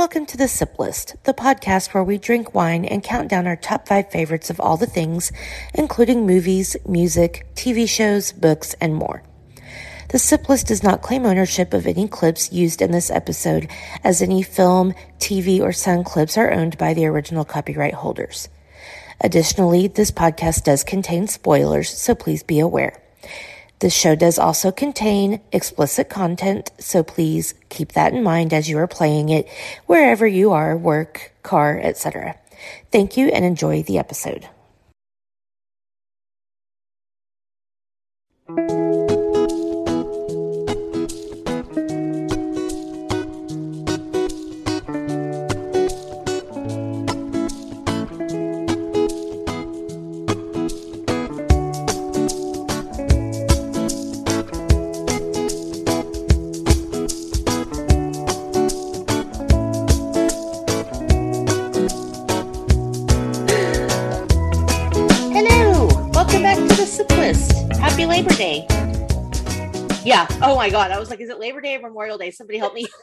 Welcome 0.00 0.24
to 0.26 0.38
the 0.38 0.48
Sip 0.48 0.78
List, 0.78 1.16
the 1.24 1.34
podcast 1.34 1.92
where 1.92 2.02
we 2.02 2.16
drink 2.16 2.54
wine 2.54 2.86
and 2.86 3.02
count 3.02 3.28
down 3.28 3.46
our 3.46 3.54
top 3.54 3.86
five 3.86 4.10
favorites 4.10 4.48
of 4.48 4.58
all 4.58 4.78
the 4.78 4.86
things, 4.86 5.30
including 5.74 6.26
movies, 6.26 6.74
music, 6.88 7.46
TV 7.54 7.86
shows, 7.86 8.32
books, 8.32 8.74
and 8.80 8.94
more. 8.94 9.22
The 10.08 10.18
Sip 10.18 10.48
List 10.48 10.68
does 10.68 10.82
not 10.82 11.02
claim 11.02 11.26
ownership 11.26 11.74
of 11.74 11.86
any 11.86 12.08
clips 12.08 12.50
used 12.50 12.80
in 12.80 12.92
this 12.92 13.10
episode, 13.10 13.68
as 14.02 14.22
any 14.22 14.42
film, 14.42 14.94
TV, 15.18 15.60
or 15.60 15.70
sound 15.70 16.06
clips 16.06 16.38
are 16.38 16.50
owned 16.50 16.78
by 16.78 16.94
the 16.94 17.04
original 17.04 17.44
copyright 17.44 17.92
holders. 17.92 18.48
Additionally, 19.20 19.86
this 19.86 20.10
podcast 20.10 20.64
does 20.64 20.82
contain 20.82 21.26
spoilers, 21.26 21.90
so 21.90 22.14
please 22.14 22.42
be 22.42 22.58
aware. 22.58 23.02
This 23.80 23.94
show 23.94 24.14
does 24.14 24.38
also 24.38 24.70
contain 24.70 25.40
explicit 25.52 26.10
content, 26.10 26.70
so 26.78 27.02
please 27.02 27.54
keep 27.70 27.92
that 27.92 28.12
in 28.12 28.22
mind 28.22 28.52
as 28.52 28.68
you 28.68 28.76
are 28.76 28.86
playing 28.86 29.30
it 29.30 29.48
wherever 29.86 30.26
you 30.26 30.52
are, 30.52 30.76
work, 30.76 31.32
car, 31.42 31.80
etc. 31.82 32.36
Thank 32.92 33.16
you 33.16 33.28
and 33.28 33.42
enjoy 33.42 33.82
the 33.82 33.96
episode. 33.96 34.46
Labor 68.10 68.34
Day. 68.34 68.66
Yeah. 70.04 70.26
Oh 70.42 70.56
my 70.56 70.68
God. 70.68 70.90
I 70.90 70.98
was 70.98 71.10
like, 71.10 71.20
is 71.20 71.30
it 71.30 71.38
Labor 71.38 71.60
Day 71.60 71.76
or 71.76 71.80
Memorial 71.82 72.18
Day? 72.18 72.32
Somebody 72.32 72.58
help 72.58 72.74
me. 72.74 72.86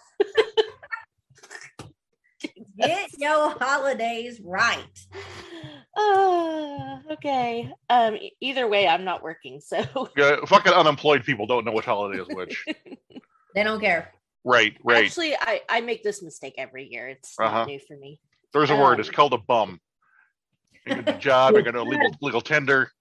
Get 2.77 3.09
your 3.17 3.51
holidays 3.59 4.39
right. 4.43 4.83
Uh, 5.97 6.97
okay. 7.13 7.71
Um. 7.89 8.17
Either 8.41 8.67
way, 8.67 8.85
I'm 8.87 9.03
not 9.05 9.23
working, 9.23 9.61
so 9.61 10.09
Yeah, 10.17 10.37
fucking 10.45 10.73
unemployed 10.73 11.23
people 11.23 11.47
don't 11.47 11.63
know 11.65 11.71
which 11.71 11.85
holiday 11.85 12.21
is 12.21 12.27
which. 12.27 12.65
They 13.55 13.63
don't 13.63 13.79
care. 13.79 14.11
right, 14.43 14.77
right. 14.83 15.05
actually, 15.05 15.33
I 15.35 15.61
I 15.67 15.81
make 15.81 16.03
this 16.03 16.21
mistake 16.21 16.53
every 16.59 16.87
year. 16.91 17.07
It's 17.07 17.33
Uh-huh. 17.39 17.59
not 17.59 17.67
new 17.67 17.79
for 17.79 17.97
me. 17.97 18.19
There's 18.53 18.69
a 18.69 18.75
word. 18.75 18.99
It's 18.99 19.09
um, 19.09 19.15
called 19.15 19.33
a 19.33 19.39
bum. 19.39 19.79
You 20.85 21.01
get 21.01 21.15
a 21.15 21.17
job. 21.17 21.55
You 21.55 21.63
got 21.63 21.73
a 21.75 21.81
legal 21.81 22.13
legal 22.21 22.41
tender. 22.41 22.91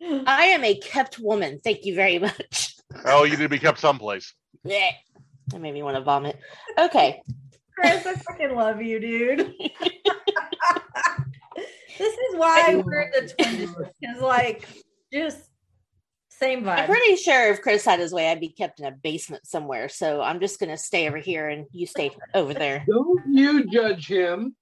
I 0.26 0.46
am 0.46 0.64
a 0.64 0.74
kept 0.76 1.18
woman. 1.18 1.60
Thank 1.62 1.84
you 1.84 1.94
very 1.94 2.18
much. 2.18 2.76
Oh, 3.04 3.24
you 3.24 3.36
need 3.36 3.44
to 3.44 3.48
be 3.48 3.58
kept 3.58 3.78
someplace. 3.78 4.34
Yeah. 4.64 4.90
That 5.48 5.60
made 5.60 5.74
me 5.74 5.82
want 5.82 5.96
to 5.96 6.02
vomit. 6.02 6.38
Okay. 6.78 7.22
Chris, 7.76 8.06
I 8.06 8.14
fucking 8.14 8.54
love 8.54 8.82
you, 8.82 9.00
dude. 9.00 9.38
this 11.98 12.14
is 12.14 12.36
why 12.36 12.82
we're 12.84 13.10
the 13.12 13.32
twins. 13.36 13.74
Because, 14.00 14.22
like, 14.22 14.68
just 15.12 15.50
same 16.40 16.64
vibe. 16.64 16.78
I'm 16.78 16.86
pretty 16.86 17.16
sure 17.16 17.52
if 17.52 17.62
Chris 17.62 17.84
had 17.84 18.00
his 18.00 18.12
way, 18.12 18.30
I'd 18.30 18.40
be 18.40 18.48
kept 18.48 18.80
in 18.80 18.86
a 18.86 18.92
basement 18.92 19.46
somewhere. 19.46 19.88
So 19.88 20.22
I'm 20.22 20.40
just 20.40 20.58
gonna 20.58 20.78
stay 20.78 21.06
over 21.08 21.18
here 21.18 21.48
and 21.48 21.66
you 21.72 21.86
stay 21.86 22.10
over 22.34 22.54
there. 22.54 22.84
Don't 22.88 23.22
you 23.30 23.70
judge 23.70 24.06
him. 24.06 24.56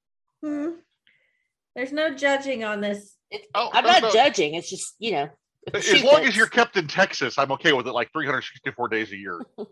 Hmm. 0.45 0.71
There's 1.75 1.93
no 1.93 2.15
judging 2.15 2.65
on 2.65 2.81
this. 2.81 3.15
It's, 3.31 3.47
Oh, 3.55 3.71
I'm 3.73 3.85
not 3.85 4.03
no. 4.03 4.11
judging. 4.13 4.55
It's 4.55 4.71
just 4.71 4.95
you 4.99 5.13
know. 5.13 5.29
As 5.75 5.85
she 5.85 6.03
long 6.03 6.25
as 6.25 6.35
you're 6.37 6.47
kept 6.47 6.77
in 6.79 6.87
Texas, 6.87 7.37
I'm 7.39 7.53
okay 7.53 7.73
with 7.75 7.87
it. 7.87 7.93
Like 7.93 8.11
364 8.13 8.89
days 8.89 9.13
a 9.13 9.17
year. 9.17 9.41
I'm 9.59 9.67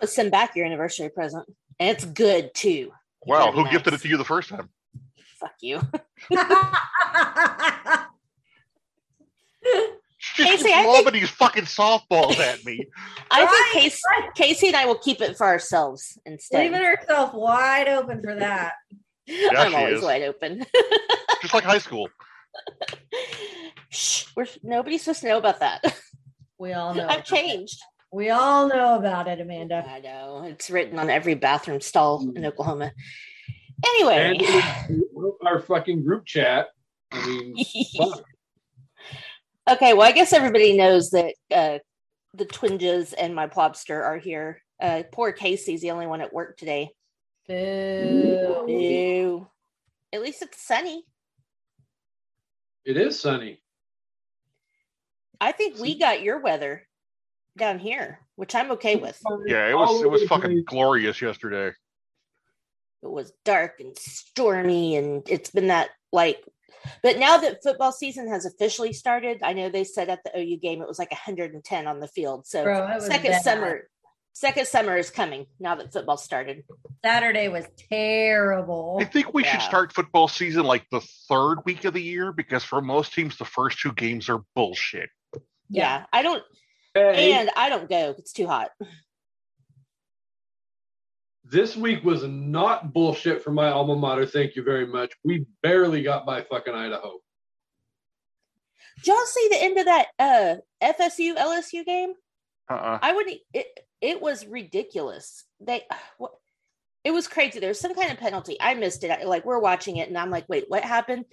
gonna 0.00 0.06
send 0.06 0.30
back 0.30 0.54
your 0.54 0.66
anniversary 0.66 1.08
present, 1.10 1.46
and 1.78 1.88
it's 1.96 2.04
good 2.04 2.52
too. 2.54 2.92
Wow, 3.26 3.50
Very 3.50 3.64
who 3.64 3.70
gifted 3.70 3.94
it 3.94 4.00
to 4.02 4.08
you 4.08 4.16
the 4.16 4.24
first 4.24 4.48
time? 4.50 4.68
Fuck 5.40 5.54
you. 5.60 5.80
She 10.22 10.44
Casey, 10.44 10.64
keeps 10.64 10.74
I 10.74 10.82
think- 10.82 10.86
lobbing 11.04 11.20
these 11.20 11.30
fucking 11.30 11.64
softballs 11.64 12.38
at 12.38 12.62
me. 12.64 12.86
I 13.30 13.44
Right, 13.44 13.70
think 13.72 13.84
Casey, 13.84 14.00
Casey 14.34 14.66
and 14.68 14.76
I 14.76 14.84
will 14.84 14.98
keep 14.98 15.22
it 15.22 15.36
for 15.38 15.46
ourselves 15.46 16.18
instead. 16.26 16.64
Leaving 16.70 16.84
herself 16.84 17.32
wide 17.32 17.88
open 17.88 18.20
for 18.22 18.34
that. 18.34 18.74
I'm 19.56 19.70
she 19.70 19.76
always 19.76 19.98
is. 19.98 20.02
wide 20.04 20.22
open. 20.22 20.64
Just 21.42 21.54
like 21.54 21.64
high 21.64 21.78
school. 21.78 22.08
Shh, 23.90 24.26
we're, 24.36 24.46
nobody's 24.62 25.02
supposed 25.02 25.20
to 25.22 25.28
know 25.28 25.38
about 25.38 25.60
that. 25.60 25.82
We 26.58 26.72
all 26.74 26.94
know. 26.94 27.04
I've 27.04 27.08
about 27.08 27.18
it. 27.20 27.24
changed. 27.24 27.78
We 28.12 28.30
all 28.30 28.68
know 28.68 28.96
about 28.96 29.28
it, 29.28 29.40
Amanda. 29.40 29.84
I 29.88 30.00
know 30.00 30.42
it's 30.44 30.68
written 30.70 30.98
on 30.98 31.10
every 31.10 31.34
bathroom 31.34 31.80
stall 31.80 32.30
in 32.34 32.44
Oklahoma. 32.44 32.92
Anyway, 33.86 34.36
And 34.88 35.02
our 35.46 35.60
fucking 35.60 36.02
group 36.04 36.26
chat. 36.26 36.68
I 37.12 37.26
mean, 37.26 37.54
okay. 39.70 39.94
Well, 39.94 40.06
I 40.06 40.12
guess 40.12 40.32
everybody 40.32 40.76
knows 40.76 41.10
that 41.10 41.34
uh, 41.50 41.78
the 42.34 42.46
twinjas 42.46 43.14
and 43.18 43.34
my 43.34 43.46
plobster 43.46 44.02
are 44.02 44.18
here. 44.18 44.60
Uh, 44.80 45.02
poor 45.12 45.32
Casey's 45.32 45.80
the 45.80 45.90
only 45.92 46.06
one 46.06 46.20
at 46.20 46.32
work 46.32 46.56
today. 46.56 46.90
Boo. 47.50 48.66
Ew. 48.68 49.48
At 50.12 50.22
least 50.22 50.42
it's 50.42 50.62
sunny. 50.62 51.04
it 52.84 52.96
is 52.96 53.18
sunny. 53.18 53.60
I 55.40 55.50
think 55.52 55.78
we 55.78 55.98
got 55.98 56.22
your 56.22 56.40
weather 56.40 56.86
down 57.58 57.80
here, 57.80 58.20
which 58.36 58.54
I'm 58.54 58.70
okay 58.72 58.96
with. 58.96 59.20
Yeah, 59.46 59.68
it 59.68 59.74
was 59.74 60.02
it 60.02 60.10
was 60.10 60.22
fucking 60.24 60.64
glorious 60.64 61.20
yesterday. 61.20 61.74
It 63.02 63.10
was 63.10 63.32
dark 63.44 63.80
and 63.80 63.98
stormy, 63.98 64.96
and 64.96 65.28
it's 65.28 65.50
been 65.50 65.68
that 65.68 65.90
like. 66.12 66.44
But 67.02 67.18
now 67.18 67.36
that 67.38 67.62
football 67.62 67.90
season 67.92 68.28
has 68.28 68.46
officially 68.46 68.92
started, 68.92 69.40
I 69.42 69.54
know 69.54 69.68
they 69.68 69.84
said 69.84 70.08
at 70.08 70.20
the 70.24 70.38
OU 70.38 70.58
game 70.58 70.82
it 70.82 70.88
was 70.88 70.98
like 70.98 71.10
110 71.10 71.86
on 71.86 72.00
the 72.00 72.08
field. 72.08 72.46
So 72.46 72.64
Bro, 72.64 73.00
second 73.00 73.32
bad. 73.32 73.42
summer, 73.42 73.88
second 74.32 74.66
summer 74.66 74.96
is 74.96 75.10
coming 75.10 75.46
now 75.58 75.74
that 75.74 75.92
football 75.92 76.16
started. 76.16 76.64
Saturday 77.04 77.48
was 77.48 77.64
terrible. 77.90 78.98
I 79.00 79.04
think 79.04 79.32
we 79.34 79.44
should 79.44 79.62
start 79.62 79.92
football 79.92 80.28
season 80.28 80.64
like 80.64 80.86
the 80.90 81.00
third 81.28 81.58
week 81.64 81.84
of 81.84 81.94
the 81.94 82.02
year 82.02 82.32
because 82.32 82.64
for 82.64 82.80
most 82.80 83.12
teams 83.14 83.36
the 83.38 83.44
first 83.44 83.78
two 83.80 83.92
games 83.92 84.28
are 84.28 84.40
bullshit. 84.54 85.10
Yeah, 85.68 86.04
I 86.12 86.22
don't, 86.22 86.42
Hey, 86.94 87.32
and 87.32 87.50
I 87.56 87.68
don't 87.68 87.88
go. 87.88 88.14
It's 88.18 88.32
too 88.32 88.46
hot. 88.48 88.70
this 91.44 91.76
week 91.76 92.04
was 92.04 92.22
not 92.24 92.92
bullshit 92.92 93.42
for 93.42 93.50
my 93.52 93.68
alma 93.70 93.96
mater. 93.96 94.26
Thank 94.26 94.56
you 94.56 94.62
very 94.62 94.86
much. 94.86 95.12
We 95.24 95.46
barely 95.62 96.02
got 96.02 96.26
by 96.26 96.42
fucking 96.42 96.74
Idaho. 96.74 97.18
Did 98.98 99.06
y'all 99.06 99.16
see 99.26 99.48
the 99.50 99.62
end 99.62 99.78
of 99.78 99.84
that 99.86 100.06
uh 100.18 100.54
FSU 100.82 101.36
LSU 101.36 101.84
game? 101.84 102.12
Uh-uh. 102.70 102.98
I 103.02 103.12
wouldn't. 103.12 103.38
It 103.54 103.66
it 104.00 104.20
was 104.20 104.46
ridiculous. 104.46 105.44
They. 105.60 105.82
It 107.02 107.12
was 107.12 107.26
crazy. 107.28 107.58
There 107.60 107.70
was 107.70 107.80
some 107.80 107.94
kind 107.94 108.12
of 108.12 108.18
penalty. 108.18 108.58
I 108.60 108.74
missed 108.74 109.04
it. 109.04 109.10
I- 109.10 109.24
Like 109.24 109.46
we're 109.46 109.58
watching 109.58 109.96
it, 109.96 110.08
and 110.10 110.18
I'm 110.18 110.28
like, 110.28 110.46
"Wait, 110.50 110.66
what 110.68 110.82
happened?" 110.84 111.24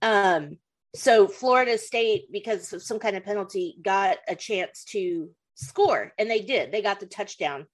Um. 0.00 0.56
So 0.94 1.28
Florida 1.28 1.76
State, 1.76 2.32
because 2.32 2.72
of 2.72 2.82
some 2.82 2.98
kind 2.98 3.14
of 3.14 3.22
penalty, 3.22 3.76
got 3.82 4.16
a 4.26 4.34
chance 4.34 4.84
to 4.92 5.28
score, 5.54 6.14
and 6.18 6.30
they 6.30 6.40
did. 6.40 6.72
They 6.72 6.80
got 6.80 6.98
the 7.00 7.04
touchdown 7.04 7.66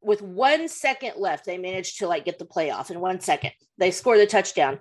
with 0.00 0.22
one 0.22 0.66
second 0.68 1.16
left. 1.18 1.44
They 1.44 1.58
managed 1.58 1.98
to 1.98 2.08
like 2.08 2.24
get 2.24 2.38
the 2.38 2.46
playoff 2.46 2.90
in 2.90 3.00
one 3.00 3.20
second. 3.20 3.52
They 3.76 3.90
scored 3.90 4.20
the 4.20 4.26
touchdown, 4.26 4.78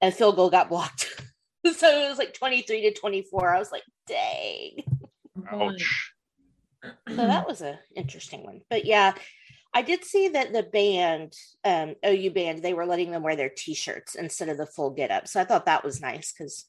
and 0.00 0.14
field 0.14 0.36
goal 0.36 0.48
got 0.48 0.68
blocked. 0.68 1.08
so 1.76 2.04
it 2.04 2.08
was 2.08 2.18
like 2.18 2.34
23 2.34 2.82
to 2.82 2.92
24. 2.94 3.52
I 3.52 3.58
was 3.58 3.72
like, 3.72 3.82
"Dang." 4.06 4.84
Ouch. 5.50 6.12
So 7.08 7.16
that 7.16 7.46
was 7.46 7.62
a 7.62 7.78
interesting 7.94 8.44
one. 8.44 8.60
But 8.70 8.84
yeah, 8.84 9.14
I 9.74 9.82
did 9.82 10.04
see 10.04 10.28
that 10.28 10.52
the 10.52 10.62
band, 10.62 11.34
um, 11.64 11.94
OU 12.04 12.30
band, 12.30 12.62
they 12.62 12.74
were 12.74 12.86
letting 12.86 13.10
them 13.10 13.22
wear 13.22 13.36
their 13.36 13.50
t-shirts 13.50 14.14
instead 14.14 14.48
of 14.48 14.56
the 14.56 14.66
full 14.66 14.90
get 14.90 15.10
up. 15.10 15.28
So 15.28 15.40
I 15.40 15.44
thought 15.44 15.66
that 15.66 15.84
was 15.84 16.00
nice 16.00 16.32
because 16.32 16.66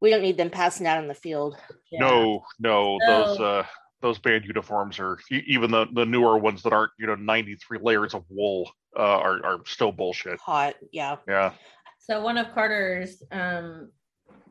we 0.00 0.10
don't 0.10 0.22
need 0.22 0.36
them 0.36 0.50
passing 0.50 0.86
out 0.86 0.98
on 0.98 1.08
the 1.08 1.14
field. 1.14 1.56
Yeah. 1.90 2.00
No, 2.00 2.44
no, 2.58 2.98
those 3.06 3.40
uh 3.40 3.64
those 4.02 4.18
band 4.18 4.44
uniforms 4.44 4.98
are 4.98 5.18
even 5.30 5.70
the 5.70 5.86
the 5.92 6.04
newer 6.04 6.38
ones 6.38 6.62
that 6.62 6.72
aren't 6.72 6.92
you 6.98 7.06
know 7.06 7.14
93 7.14 7.78
layers 7.82 8.14
of 8.14 8.24
wool 8.28 8.70
uh, 8.96 9.02
are 9.02 9.44
are 9.44 9.58
still 9.66 9.92
bullshit. 9.92 10.38
Hot, 10.40 10.74
yeah. 10.92 11.16
Yeah. 11.26 11.52
So 11.98 12.20
one 12.20 12.38
of 12.38 12.52
Carter's 12.52 13.22
um, 13.32 13.90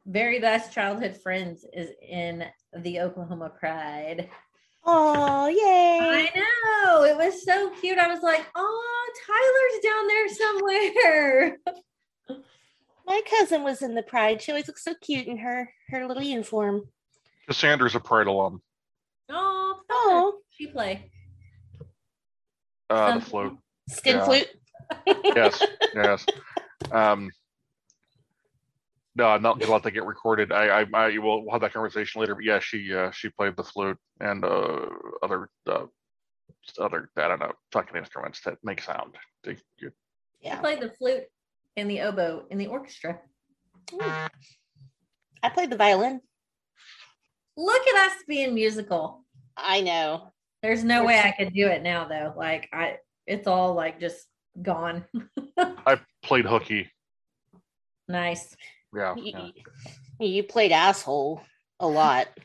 very 0.05 0.39
best 0.39 0.73
childhood 0.73 1.17
friends 1.21 1.65
is 1.73 1.89
in 2.01 2.43
the 2.77 2.99
Oklahoma 2.99 3.51
Pride. 3.57 4.29
Oh, 4.85 5.47
yay. 5.47 5.99
I 6.01 6.29
know. 6.35 7.03
It 7.03 7.17
was 7.17 7.43
so 7.43 7.71
cute. 7.81 7.97
I 7.97 8.07
was 8.07 8.21
like, 8.21 8.45
oh, 8.55 9.11
Tyler's 9.25 9.83
down 9.83 10.07
there 10.07 10.29
somewhere. 10.29 11.57
My 13.07 13.21
cousin 13.29 13.63
was 13.63 13.81
in 13.81 13.95
the 13.95 14.03
pride. 14.03 14.41
She 14.41 14.51
always 14.51 14.67
looks 14.67 14.83
so 14.83 14.93
cute 15.01 15.27
in 15.27 15.37
her 15.37 15.69
her 15.89 16.07
little 16.07 16.23
uniform. 16.23 16.83
Cassandra's 17.47 17.93
a 17.95 17.99
Pride 17.99 18.25
alum. 18.27 18.61
Oh, 19.29 19.79
oh. 19.89 20.39
She 20.49 20.67
play. 20.67 21.11
Uh, 22.89 23.05
the 23.05 23.11
Some- 23.13 23.21
float. 23.21 23.57
skin 23.89 24.17
Yeah. 24.17 24.25
flute. 24.25 24.47
Yes, 25.07 25.63
yes. 25.95 26.25
Um, 26.91 27.29
no, 29.15 29.27
I'm 29.27 29.41
not 29.41 29.59
gonna 29.59 29.71
let 29.71 29.83
that 29.83 29.91
get 29.91 30.05
recorded. 30.05 30.51
I, 30.51 30.81
I, 30.81 30.85
I 30.93 31.17
will 31.17 31.43
we'll 31.43 31.51
have 31.53 31.61
that 31.61 31.73
conversation 31.73 32.21
later. 32.21 32.35
But 32.35 32.43
yeah, 32.43 32.59
she, 32.59 32.93
uh, 32.93 33.11
she 33.11 33.29
played 33.29 33.55
the 33.55 33.63
flute 33.63 33.97
and 34.19 34.43
uh, 34.43 34.85
other, 35.23 35.49
uh, 35.67 35.85
other, 36.79 37.09
I 37.17 37.27
don't 37.27 37.39
know, 37.39 37.51
fucking 37.71 37.95
instruments 37.97 38.41
that 38.45 38.57
make 38.63 38.81
sound. 38.81 39.15
They, 39.43 39.57
you, 39.79 39.87
I 39.89 39.91
Yeah. 40.41 40.59
played 40.59 40.81
the 40.81 40.89
flute 40.91 41.23
and 41.77 41.89
the 41.89 42.01
oboe 42.01 42.45
in 42.49 42.57
the 42.57 42.67
orchestra. 42.67 43.19
I 45.43 45.49
played 45.53 45.69
the 45.69 45.77
violin. 45.77 46.21
Look 47.57 47.87
at 47.87 48.09
us 48.11 48.17
being 48.27 48.53
musical. 48.53 49.23
I 49.55 49.81
know. 49.81 50.33
There's 50.61 50.83
no 50.83 51.01
We're 51.01 51.07
way 51.07 51.21
so- 51.21 51.27
I 51.29 51.31
could 51.31 51.53
do 51.53 51.67
it 51.67 51.83
now 51.83 52.07
though. 52.07 52.33
Like 52.35 52.67
I 52.73 52.97
it's 53.27 53.47
all 53.47 53.73
like 53.73 53.99
just 53.99 54.25
gone. 54.61 55.05
I 55.57 55.99
played 56.23 56.45
hooky. 56.45 56.89
nice. 58.07 58.55
Yeah. 58.95 59.15
You, 59.15 59.33
yeah. 60.19 60.27
you 60.27 60.43
played 60.43 60.71
asshole 60.71 61.41
a 61.79 61.87
lot. 61.87 62.27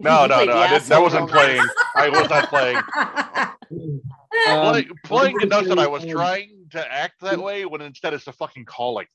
No, 0.00 0.22
You 0.22 0.28
no, 0.28 0.44
no. 0.44 0.58
I 0.58 0.68
didn't, 0.68 0.88
that 0.90 1.02
wasn't 1.02 1.28
playing. 1.28 1.60
I 1.96 2.08
was 2.08 2.30
not 2.30 2.48
playing. 2.48 2.80
Um, 4.48 4.70
Play, 4.70 4.88
playing 5.04 5.40
enough 5.40 5.64
that 5.64 5.78
I 5.78 5.88
was 5.88 6.04
trying 6.04 6.66
to 6.70 6.92
act 6.92 7.20
that 7.22 7.38
way 7.38 7.64
when 7.64 7.80
instead 7.80 8.14
it's 8.14 8.26
a 8.28 8.32
fucking 8.32 8.66
calling. 8.66 9.06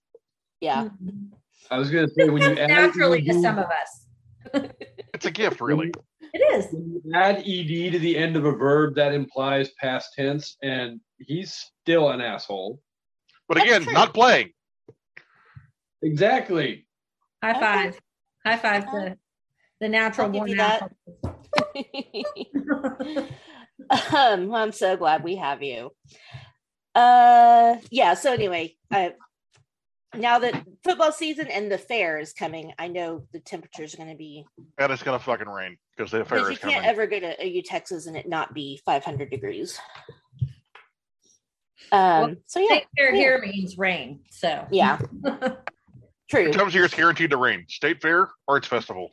Yeah. 0.60 0.90
I 1.72 1.78
was 1.78 1.90
gonna 1.90 2.10
say 2.10 2.30
when 2.30 2.42
you 2.42 2.48
Comes 2.50 2.60
add 2.60 2.70
naturally 2.70 3.22
to 3.22 3.34
some 3.42 3.58
of 3.58 3.66
us. 3.66 4.72
It's 5.14 5.26
a 5.26 5.32
gift, 5.32 5.62
really. 5.62 5.94
It 6.34 6.40
is. 6.56 6.68
when 6.74 7.02
you 7.06 7.14
add 7.14 7.38
ed 7.38 7.92
to 7.92 8.00
the 8.00 8.18
end 8.18 8.36
of 8.36 8.46
a 8.46 8.52
verb, 8.52 8.96
that 8.96 9.14
implies 9.14 9.70
past 9.80 10.10
tense, 10.16 10.58
and 10.62 11.00
he's 11.20 11.54
still 11.54 12.10
an 12.10 12.22
asshole. 12.22 12.80
But 13.48 13.62
again, 13.62 13.86
not 13.92 14.14
playing. 14.14 14.52
Exactly. 16.04 16.86
High 17.42 17.52
Okay. 17.52 17.60
five. 17.60 18.00
High 18.46 18.58
five 18.58 18.92
to 18.92 19.18
the 19.80 19.90
natural 19.90 20.28
I'll 20.28 20.34
give 20.34 20.40
born 20.40 20.50
you 20.50 20.56
that. 20.58 20.92
asshole. 23.90 24.14
um, 24.16 24.54
I'm 24.54 24.72
so 24.72 24.98
glad 24.98 25.24
we 25.24 25.38
have 25.38 25.64
you. 25.64 25.92
Uh, 26.94 27.78
yeah. 27.90 28.14
So 28.14 28.34
anyway, 28.34 28.76
uh, 28.94 29.10
now 30.16 30.40
that 30.40 30.64
football 30.84 31.12
season 31.12 31.48
and 31.48 31.72
the 31.72 31.78
fair 31.78 32.20
is 32.20 32.34
coming, 32.34 32.74
I 32.78 32.88
know 32.88 33.26
the 33.32 33.40
temperatures 33.40 33.94
are 33.94 33.98
going 33.98 34.10
to 34.10 34.16
be. 34.16 34.46
And 34.78 34.92
it's 34.92 35.04
gonna 35.04 35.20
fucking 35.20 35.48
rain 35.48 35.78
because 35.96 36.12
the 36.12 36.22
affair 36.22 36.40
Because 36.40 36.50
you 36.50 36.54
is 36.54 36.60
coming. 36.60 36.76
You 36.76 36.82
can't 36.82 36.92
ever 36.92 37.08
go 37.08 37.20
to 37.20 37.46
OU 37.46 37.62
Texas 37.64 38.06
and 38.06 38.16
it 38.16 38.28
not 38.28 38.54
be 38.54 38.80
500 38.86 39.30
degrees. 39.30 39.80
Um. 41.92 42.38
So 42.46 42.60
yeah, 42.60 42.68
State 42.68 42.88
fair 42.98 43.14
yeah. 43.14 43.22
here 43.22 43.42
means 43.42 43.78
rain. 43.78 44.22
So 44.30 44.66
yeah, 44.72 45.00
true. 46.34 46.52
Times 46.52 46.70
of 46.70 46.76
year 46.76 46.86
it's 46.86 46.94
guaranteed 46.94 47.32
to 47.32 47.38
rain. 47.38 47.66
State 47.70 48.02
fair, 48.02 48.30
arts 48.48 48.68
festival. 48.68 49.12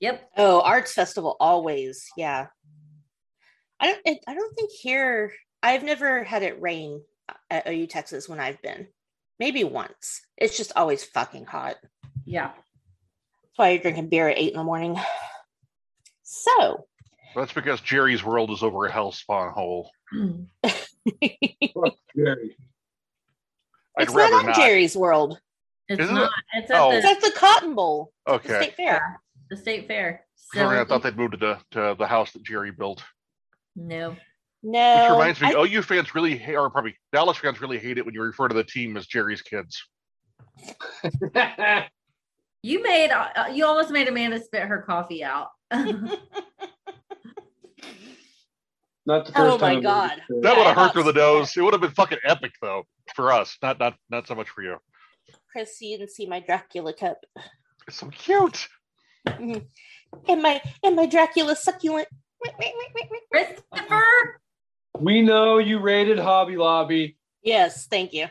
yep. 0.00 0.28
Oh, 0.36 0.60
arts 0.60 0.92
festival 0.92 1.36
always. 1.40 2.06
Yeah. 2.16 2.46
I 3.78 3.86
don't. 3.86 4.00
It, 4.04 4.18
I 4.26 4.34
don't 4.34 4.54
think 4.54 4.70
here. 4.70 5.32
I've 5.62 5.82
never 5.82 6.24
had 6.24 6.42
it 6.42 6.60
rain 6.60 7.02
at 7.50 7.68
OU 7.68 7.86
Texas 7.88 8.28
when 8.28 8.40
I've 8.40 8.60
been. 8.62 8.86
Maybe 9.38 9.64
once. 9.64 10.20
It's 10.36 10.56
just 10.56 10.72
always 10.76 11.04
fucking 11.04 11.46
hot. 11.46 11.76
Yeah. 12.24 12.48
That's 12.48 13.56
why 13.56 13.70
you're 13.70 13.82
drinking 13.82 14.08
beer 14.08 14.28
at 14.28 14.38
eight 14.38 14.52
in 14.52 14.58
the 14.58 14.64
morning. 14.64 14.98
So, 16.22 16.86
That's 17.34 17.52
because 17.52 17.80
Jerry's 17.80 18.22
world 18.22 18.50
is 18.50 18.62
over 18.62 18.86
a 18.86 18.92
hell 18.92 19.12
spawn 19.12 19.52
hole. 19.52 19.90
Fuck 20.62 21.94
Jerry. 22.16 22.56
I'd 23.98 24.04
it's 24.04 24.14
rather 24.14 24.32
not 24.32 24.40
on 24.40 24.46
not. 24.46 24.54
Jerry's 24.56 24.96
World. 24.96 25.38
It's 25.90 26.00
Isn't 26.00 26.16
it? 26.16 26.30
It's 26.54 26.70
at 26.70 26.80
Oh. 26.80 26.90
It's 26.92 27.04
the, 27.04 27.10
at 27.10 27.20
the 27.20 27.32
Cotton 27.38 27.74
Bowl, 27.74 28.12
Okay. 28.28 28.48
the 28.48 28.62
state 28.62 28.76
fair. 28.76 29.20
the 29.50 29.56
state 29.56 29.88
fair. 29.88 30.24
Sorry, 30.54 30.78
I 30.80 30.84
thought 30.84 31.02
they'd 31.02 31.16
moved 31.16 31.32
to 31.32 31.36
the 31.38 31.58
to 31.72 31.96
the 31.98 32.06
house 32.06 32.32
that 32.32 32.42
Jerry 32.44 32.70
built. 32.70 33.02
no. 33.76 34.16
No, 34.62 35.04
Which 35.04 35.12
reminds 35.12 35.40
me, 35.40 35.48
I- 35.48 35.52
OU 35.78 35.82
fans 35.82 36.14
really 36.14 36.36
hate, 36.36 36.54
or 36.54 36.68
probably 36.68 36.94
Dallas 37.14 37.38
fans 37.38 37.62
really 37.62 37.78
hate 37.78 37.96
it 37.96 38.04
when 38.04 38.14
you 38.14 38.20
refer 38.22 38.46
to 38.46 38.54
the 38.54 38.62
team 38.62 38.94
as 38.98 39.06
Jerry's 39.06 39.40
kids. 39.42 39.82
You 42.62 42.82
made. 42.82 43.10
Uh, 43.10 43.46
you 43.50 43.64
almost 43.64 43.90
made 43.90 44.06
Amanda 44.06 44.38
spit 44.38 44.64
her 44.64 44.82
coffee 44.82 45.24
out. 45.24 45.48
Not 45.72 46.20
the 49.26 49.32
first 49.32 49.38
oh 49.38 49.58
time. 49.58 49.60
my 49.60 49.76
I've 49.78 49.82
god. 49.82 50.22
That 50.42 50.56
would 50.56 50.66
have 50.66 50.76
hurt 50.76 50.92
through 50.92 51.04
the 51.04 51.12
thought 51.14 51.14
nose. 51.14 51.56
It 51.56 51.62
would 51.62 51.72
have 51.72 51.80
been 51.80 51.90
fucking 51.92 52.18
epic 52.24 52.52
though 52.60 52.84
for 53.14 53.32
us. 53.32 53.56
Not 53.62 53.78
not 53.78 53.94
not 54.10 54.26
so 54.26 54.34
much 54.34 54.50
for 54.50 54.62
you. 54.62 54.76
Chris, 55.52 55.80
you 55.80 55.98
didn't 55.98 56.10
see 56.10 56.26
my 56.26 56.40
Dracula 56.40 56.92
cup. 56.92 57.18
It's 57.88 57.98
so 57.98 58.08
cute. 58.08 58.68
Mm-hmm. 59.26 59.58
And 60.28 60.42
my 60.42 60.60
and 60.82 60.96
my 60.96 61.06
Dracula 61.06 61.56
succulent. 61.56 62.08
Christopher. 63.32 64.40
We 64.98 65.22
know 65.22 65.58
you 65.58 65.78
rated 65.78 66.18
Hobby 66.18 66.56
Lobby. 66.56 67.16
Yes, 67.42 67.86
thank 67.86 68.12
you. 68.12 68.26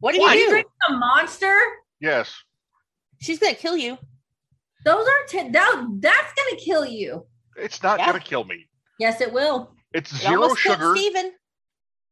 What 0.00 0.14
do 0.14 0.20
What, 0.20 0.34
you 0.34 0.40
you 0.40 0.46
do? 0.46 0.50
drink 0.52 0.66
a 0.88 0.92
monster? 0.94 1.58
Yes. 2.00 2.32
She's 3.20 3.38
gonna 3.38 3.54
kill 3.54 3.76
you. 3.76 3.98
Those 4.84 5.06
are 5.06 5.26
t- 5.28 5.48
that, 5.50 5.86
that's 6.00 6.32
gonna 6.34 6.60
kill 6.60 6.84
you. 6.86 7.26
It's 7.56 7.82
not 7.82 7.98
Yeah. 7.98 8.06
gonna 8.06 8.20
kill 8.20 8.44
me. 8.44 8.68
Yes, 8.98 9.20
it 9.20 9.32
will. 9.32 9.74
It's 9.92 10.14
zero 10.14 10.42
almost 10.42 10.62
killed 10.62 10.76
sugar. 10.78 10.94
Steven. 10.96 11.32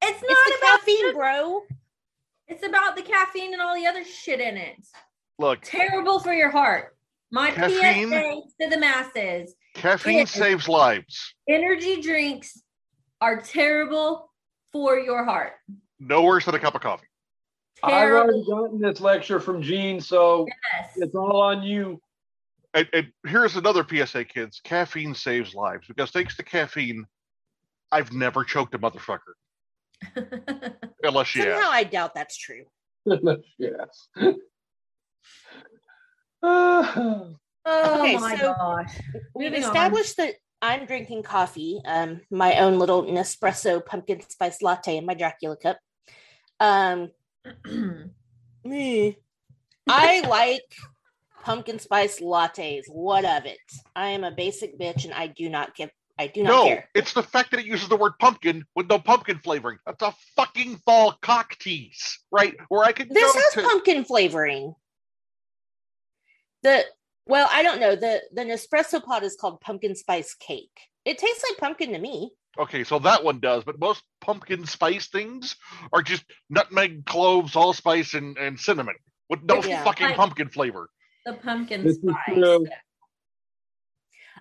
It's 0.03 0.23
not 0.23 0.31
It's 0.31 0.51
the 0.61 0.67
about 0.67 0.79
caffeine, 0.81 0.99
sugar. 1.01 1.13
bro. 1.15 1.61
It's 2.49 2.65
about 2.67 2.97
the 2.97 3.03
caffeine 3.03 3.53
and 3.53 3.63
all 3.63 3.75
the 3.75 3.87
other 3.87 4.05
shit 4.05 4.41
in 4.41 4.57
it. 4.57 4.77
Look, 5.39 5.61
Terrible 5.63 6.21
for 6.21 6.33
your 6.33 6.51
heart. 6.51 6.97
My 7.33 7.51
Caffeine? 7.51 8.11
PSA 8.11 8.43
to 8.61 8.71
the 8.71 8.79
masses: 8.79 9.55
caffeine 9.75 10.19
Yeah. 10.19 10.25
saves 10.27 10.69
lives. 10.69 11.35
energy 11.49 12.01
drinks 12.01 12.63
are 13.21 13.41
terrible 13.41 14.31
for 14.73 14.99
your 14.99 15.25
heart. 15.25 15.55
No 15.99 16.23
worse 16.23 16.45
than 16.45 16.55
a 16.55 16.59
cup 16.61 16.75
of 16.75 16.83
coffee. 16.83 17.07
I've 17.83 18.13
already 18.13 18.45
gotten 18.47 18.81
this 18.81 19.01
lecture 19.01 19.41
from 19.41 19.61
Gene, 19.63 20.01
so 20.01 20.47
Yes. 20.73 20.93
it's 20.97 21.15
all 21.15 21.41
on 21.43 21.63
you. 21.63 22.01
And, 22.73 22.89
and 22.93 23.13
here's 23.27 23.57
another 23.57 23.85
PSA, 23.89 24.25
kids. 24.25 24.61
Caffeine 24.63 25.15
saves 25.15 25.55
lives 25.55 25.87
because 25.89 26.11
thanks 26.11 26.37
to 26.37 26.43
caffeine, 26.43 27.05
I've 27.91 28.13
never 28.13 28.45
choked 28.45 28.75
a 28.75 28.79
motherfucker. 28.79 29.35
Unless 31.03 31.27
she 31.29 31.41
Somehow 31.41 31.57
has. 31.57 31.69
I 31.71 31.85
doubt 31.85 32.15
that's 32.15 32.37
true. 32.37 32.65
yes. 33.59 34.09
Uh, 34.17 34.27
oh 36.43 37.37
Okay, 37.67 38.17
my 38.17 38.37
so- 38.37 38.55
gosh. 38.59 39.01
We've 39.35 39.51
Moving 39.51 39.65
on. 39.65 39.71
established 39.71 40.17
that 40.19 40.35
I'm 40.63 40.87
drinking 40.87 41.23
coffee, 41.25 41.81
um, 41.85 42.21
my 42.31 42.59
own 42.59 42.79
little 42.79 43.05
Nespresso 43.05 43.85
pumpkin 43.85 44.21
spice 44.29 44.63
latte 44.63 44.97
in 44.97 45.05
my 45.05 45.15
Dracula 45.15 45.57
cup. 45.57 45.79
Um, 46.61 47.11
me. 48.65 49.19
I 49.87 50.21
like 50.27 50.63
pumpkin 51.43 51.79
spice 51.79 52.21
lattes. 52.21 52.85
What 52.89 53.27
of 53.27 53.45
it? 53.45 53.59
I 53.95 54.11
am 54.11 54.25
a 54.25 54.31
basic 54.31 54.79
bitch, 54.79 55.05
and 55.05 55.13
I 55.13 55.27
do 55.27 55.51
not 55.51 55.75
give. 55.75 55.91
I 56.19 56.29
do 56.29 56.43
not 56.45 56.49
No, 56.51 56.65
care. 56.67 56.89
it's 56.95 57.13
the 57.13 57.23
fact 57.25 57.51
that 57.51 57.61
it 57.61 57.67
uses 57.67 57.89
the 57.89 57.97
word 57.97 58.13
pumpkin 58.21 58.65
with 58.77 58.89
no 58.89 58.99
pumpkin 59.01 59.41
flavoring. 59.41 59.79
That's 59.85 60.03
a 60.03 60.15
fucking 60.37 60.77
fall 60.87 61.19
cock 61.23 61.59
tease, 61.59 62.21
right? 62.31 62.55
Where 62.69 62.85
I 62.85 62.93
could 62.93 63.09
This 63.11 63.33
go 63.33 63.41
has 63.41 63.53
to. 63.55 63.63
pumpkin 63.63 64.05
flavoring. 64.05 64.75
The 66.63 66.85
well, 67.27 67.49
I 67.51 67.63
don't 67.63 67.81
know. 67.81 67.97
The 67.97 68.23
the 68.33 68.43
Nespresso 68.43 69.03
pod 69.03 69.23
is 69.25 69.37
called 69.41 69.61
pumpkin 69.61 69.97
spice 69.97 70.35
cake. 70.35 70.71
It 71.05 71.19
tastes 71.19 71.45
like 71.49 71.59
pumpkin 71.59 71.93
to 71.93 71.99
me. 71.99 72.31
Okay, 72.59 72.85
so 72.85 73.01
that 73.01 73.25
one 73.25 73.41
does, 73.41 73.65
but 73.65 73.81
most 73.81 74.03
pumpkin 74.21 74.65
spice 74.67 75.09
things 75.09 75.57
are 75.93 76.03
just 76.03 76.23
nutmeg, 76.49 77.05
cloves, 77.05 77.57
allspice, 77.57 78.15
and, 78.15 78.39
and 78.39 78.59
cinnamon 78.61 78.95
with 79.29 79.43
no 79.43 79.61
Yeah. 79.63 79.83
fucking 79.83 80.07
Like- 80.07 80.17
pumpkin 80.17 80.49
flavor. 80.49 80.89
the 81.27 81.33
pumpkin 81.33 81.83
This 81.83 81.97
is 81.97 82.03
spice. 82.03 82.69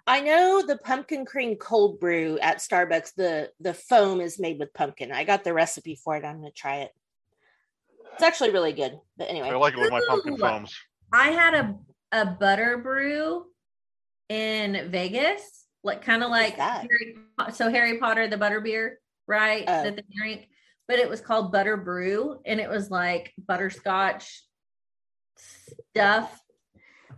True. 0.07 0.15
I 0.15 0.21
know 0.21 0.63
the 0.65 0.77
pumpkin 0.77 1.25
cream 1.25 1.55
cold 1.55 1.99
brew 1.99 2.37
at 2.41 2.57
Starbucks. 2.57 3.13
The 3.15 3.51
the 3.59 3.73
foam 3.73 4.21
is 4.21 4.39
made 4.39 4.59
with 4.59 4.73
pumpkin. 4.73 5.11
I 5.11 5.23
got 5.23 5.43
the 5.43 5.53
recipe 5.53 5.95
for 5.95 6.15
it. 6.15 6.25
I'm 6.25 6.37
gonna 6.37 6.51
try 6.51 6.81
it. 6.81 6.91
It's 8.13 8.23
actually 8.23 8.51
really 8.51 8.73
good. 8.73 8.99
But 9.17 9.29
anyway. 9.29 9.49
I 9.49 9.55
like 9.55 9.73
it 9.73 9.79
with 9.79 9.91
my 9.91 10.01
pumpkin 10.07 10.33
Ooh. 10.33 10.37
foams. 10.37 10.75
I 11.11 11.29
had 11.29 11.53
a 11.53 11.75
a 12.11 12.25
butter 12.25 12.77
brew 12.77 13.45
in 14.29 14.89
Vegas 14.91 15.63
like 15.83 16.01
kind 16.01 16.23
of 16.23 16.29
like? 16.29 16.55
Harry, 16.55 17.15
so 17.51 17.69
Harry 17.69 17.97
Potter, 17.97 18.27
the 18.27 18.37
butter 18.37 18.61
beer, 18.61 18.99
right? 19.27 19.63
Oh. 19.67 19.83
That 19.83 19.95
they 19.97 20.03
drink, 20.15 20.47
but 20.87 20.99
it 20.99 21.09
was 21.09 21.21
called 21.21 21.51
Butter 21.51 21.77
Brew, 21.77 22.39
and 22.45 22.59
it 22.59 22.69
was 22.69 22.89
like 22.89 23.33
butterscotch 23.37 24.43
stuff. 25.37 26.39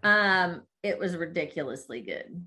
Um, 0.03 0.63
it 0.83 0.99
was 0.99 1.15
ridiculously 1.15 2.01
good. 2.01 2.45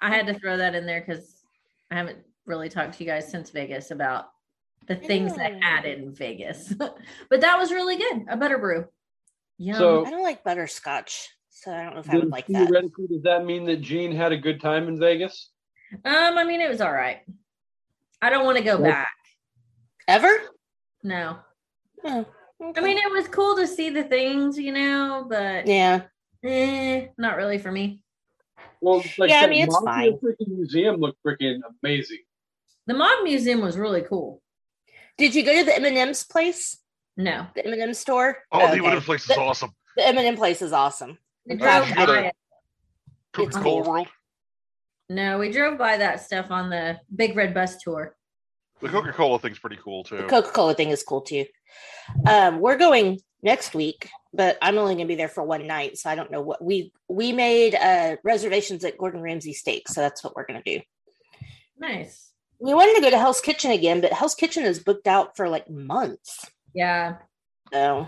I 0.00 0.08
had 0.14 0.26
to 0.26 0.34
throw 0.34 0.56
that 0.56 0.74
in 0.74 0.86
there 0.86 1.00
because 1.06 1.42
I 1.90 1.94
haven't 1.96 2.18
really 2.46 2.68
talked 2.68 2.94
to 2.98 3.04
you 3.04 3.10
guys 3.10 3.30
since 3.30 3.50
Vegas 3.50 3.90
about 3.90 4.26
the 4.86 4.96
things 4.96 5.36
that 5.36 5.52
know. 5.52 5.60
added 5.62 5.98
in 6.00 6.12
Vegas, 6.14 6.72
but 7.28 7.40
that 7.40 7.58
was 7.58 7.70
really 7.70 7.96
good. 7.96 8.24
A 8.28 8.36
butter 8.36 8.58
brew. 8.58 8.86
Yeah. 9.58 9.76
So- 9.78 10.06
I 10.06 10.10
don't 10.10 10.22
like 10.22 10.42
butterscotch, 10.42 11.28
so 11.50 11.72
I 11.72 11.84
don't 11.84 11.94
know 11.94 12.00
if 12.00 12.10
I 12.10 12.16
would 12.16 12.30
like 12.30 12.46
that. 12.48 12.66
theoretically, 12.68 13.06
does 13.08 13.22
that 13.22 13.44
mean 13.44 13.64
that 13.66 13.82
Gene 13.82 14.12
had 14.14 14.32
a 14.32 14.36
good 14.38 14.60
time 14.60 14.88
in 14.88 14.98
Vegas? 14.98 15.50
um, 16.04 16.38
I 16.38 16.44
mean, 16.44 16.60
it 16.60 16.68
was 16.70 16.80
all 16.80 16.92
right. 16.92 17.18
I 18.22 18.30
don't 18.30 18.44
want 18.44 18.56
to 18.58 18.64
go 18.64 18.76
Well- 18.78 18.90
back. 18.90 19.12
Ever? 20.08 20.32
No, 21.02 21.38
Oh, 22.04 22.26
I 22.76 22.80
mean, 22.80 22.98
it 22.98 23.10
was 23.12 23.28
cool 23.28 23.54
to 23.56 23.66
see 23.66 23.90
the 23.90 24.02
things, 24.02 24.58
you 24.58 24.72
know, 24.72 25.24
but 25.28 25.66
yeah. 25.66 26.02
eh, 26.42 27.06
not 27.16 27.36
really 27.36 27.58
for 27.58 27.70
me. 27.70 28.02
Well, 28.80 29.02
like 29.18 29.30
Yeah, 29.30 29.38
I 29.38 29.40
that 29.42 29.50
mean, 29.50 29.64
it's 29.64 29.80
Mafia 29.82 30.12
fine. 30.12 30.18
freaking 30.18 30.48
museum 30.56 30.96
looked 30.96 31.18
freaking 31.26 31.60
amazing. 31.82 32.18
The 32.86 32.94
Mob 32.94 33.22
Museum 33.24 33.60
was 33.60 33.76
really 33.76 34.02
cool. 34.02 34.42
Did 35.18 35.34
you 35.34 35.42
go 35.44 35.54
to 35.58 35.64
the 35.64 35.76
M&M's 35.76 36.24
place? 36.24 36.78
No, 37.16 37.46
The 37.54 37.66
M&M 37.66 37.92
store? 37.94 38.38
Oh, 38.50 38.62
Okay. 38.64 38.78
the 38.78 38.86
M&M 38.86 39.02
place 39.02 39.22
is 39.22 39.28
The- 39.28 39.38
awesome. 39.40 39.74
The 39.96 40.06
M&M 40.08 40.36
place 40.36 40.62
is 40.62 40.72
awesome. 40.72 41.18
we 41.46 41.56
Did 41.56 41.62
drove 41.62 41.88
you 41.88 41.94
go 41.94 42.06
by 42.06 42.22
to 42.22 42.26
it. 42.28 42.34
Coca 43.32 43.52
Cola 43.52 43.62
cool. 43.62 43.82
World? 43.92 44.08
No, 45.08 45.38
we 45.38 45.50
drove 45.52 45.76
by 45.76 45.96
that 45.98 46.20
stuff 46.20 46.50
on 46.50 46.70
the 46.70 46.98
Big 47.14 47.36
Red 47.36 47.52
Bus 47.52 47.76
tour. 47.82 48.16
The 48.80 48.88
Coca 48.88 49.12
Cola 49.12 49.38
thing's 49.38 49.58
pretty 49.58 49.76
cool 49.82 50.04
too. 50.04 50.16
The 50.18 50.22
Coca-Cola 50.24 50.74
thing 50.74 50.88
is 50.90 51.02
cool 51.02 51.20
too. 51.20 51.44
Um, 52.26 52.60
we're 52.60 52.78
going 52.78 53.20
next 53.42 53.74
week, 53.74 54.10
but 54.32 54.58
I'm 54.62 54.78
only 54.78 54.94
gonna 54.94 55.06
be 55.06 55.14
there 55.14 55.28
for 55.28 55.42
one 55.42 55.66
night, 55.66 55.98
so 55.98 56.10
I 56.10 56.14
don't 56.14 56.30
know 56.30 56.42
what 56.42 56.62
we 56.62 56.92
we 57.08 57.32
made 57.32 57.74
uh 57.74 58.16
reservations 58.22 58.84
at 58.84 58.98
Gordon 58.98 59.22
Ramsay 59.22 59.52
Steak, 59.52 59.88
so 59.88 60.00
that's 60.00 60.22
what 60.22 60.36
we're 60.36 60.46
gonna 60.46 60.62
do. 60.64 60.80
Nice. 61.78 62.32
We 62.58 62.74
wanted 62.74 62.96
to 62.96 63.00
go 63.00 63.10
to 63.10 63.18
Hell's 63.18 63.40
Kitchen 63.40 63.70
again, 63.70 64.00
but 64.00 64.12
Hell's 64.12 64.34
Kitchen 64.34 64.64
is 64.64 64.80
booked 64.80 65.06
out 65.06 65.36
for 65.36 65.48
like 65.48 65.70
months. 65.70 66.50
Yeah. 66.74 67.16
So 67.72 68.06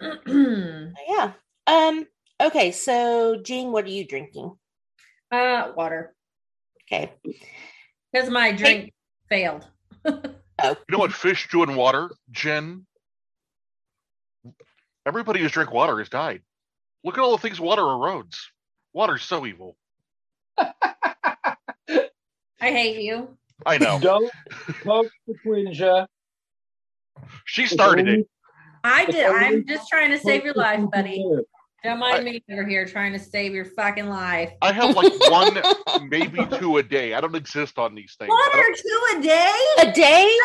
yeah. 0.26 1.32
Um, 1.66 2.06
okay, 2.40 2.72
so 2.72 3.40
Jean, 3.42 3.72
what 3.72 3.84
are 3.84 3.90
you 3.90 4.06
drinking? 4.06 4.56
Uh, 5.30 5.72
water. 5.76 6.14
Okay. 6.86 7.12
Because 8.12 8.30
my 8.30 8.52
drink 8.52 8.92
failed. 9.28 9.66
You 10.60 10.74
know 10.90 10.98
what 10.98 11.12
fish 11.12 11.48
do 11.52 11.62
in 11.62 11.76
water, 11.76 12.10
Jen? 12.32 12.84
Everybody 15.08 15.40
who's 15.40 15.52
drank 15.52 15.72
water 15.72 15.98
has 16.00 16.10
died. 16.10 16.42
Look 17.02 17.16
at 17.16 17.22
all 17.22 17.32
the 17.32 17.38
things 17.38 17.58
water 17.58 17.80
erodes. 17.80 18.36
Water's 18.92 19.22
so 19.22 19.46
evil. 19.46 19.74
I 20.58 20.74
hate 22.60 23.00
you. 23.00 23.36
I 23.64 23.78
know. 23.78 23.98
Don't 24.02 24.30
poke 24.84 25.10
the 25.26 25.34
Twinja. 25.46 26.06
She 27.46 27.64
started 27.64 28.06
it. 28.06 28.28
I 28.84 29.06
did. 29.06 29.24
I'm 29.24 29.66
just 29.66 29.88
trying 29.88 30.10
to 30.10 30.18
save 30.18 30.44
your 30.44 30.52
life, 30.52 30.84
buddy. 30.92 31.24
Don't 31.82 32.00
mind 32.00 32.24
me 32.24 32.44
over 32.52 32.66
here 32.66 32.84
trying 32.84 33.14
to 33.14 33.18
save 33.18 33.54
your 33.54 33.64
fucking 33.64 34.10
life. 34.10 34.52
I 34.60 34.72
have 34.72 34.94
like 34.94 35.12
one, 35.30 35.58
maybe 36.06 36.44
two 36.58 36.76
a 36.76 36.82
day. 36.82 37.14
I 37.14 37.22
don't 37.22 37.34
exist 37.34 37.78
on 37.78 37.94
these 37.94 38.14
things. 38.18 38.28
One 38.28 38.58
or 38.58 38.74
two 38.74 39.18
a 39.18 39.22
day? 39.22 39.60
A 39.78 39.92
day? 39.92 40.36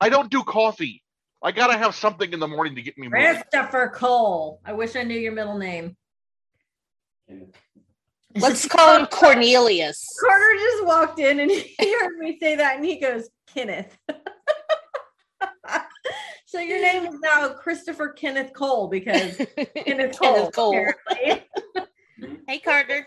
I 0.00 0.08
don't 0.08 0.30
do 0.30 0.42
coffee. 0.42 1.04
I 1.46 1.52
gotta 1.52 1.78
have 1.78 1.94
something 1.94 2.32
in 2.32 2.40
the 2.40 2.48
morning 2.48 2.74
to 2.74 2.82
get 2.82 2.98
me 2.98 3.06
moving. 3.06 3.24
Christopher 3.24 3.92
Cole. 3.94 4.60
I 4.64 4.72
wish 4.72 4.96
I 4.96 5.04
knew 5.04 5.16
your 5.16 5.30
middle 5.30 5.56
name. 5.56 5.96
Let's 8.34 8.66
call 8.66 8.98
him 8.98 9.06
Cornelius. 9.06 10.04
Carter 10.20 10.54
just 10.58 10.84
walked 10.86 11.20
in 11.20 11.38
and 11.38 11.48
he 11.52 11.98
heard 12.00 12.18
me 12.18 12.36
say 12.42 12.56
that 12.56 12.78
and 12.78 12.84
he 12.84 12.98
goes, 12.98 13.28
Kenneth. 13.46 13.96
so 16.46 16.58
your 16.58 16.82
name 16.82 17.06
is 17.06 17.20
now 17.20 17.50
Christopher 17.50 18.08
Kenneth 18.08 18.52
Cole 18.52 18.88
because 18.88 19.36
Kenneth 19.76 20.18
Cole. 20.18 20.50
Kenneth 20.50 20.52
Cole. 20.52 20.86
Hey 22.48 22.58
Carter. 22.58 23.06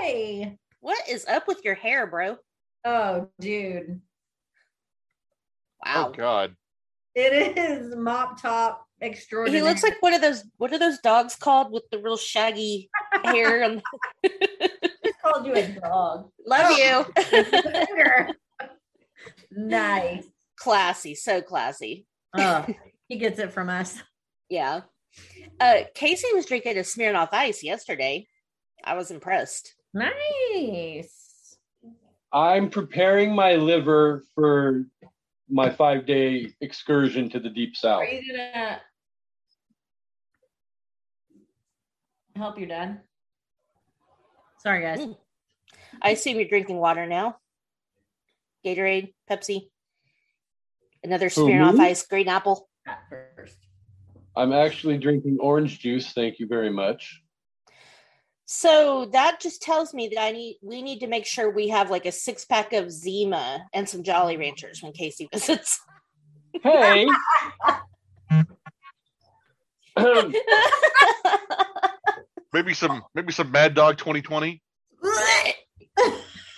Boy. 0.00 0.58
What 0.80 1.08
is 1.08 1.24
up 1.26 1.46
with 1.46 1.64
your 1.64 1.76
hair, 1.76 2.08
bro? 2.08 2.38
Oh, 2.84 3.28
dude. 3.38 4.00
Oh 5.86 6.06
Wow. 6.06 6.12
God. 6.16 6.56
It 7.20 7.58
is 7.58 7.96
mop 7.96 8.40
top 8.40 8.86
extraordinary. 9.00 9.58
he 9.60 9.68
looks 9.68 9.82
like 9.82 10.00
one 10.00 10.14
of 10.14 10.20
those 10.20 10.44
what 10.58 10.72
are 10.72 10.78
those 10.78 10.98
dogs 11.00 11.34
called 11.34 11.72
with 11.72 11.82
the 11.90 11.98
real 11.98 12.16
shaggy 12.16 12.88
hair? 13.24 13.64
on- 13.64 13.82
I 14.24 15.12
called 15.22 15.44
you 15.46 15.54
a 15.54 15.66
dog. 15.66 16.30
Love 16.46 16.78
you. 16.78 17.06
Nice. 19.50 20.24
classy, 20.56 21.14
so 21.14 21.40
classy. 21.42 22.06
Oh, 22.36 22.66
he 23.08 23.16
gets 23.16 23.38
it 23.40 23.52
from 23.52 23.68
us. 23.68 24.00
Yeah. 24.48 24.82
Uh 25.58 25.78
Casey 25.94 26.28
was 26.34 26.46
drinking 26.46 26.76
a 26.76 26.82
Smirnoff 26.82 27.30
Ice 27.32 27.64
yesterday. 27.64 28.26
I 28.84 28.94
was 28.94 29.10
impressed. 29.10 29.74
Nice. 29.92 31.56
I'm 32.32 32.68
preparing 32.70 33.34
my 33.34 33.54
liver 33.56 34.22
for 34.34 34.84
my 35.48 35.70
five 35.70 36.06
day 36.06 36.52
excursion 36.60 37.28
to 37.30 37.40
the 37.40 37.48
deep 37.48 37.76
south. 37.76 38.00
Are 38.00 38.04
you 38.04 38.32
gonna 38.32 38.80
help 42.36 42.58
your 42.58 42.68
dad? 42.68 43.00
Sorry, 44.58 44.82
guys. 44.82 45.00
Mm. 45.00 45.16
I 46.02 46.10
assume 46.10 46.36
you're 46.36 46.48
drinking 46.48 46.78
water 46.78 47.06
now. 47.06 47.36
Gatorade, 48.64 49.14
Pepsi, 49.30 49.68
another 51.02 51.28
Who, 51.28 51.46
Smirnoff? 51.46 51.78
Ice, 51.78 52.04
green 52.06 52.28
apple. 52.28 52.68
At 52.86 53.00
first. 53.08 53.56
I'm 54.36 54.52
actually 54.52 54.98
drinking 54.98 55.38
orange 55.40 55.78
juice. 55.80 56.12
Thank 56.12 56.38
you 56.38 56.46
very 56.46 56.70
much. 56.70 57.22
So 58.50 59.04
that 59.12 59.40
just 59.42 59.60
tells 59.60 59.92
me 59.92 60.08
that 60.08 60.18
I 60.22 60.32
need 60.32 60.56
we 60.62 60.80
need 60.80 61.00
to 61.00 61.06
make 61.06 61.26
sure 61.26 61.50
we 61.50 61.68
have 61.68 61.90
like 61.90 62.06
a 62.06 62.12
six 62.12 62.46
pack 62.46 62.72
of 62.72 62.90
Zima 62.90 63.66
and 63.74 63.86
some 63.86 64.02
Jolly 64.02 64.38
Ranchers 64.38 64.82
when 64.82 64.92
Casey 64.92 65.28
visits. 65.34 65.78
Hey. 66.62 67.06
Maybe 72.54 72.72
some, 72.72 73.02
maybe 73.14 73.30
some 73.32 73.50
Mad 73.52 73.74
Dog 73.74 73.98
2020. 73.98 74.62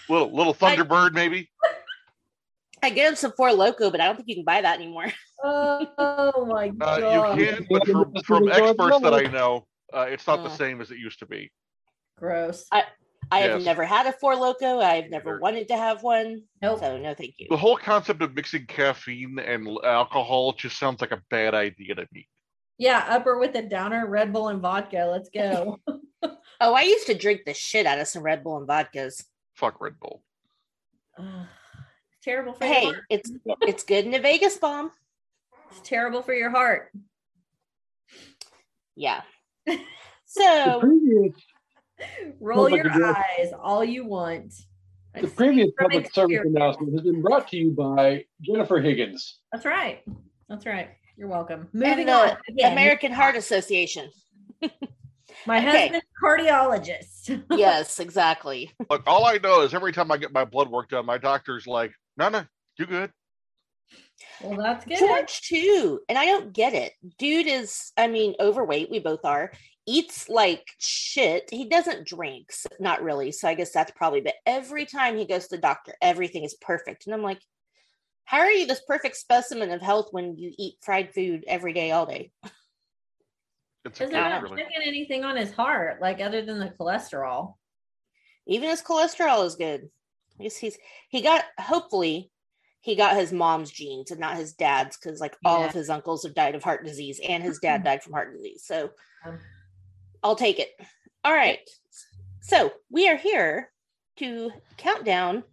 Little, 0.08 0.34
little 0.34 0.54
Thunderbird, 0.54 1.12
maybe. 1.12 1.50
I 2.82 2.90
get 2.90 3.08
him 3.08 3.16
some 3.16 3.32
Four 3.36 3.52
Loco, 3.52 3.90
but 3.90 4.00
I 4.00 4.06
don't 4.06 4.14
think 4.16 4.28
you 4.28 4.36
can 4.36 4.44
buy 4.44 4.60
that 4.62 4.76
anymore. 4.78 5.06
Oh 5.42 6.44
my 6.46 6.68
Uh, 6.68 7.00
god. 7.00 7.38
you 7.38 7.46
can, 7.46 7.66
but 7.70 7.86
from, 7.86 8.12
from 8.24 8.48
experts 8.50 9.00
that 9.00 9.14
I 9.14 9.22
know, 9.22 9.66
uh, 9.92 10.02
it's 10.08 10.26
not 10.26 10.42
the 10.44 10.50
Uh. 10.50 10.56
same 10.56 10.80
as 10.82 10.90
it 10.90 10.98
used 10.98 11.18
to 11.20 11.26
be. 11.26 11.50
Gross. 12.20 12.66
I 12.70 12.84
have 13.40 13.58
Yes. 13.60 13.64
never 13.64 13.84
had 13.84 14.06
a 14.06 14.12
Four 14.12 14.36
Loco. 14.36 14.80
I've 14.80 15.08
never 15.08 15.30
Neither. 15.30 15.40
wanted 15.40 15.68
to 15.68 15.76
have 15.76 16.02
one. 16.02 16.42
Nope. 16.60 16.80
So 16.80 16.98
no, 16.98 17.14
thank 17.14 17.34
you. 17.38 17.46
The 17.50 17.56
whole 17.56 17.76
concept 17.76 18.20
of 18.22 18.34
mixing 18.34 18.66
caffeine 18.66 19.38
and 19.38 19.68
alcohol 19.84 20.52
just 20.52 20.78
sounds 20.78 21.00
like 21.00 21.12
a 21.12 21.22
bad 21.30 21.54
idea 21.54 21.94
to 21.94 22.06
me. 22.12 22.28
Yeah, 22.78 23.04
upper 23.08 23.38
with 23.38 23.54
a 23.56 23.62
downer, 23.62 24.06
Red 24.06 24.32
Bull 24.32 24.48
and 24.48 24.60
vodka. 24.60 25.08
Let's 25.10 25.28
go. 25.30 25.78
Oh, 26.62 26.74
I 26.74 26.82
used 26.82 27.06
to 27.06 27.14
drink 27.14 27.42
the 27.46 27.54
shit 27.54 27.86
out 27.86 27.98
of 27.98 28.06
some 28.06 28.22
Red 28.22 28.44
Bull 28.44 28.58
and 28.58 28.68
vodkas. 28.68 29.24
Fuck 29.54 29.80
Red 29.80 29.98
Bull. 29.98 30.22
Ugh. 31.16 31.46
Terrible 32.22 32.52
for 32.52 32.66
Hey, 32.66 32.82
your 32.84 32.92
heart. 32.96 33.04
it's 33.08 33.32
it's 33.62 33.82
good 33.84 34.04
in 34.04 34.12
a 34.12 34.18
Vegas 34.18 34.58
bomb. 34.58 34.90
It's 35.70 35.80
terrible 35.82 36.20
for 36.20 36.34
your 36.34 36.50
heart. 36.50 36.92
Yeah. 38.96 39.22
The 39.66 39.78
So 40.44 40.80
previous, 40.80 41.34
Roll 42.40 42.68
Public 42.68 42.84
your 42.84 43.16
eyes 43.16 43.52
all 43.58 43.84
you 43.84 44.04
want. 44.04 44.54
I 45.14 45.22
the 45.22 45.28
see 45.28 45.34
previous 45.34 45.70
from 45.76 45.90
public 45.90 46.12
service 46.12 46.40
announcement 46.44 46.92
has 46.92 47.02
been 47.02 47.20
brought 47.20 47.48
to 47.48 47.56
you 47.56 47.72
by 47.72 48.24
Jennifer 48.40 48.80
Higgins. 48.80 49.40
That's 49.52 49.64
right. 49.64 50.02
That's 50.48 50.66
right. 50.66 50.90
You're 51.16 51.28
welcome. 51.28 51.68
and 51.72 51.82
Moving 51.82 52.08
on. 52.08 52.36
Again, 52.48 52.72
American 52.72 53.12
Heart 53.12 53.36
Association. 53.36 54.10
my 55.46 55.58
okay. 55.58 55.88
husband's 55.88 56.06
cardiologist. 56.22 57.42
Yes, 57.56 58.00
exactly. 58.00 58.70
Look, 58.88 59.02
all 59.06 59.26
I 59.26 59.38
know 59.38 59.62
is 59.62 59.74
every 59.74 59.92
time 59.92 60.10
I 60.10 60.16
get 60.16 60.32
my 60.32 60.44
blood 60.44 60.70
work 60.70 60.88
done, 60.90 61.06
my 61.06 61.18
doctor's 61.18 61.66
like, 61.66 61.92
"No, 62.16 62.28
no, 62.28 62.44
you 62.78 62.86
good." 62.86 63.10
well, 64.42 64.58
that's 64.58 64.84
good. 64.84 64.98
George 64.98 65.42
too, 65.42 66.00
and 66.08 66.16
I 66.16 66.24
don't 66.26 66.52
get 66.52 66.72
it. 66.74 66.92
Dude 67.18 67.46
is, 67.46 67.92
I 67.96 68.06
mean, 68.06 68.34
overweight. 68.40 68.90
We 68.90 68.98
both 68.98 69.24
are. 69.24 69.52
Eats 69.90 70.28
like 70.28 70.64
shit. 70.78 71.48
He 71.50 71.68
doesn't 71.68 72.06
drink, 72.06 72.46
s- 72.50 72.66
not 72.78 73.02
really. 73.02 73.32
So 73.32 73.48
I 73.48 73.54
guess 73.54 73.72
that's 73.72 73.90
probably, 73.90 74.20
but 74.20 74.34
every 74.46 74.86
time 74.86 75.16
he 75.16 75.24
goes 75.26 75.48
to 75.48 75.56
the 75.56 75.60
doctor, 75.60 75.94
everything 76.00 76.44
is 76.44 76.54
perfect. 76.60 77.06
And 77.06 77.14
I'm 77.14 77.22
like, 77.22 77.40
how 78.24 78.38
are 78.38 78.50
you 78.50 78.66
this 78.66 78.82
perfect 78.86 79.16
specimen 79.16 79.72
of 79.72 79.82
health 79.82 80.08
when 80.12 80.36
you 80.36 80.52
eat 80.56 80.76
fried 80.82 81.12
food 81.12 81.44
every 81.48 81.72
day, 81.72 81.90
all 81.90 82.06
day? 82.06 82.30
It's 83.84 84.00
a 84.00 84.04
Is 84.04 84.10
there 84.10 84.28
not 84.28 84.42
really. 84.42 84.58
checking 84.58 84.82
anything 84.86 85.24
on 85.24 85.36
his 85.36 85.52
heart, 85.52 86.00
like 86.00 86.20
other 86.20 86.44
than 86.44 86.60
the 86.60 86.72
cholesterol? 86.78 87.54
Even 88.46 88.70
his 88.70 88.82
cholesterol 88.82 89.44
is 89.44 89.56
good. 89.56 89.88
I 90.38 90.44
guess 90.44 90.56
he's, 90.56 90.78
he 91.08 91.20
got, 91.22 91.44
hopefully, 91.58 92.30
he 92.80 92.94
got 92.94 93.16
his 93.16 93.32
mom's 93.32 93.70
genes 93.70 94.10
and 94.10 94.20
not 94.20 94.36
his 94.36 94.52
dad's 94.54 94.96
because 94.96 95.20
like 95.20 95.36
all 95.44 95.64
of 95.64 95.72
his 95.72 95.90
uncles 95.90 96.22
have 96.22 96.34
died 96.34 96.54
of 96.54 96.62
heart 96.62 96.84
disease 96.84 97.20
and 97.26 97.42
his 97.42 97.58
dad 97.58 97.82
died 97.84 98.02
from 98.02 98.12
heart 98.12 98.32
disease. 98.34 98.62
So 98.64 98.90
Um, 99.26 99.38
I'll 100.22 100.36
take 100.36 100.58
it. 100.58 100.68
All 101.24 101.32
right. 101.32 101.58
So 102.42 102.72
we 102.90 103.08
are 103.08 103.16
here 103.16 103.70
to 104.18 104.50
count 104.76 105.04
down 105.04 105.44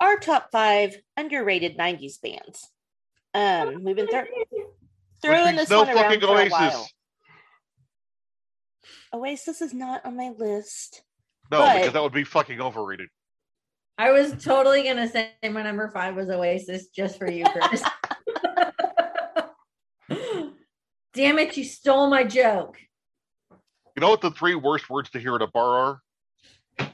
our 0.00 0.18
top 0.18 0.50
five 0.52 0.96
underrated 1.16 1.76
90s 1.78 2.20
bands. 2.20 2.68
Um, 3.34 3.82
we've 3.84 3.96
been 3.96 4.08
thro- 4.08 4.22
Which 4.22 4.66
throwing 5.22 5.56
means 5.56 5.68
this 5.68 5.70
no 5.70 5.78
one 5.84 5.88
around 5.88 5.96
fucking 6.04 6.20
for 6.20 6.26
a 6.26 6.30
Oasis. 6.42 6.50
while. 6.52 6.88
Oasis 9.14 9.60
is 9.62 9.72
not 9.74 10.04
on 10.04 10.16
my 10.16 10.32
list. 10.36 11.02
No, 11.50 11.58
But- 11.58 11.76
because 11.78 11.92
that 11.92 12.02
would 12.02 12.12
be 12.12 12.24
fucking 12.24 12.60
overrated. 12.60 13.08
I 13.98 14.10
was 14.10 14.42
totally 14.42 14.82
gonna 14.84 15.08
say 15.08 15.30
my 15.44 15.62
number 15.62 15.88
five 15.90 16.16
was 16.16 16.28
Oasis 16.30 16.88
just 16.88 17.18
for 17.18 17.30
you, 17.30 17.44
Chris. 17.44 17.82
Damn 21.14 21.38
it, 21.38 21.56
you 21.56 21.64
stole 21.64 22.08
my 22.08 22.24
joke. 22.24 22.78
You 23.96 24.00
know 24.00 24.08
what 24.08 24.20
the 24.20 24.30
three 24.30 24.54
worst 24.54 24.88
words 24.88 25.10
to 25.10 25.20
hear 25.20 25.34
at 25.34 25.42
a 25.42 25.46
bar 25.46 26.00
are? 26.78 26.90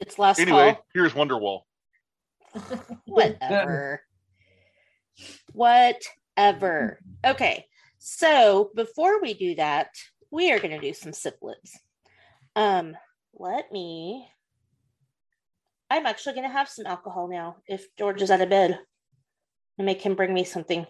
It's 0.00 0.18
last 0.18 0.38
Anyway, 0.40 0.72
call. 0.74 0.86
here's 0.92 1.12
Wonderwall. 1.12 1.60
Whatever. 3.06 4.02
Whatever. 5.52 6.98
Okay. 7.24 7.66
So 7.98 8.70
before 8.74 9.22
we 9.22 9.34
do 9.34 9.54
that, 9.54 9.88
we 10.30 10.52
are 10.52 10.58
going 10.58 10.78
to 10.78 10.86
do 10.86 10.92
some 10.92 11.12
siblets. 11.12 11.72
Um, 12.54 12.96
let 13.34 13.72
me. 13.72 14.28
I'm 15.88 16.06
actually 16.06 16.34
going 16.34 16.48
to 16.48 16.52
have 16.52 16.68
some 16.68 16.86
alcohol 16.86 17.28
now 17.28 17.56
if 17.66 17.86
George 17.96 18.20
is 18.20 18.30
out 18.30 18.40
of 18.40 18.50
bed 18.50 18.78
and 19.78 19.86
make 19.86 20.02
him 20.02 20.14
bring 20.14 20.34
me 20.34 20.44
something. 20.44 20.86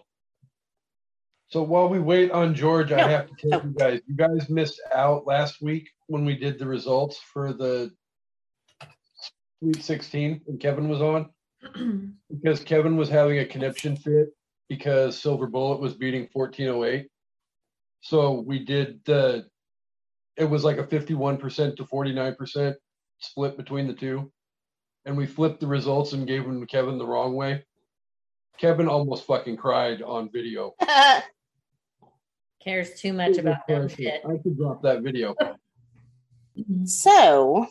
So 1.49 1.63
while 1.63 1.87
we 1.87 1.99
wait 1.99 2.31
on 2.31 2.53
George, 2.53 2.91
I 2.91 3.07
have 3.07 3.27
to 3.27 3.35
tell 3.49 3.61
Oh. 3.61 3.63
you 3.63 3.71
guys, 3.71 4.01
you 4.05 4.15
guys 4.15 4.49
missed 4.49 4.81
out 4.93 5.25
last 5.25 5.61
week 5.61 5.89
when 6.07 6.25
we 6.25 6.35
did 6.35 6.59
the 6.59 6.67
results 6.67 7.19
for 7.19 7.53
the 7.53 7.91
Sweet 9.59 9.81
16 9.83 10.41
and 10.47 10.59
Kevin 10.59 10.87
was 10.89 11.01
on 11.01 11.29
because 12.29 12.63
Kevin 12.63 12.97
was 12.97 13.09
having 13.09 13.39
a 13.39 13.45
conniption 13.45 13.95
fit 13.95 14.27
because 14.69 15.17
Silver 15.19 15.47
Bullet 15.47 15.79
was 15.79 15.93
beating 15.93 16.27
1408. 16.33 17.07
So 18.01 18.41
we 18.41 18.59
did 18.63 18.99
the, 19.05 19.47
it 20.35 20.45
was 20.45 20.63
like 20.63 20.77
a 20.77 20.83
51% 20.83 21.77
to 21.77 21.83
49% 21.85 22.75
split 23.19 23.57
between 23.57 23.87
the 23.87 23.93
two. 23.93 24.31
And 25.05 25.17
we 25.17 25.25
flipped 25.25 25.61
the 25.61 25.67
results 25.67 26.11
and 26.11 26.27
gave 26.27 26.43
them 26.43 26.67
Kevin 26.67 26.97
the 26.97 27.07
wrong 27.07 27.33
way. 27.35 27.63
Kevin 28.59 28.87
almost 28.89 29.25
fucking 29.25 29.55
cried 29.57 30.01
on 30.01 30.29
video. 30.31 30.73
Cares 32.67 32.99
too 32.99 33.13
much 33.13 33.37
about 33.37 33.65
them 33.65 33.87
shit. 33.87 34.21
I 34.25 34.37
could 34.43 34.57
drop 34.57 34.83
that 34.83 35.01
video. 35.01 35.35
so 36.83 37.67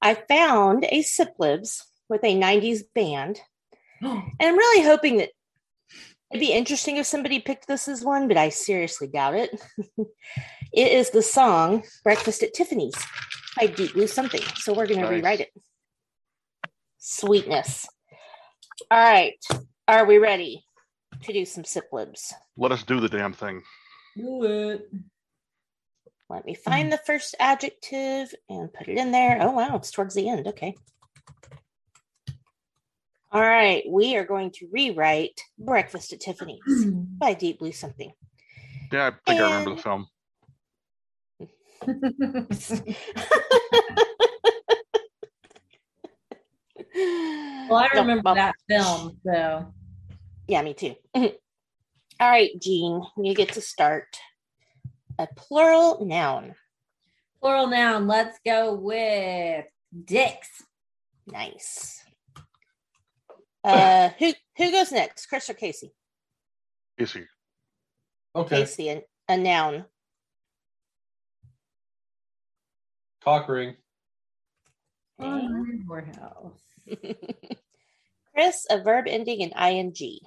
I 0.00 0.14
found 0.14 0.84
a 0.84 1.02
Siplibs 1.02 1.82
with 2.08 2.22
a 2.22 2.38
90s 2.38 2.82
band. 2.94 3.40
And 4.02 4.32
I'm 4.40 4.56
really 4.56 4.84
hoping 4.86 5.16
that 5.18 5.30
it'd 6.30 6.40
be 6.40 6.52
interesting 6.52 6.98
if 6.98 7.06
somebody 7.06 7.40
picked 7.40 7.66
this 7.66 7.88
as 7.88 8.02
one, 8.02 8.28
but 8.28 8.36
I 8.36 8.48
seriously 8.48 9.08
doubt 9.08 9.34
it. 9.34 9.50
it 10.72 10.92
is 10.92 11.10
the 11.10 11.20
song 11.20 11.82
Breakfast 12.04 12.44
at 12.44 12.54
Tiffany's 12.54 12.94
by 13.58 13.66
Deep 13.66 13.92
Blue 13.92 14.06
Something. 14.06 14.40
So 14.54 14.72
we're 14.72 14.86
going 14.86 15.00
to 15.00 15.06
Nice. 15.06 15.12
rewrite 15.16 15.40
it. 15.40 15.48
Sweetness. 16.98 17.88
All 18.90 18.98
right. 18.98 19.34
Are 19.88 20.06
we 20.06 20.18
ready 20.18 20.64
to 21.22 21.32
do 21.32 21.44
some 21.44 21.64
siplibs? 21.64 22.32
Let 22.56 22.72
us 22.72 22.82
do 22.82 23.00
the 23.00 23.08
damn 23.08 23.32
thing. 23.32 23.62
Do 24.16 24.44
it. 24.44 24.90
Let 26.28 26.44
me 26.44 26.54
find 26.54 26.92
the 26.92 26.98
first 26.98 27.34
adjective 27.40 28.32
and 28.48 28.72
put 28.72 28.88
it 28.88 28.98
in 28.98 29.10
there. 29.10 29.38
Oh, 29.40 29.50
wow. 29.50 29.76
It's 29.76 29.90
towards 29.90 30.14
the 30.14 30.28
end. 30.28 30.46
Okay. 30.46 30.76
All 33.32 33.40
right. 33.40 33.82
We 33.88 34.16
are 34.16 34.24
going 34.24 34.52
to 34.52 34.68
rewrite 34.72 35.40
Breakfast 35.58 36.12
at 36.12 36.20
Tiffany's 36.20 36.60
by 37.18 37.34
Deep 37.34 37.58
Blue 37.58 37.72
Something. 37.72 38.12
Yeah, 38.92 39.08
I 39.08 39.12
think 39.26 39.40
I 39.40 39.44
remember 39.44 39.74
the 39.74 39.82
film. 39.82 40.06
well, 47.70 47.78
I 47.78 47.88
remember 47.94 48.22
well, 48.24 48.34
that 48.34 48.54
film, 48.68 49.16
so 49.24 49.72
Yeah, 50.50 50.62
me 50.62 50.74
too. 50.74 50.96
All 51.14 51.30
right, 52.18 52.50
Jean, 52.60 53.04
you 53.16 53.36
get 53.36 53.52
to 53.52 53.60
start. 53.60 54.18
A 55.16 55.28
plural 55.36 56.04
noun. 56.04 56.56
plural 57.40 57.68
noun. 57.68 58.08
Let's 58.08 58.36
go 58.44 58.74
with 58.74 59.66
dicks. 60.04 60.48
Nice. 61.28 62.02
Uh, 63.62 64.08
who 64.18 64.32
who 64.56 64.72
goes 64.72 64.90
next? 64.90 65.26
Chris 65.26 65.48
or 65.48 65.54
Casey? 65.54 65.92
Casey. 66.98 67.28
Okay. 68.34 68.62
Casey, 68.62 68.88
a, 68.88 69.02
a 69.28 69.36
noun. 69.36 69.84
Cock 73.22 73.48
ring. 73.48 73.76
On 75.20 75.84
your 75.86 76.04
house. 76.18 76.98
Chris, 78.34 78.66
a 78.68 78.82
verb 78.82 79.04
ending 79.06 79.42
in 79.42 79.52
ing. 79.52 80.18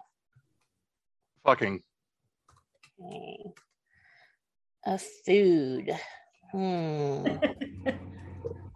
Fucking. 1.46 1.82
Okay. 3.04 3.44
A 4.86 4.98
food. 4.98 5.92
Hmm. 6.52 7.28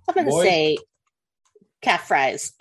I'm 0.09 0.15
gonna 0.15 0.29
Boy. 0.29 0.43
say 0.43 0.77
calf 1.81 2.07
fries. 2.07 2.53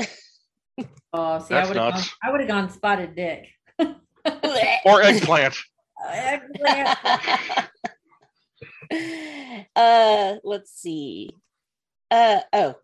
Oh, 1.12 1.38
see, 1.38 1.54
I 1.54 1.60
That's 1.60 1.68
would 1.68 1.76
have 1.76 1.92
gone, 1.92 1.94
nuts. 1.94 2.14
I 2.22 2.30
would 2.30 2.40
have 2.40 2.48
gone 2.48 2.70
spotted 2.70 3.14
dick. 3.14 3.46
Or 4.84 5.02
eggplant. 5.02 5.56
Eggplant. 6.04 6.98
uh 9.76 10.36
let's 10.44 10.72
see 10.72 11.30
uh 12.10 12.40
oh 12.52 12.74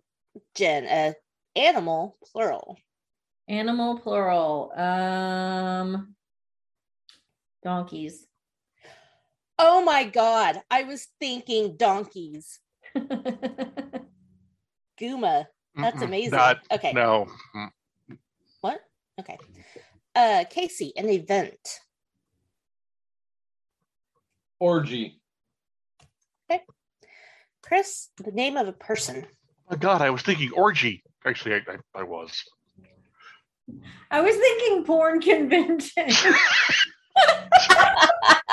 jen 0.55 0.87
uh 0.87 1.13
animal 1.57 2.17
plural 2.25 2.77
Animal 3.49 3.99
plural. 3.99 4.73
Um 4.77 6.15
donkeys. 7.63 8.27
oh 9.59 9.83
my 9.85 10.05
god 10.05 10.61
i 10.71 10.83
was 10.85 11.09
thinking 11.21 11.77
donkeys 11.77 12.61
guma 15.01 15.47
that's 15.77 16.03
amazing 16.03 16.33
Not, 16.33 16.59
okay 16.71 16.93
no. 16.93 17.27
What 18.61 18.81
okay 19.19 19.39
uh 20.15 20.45
casey 20.51 20.93
an 20.97 21.09
event 21.09 21.81
Orgy. 24.61 25.21
Okay. 26.49 26.63
Chris 27.63 28.11
the 28.23 28.31
name 28.31 28.57
of 28.57 28.69
a 28.69 28.73
person 28.73 29.27
Oh, 29.73 29.77
God, 29.77 30.03
I 30.03 30.11
was 30.11 30.21
thinking 30.21 30.51
orgy. 30.55 31.03
Actually, 31.25 31.55
I, 31.55 31.61
I, 31.73 32.01
I 32.01 32.03
was. 32.03 32.45
I 34.11 34.21
was 34.21 34.37
thinking 34.37 34.85
porn 34.85 35.21
convention. 35.21 36.09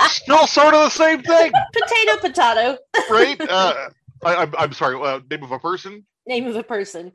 Still 0.08 0.48
sort 0.48 0.74
of 0.74 0.82
the 0.82 0.90
same 0.90 1.22
thing, 1.22 1.52
potato 1.74 2.18
potato 2.22 2.78
right? 3.10 3.40
Uh, 3.42 3.90
I, 4.24 4.36
I'm, 4.36 4.54
I'm 4.58 4.74
sorry. 4.74 4.96
Uh, 5.02 5.20
name 5.30 5.44
of 5.44 5.52
a 5.52 5.60
person? 5.60 6.06
name 6.28 6.46
of 6.46 6.56
a 6.56 6.64
person 6.64 7.12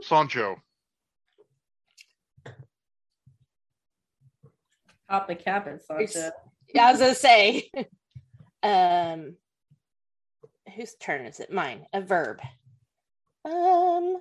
Sancho. 0.00 0.56
Papa 5.08 5.34
Cap 5.34 5.66
and 5.66 5.80
It's- 6.00 6.12
Sasha. 6.14 6.32
Yeah, 6.74 6.86
I 6.86 6.90
was 6.92 7.00
gonna 7.00 7.14
say. 7.14 7.70
um, 8.62 9.36
whose 10.74 10.94
turn 10.94 11.26
is 11.26 11.38
it? 11.40 11.52
Mine. 11.52 11.86
A 11.92 12.00
verb. 12.00 12.40
Um, 13.44 14.16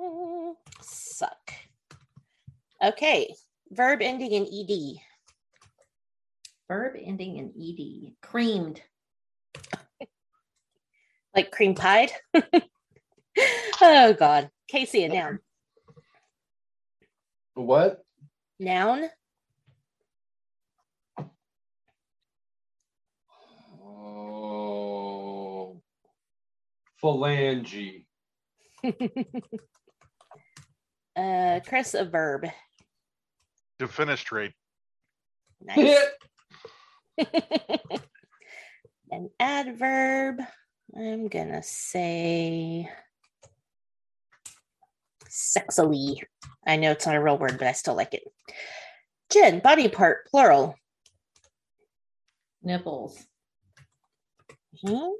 mm, 0.00 0.54
suck. 0.82 1.52
Okay, 2.84 3.34
verb 3.70 4.00
ending 4.02 4.32
in 4.32 4.44
ed. 4.44 5.00
Verb 6.68 6.94
ending 7.02 7.36
in 7.36 7.52
ed. 7.60 8.14
Creamed. 8.22 8.82
Like 11.34 11.50
cream 11.50 11.74
pied. 11.74 12.10
oh 13.80 14.12
God. 14.12 14.50
Casey, 14.68 15.04
a 15.04 15.08
noun. 15.08 15.38
What? 17.54 18.04
Noun. 18.60 19.08
Oh, 23.82 25.80
phalange. 27.02 28.04
uh 31.16 31.60
Chris, 31.66 31.94
a 31.94 32.04
verb. 32.04 32.46
Defenestrate. 33.78 34.52
Nice. 35.60 35.96
An 39.10 39.30
adverb. 39.40 40.40
I'm 40.96 41.28
gonna 41.28 41.62
say 41.62 42.88
sexily. 45.28 46.20
I 46.66 46.76
know 46.76 46.92
it's 46.92 47.06
not 47.06 47.16
a 47.16 47.22
real 47.22 47.38
word, 47.38 47.58
but 47.58 47.66
I 47.66 47.72
still 47.72 47.94
like 47.94 48.14
it. 48.14 48.24
Jen, 49.30 49.60
body 49.60 49.88
part, 49.88 50.26
plural. 50.26 50.74
Nipples. 52.62 53.18
Hmm? 54.84 55.10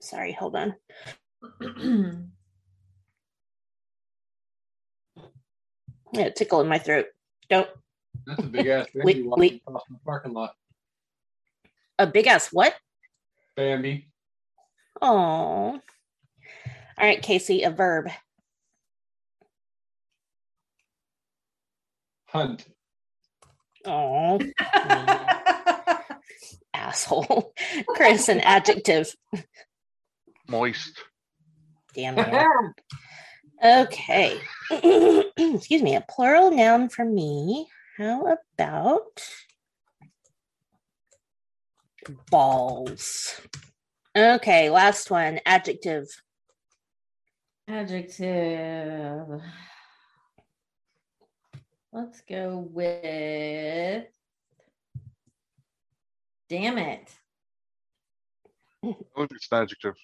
Sorry, 0.00 0.32
hold 0.32 0.56
on. 0.56 0.74
Yeah, 6.12 6.30
tickle 6.30 6.60
in 6.60 6.68
my 6.68 6.78
throat. 6.78 7.06
Don't 7.50 7.68
That's 8.26 8.42
a 8.42 8.46
big 8.46 8.66
ass 8.68 8.86
Wait, 8.94 9.16
Bambi 9.16 9.22
walking 9.28 9.40
wait. 9.40 9.62
across 9.66 9.82
the 9.90 9.98
parking 10.04 10.32
lot. 10.32 10.54
a 11.98 12.06
big 12.06 12.26
ass 12.26 12.48
what? 12.52 12.74
Bambi. 13.56 14.08
Oh. 15.02 15.08
All 15.10 15.80
right, 17.06 17.20
Casey, 17.20 17.62
a 17.64 17.70
verb. 17.70 18.08
Hunt. 22.26 22.64
Oh, 23.84 24.38
asshole. 26.74 27.52
Chris, 27.88 28.28
an 28.28 28.40
adjective. 28.40 29.14
Moist. 30.48 31.02
Damn 31.94 32.18
it. 32.18 32.46
Okay. 33.62 34.40
Excuse 34.70 35.82
me, 35.82 35.94
a 35.94 36.04
plural 36.08 36.50
noun 36.50 36.88
for 36.88 37.04
me. 37.04 37.68
How 37.98 38.26
about 38.26 39.22
balls? 42.30 43.40
Okay, 44.16 44.70
last 44.70 45.10
one. 45.10 45.40
Adjective. 45.44 46.06
Adjective. 47.68 49.42
Let's 51.92 52.22
go 52.22 52.66
with. 52.70 54.06
Damn 56.48 56.78
it. 56.78 57.10
I 58.82 58.86
think 58.86 59.32
it's 59.32 59.48
an 59.52 59.62
adjective. 59.62 59.94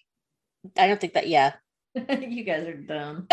I 0.76 0.86
don't 0.86 1.00
think 1.00 1.14
that, 1.14 1.28
yeah. 1.28 1.54
you 2.10 2.44
guys 2.44 2.66
are 2.66 2.74
dumb. 2.76 3.28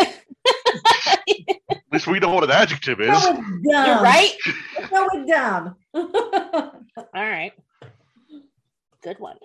At 1.70 1.78
least 1.92 2.06
we 2.08 2.18
know 2.20 2.34
what 2.34 2.44
an 2.44 2.50
adjective 2.50 3.00
is. 3.00 3.08
Go 3.08 3.32
with 3.32 3.72
dumb. 3.72 3.86
You're 3.86 4.00
right. 4.02 4.32
Go 4.90 5.08
with 5.12 5.28
dumb. 5.28 5.76
All 5.94 6.82
right. 7.14 7.52
Good 9.02 9.18
one. 9.20 9.36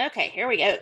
Okay, 0.00 0.30
here 0.30 0.48
we 0.48 0.58
go. 0.58 0.78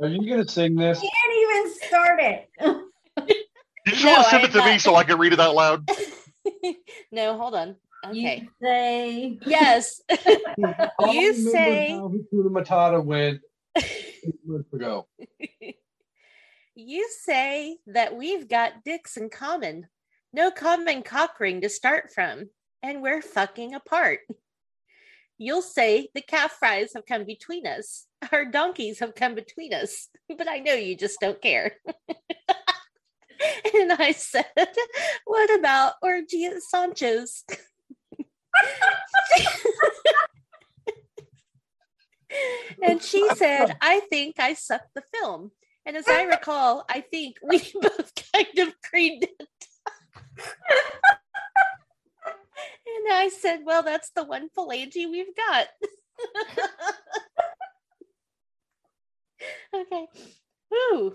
Are 0.00 0.08
you 0.08 0.28
gonna 0.30 0.48
sing 0.48 0.76
this? 0.76 0.98
I 0.98 1.02
can't 1.02 1.34
even 1.38 1.74
start 1.88 2.20
it. 2.20 2.50
You 3.86 3.92
just 3.92 4.04
No, 4.04 4.10
want 4.10 4.24
to 4.24 4.30
send 4.30 4.44
I'm 4.44 4.50
it 4.50 4.52
to 4.52 4.62
me 4.64 4.78
so 4.78 4.96
I 4.96 5.04
can 5.04 5.18
read 5.18 5.32
it 5.32 5.40
out 5.40 5.54
loud. 5.54 5.88
no, 7.12 7.38
hold 7.38 7.54
on. 7.54 7.76
Okay. 8.10 8.42
You 8.42 8.48
say 8.62 9.38
Yes. 9.46 10.00
I 10.10 10.90
You 11.12 11.34
say- 11.34 11.90
how 11.90 12.08
Hakuna 12.08 12.50
Matata 12.50 13.04
went 13.04 13.40
eight 13.76 14.34
months 14.44 14.72
ago. 14.72 15.06
you 16.74 17.08
say 17.22 17.78
that 17.86 18.16
we've 18.16 18.48
got 18.48 18.84
dicks 18.84 19.16
in 19.16 19.30
common. 19.30 19.88
No 20.32 20.50
common 20.50 21.02
cock 21.02 21.40
ring 21.40 21.60
to 21.62 21.68
start 21.68 22.12
from, 22.14 22.50
and 22.82 23.00
we're 23.02 23.22
fucking 23.22 23.74
apart. 23.74 24.20
You'll 25.38 25.62
say 25.62 26.08
the 26.14 26.22
calf 26.22 26.52
fries 26.58 26.92
have 26.94 27.06
come 27.06 27.24
between 27.24 27.66
us. 27.66 28.06
Our 28.32 28.46
donkeys 28.46 28.98
have 29.00 29.14
come 29.14 29.34
between 29.34 29.72
us, 29.74 30.08
but 30.36 30.48
I 30.48 30.58
know 30.58 30.74
you 30.74 30.96
just 30.96 31.20
don't 31.20 31.40
care. 31.40 31.76
and 33.74 33.92
I 33.92 34.12
said, 34.12 34.46
What 35.26 35.58
about 35.58 35.94
orgy 36.02 36.46
at 36.46 36.62
Sancho's? 36.62 37.44
And 42.82 43.02
she 43.02 43.28
said, 43.36 43.76
I 43.80 44.00
think 44.00 44.36
I 44.38 44.54
sucked 44.54 44.94
the 44.94 45.02
film. 45.14 45.50
And 45.84 45.96
as 45.96 46.08
I 46.08 46.22
recall, 46.22 46.84
I 46.88 47.00
think 47.00 47.36
we 47.42 47.58
both 47.80 48.12
kind 48.32 48.58
of 48.58 48.74
creamed 48.82 49.22
it. 49.22 49.48
and 52.86 53.12
I 53.12 53.28
said, 53.28 53.60
Well, 53.64 53.82
that's 53.84 54.10
the 54.10 54.24
one 54.24 54.48
phalange 54.56 54.94
we've 54.96 55.36
got. 55.36 55.68
okay. 59.76 60.06
Ooh, 60.74 61.14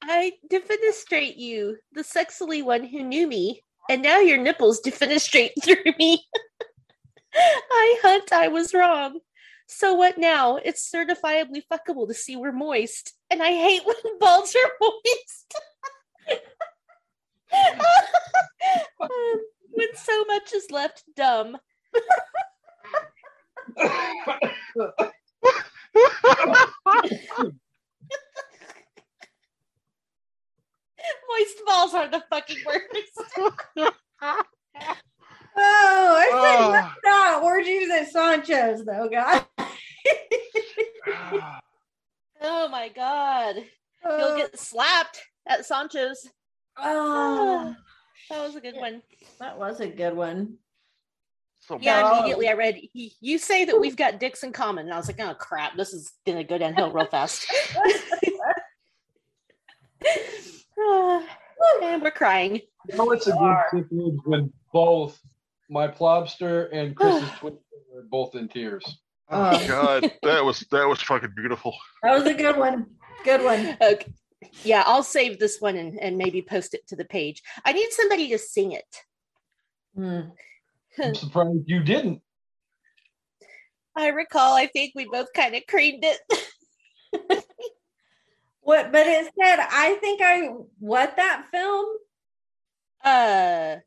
I 0.00 0.34
defenestrate 0.50 1.36
you, 1.36 1.78
the 1.92 2.02
sexily 2.02 2.62
one 2.62 2.84
who 2.84 3.02
knew 3.02 3.26
me, 3.26 3.64
and 3.90 4.00
now 4.00 4.20
your 4.20 4.38
nipples 4.38 4.80
defenestrate 4.80 5.50
through 5.64 5.92
me. 5.98 6.24
I 7.34 7.98
hunt, 8.02 8.32
I 8.32 8.48
was 8.48 8.74
wrong. 8.74 9.20
So 9.66 9.94
what 9.94 10.18
now? 10.18 10.56
It's 10.56 10.90
certifiably 10.90 11.62
fuckable 11.72 12.06
to 12.08 12.14
see 12.14 12.36
we're 12.36 12.52
moist, 12.52 13.14
and 13.30 13.42
I 13.42 13.52
hate 13.52 13.84
when 13.84 13.96
balls 14.20 14.54
are 14.54 14.70
moist. 14.80 15.54
Um, 19.00 19.40
when 19.70 19.94
so 19.94 20.24
much 20.24 20.52
is 20.52 20.70
left 20.72 21.04
dumb. 21.14 21.56
Moist 31.28 31.60
balls 31.66 31.94
are 31.94 32.08
the 32.08 32.24
fucking 32.30 32.58
worst. 32.66 33.92
Oh, 35.56 36.16
I 36.18 36.26
said 36.30 36.64
Oh. 36.66 36.70
let's 36.70 36.94
not 37.04 37.42
orgies 37.42 37.90
at 37.90 38.08
Sancho's 38.10 38.84
though, 38.84 39.08
guys. 39.08 39.42
oh 42.42 42.68
my 42.68 42.88
god. 42.88 43.56
You'll 44.04 44.36
get 44.36 44.58
slapped 44.58 45.20
at 45.46 45.64
Sancho's. 45.64 46.28
oh, 46.76 47.74
That 48.30 48.40
was 48.42 48.56
a 48.56 48.60
good 48.60 48.76
one. 48.76 49.02
that 49.38 49.58
was 49.58 49.80
a 49.80 49.86
good 49.88 50.14
one. 50.16 50.56
So 51.60 51.78
Yeah, 51.80 52.00
No. 52.02 52.12
immediately 52.18 52.48
I 52.48 52.54
read, 52.54 52.80
"Y- 52.94 53.10
you 53.20 53.38
say 53.38 53.64
that 53.66 53.78
we've 53.80 53.96
got 53.96 54.18
dicks 54.20 54.42
in 54.42 54.52
common. 54.52 54.86
And 54.86 54.94
I 54.94 54.96
was 54.96 55.06
like, 55.08 55.20
oh 55.20 55.34
crap, 55.34 55.76
this 55.76 55.92
is 55.94 56.12
going 56.26 56.38
to 56.38 56.44
go 56.44 56.58
downhill 56.58 56.90
real 56.92 57.06
fast. 57.06 57.46
Ah, 60.78 61.22
and 61.82 62.02
we're 62.02 62.10
crying. 62.10 62.60
No, 62.94 63.10
it's 63.12 63.26
a 63.26 63.32
good 63.32 63.56
privilege 63.70 64.18
when 64.24 64.52
both 64.72 65.18
my 65.70 65.88
plobster 65.88 66.68
and 66.72 66.94
Chris's 66.96 67.28
twin 67.38 67.58
were 67.92 68.02
both 68.02 68.34
in 68.34 68.48
tears. 68.48 68.84
Oh 69.30 69.50
Oh. 69.52 69.66
god, 69.68 70.12
that 70.22 70.44
was 70.44 70.60
that 70.70 70.86
was 70.86 71.00
fucking 71.00 71.32
beautiful. 71.36 71.74
That 72.02 72.12
was 72.18 72.26
a 72.26 72.34
good 72.34 72.56
one. 72.56 72.86
Good 73.24 73.42
one. 73.42 73.76
Okay. 73.80 74.12
Yeah, 74.62 74.82
I'll 74.86 75.02
save 75.02 75.38
this 75.38 75.58
one 75.60 75.76
and, 75.76 75.98
and 75.98 76.18
maybe 76.18 76.42
post 76.42 76.74
it 76.74 76.86
to 76.88 76.96
the 76.96 77.04
page. 77.06 77.42
I 77.64 77.72
need 77.72 77.90
somebody 77.92 78.28
to 78.28 78.38
sing 78.38 78.72
it. 78.72 78.84
Hmm. 79.96 80.20
I'm 81.02 81.14
surprised 81.14 81.64
you 81.66 81.82
didn't. 81.82 82.20
I 83.96 84.08
recall, 84.08 84.54
I 84.54 84.66
think 84.66 84.92
we 84.94 85.06
both 85.06 85.32
kind 85.34 85.54
of 85.54 85.62
creamed 85.68 86.04
it. 86.04 87.44
What? 88.60 88.92
But 88.92 89.06
it 89.06 89.30
said, 89.38 89.58
I 89.60 89.94
think 90.00 90.22
I 90.22 90.48
what 90.78 91.16
that 91.16 91.46
film? 91.50 91.84
Uh, 93.04 93.76
s- 93.76 93.82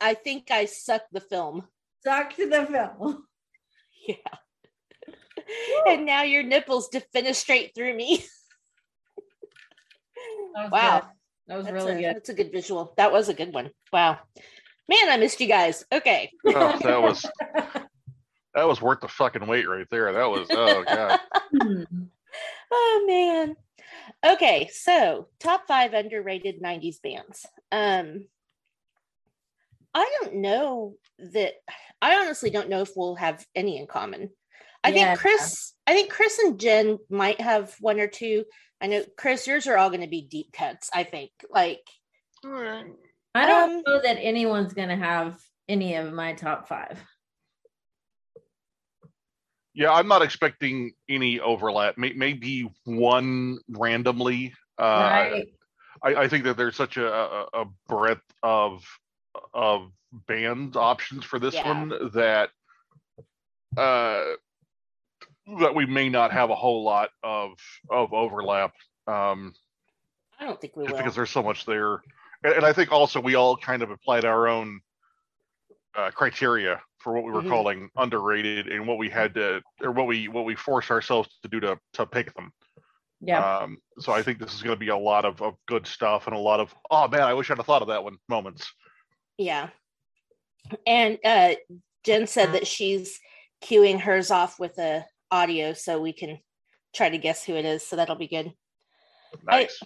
I 0.00 0.14
think 0.14 0.50
I 0.50 0.66
sucked 0.66 1.12
the 1.12 1.20
film. 1.20 1.66
Sucked 2.04 2.36
the 2.38 2.66
film. 2.70 3.24
Yeah. 4.08 4.16
and 5.86 6.04
now 6.04 6.22
your 6.22 6.42
nipples 6.42 6.88
defenestrate 6.92 7.72
through 7.74 7.94
me. 7.96 8.24
That 10.54 10.62
was 10.64 10.70
Wow. 10.72 11.00
good. 11.00 11.08
That 11.46 11.56
was 11.56 11.64
That's 11.66 11.74
really 11.74 11.92
a, 11.92 11.96
good. 12.08 12.16
That's 12.16 12.28
a 12.28 12.34
good 12.34 12.52
visual. 12.52 12.94
That 12.96 13.12
was 13.12 13.28
a 13.28 13.34
good 13.34 13.52
one. 13.54 13.70
Wow. 13.92 14.18
Man, 14.88 15.08
I 15.08 15.16
missed 15.16 15.40
you 15.40 15.46
guys. 15.46 15.84
Okay. 15.92 16.30
Oh, 16.46 16.78
that 16.82 17.00
was 17.02 17.24
that 18.54 18.66
was 18.68 18.82
worth 18.82 19.00
the 19.00 19.08
fucking 19.08 19.46
wait 19.46 19.68
right 19.68 19.86
there. 19.90 20.12
That 20.12 20.28
was 20.30 20.46
oh 20.50 20.84
god. 20.84 21.20
Oh 22.70 23.04
man. 23.06 23.56
Okay, 24.24 24.68
so 24.72 25.28
top 25.40 25.66
five 25.66 25.94
underrated 25.94 26.60
90s 26.62 27.00
bands. 27.02 27.46
Um 27.70 28.26
I 29.94 30.10
don't 30.20 30.36
know 30.36 30.94
that 31.18 31.54
I 32.00 32.16
honestly 32.16 32.50
don't 32.50 32.68
know 32.68 32.80
if 32.80 32.90
we'll 32.96 33.14
have 33.16 33.44
any 33.54 33.78
in 33.78 33.86
common. 33.86 34.30
I 34.84 34.90
Yeah. 34.90 35.14
think 35.14 35.20
Chris, 35.20 35.74
I 35.86 35.92
think 35.92 36.10
Chris 36.10 36.38
and 36.38 36.58
Jen 36.58 36.98
might 37.10 37.40
have 37.40 37.74
one 37.80 38.00
or 38.00 38.08
two. 38.08 38.44
I 38.80 38.86
know 38.88 39.04
Chris, 39.16 39.46
yours 39.46 39.66
are 39.66 39.76
all 39.76 39.90
going 39.90 40.00
to 40.00 40.08
be 40.08 40.22
deep 40.22 40.52
cuts, 40.52 40.90
I 40.92 41.04
think. 41.04 41.30
Like 41.50 41.82
I 42.44 43.46
don't 43.46 43.70
Um, 43.70 43.82
know 43.86 44.02
that 44.02 44.18
anyone's 44.18 44.74
gonna 44.74 44.96
have 44.96 45.38
any 45.68 45.94
of 45.94 46.12
my 46.12 46.32
top 46.34 46.68
five. 46.68 47.00
Yeah, 49.74 49.92
I'm 49.92 50.08
not 50.08 50.20
expecting 50.22 50.92
any 51.08 51.40
overlap. 51.40 51.96
May, 51.96 52.12
maybe 52.12 52.70
one 52.84 53.58
randomly. 53.68 54.52
Uh, 54.78 54.82
right? 54.84 55.46
I, 56.02 56.14
I 56.14 56.28
think 56.28 56.44
that 56.44 56.56
there's 56.56 56.76
such 56.76 56.96
a, 56.98 57.06
a, 57.10 57.46
a 57.62 57.64
breadth 57.88 58.20
of 58.42 58.84
of 59.54 59.90
band 60.26 60.76
options 60.76 61.24
for 61.24 61.38
this 61.38 61.54
Yeah. 61.54 61.68
one 61.68 62.10
that 62.14 62.50
uh, 63.76 64.24
that 65.60 65.74
we 65.74 65.86
may 65.86 66.08
not 66.08 66.32
have 66.32 66.50
a 66.50 66.54
whole 66.54 66.84
lot 66.84 67.10
of 67.22 67.52
of 67.90 68.12
overlap. 68.12 68.74
Um, 69.06 69.54
I 70.38 70.44
don't 70.44 70.60
think 70.60 70.76
we 70.76 70.84
will. 70.84 70.96
because 70.96 71.14
there's 71.14 71.30
so 71.30 71.42
much 71.42 71.64
there. 71.66 72.02
And, 72.44 72.54
and 72.54 72.64
I 72.64 72.72
think 72.72 72.92
also 72.92 73.20
we 73.20 73.34
all 73.34 73.56
kind 73.56 73.82
of 73.82 73.90
applied 73.90 74.24
our 74.24 74.48
own 74.48 74.80
uh, 75.94 76.10
criteria 76.10 76.80
for 76.98 77.12
what 77.14 77.24
we 77.24 77.32
were 77.32 77.42
Mhm. 77.42 77.48
calling 77.48 77.90
underrated 77.96 78.68
and 78.68 78.86
what 78.86 78.98
we 78.98 79.08
had 79.08 79.34
to 79.34 79.62
or 79.80 79.90
what 79.92 80.06
we 80.06 80.28
what 80.28 80.44
we 80.44 80.54
forced 80.54 80.90
ourselves 80.90 81.28
to 81.42 81.48
do 81.48 81.60
to 81.60 81.78
to 81.94 82.06
pick 82.06 82.32
them. 82.34 82.52
Yeah. 83.20 83.58
Um, 83.58 83.78
so 84.00 84.12
I 84.12 84.22
think 84.22 84.38
this 84.38 84.52
is 84.54 84.62
going 84.62 84.74
to 84.74 84.80
be 84.80 84.88
a 84.88 84.96
lot 84.96 85.24
of, 85.24 85.40
of 85.42 85.54
good 85.66 85.86
stuff 85.86 86.26
and 86.26 86.34
a 86.36 86.38
lot 86.38 86.60
of 86.60 86.74
oh 86.90 87.08
man, 87.08 87.22
I 87.22 87.34
wish 87.34 87.50
I'd 87.50 87.56
have 87.56 87.66
thought 87.66 87.82
of 87.82 87.88
that 87.88 88.04
one 88.04 88.18
moments. 88.28 88.72
Yeah. 89.38 89.70
And 90.86 91.18
uh 91.24 91.54
Jen 92.04 92.26
said 92.26 92.52
that 92.52 92.66
she's 92.66 93.20
queuing 93.62 94.00
hers 94.00 94.30
off 94.30 94.58
with 94.58 94.78
a 94.78 95.04
audio 95.30 95.72
so 95.72 96.00
we 96.00 96.12
can 96.12 96.38
try 96.94 97.08
to 97.08 97.18
guess 97.18 97.44
who 97.44 97.54
it 97.54 97.64
is. 97.64 97.86
So 97.86 97.96
that'll 97.96 98.16
be 98.16 98.28
good. 98.28 98.52
Nice. 99.44 99.80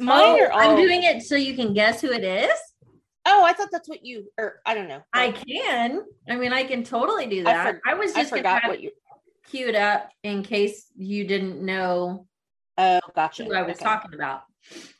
Mine 0.00 0.20
oh, 0.20 0.40
are 0.40 0.52
all 0.52 0.60
I'm 0.60 0.76
doing 0.76 1.02
it 1.02 1.22
so 1.22 1.36
you 1.36 1.54
can 1.54 1.72
guess 1.72 2.00
who 2.00 2.10
it 2.10 2.24
is. 2.24 2.50
Oh, 3.24 3.44
I 3.44 3.52
thought 3.52 3.68
that's 3.70 3.88
what 3.88 4.04
you 4.04 4.30
or 4.38 4.60
I 4.66 4.74
don't 4.74 4.88
know. 4.88 5.02
I 5.12 5.32
can. 5.32 6.02
I 6.28 6.36
mean, 6.36 6.52
I 6.52 6.64
can 6.64 6.82
totally 6.82 7.26
do 7.26 7.40
I 7.40 7.44
that. 7.44 7.74
for- 7.74 7.80
I, 7.86 7.94
was 7.94 8.12
just 8.12 8.30
gonna 8.30 8.40
forgot 8.42 8.68
what 8.68 8.82
you 8.82 8.90
queued 9.48 9.74
up 9.74 10.10
in 10.22 10.42
case 10.42 10.86
you 10.96 11.26
didn't 11.26 11.64
know 11.64 12.26
Oh, 12.78 13.00
gotcha. 13.14 13.44
who 13.44 13.54
I 13.54 13.62
was 13.62 13.76
Okay. 13.76 13.84
talking 13.84 14.14
about. 14.14 14.42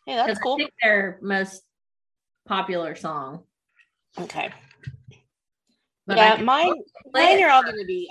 Yeah, 0.07 0.27
that's 0.27 0.39
cool. 0.41 0.55
I 0.55 0.59
think 0.59 0.73
their 0.83 1.19
most 1.23 1.63
popular 2.47 2.95
song. 2.95 3.45
Okay. 4.19 4.53
But 6.07 6.17
yeah, 6.17 6.37
mine 6.43 6.75
mine 7.13 7.43
are 7.43 7.51
all 7.51 7.63
going 7.63 7.79
to 7.79 7.87
be 7.87 8.11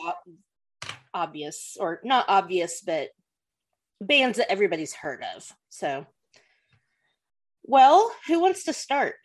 obvious 1.14 1.78
or 1.80 2.00
not 2.04 2.26
obvious, 2.28 2.82
but 2.82 3.10
bands 4.00 4.38
that 4.38 4.52
everybody's 4.52 4.94
heard 4.94 5.24
of. 5.36 5.52
So, 5.70 6.06
well, 7.64 8.12
who 8.28 8.40
wants 8.40 8.64
to 8.64 8.74
start? 8.74 9.16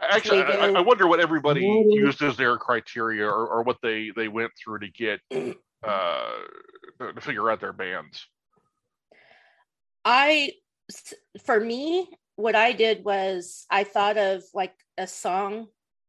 Actually, 0.00 0.42
I, 0.42 0.66
I 0.68 0.80
wonder 0.80 1.06
what 1.06 1.20
everybody 1.20 1.62
used 1.62 2.22
as 2.22 2.36
their 2.36 2.58
criteria 2.58 3.26
or, 3.26 3.46
or 3.46 3.62
what 3.62 3.78
they 3.82 4.10
they 4.14 4.28
went 4.28 4.52
through 4.62 4.80
to 4.80 4.88
get 4.88 5.20
uh 5.82 6.30
to, 6.98 7.12
to 7.12 7.20
figure 7.20 7.50
out 7.50 7.60
their 7.60 7.72
bands. 7.72 8.26
I, 10.04 10.52
for 11.44 11.58
me, 11.58 12.10
what 12.36 12.54
I 12.54 12.72
did 12.72 13.04
was 13.04 13.66
I 13.70 13.84
thought 13.84 14.18
of 14.18 14.42
like 14.54 14.74
a 14.98 15.06
song 15.06 15.68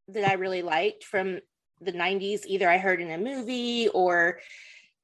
that 0.10 0.28
I 0.28 0.34
really 0.34 0.62
liked 0.62 1.04
from 1.04 1.40
the 1.82 1.92
90s. 1.92 2.46
Either 2.46 2.70
I 2.70 2.78
heard 2.78 3.02
in 3.02 3.12
a 3.12 3.18
movie 3.18 3.90
or 3.90 4.40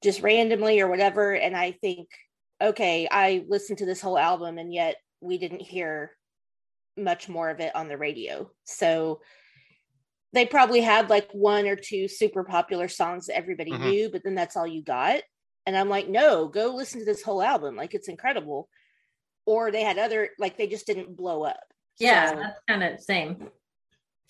just 0.04 0.22
randomly 0.22 0.80
or 0.80 0.88
whatever. 0.88 1.34
And 1.36 1.56
I 1.56 1.72
think, 1.74 2.08
okay, 2.62 3.08
I 3.10 3.46
listened 3.48 3.80
to 3.80 3.86
this 3.86 4.02
whole 4.02 4.18
album 4.18 4.58
and 4.58 4.74
yet 4.74 4.98
we 5.22 5.38
didn't 5.38 5.62
hear 5.62 6.12
much 6.98 7.30
more 7.30 7.50
of 7.50 7.60
it 7.60 7.76
on 7.76 7.88
the 7.88 7.98
radio. 7.98 8.52
So 8.64 9.22
they 10.34 10.46
probably 10.46 10.82
had 10.82 11.10
like 11.10 11.30
one 11.32 11.68
or 11.68 11.76
two 11.76 12.08
super 12.08 12.44
popular 12.44 12.88
songs 12.88 13.28
that 13.28 13.36
everybody 13.36 13.72
Mhm. 13.72 13.80
knew, 13.80 14.10
but 14.10 14.24
then 14.24 14.36
that's 14.36 14.56
all 14.56 14.68
you 14.68 14.82
got. 14.82 15.22
And 15.66 15.78
I'm 15.78 15.90
like, 15.90 16.08
no, 16.08 16.48
go 16.48 16.74
listen 16.74 17.00
to 17.00 17.06
this 17.06 17.22
whole 17.22 17.42
album. 17.42 17.76
Like 17.76 17.94
it's 17.94 18.08
incredible. 18.08 18.70
Or 19.46 19.72
they 19.72 19.84
had 19.84 19.98
other, 19.98 20.30
like 20.40 20.58
they 20.58 20.68
just 20.68 20.86
didn't 20.86 21.16
blow 21.16 21.44
up. 21.44 21.64
Yeah, 22.00 22.30
So- 22.32 22.36
that's 22.38 22.60
kind 22.68 22.84
of 22.84 23.00
same. 23.00 23.50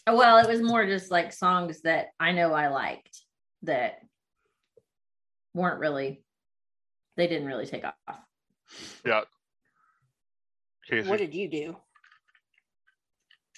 Uh, 0.08 0.16
Well, 0.16 0.38
it 0.38 0.48
was 0.48 0.62
more 0.62 0.86
just 0.86 1.12
like 1.12 1.32
songs 1.34 1.82
that 1.82 2.08
I 2.20 2.32
know 2.32 2.54
I 2.54 2.68
liked 2.70 3.20
that 3.64 4.00
weren't 5.54 5.80
really, 5.80 6.24
they 7.18 7.28
didn't 7.28 7.48
really 7.48 7.66
take 7.68 7.84
off. 7.86 7.96
Yeah. 9.06 9.22
Casey. 10.90 11.08
what 11.10 11.20
did 11.20 11.34
you 11.34 11.48
do? 11.50 11.78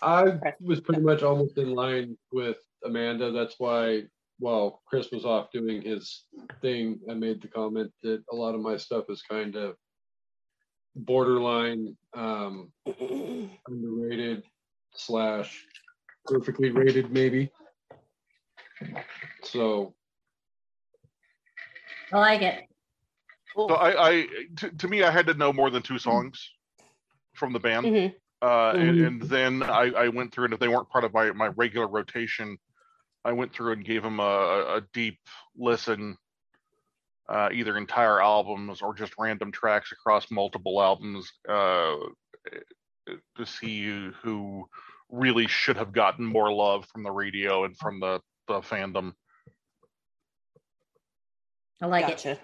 I 0.02 0.40
was 0.60 0.82
pretty 0.82 1.02
much 1.02 1.24
almost 1.24 1.58
in 1.58 1.74
line 1.74 2.18
with 2.32 2.58
Amanda. 2.84 3.32
That's 3.32 3.56
why, 3.58 4.04
while 4.40 4.82
Chris 4.86 5.10
was 5.12 5.24
off 5.24 5.50
doing 5.52 5.82
his 5.82 6.26
thing, 6.62 7.00
I 7.10 7.14
made 7.14 7.42
the 7.42 7.48
comment 7.48 7.92
that 8.02 8.22
a 8.32 8.36
lot 8.36 8.54
of 8.56 8.62
my 8.62 8.76
stuff 8.76 9.06
is 9.10 9.22
kind 9.22 9.56
of 9.56 9.76
borderline 10.96 11.96
um, 12.14 12.72
underrated 13.68 14.44
slash 14.96 15.66
perfectly 16.26 16.72
rated, 16.72 17.12
maybe. 17.12 17.52
So 19.44 19.94
I 22.12 22.18
like 22.20 22.42
it. 22.42 22.64
Cool. 23.56 23.70
So 23.70 23.76
I, 23.76 24.10
I 24.10 24.28
to, 24.58 24.70
to 24.72 24.88
me, 24.88 25.04
I 25.04 25.12
had 25.12 25.28
to 25.28 25.34
know 25.34 25.54
more 25.54 25.70
than 25.70 25.84
two 25.84 26.00
songs 26.00 26.50
from 27.36 27.54
the 27.54 27.60
band, 27.60 27.86
Mhm. 27.88 28.14
uh, 28.42 28.74
and, 28.76 28.98
Mhm. 28.98 29.08
and 29.08 29.22
then 29.24 29.64
I, 29.64 29.92
I 29.92 30.08
went 30.10 30.34
through, 30.34 30.46
and 30.46 30.54
if 30.54 30.60
they 30.60 30.68
weren't 30.68 30.90
part 30.90 31.04
of 31.04 31.14
my, 31.14 31.32
my 31.32 31.48
regular 31.48 31.88
rotation, 31.88 32.58
I 33.26 33.32
went 33.32 33.54
through 33.54 33.74
and 33.74 33.86
gave 33.86 34.04
them 34.04 34.20
a, 34.20 34.24
a- 34.24 34.78
a 34.78 34.82
deep 34.94 35.20
listen, 35.56 36.18
uh, 37.30 37.50
either 37.52 37.78
entire 37.78 38.22
albums 38.22 38.82
or 38.82 38.94
just 38.94 39.14
random 39.18 39.52
tracks 39.52 39.92
across 39.92 40.30
multiple 40.30 40.82
albums, 40.82 41.32
uh, 41.48 41.96
to 43.38 43.46
see 43.46 44.10
who 44.22 44.68
really 45.10 45.48
should 45.48 45.78
have 45.78 45.92
gotten 45.92 46.26
more 46.26 46.52
love 46.52 46.86
from 46.92 47.04
the 47.04 47.12
radio 47.12 47.66
and 47.66 47.78
from 47.78 48.00
the, 48.00 48.20
the 48.48 48.62
fandom. 48.62 49.14
I 51.82 51.86
like 51.88 52.06
it. 52.06 52.12
gotcha. 52.12 52.40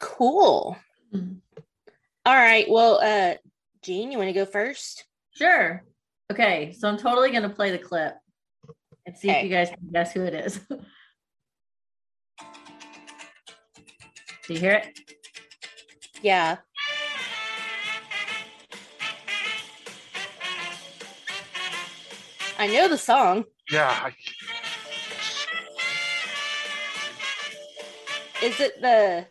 Cool. 0.00 0.76
Mhm. 1.14 1.40
All 2.26 2.34
right. 2.34 2.68
Well, 2.68 3.00
uh, 3.02 3.34
Jean, 3.82 4.10
you 4.10 4.18
want 4.18 4.28
to 4.28 4.32
go 4.32 4.44
first? 4.44 5.04
Sure. 5.30 5.84
Okay, 6.30 6.72
so 6.72 6.88
I'm 6.88 6.96
totally 6.96 7.30
going 7.30 7.42
to 7.42 7.48
play 7.48 7.70
the 7.70 7.78
clip 7.78 8.14
and 9.06 9.16
see 9.16 9.30
if 9.30 9.44
you 9.44 9.50
guys 9.50 9.68
can 9.68 9.90
guess 9.92 10.12
who 10.12 10.22
it 10.22 10.34
is. 10.34 10.60
Do 14.46 14.54
you 14.54 14.60
hear 14.60 14.72
it? 14.74 14.98
Yeah. 16.22 16.56
I 22.58 22.66
know 22.66 22.88
the 22.88 22.98
song. 22.98 23.44
Yeah, 23.70 23.88
I, 23.88 24.12
Is 28.44 28.58
it 28.60 28.80
the 28.82 29.24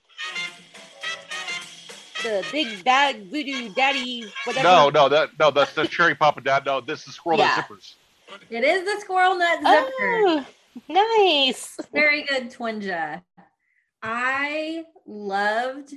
the 2.23 2.45
Big 2.51 2.83
Bad 2.83 3.29
Voodoo 3.29 3.69
Daddy 3.73 4.25
whatever? 4.45 4.63
no, 4.67 4.89
no, 4.89 5.09
that 5.09 5.29
no, 5.39 5.51
that's 5.51 5.73
the 5.73 5.85
cherry 5.85 6.15
papa 6.15 6.41
dad. 6.41 6.65
No, 6.65 6.79
this 6.81 7.07
is 7.07 7.15
squirrel 7.15 7.39
Yeah. 7.39 7.55
and 7.55 7.63
zippers. 7.65 7.93
It 8.49 8.63
is 8.63 8.85
the 8.85 9.01
squirrel 9.01 9.35
nut 9.37 9.57
zipper. 9.59 9.65
Oh, 9.67 10.45
nice. 10.87 11.77
Very 11.91 12.23
good, 12.23 12.49
Twinja. 12.51 13.21
I 14.03 14.85
loved 15.05 15.93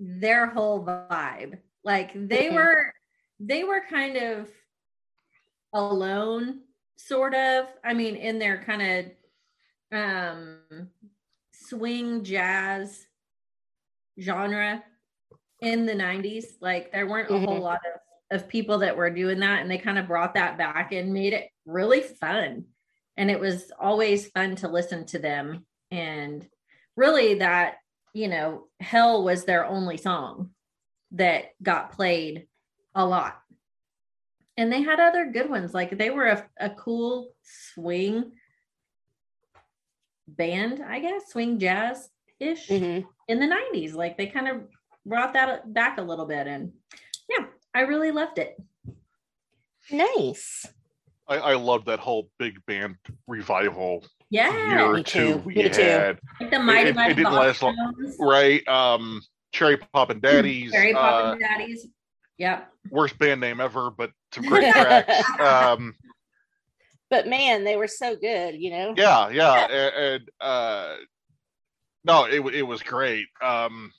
their 0.00 0.46
whole 0.46 0.84
vibe. 0.84 1.58
Like 1.84 2.12
they 2.28 2.50
were 2.50 2.92
they 3.40 3.64
were 3.64 3.82
kind 3.88 4.16
of 4.16 4.48
alone, 5.72 6.60
sort 6.96 7.34
of. 7.34 7.66
I 7.84 7.94
mean, 7.94 8.16
in 8.16 8.38
their 8.38 8.62
kind 8.62 8.82
of 9.92 9.98
um 9.98 10.90
swing 11.52 12.24
jazz 12.24 13.06
genre. 14.20 14.84
in 15.60 15.86
the 15.86 15.94
90s. 15.94 16.44
Like 16.60 16.90
there 16.90 17.06
weren't 17.06 17.30
a 17.30 17.38
whole 17.38 17.58
Mhm. 17.60 17.62
lot 17.62 17.80
of, 17.86 18.40
of 18.42 18.48
people 18.48 18.78
that 18.78 18.96
were 18.96 19.10
doing 19.10 19.38
that. 19.38 19.62
And 19.62 19.70
they 19.70 19.78
kind 19.78 19.96
of 19.96 20.08
brought 20.08 20.34
that 20.34 20.58
back 20.58 20.90
and 20.90 21.12
made 21.14 21.32
it 21.34 21.50
really 21.66 22.00
fun. 22.02 22.66
And 23.16 23.30
it 23.30 23.38
was 23.38 23.70
always 23.78 24.28
fun 24.28 24.56
to 24.56 24.66
listen 24.68 25.06
to 25.06 25.20
them. 25.20 25.64
And 25.92 26.48
really, 26.96 27.34
that, 27.34 27.76
you 28.12 28.28
know, 28.28 28.66
Hell 28.80 29.24
was 29.24 29.44
their 29.44 29.64
only 29.66 29.96
song 29.96 30.50
that 31.12 31.46
got 31.62 31.92
played 31.92 32.46
a 32.94 33.04
lot. 33.04 33.38
And 34.56 34.70
they 34.70 34.82
had 34.82 35.00
other 35.00 35.30
good 35.32 35.48
ones. 35.48 35.72
Like 35.72 35.96
they 35.96 36.10
were 36.10 36.26
a, 36.26 36.46
a 36.58 36.70
cool 36.70 37.30
swing 37.42 38.32
band, 40.28 40.82
I 40.86 41.00
guess, 41.00 41.28
swing 41.30 41.58
jazz 41.58 42.10
ish 42.38 42.68
Mhm. 42.68 43.06
in 43.28 43.40
the 43.40 43.46
90s. 43.46 43.94
Like 43.94 44.16
they 44.16 44.26
kind 44.26 44.48
of 44.48 44.62
brought 45.06 45.32
that 45.34 45.72
back 45.72 45.98
a 45.98 46.02
little 46.02 46.26
bit. 46.26 46.46
And 46.46 46.72
yeah, 47.28 47.46
I 47.74 47.80
really 47.80 48.10
loved 48.10 48.38
it. 48.38 48.56
Nice. 49.90 50.66
I, 51.28 51.36
I 51.38 51.54
loved 51.54 51.86
that 51.86 51.98
whole 51.98 52.30
big 52.38 52.64
band 52.66 52.96
revival 53.26 54.04
year 54.32 54.44
Yeah. 54.48 54.86
or 54.86 54.94
Me 54.94 55.02
two 55.02 55.34
too, 55.34 55.36
we 55.44 55.54
me 55.54 55.68
too. 55.68 56.16
Like 56.40 56.50
the 56.50 56.58
Mighty 56.58 56.88
It- 56.88 56.90
it 56.90 56.96
Mighty 56.96 57.14
didn't 57.14 57.32
last 57.32 57.62
long. 57.62 57.76
Bosstones, 57.76 58.14
Right. 58.18 58.66
Um 58.68 59.20
Cherry 59.52 59.76
Poppin' 59.76 60.20
Daddies. 60.20 60.72
Cherry 60.72 60.94
uh, 60.94 60.98
Poppin' 61.00 61.40
Daddies. 61.40 61.86
Yep. 62.38 62.72
worst 62.90 63.18
band 63.18 63.40
name 63.40 63.60
ever, 63.60 63.90
but 63.90 64.10
some 64.32 64.44
great 64.44 64.72
tracks. 64.72 65.22
Um 65.40 65.94
But 67.10 67.28
man, 67.28 67.64
they 67.64 67.76
were 67.76 67.88
so 67.88 68.16
good, 68.16 68.54
you 68.54 68.70
know? 68.70 68.94
yeah, 68.96 69.28
yeah. 69.28 69.66
And, 69.66 69.94
and 69.96 70.30
uh 70.40 70.96
no, 72.04 72.24
it 72.24 72.40
it 72.54 72.62
was 72.62 72.82
great. 72.82 73.26
Um 73.42 73.92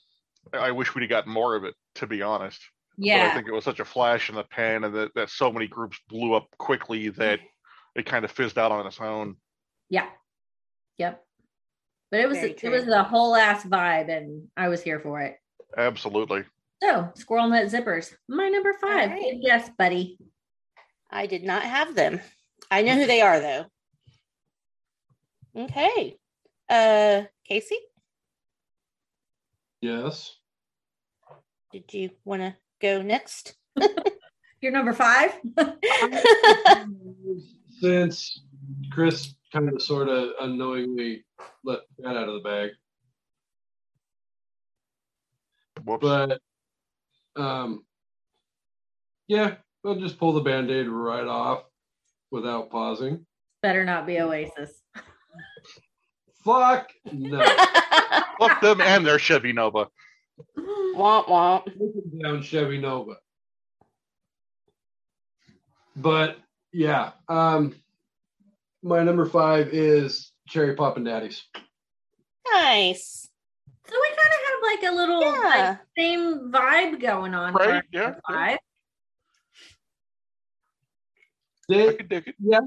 I 0.52 0.58
I 0.58 0.70
wish 0.72 0.94
we'd 0.94 1.02
have 1.02 1.10
gotten 1.10 1.32
more 1.32 1.54
of 1.56 1.64
it, 1.64 1.74
to 1.96 2.06
be 2.06 2.22
honest. 2.22 2.60
But 2.96 3.08
I 3.08 3.34
think 3.34 3.48
it 3.48 3.52
was 3.52 3.64
such 3.64 3.80
a 3.80 3.84
flash 3.84 4.28
in 4.30 4.36
the 4.36 4.44
pan 4.44 4.84
and 4.84 4.94
that, 4.94 5.14
that 5.16 5.28
so 5.30 5.50
many 5.52 5.66
groups 5.66 5.98
blew 6.08 6.34
up 6.34 6.46
quickly 6.58 7.08
that 7.10 7.40
it 7.96 8.06
kind 8.06 8.24
of 8.24 8.30
fizzed 8.30 8.56
out 8.58 8.70
on 8.70 8.86
its 8.86 9.00
own. 9.00 9.36
Yeah. 9.90 10.06
Yep. 10.98 11.24
But 12.10 12.20
it 12.20 12.28
was 12.28 12.38
Very 12.38 12.50
it 12.52 12.58
true. 12.58 12.70
was 12.70 12.84
the 12.84 13.02
whole 13.02 13.34
ass 13.34 13.64
vibe 13.64 14.08
and 14.08 14.48
I 14.56 14.68
was 14.68 14.82
here 14.82 15.00
for 15.00 15.20
it. 15.22 15.36
Absolutely. 15.76 16.44
So 16.82 17.08
squirrel 17.14 17.48
nut 17.48 17.66
zippers. 17.66 18.14
My 18.28 18.48
number 18.48 18.72
five. 18.80 19.10
right. 19.10 19.32
Good 19.32 19.42
guess, 19.44 19.70
buddy. 19.78 20.18
I 21.10 21.26
did 21.26 21.42
not 21.44 21.62
have 21.62 21.94
them. 21.94 22.20
I 22.70 22.82
know 22.82 22.94
who 22.94 23.06
they 23.06 23.20
are 23.20 23.40
though. 23.40 23.66
Okay. 25.56 26.16
Uh 26.68 27.22
Casey, 27.46 27.76
Yes. 29.80 30.34
did 31.72 31.92
you 31.92 32.10
want 32.24 32.40
to 32.42 32.56
go 32.80 33.02
next? 33.02 33.54
Your 34.62 34.72
number 34.72 34.92
five? 34.94 35.32
Since 37.80 38.40
Chris 38.90 39.34
kind 39.54 39.72
of 39.72 39.80
sort 39.80 40.08
of 40.08 40.30
unknowingly 40.40 41.24
let 41.62 41.80
that 41.98 42.16
out 42.16 42.28
of 42.28 42.34
the 42.34 42.40
bag, 42.40 42.70
Whoops. 45.84 46.02
but 46.02 46.40
um, 47.36 47.84
yeah, 49.28 49.54
we'll 49.84 50.00
just 50.00 50.18
pull 50.18 50.32
the 50.32 50.40
band-aid 50.40 50.88
right 50.88 51.26
off 51.26 51.62
without 52.32 52.68
pausing. 52.68 53.24
Better 53.62 53.84
not 53.84 54.06
be 54.06 54.18
Oasis. 54.20 54.82
Fuck 56.44 56.90
no. 57.12 57.38
Fuck 58.40 58.60
them 58.60 58.80
and 58.80 59.06
their 59.06 59.20
Chevy 59.20 59.52
Nova. 59.52 59.86
womp 60.58 61.26
womp. 61.26 61.66
Looking 61.66 62.20
down 62.20 62.42
Chevy 62.42 62.78
Nova. 62.78 63.14
But 65.96 66.38
yeah, 66.72 67.12
um, 67.28 67.74
my 68.84 69.02
number 69.02 69.24
five 69.24 69.68
is 69.72 70.30
Cherry 70.46 70.76
Poppin' 70.76 71.04
Daddies. 71.04 71.42
Nice. 72.52 73.28
So 73.88 73.94
we 73.94 74.08
kind 74.08 74.32
of 74.34 74.40
have 74.46 74.60
like 74.62 74.92
a 74.92 74.94
little 74.94 75.22
Yeah. 75.22 75.68
like 75.68 75.78
same 75.98 76.52
vibe 76.52 77.00
going 77.00 77.34
on. 77.34 77.52
for 77.54 77.60
Right, 77.60 77.74
our 77.76 77.82
yeah, 77.92 78.00
number 78.02 78.20
Five. 78.28 78.58
I 78.58 78.58
They, 81.68 81.94
could 81.94 82.08
dig 82.10 82.28
it. 82.28 82.64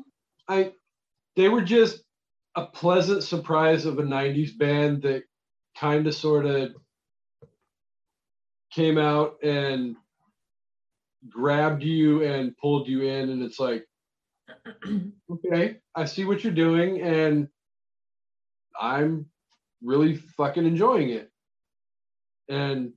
I, 0.48 0.74
they 1.36 1.50
were 1.50 1.62
just 1.62 2.02
a 2.56 2.66
pleasant 2.66 3.24
surprise 3.24 3.86
of 3.86 4.00
a 4.00 4.04
'90s 4.04 4.58
band 4.58 5.04
that 5.04 5.24
kind 5.78 6.08
of 6.08 6.16
sort 6.16 6.48
of 6.48 6.72
came 8.72 8.98
out 8.98 9.36
and 9.44 9.96
grabbed 11.30 11.84
you 11.84 12.24
and 12.24 12.58
pulled 12.58 12.88
you 12.88 13.04
in, 13.04 13.30
and 13.30 13.44
it's 13.44 13.60
like, 13.60 13.86
okay, 15.32 15.78
I 15.96 16.06
see 16.06 16.26
what 16.26 16.44
you're 16.44 16.54
doing, 16.54 17.02
and 17.02 17.48
I'm 18.80 19.26
really 19.84 20.16
fucking 20.16 20.66
enjoying 20.66 21.10
it. 21.10 21.32
And 22.50 22.94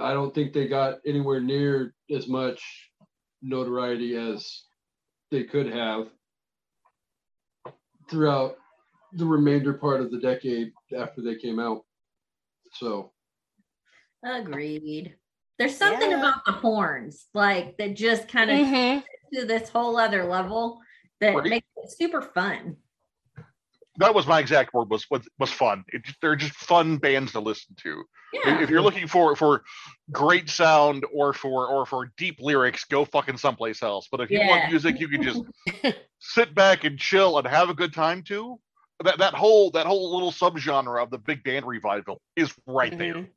I 0.00 0.12
don't 0.12 0.34
think 0.34 0.52
they 0.52 0.68
got 0.68 0.98
anywhere 1.06 1.40
near 1.40 1.94
as 2.14 2.28
much 2.28 2.62
notoriety 3.42 4.16
as 4.16 4.62
they 5.30 5.44
could 5.44 5.66
have 5.72 6.08
throughout 8.10 8.56
the 9.12 9.24
remainder 9.24 9.74
part 9.74 10.00
of 10.00 10.10
the 10.10 10.18
decade 10.18 10.72
after 10.96 11.22
they 11.22 11.36
came 11.36 11.58
out. 11.58 11.82
So 12.72 13.12
Agreed. 14.24 15.14
There's 15.58 15.76
something 15.76 16.10
Yeah. 16.10 16.18
about 16.20 16.44
the 16.46 16.52
horns, 16.52 17.26
like 17.34 17.76
that 17.78 17.94
just 17.96 18.28
kind 18.28 18.50
of 18.50 18.58
Mhm. 18.58 19.04
to 19.34 19.44
this 19.44 19.68
whole 19.70 19.96
other 19.98 20.24
level 20.24 20.80
that 21.20 21.34
Right. 21.34 21.50
makes 21.50 21.66
it 21.76 21.90
super 21.90 22.22
fun. 22.22 22.76
That 23.96 24.14
was 24.14 24.28
my 24.28 24.38
exact 24.38 24.72
word. 24.74 24.90
Was 24.90 25.06
was, 25.10 25.28
was 25.40 25.50
fun. 25.50 25.84
It, 25.88 26.02
they're 26.22 26.36
just 26.36 26.54
fun 26.54 26.98
bands 26.98 27.32
to 27.32 27.40
listen 27.40 27.74
to. 27.82 28.04
Yeah. 28.32 28.60
If 28.62 28.70
you're 28.70 28.82
looking 28.82 29.08
for 29.08 29.34
for 29.34 29.64
great 30.12 30.48
sound 30.48 31.04
or 31.12 31.32
for 31.32 31.66
or 31.66 31.84
for 31.84 32.12
deep 32.16 32.36
lyrics, 32.40 32.84
go 32.84 33.04
fucking 33.04 33.38
someplace 33.38 33.82
else. 33.82 34.06
But 34.08 34.20
if 34.20 34.30
you 34.30 34.38
Yeah. 34.38 34.46
want 34.48 34.70
music, 34.70 35.00
you 35.00 35.08
can 35.08 35.22
just 35.24 35.42
sit 36.20 36.54
back 36.54 36.84
and 36.84 36.96
chill 36.96 37.38
and 37.38 37.46
have 37.48 37.70
a 37.70 37.74
good 37.74 37.92
time 37.92 38.22
too. 38.22 38.60
That 39.02 39.18
that 39.18 39.34
whole 39.34 39.72
that 39.72 39.86
whole 39.86 40.12
little 40.14 40.30
subgenre 40.30 41.02
of 41.02 41.10
the 41.10 41.18
big 41.18 41.42
band 41.42 41.66
revival 41.66 42.20
is 42.36 42.54
right 42.66 42.96
there. 42.96 43.28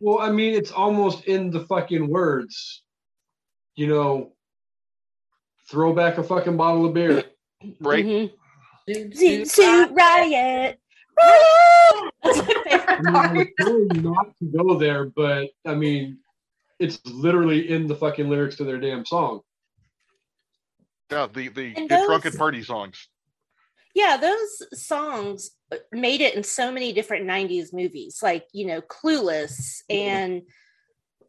Well, 0.00 0.18
I 0.20 0.30
mean, 0.30 0.54
it's 0.54 0.70
almost 0.70 1.24
in 1.24 1.50
the 1.50 1.60
fucking 1.66 2.08
words. 2.08 2.82
You 3.76 3.86
know, 3.88 4.32
throw 5.70 5.92
back 5.94 6.18
a 6.18 6.22
fucking 6.22 6.56
bottle 6.56 6.84
of 6.86 6.94
beer. 6.94 7.24
Right? 7.80 8.04
Mhm. 8.04 8.32
Zoot, 8.88 9.14
Zoot 9.14 9.40
zoot, 9.40 9.46
suit 9.48 9.90
riot. 9.92 9.94
riot. 9.94 10.78
Riot! 11.16 12.12
That's 12.22 13.02
my 13.02 13.24
favorite 13.24 13.32
mean, 13.32 13.52
part. 13.58 13.72
was 13.72 14.02
not 14.02 14.26
to 14.38 14.44
go 14.44 14.78
there, 14.78 15.06
but 15.06 15.48
I 15.64 15.74
mean, 15.74 16.18
it's 16.78 17.00
literally 17.06 17.70
in 17.70 17.86
the 17.86 17.94
fucking 17.96 18.28
lyrics 18.28 18.56
to 18.56 18.64
their 18.64 18.78
damn 18.78 19.06
song. 19.06 19.40
Yeah, 21.10 21.26
the 21.32 21.48
the 21.48 21.74
And 21.76 21.88
get 21.88 22.04
drunk 22.06 22.24
those- 22.24 22.32
and 22.34 22.38
party 22.38 22.62
songs. 22.62 23.08
Yeah, 23.94 24.16
those 24.16 24.82
songs 24.82 25.50
uh, 25.72 25.76
made 25.92 26.20
it 26.20 26.34
in 26.34 26.42
so 26.42 26.72
many 26.72 26.92
different 26.92 27.26
90s 27.26 27.72
movies, 27.72 28.18
like, 28.22 28.46
you 28.52 28.66
know, 28.66 28.80
Clueless 28.80 29.82
and 29.88 30.42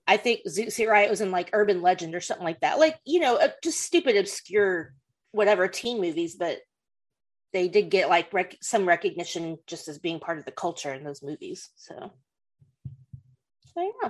I 0.08 0.17
think 0.17 0.41
Zoot 0.47 0.71
Suit 0.71 0.89
Riot 0.89 1.10
was 1.10 1.21
in 1.21 1.32
like 1.32 1.49
Urban 1.54 1.82
Legend 1.82 2.15
or 2.15 2.21
something 2.21 2.45
like 2.45 2.62
that. 2.62 2.80
Like, 2.80 2.97
you 3.06 3.19
know, 3.19 3.38
uh, 3.38 3.49
just 3.63 3.82
stupid, 3.82 4.15
obscure, 4.17 4.93
whatever 5.32 5.67
teen 5.67 5.99
movies, 5.99 6.36
but 6.36 6.60
they 7.54 7.67
did 7.67 7.89
get 7.89 8.10
like 8.10 8.34
rec- 8.34 8.58
some 8.62 8.88
recognition 8.88 9.58
just 9.65 9.88
as 9.88 9.97
being 9.97 10.19
part 10.19 10.38
of 10.38 10.45
the 10.45 10.51
culture 10.51 10.93
in 10.93 11.04
those 11.04 11.23
movies. 11.23 11.69
So, 11.75 12.12
so 13.73 13.91
yeah. 14.04 14.10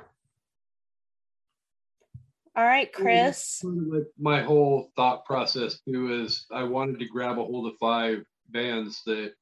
All 2.57 2.63
right, 2.63 2.91
Chris. 2.91 3.59
Kind 3.61 3.79
of 3.79 3.93
like 3.93 4.07
my 4.17 4.41
whole 4.41 4.91
thought 4.95 5.25
process 5.25 5.79
too 5.87 6.21
is 6.23 6.45
I 6.51 6.63
wanted 6.63 6.99
to 6.99 7.05
grab 7.05 7.37
a 7.37 7.43
hold 7.43 7.67
of 7.67 7.77
five 7.79 8.23
bands 8.49 9.01
that 9.05 9.33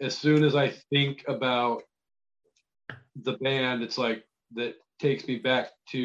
as 0.00 0.16
soon 0.16 0.44
as 0.44 0.54
I 0.56 0.70
think 0.90 1.24
about 1.28 1.82
the 3.22 3.34
band, 3.34 3.82
it's 3.82 3.98
like 3.98 4.24
that 4.54 4.74
takes 4.98 5.26
me 5.26 5.36
back 5.36 5.70
to 5.90 5.98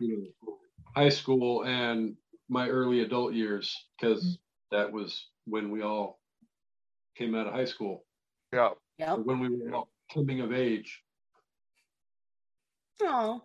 you 0.00 0.32
know 0.44 0.58
high 0.94 1.08
school 1.08 1.64
and 1.64 2.16
my 2.48 2.68
early 2.68 3.00
adult 3.00 3.34
years 3.34 3.74
because 4.00 4.38
that 4.70 4.90
was 4.90 5.26
when 5.46 5.70
we 5.70 5.82
all 5.82 6.18
came 7.16 7.34
out 7.34 7.46
of 7.46 7.52
high 7.52 7.64
school 7.64 8.04
Yeah. 8.52 8.70
Yep. 8.98 9.18
when 9.24 9.38
we 9.40 9.48
were 9.48 9.74
all 9.74 9.88
coming 10.12 10.40
of 10.40 10.52
age. 10.52 11.02
Oh, 13.02 13.42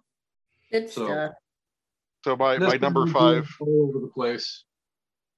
Good 0.71 0.89
So- 0.89 1.05
stuff. 1.05 1.31
So 2.25 2.37
my, 2.37 2.57
my 2.57 2.77
number 2.77 3.05
five 3.07 3.49
all 3.59 3.89
over 3.89 3.99
the 3.99 4.07
place. 4.13 4.63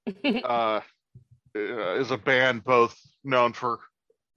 uh, 0.44 0.82
uh, 1.56 1.96
is 1.96 2.12
a 2.12 2.18
band 2.18 2.64
both 2.64 2.98
known 3.24 3.54
for 3.54 3.80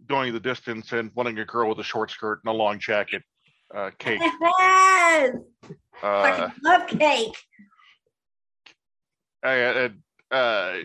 going 0.06 0.32
the 0.32 0.40
distance 0.40 0.92
and 0.92 1.10
wanting 1.14 1.38
a 1.38 1.44
girl 1.44 1.68
with 1.68 1.78
a 1.78 1.84
short 1.84 2.10
skirt 2.10 2.40
and 2.44 2.52
a 2.52 2.56
long 2.56 2.78
jacket. 2.78 3.22
Uh, 3.74 3.90
cake. 3.98 4.20
Yes. 4.58 5.34
Uh, 6.02 6.50
love 6.62 6.86
cake. 6.86 7.36
I, 9.42 9.60
uh, 9.60 9.88
uh, 10.30 10.76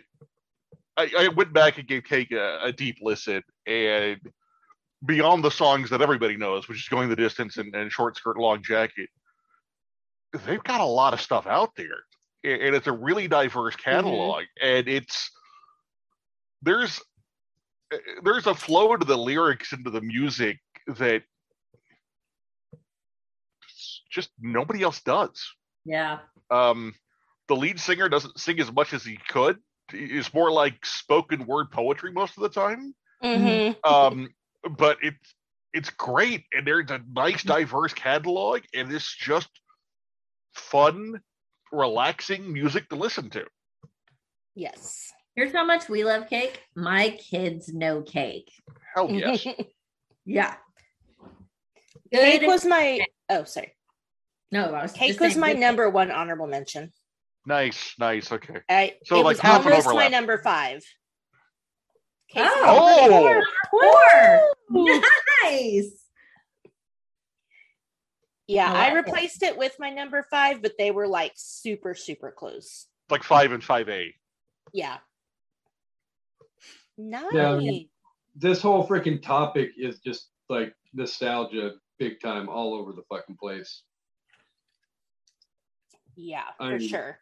I, 0.98 1.12
I 1.18 1.28
went 1.36 1.54
back 1.54 1.78
and 1.78 1.88
gave 1.88 2.04
Cake 2.04 2.32
a, 2.32 2.60
a 2.64 2.72
deep 2.72 2.98
listen, 3.02 3.44
and 3.68 4.20
beyond 5.06 5.44
the 5.44 5.52
songs 5.52 5.90
that 5.90 6.02
everybody 6.02 6.38
knows, 6.38 6.68
which 6.68 6.80
is 6.80 6.88
"Going 6.88 7.10
the 7.10 7.16
Distance" 7.16 7.58
and, 7.58 7.74
and 7.76 7.92
"Short 7.92 8.16
Skirt, 8.16 8.38
Long 8.38 8.62
Jacket," 8.64 9.10
they've 10.46 10.64
got 10.64 10.82
a 10.82 10.86
lot 10.86 11.14
of 11.14 11.22
stuff 11.22 11.48
out 11.48 11.72
there, 11.76 12.04
and 12.44 12.62
and 12.62 12.76
it's 12.76 12.88
a 12.88 12.92
really 12.92 13.28
diverse 13.28 13.76
catalog, 13.76 14.44
and 14.62 14.88
it's 14.88 15.32
there's 16.64 17.02
there's 18.24 18.48
a 18.48 18.56
flow 18.56 18.96
to 18.96 19.06
the 19.06 19.18
lyrics 19.18 19.72
into 19.74 19.90
the 19.92 20.02
music 20.02 20.60
that 20.88 21.22
just 24.10 24.30
nobody 24.40 24.82
else 24.84 25.02
does 25.02 25.44
Yeah. 25.86 26.20
um 26.50 26.94
the 27.48 27.56
lead 27.56 27.80
singer 27.80 28.10
doesn't 28.10 28.40
sing 28.40 28.60
as 28.60 28.72
much 28.72 28.94
as 28.94 29.04
he 29.04 29.18
could 29.28 29.58
it's 29.92 30.34
more 30.34 30.52
like 30.52 30.84
spoken 30.86 31.46
word 31.46 31.70
poetry 31.72 32.12
most 32.12 32.38
of 32.38 32.44
the 32.44 32.50
time 32.50 32.94
Mm-hmm. 33.24 33.90
um 33.90 34.30
but 34.78 34.98
it's 35.02 35.34
it's 35.74 35.90
great 35.92 36.44
and 36.52 36.68
there's 36.68 36.92
a 36.92 37.00
nice 37.14 37.42
diverse 37.44 37.94
catalog 37.94 38.62
and 38.74 38.92
it's 38.92 39.16
just 39.16 39.50
fun 40.54 41.22
relaxing 41.72 42.52
music 42.52 42.90
to 42.90 42.96
listen 42.96 43.30
to 43.32 43.46
Yes. 44.56 45.12
Here's 45.36 45.52
how 45.52 45.66
much 45.66 45.90
we 45.90 46.04
love 46.04 46.30
cake. 46.30 46.62
My 46.76 47.10
kids 47.10 47.74
know 47.74 48.02
cake. 48.02 48.52
hell 48.96 49.10
yes 49.12 49.46
Yeah. 50.26 50.56
Cake 52.12 52.44
was 52.44 52.66
my 52.66 53.04
oh 53.30 53.44
sorry. 53.46 53.74
no, 54.52 54.66
I 54.74 54.84
was 54.84 54.92
Cake 54.92 55.20
was 55.20 55.36
my 55.36 55.54
good 55.54 55.60
number 55.60 55.90
one 55.90 56.12
honorable 56.12 56.48
mention. 56.48 56.92
nice 57.46 57.96
nice 58.00 58.32
okay 58.32 58.58
I 58.70 58.94
So, 59.06 59.16
it 59.16 59.18
like, 59.20 59.26
was 59.26 59.40
half 59.40 59.66
an 59.66 59.72
almost 59.72 59.88
my 59.96 60.08
number 60.08 60.38
five. 60.38 60.84
Cake 62.30 62.44
Oh. 62.46 63.08
was 63.10 63.46
Oh! 63.72 64.50
Four. 64.72 64.86
four. 64.86 65.02
Nice. 65.44 66.00
Yeah, 68.48 68.72
I 68.72 68.76
I 68.76 68.80
like 68.80 68.92
it. 68.94 68.96
replaced 69.08 69.44
it 69.44 69.58
with 69.58 69.76
my 69.80 69.90
number 69.90 70.26
five, 70.30 70.62
but 70.62 70.74
they 70.78 70.92
were 70.92 71.08
like 71.08 71.32
super, 71.36 71.94
super 71.96 72.32
close. 72.32 72.88
like 73.10 73.24
five 73.24 73.52
and 73.52 73.64
five 73.64 73.90
a 73.90 74.14
Yeah. 74.74 74.98
Nice. 76.98 77.26
Yeah, 77.34 77.52
I 77.54 77.58
mean- 77.58 77.90
This 78.36 78.62
whole 78.62 78.88
freaking 78.88 79.22
topic 79.22 79.72
is 79.78 80.00
just 80.00 80.30
like 80.50 80.74
nostalgia 80.94 81.74
big 82.00 82.20
time 82.20 82.50
all 82.50 82.74
over 82.74 82.92
the 82.94 83.04
fucking 83.04 83.38
place. 83.38 83.84
yeah, 86.16 86.52
for 86.58 86.64
I'm- 86.64 86.80
sure. 86.80 87.20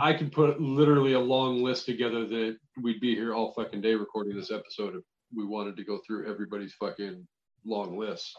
I 0.00 0.14
could 0.14 0.32
put 0.32 0.58
literally 0.60 1.12
a 1.12 1.20
long 1.20 1.62
list 1.62 1.84
together 1.84 2.26
that 2.26 2.58
we'd 2.80 3.00
be 3.00 3.14
here 3.14 3.34
all 3.34 3.52
fucking 3.52 3.82
day 3.82 3.94
recording 3.94 4.34
this 4.34 4.50
episode 4.50 4.96
if 4.96 5.02
we 5.34 5.44
wanted 5.44 5.76
to 5.76 5.84
go 5.84 5.98
through 6.06 6.26
everybody's 6.30 6.72
fucking 6.74 7.26
long 7.64 7.98
list. 7.98 8.36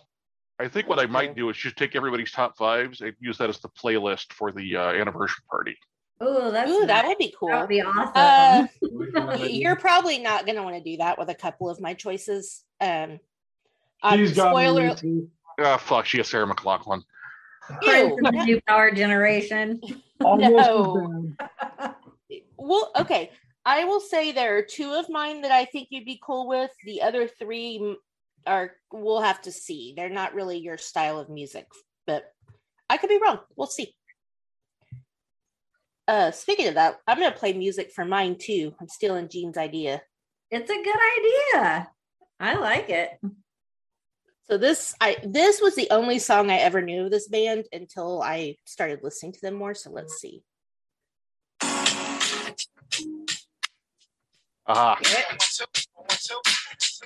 i 0.60 0.68
think 0.68 0.88
what 0.88 1.00
i 1.00 1.06
might 1.06 1.36
do 1.36 1.50
is 1.50 1.58
just 1.58 1.76
take 1.78 1.96
everybody's 1.96 2.32
top 2.32 2.58
fives 2.58 3.02
and 3.02 3.16
use 3.20 3.38
that 3.38 3.50
as 3.50 3.60
the 3.60 3.70
playlist 3.70 4.34
for 4.34 4.52
the 4.52 4.76
uh, 4.76 4.92
anniversary 4.92 5.44
party 5.50 5.78
Oh, 6.26 6.52
that's 6.52 6.72
Ooh, 6.72 6.86
that 6.86 7.06
would 7.06 7.18
be 7.18 7.34
cool. 7.38 7.50
That 7.50 7.62
would 7.62 7.70
be 7.70 7.82
awesome. 7.82 8.70
Uh, 9.16 9.36
you're 9.46 9.76
probably 9.76 10.20
not 10.20 10.46
going 10.46 10.56
to 10.56 10.64
want 10.64 10.76
to 10.76 10.82
do 10.84 10.98
that 10.98 11.18
with 11.18 11.30
a 11.30 11.36
couple 11.36 11.70
of 11.70 11.82
my 11.82 11.94
choices. 11.94 12.64
Um, 12.80 13.20
um, 14.02 14.18
She's 14.18 14.34
got 14.36 14.56
me 14.56 14.64
spoiler. 14.64 14.96
too. 14.96 15.30
ah 15.60 15.78
fuck 15.78 16.06
she 16.06 16.18
has 16.18 16.28
Sarah 16.28 16.48
McLachlan 16.48 17.04
Friends 17.84 18.18
Ew, 18.18 18.28
of 18.28 18.34
the 18.34 18.46
new 18.46 18.62
power 18.68 18.92
generation. 18.92 19.82
No. 20.26 21.34
well, 22.58 22.92
okay. 22.98 23.30
I 23.66 23.84
will 23.84 24.00
say 24.00 24.32
there 24.32 24.58
are 24.58 24.62
two 24.62 24.94
of 24.94 25.10
mine 25.10 25.42
that 25.42 25.52
I 25.52 25.66
think 25.66 25.90
you'd 25.92 26.06
be 26.06 26.18
cool 26.24 26.48
with. 26.48 26.72
The 26.86 27.02
other 27.02 27.28
three 27.28 27.98
are 28.48 28.72
we'll 28.94 29.20
have 29.20 29.42
to 29.42 29.52
see. 29.52 29.94
They're 29.98 30.08
not 30.08 30.34
really 30.34 30.60
your 30.60 30.78
style 30.78 31.20
of 31.20 31.28
music, 31.28 31.68
but 32.08 32.32
I 32.90 32.96
could 32.96 33.10
be 33.10 33.20
wrong. 33.22 33.40
We'll 33.58 33.68
see. 33.68 33.94
Uh, 36.08 36.32
speaking 36.32 36.68
of 36.68 36.76
that, 36.76 37.00
I'm 37.08 37.20
gonna 37.20 37.32
play 37.32 37.54
music 37.54 37.92
for 37.92 38.04
mine 38.04 38.38
too. 38.38 38.76
I'm 38.80 38.90
stealing 38.90 39.30
Jean's 39.30 39.58
idea. 39.58 40.02
It's 40.52 40.70
a 40.70 40.84
good 40.84 41.00
idea. 41.18 41.90
I 42.40 42.56
like 42.56 42.90
it. 42.90 43.20
So 44.50 44.58
this 44.58 44.94
I 45.00 45.18
this 45.24 45.62
was 45.62 45.76
the 45.76 45.88
only 45.92 46.20
song 46.20 46.52
I 46.52 46.58
ever 46.58 46.82
knew 46.82 47.06
of 47.06 47.12
this 47.12 47.30
band 47.30 47.66
until 47.72 48.22
I 48.22 48.58
started 48.66 49.00
listening 49.02 49.32
to 49.34 49.42
them 49.42 49.54
more. 49.54 49.74
So 49.74 49.90
let's 49.90 50.20
see. 50.20 50.44
aha 54.68 55.00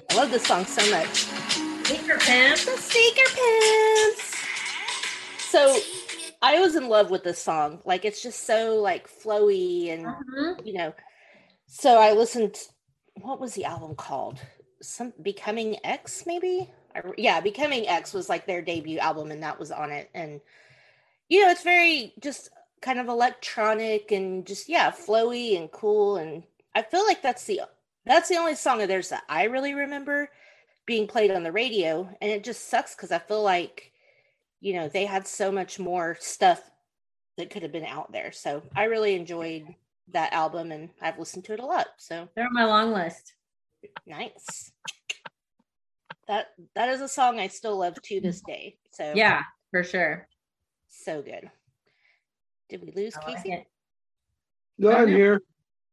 I 0.10 0.16
love 0.16 0.32
this 0.32 0.46
song 0.46 0.66
so 0.66 0.90
much. 0.92 1.26
Sneaker 1.86 2.18
pimp. 2.18 2.58
The 2.60 2.78
sneaker 2.78 3.30
pants. 3.36 4.36
So 5.38 5.80
I 6.42 6.60
was 6.60 6.76
in 6.76 6.90
love 6.90 7.10
with 7.10 7.24
this 7.24 7.40
song. 7.40 7.82
Like 7.86 8.06
it's 8.06 8.22
just 8.22 8.46
so 8.46 8.76
like 8.82 9.08
flowy 9.10 9.92
and 9.92 10.06
Mhm. 10.06 10.66
you 10.66 10.74
know. 10.74 10.94
So 11.68 12.00
I 12.00 12.14
listened. 12.14 12.60
What 13.22 13.40
was 13.40 13.54
the 13.56 13.66
album 13.66 13.96
called? 13.96 14.40
Some 14.82 15.14
Becoming 15.22 15.78
X, 15.86 16.26
maybe. 16.28 16.72
I, 16.96 17.02
yeah, 17.18 17.42
Becoming 17.42 17.88
X 17.88 18.14
was 18.14 18.30
like 18.30 18.46
their 18.46 18.62
debut 18.62 19.00
album, 19.00 19.32
and 19.32 19.44
that 19.44 19.60
was 19.60 19.72
on 19.72 19.92
it. 19.92 20.10
And 20.14 20.42
you 21.30 21.44
know, 21.44 21.50
it's 21.52 21.64
very 21.64 22.14
just 22.20 22.50
kind 22.82 23.00
of 23.00 23.08
electronic 23.08 24.12
and 24.12 24.46
just 24.46 24.70
yeah, 24.70 24.92
flowy 24.92 25.58
and 25.58 25.72
cool. 25.72 26.18
And 26.18 26.44
I 26.76 26.84
feel 26.84 27.06
like 27.06 27.22
that's 27.22 27.46
the 27.46 27.62
that's 28.06 28.30
the 28.30 28.38
only 28.38 28.56
song 28.56 28.82
of 28.82 28.88
theirs 28.88 29.10
that 29.10 29.24
I 29.30 29.46
really 29.46 29.74
remember 29.74 30.30
being 30.86 31.08
played 31.08 31.32
on 31.32 31.44
the 31.44 31.52
radio. 31.52 32.10
And 32.22 32.32
it 32.32 32.44
just 32.44 32.70
sucks 32.70 32.96
because 32.96 33.12
I 33.12 33.20
feel 33.20 33.44
like 33.44 33.92
you 34.60 34.74
know 34.74 34.90
they 34.90 35.06
had 35.06 35.28
so 35.28 35.52
much 35.52 35.80
more 35.80 36.18
stuff 36.20 36.62
that 37.38 37.50
could 37.50 37.64
have 37.64 37.72
been 37.72 37.86
out 37.86 38.12
there. 38.12 38.32
So 38.32 38.64
I 38.76 38.86
really 38.86 39.16
enjoyed 39.16 39.68
that 40.12 40.34
album 40.34 40.72
and 40.72 40.90
I've 41.02 41.20
listened 41.20 41.46
to 41.46 41.54
it 41.54 41.60
a 41.60 41.66
lot. 41.66 41.88
So 41.98 42.28
They're 42.36 42.46
on 42.46 42.54
my 42.54 42.66
long 42.66 42.94
list. 42.94 43.34
nice. 44.06 44.72
That 46.28 46.48
that 46.76 46.90
is 46.90 47.02
a 47.02 47.08
song 47.08 47.40
I 47.40 47.48
still 47.48 47.78
love 47.78 48.02
to 48.02 48.20
this 48.20 48.42
day. 48.42 48.78
So 48.92 49.14
Yeah, 49.16 49.44
for 49.72 49.84
sure. 49.84 50.28
so 50.88 51.22
good. 51.22 51.50
Did 52.70 52.82
we 52.82 52.92
lose 52.92 53.16
I 53.16 53.34
Casey? 53.34 53.52
it. 53.54 53.68
No, 54.78 54.92
I'm 54.92 55.04
oh, 55.04 55.08
here. 55.08 55.42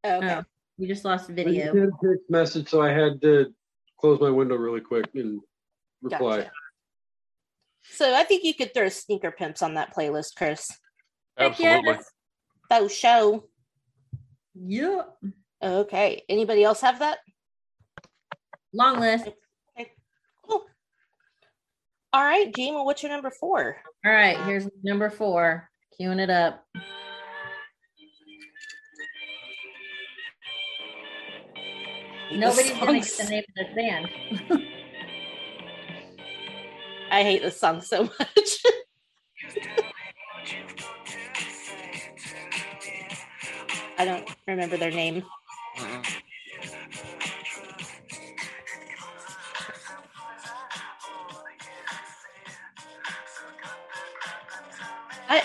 Oh, 0.03 0.17
okay. 0.17 0.35
Oh, 0.35 0.43
you 0.77 0.89
just 0.89 1.05
lost 1.05 1.29
a 1.29 1.33
I 1.33 1.37
just 1.37 1.47
video. 1.47 1.67
had 1.67 1.77
a 1.77 1.91
text 2.03 2.31
message, 2.31 2.69
so 2.69 2.83
I 2.83 2.91
had 2.91 3.21
to 3.23 3.55
close 4.01 4.21
my 4.21 4.31
window 4.31 4.57
really 4.57 4.81
quick 4.81 5.07
and 5.15 5.41
reply. 6.03 6.39
Gotcha. 6.39 6.51
So 7.91 8.15
I 8.15 8.25
think 8.25 8.45
you 8.45 8.55
could 8.55 8.75
throw 8.75 8.89
sneaker 8.89 9.31
pimps 9.31 9.63
on 9.63 9.75
that 9.75 9.95
playlist, 9.95 10.37
Chris. 10.37 10.69
Heck 11.37 11.53
absolutely 11.53 11.93
yes. 11.93 12.11
Oh 12.71 12.89
show. 12.89 13.45
Yeah. 14.55 15.03
Okay. 15.63 16.23
Anybody 16.29 16.65
else 16.65 16.81
have 16.81 17.01
that? 17.01 17.19
Long 18.73 18.99
list. 19.01 19.29
Cool. 20.47 20.65
All 22.13 22.25
right, 22.25 22.55
Jean, 22.55 22.75
well, 22.75 22.85
what's 22.85 23.03
your 23.03 23.13
number 23.13 23.31
four? 23.31 23.77
All 24.05 24.13
right, 24.13 24.39
here's 24.45 24.69
number 24.83 25.11
four. 25.11 25.69
Queuing 26.01 26.21
it 26.21 26.31
up. 26.31 26.65
Nobody's 32.33 32.73
This 32.73 32.81
gonna 32.81 33.01
get 33.01 33.17
the 33.17 33.25
name 33.31 33.45
of 33.49 33.55
this 33.55 33.75
band. 33.75 34.69
I 37.15 37.23
hate 37.23 37.43
this 37.43 37.61
song 37.61 37.81
so 37.81 38.03
much. 38.03 38.19
I 43.99 44.05
don't 44.05 44.29
remember 44.49 44.77
their 44.77 44.91
name. 44.91 45.23
Mhm. 45.79 46.21
I, 55.29 55.43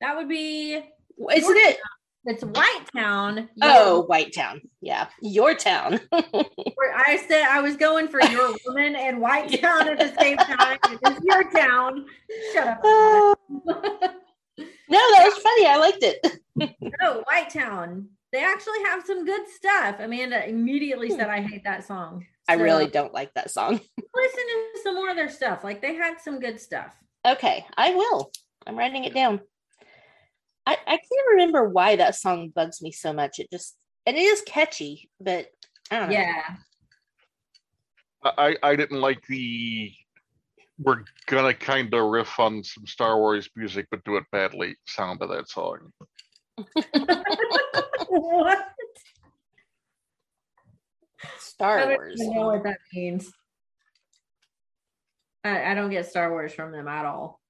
That 0.00 0.16
would 0.16 0.28
be 0.28 0.74
isn't 0.76 1.56
it? 1.56 1.78
It's 2.26 2.44
White 2.44 2.84
Town. 2.94 3.48
Oh, 3.62 4.02
White 4.02 4.34
Town. 4.34 4.60
Yeah, 4.80 5.06
your 5.20 5.54
town. 5.54 6.00
I 6.12 7.22
said 7.28 7.44
I 7.48 7.60
was 7.60 7.76
going 7.76 8.08
for 8.08 8.20
your 8.22 8.54
woman 8.66 8.96
and 8.96 9.20
White 9.20 9.60
Town 9.60 9.88
at 9.88 9.98
the 9.98 10.12
same 10.20 10.36
time. 10.36 10.78
It's 10.84 11.24
your 11.24 11.50
town. 11.50 12.06
Shut 12.52 12.66
up. 12.66 13.38
no, 13.48 13.64
that 14.88 15.24
was 15.24 15.38
funny. 15.38 15.66
I 15.66 15.76
liked 15.78 16.02
it. 16.02 16.40
no, 16.56 16.68
oh, 17.02 17.24
White 17.26 17.50
Town. 17.50 18.08
They 18.32 18.42
actually 18.42 18.82
have 18.84 19.04
some 19.06 19.24
good 19.24 19.48
stuff. 19.48 19.96
Amanda 20.00 20.48
immediately 20.48 21.10
said 21.10 21.30
I 21.30 21.40
hate 21.40 21.64
that 21.64 21.86
song. 21.86 22.26
I 22.48 22.54
really 22.54 22.86
don't 22.86 23.14
like 23.14 23.34
that 23.34 23.50
song. 23.50 23.72
Listen 24.14 24.44
to 24.74 24.80
some 24.82 24.94
more 24.94 25.10
of 25.10 25.16
their 25.16 25.30
stuff. 25.30 25.64
Like 25.64 25.80
they 25.80 25.94
had 25.94 26.20
some 26.20 26.40
good 26.40 26.60
stuff. 26.60 26.94
Okay, 27.26 27.64
I 27.76 27.94
will. 27.94 28.30
I'm 28.66 28.76
writing 28.76 29.04
it 29.04 29.14
down. 29.14 29.40
I, 30.66 30.76
I 30.86 30.96
can't 30.96 31.28
remember 31.30 31.68
why 31.68 31.96
that 31.96 32.16
song 32.16 32.50
bugs 32.54 32.82
me 32.82 32.90
so 32.90 33.12
much. 33.12 33.38
It 33.38 33.50
just 33.50 33.76
and 34.04 34.16
it 34.16 34.20
is 34.20 34.42
catchy, 34.42 35.08
but 35.20 35.46
I 35.90 36.00
don't 36.00 36.10
know. 36.10 36.16
Yeah. 36.16 36.42
I 38.24 38.56
I 38.62 38.76
didn't 38.76 39.00
like 39.00 39.24
the 39.26 39.92
we're 40.78 41.04
gonna 41.26 41.54
kind 41.54 41.92
of 41.94 42.10
riff 42.10 42.38
on 42.38 42.64
some 42.64 42.86
Star 42.86 43.16
Wars 43.18 43.48
music, 43.56 43.86
but 43.90 44.04
do 44.04 44.16
it 44.16 44.24
badly 44.32 44.76
sound 44.86 45.22
of 45.22 45.28
that 45.30 45.48
song. 45.48 45.92
what? 48.08 48.58
Star 51.38 51.78
I 51.78 51.86
don't 51.86 51.96
Wars. 51.96 52.20
even 52.20 52.34
know 52.34 52.46
what 52.48 52.64
that 52.64 52.78
means. 52.92 53.30
I, 55.44 55.70
I 55.70 55.74
don't 55.74 55.90
get 55.90 56.06
Star 56.06 56.30
Wars 56.30 56.52
from 56.52 56.72
them 56.72 56.88
at 56.88 57.06
all. 57.06 57.40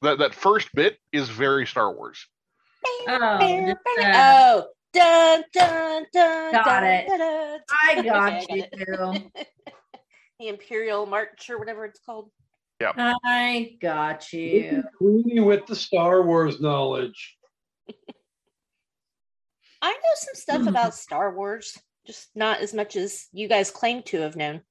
That 0.00 0.18
that 0.18 0.34
first 0.34 0.72
bit 0.74 0.98
is 1.12 1.28
very 1.28 1.66
Star 1.66 1.92
Wars. 1.92 2.26
Oh, 2.84 3.66
just, 3.66 3.78
uh, 3.98 4.12
oh, 4.14 4.66
dun 4.92 5.44
dun 5.52 6.06
dun. 6.12 6.52
Got 6.52 6.64
dun, 6.64 6.84
it. 6.84 7.08
dun, 7.08 7.18
dun. 7.18 7.60
I 7.88 8.02
got 8.02 8.42
Okay, 8.42 8.56
you. 8.56 8.62
I 8.62 8.66
it. 9.34 9.48
the 10.40 10.48
Imperial 10.48 11.06
March 11.06 11.48
or 11.50 11.58
whatever 11.58 11.84
it's 11.84 12.00
called. 12.04 12.30
Yep. 12.80 12.94
I 12.98 13.76
got 13.80 14.32
you. 14.32 14.82
Queenie 14.98 15.40
with 15.40 15.66
the 15.66 15.76
Star 15.76 16.22
Wars 16.22 16.60
knowledge. 16.60 17.36
I 19.80 19.90
know 19.90 20.14
some 20.14 20.34
stuff 20.34 20.66
about 20.66 20.94
Star 20.94 21.34
Wars, 21.34 21.78
just 22.06 22.28
not 22.34 22.60
as 22.60 22.74
much 22.74 22.96
as 22.96 23.28
you 23.32 23.48
guys 23.48 23.70
claim 23.70 24.02
to 24.04 24.20
have 24.20 24.36
known. 24.36 24.62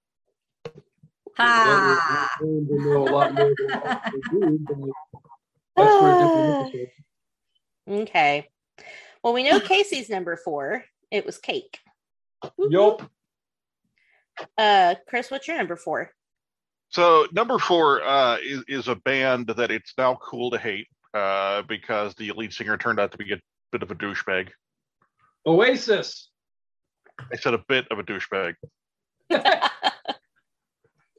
Ha! 1.37 2.29
Okay. 7.89 8.47
Well, 9.23 9.33
we 9.33 9.43
know 9.43 9.59
Casey's 9.59 10.09
number 10.09 10.35
four. 10.35 10.83
It 11.09 11.25
was 11.25 11.37
cake. 11.37 11.79
Yup. 12.57 13.09
Uh, 14.57 14.95
Chris, 15.07 15.29
what's 15.29 15.47
your 15.47 15.57
number 15.57 15.75
four? 15.75 16.11
So 16.89 17.27
number 17.31 17.57
four 17.57 18.03
uh, 18.03 18.37
is 18.43 18.63
is 18.67 18.87
a 18.87 18.95
band 18.95 19.47
that 19.47 19.71
it's 19.71 19.93
now 19.97 20.17
cool 20.21 20.51
to 20.51 20.57
hate 20.57 20.87
uh, 21.13 21.61
because 21.63 22.13
the 22.15 22.31
lead 22.31 22.53
singer 22.53 22.77
turned 22.77 22.99
out 22.99 23.11
to 23.11 23.17
be 23.17 23.31
a 23.31 23.39
bit 23.71 23.83
of 23.83 23.91
a 23.91 23.95
douchebag. 23.95 24.49
Oasis. 25.45 26.29
I 27.31 27.35
said 27.37 27.53
a 27.53 27.63
bit 27.67 27.87
of 27.91 27.99
a 27.99 28.03
douchebag. 28.03 28.55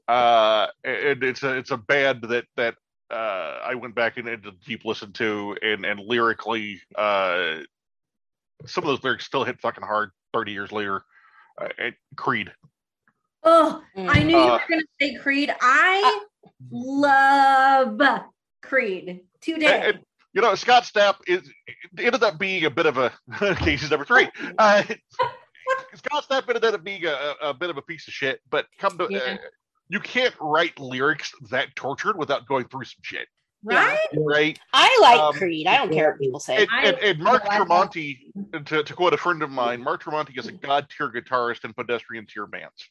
uh, 0.09 0.67
and 0.85 1.23
it's 1.23 1.43
a 1.43 1.57
it's 1.57 1.71
a 1.71 1.77
band 1.77 2.25
that 2.25 2.45
that 2.57 2.75
uh, 3.13 3.61
I 3.65 3.75
went 3.75 3.95
back 3.95 4.17
and 4.17 4.27
did 4.27 4.47
a 4.47 4.53
deep 4.67 4.85
listen 4.85 5.13
to, 5.15 5.57
and 5.63 5.85
and 5.85 6.01
lyrically, 6.01 6.81
uh, 6.97 7.59
some 8.67 8.85
of 8.85 8.89
those 8.89 9.03
lyrics 9.05 9.27
still 9.27 9.45
hit 9.45 9.61
fucking 9.61 9.85
hard 9.85 10.11
thirty 10.33 10.53
years 10.53 10.73
later. 10.73 11.03
Uh, 11.61 11.69
and 11.79 11.95
Creed. 12.17 12.51
Oh, 13.45 13.83
I 13.97 14.23
knew 14.23 14.37
you 14.37 14.43
Uh, 14.43 14.53
were 14.53 14.61
going 14.69 14.81
to 14.81 14.87
say 15.01 15.15
Creed. 15.17 15.53
I 15.61 16.21
love 16.71 18.01
Creed 18.63 19.21
today. 19.41 19.67
And- 19.67 19.85
and, 19.97 20.05
you 20.33 20.41
know, 20.41 20.55
Scott 20.55 20.85
Stapp 20.85 21.17
is 21.27 21.43
ended 21.99 22.23
up 22.23 22.39
being 22.39 22.65
a 22.65 22.71
bit 22.71 22.87
of 22.87 22.97
a 22.97 23.13
Casey's 23.57 23.91
number 23.91 24.07
three. 24.07 24.29
Uh, 24.59 24.83
Scott 25.95 26.25
Stapp 26.29 26.49
ended 26.49 26.65
up 26.65 26.83
being 26.83 27.05
a, 27.05 27.35
a 27.43 27.53
bit 27.53 27.69
of 27.69 27.77
a 27.77 27.83
piece 27.83 28.09
of 28.09 28.15
shit, 28.15 28.41
but 28.49 28.67
come 28.79 28.97
to 28.97 29.09
Yeah. 29.11 29.37
You 29.93 30.01
can't 30.01 30.35
write 30.41 30.79
lyrics 30.81 31.33
that 31.51 31.75
tortured 31.77 32.17
without 32.17 32.47
going 32.49 32.67
through 32.69 32.85
some 32.85 33.01
shit, 33.03 33.29
right? 33.63 33.99
right? 34.17 34.59
I 34.73 34.99
like 35.03 35.21
Um, 35.21 35.35
Creed. 35.35 35.67
I 35.67 35.77
don't 35.77 35.93
care 35.93 36.11
what 36.13 36.19
people 36.21 36.41
say. 36.41 36.63
And, 36.63 36.69
I- 36.73 36.85
and, 36.87 36.99
and 36.99 37.19
Mark 37.21 37.43
I 37.45 37.59
like 37.59 37.69
Tremonti, 37.69 38.19
to, 38.67 38.83
to 38.83 38.95
quote 38.95 39.13
a 39.13 39.19
friend 39.19 39.43
of 39.43 39.51
mine, 39.51 39.83
Mark 39.83 40.03
Tremonti 40.03 40.39
is 40.39 40.47
a 40.47 40.53
god 40.53 40.89
tier 40.89 41.13
guitarist 41.13 41.65
in 41.65 41.75
pedestrian 41.75 42.27
tier 42.27 42.47
bands. 42.47 42.89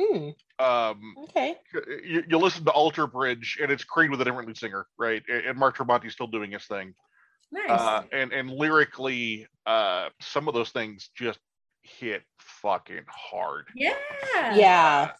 Hmm, 0.00 0.30
Um, 0.58 1.14
okay. 1.24 1.56
you, 2.04 2.24
you 2.28 2.38
listen 2.38 2.64
to 2.66 2.70
Alter 2.72 3.06
Bridge, 3.06 3.58
and 3.62 3.70
it's 3.70 3.84
Creed 3.84 4.10
with 4.10 4.20
a 4.20 4.24
different 4.24 4.48
lead 4.48 4.56
singer, 4.58 4.86
right? 4.98 5.22
And, 5.28 5.44
and 5.46 5.58
Mark 5.58 5.76
Tremonti's 5.78 6.12
still 6.12 6.26
doing 6.26 6.52
his 6.52 6.64
thing. 6.66 6.94
Nice. 7.52 7.68
uh, 7.80 8.02
and 8.12 8.32
and 8.32 8.48
lyrically, 8.50 9.46
uh, 9.66 10.08
some 10.20 10.46
of 10.46 10.54
those 10.54 10.70
things 10.70 11.10
just 11.16 11.38
hit 11.82 12.22
fucking 12.38 13.02
hard. 13.08 13.66
yeah. 13.74 13.94
Yeah. 14.54 15.10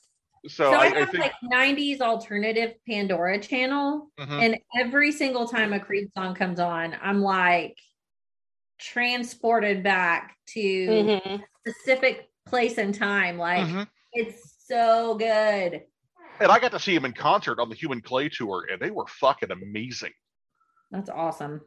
So, 0.46 0.64
So, 0.64 0.72
I, 0.72 0.84
I, 0.84 0.86
I 0.86 0.98
have 1.00 1.10
think 1.10 1.22
like 1.24 1.34
90s 1.42 2.00
alternative 2.00 2.74
Pandora 2.88 3.38
channel, 3.40 4.10
Mhm. 4.18 4.42
and 4.42 4.58
every 4.74 5.12
single 5.12 5.46
time 5.46 5.72
a 5.72 5.80
Creed 5.80 6.10
song 6.16 6.34
comes 6.34 6.58
on, 6.58 6.96
I'm 7.02 7.20
like 7.20 7.78
transported 8.78 9.82
back 9.82 10.38
to 10.54 10.86
Mhm. 10.86 11.44
specific 11.66 12.30
place 12.46 12.78
and 12.78 12.94
time. 12.94 13.36
Like 13.36 13.66
Mhm. 13.66 13.88
it's 14.12 14.64
so 14.66 15.14
good. 15.16 15.86
and 16.40 16.50
I 16.50 16.58
got 16.58 16.72
to 16.72 16.80
see 16.80 16.94
him 16.94 17.04
in 17.04 17.12
concert 17.12 17.58
on 17.60 17.68
the 17.68 17.74
Human 17.74 18.00
Clay 18.00 18.30
tour, 18.30 18.66
and 18.70 18.80
they 18.80 18.90
were 18.90 19.06
fucking 19.06 19.50
amazing. 19.50 20.14
That's 20.90 21.10
awesome. 21.10 21.60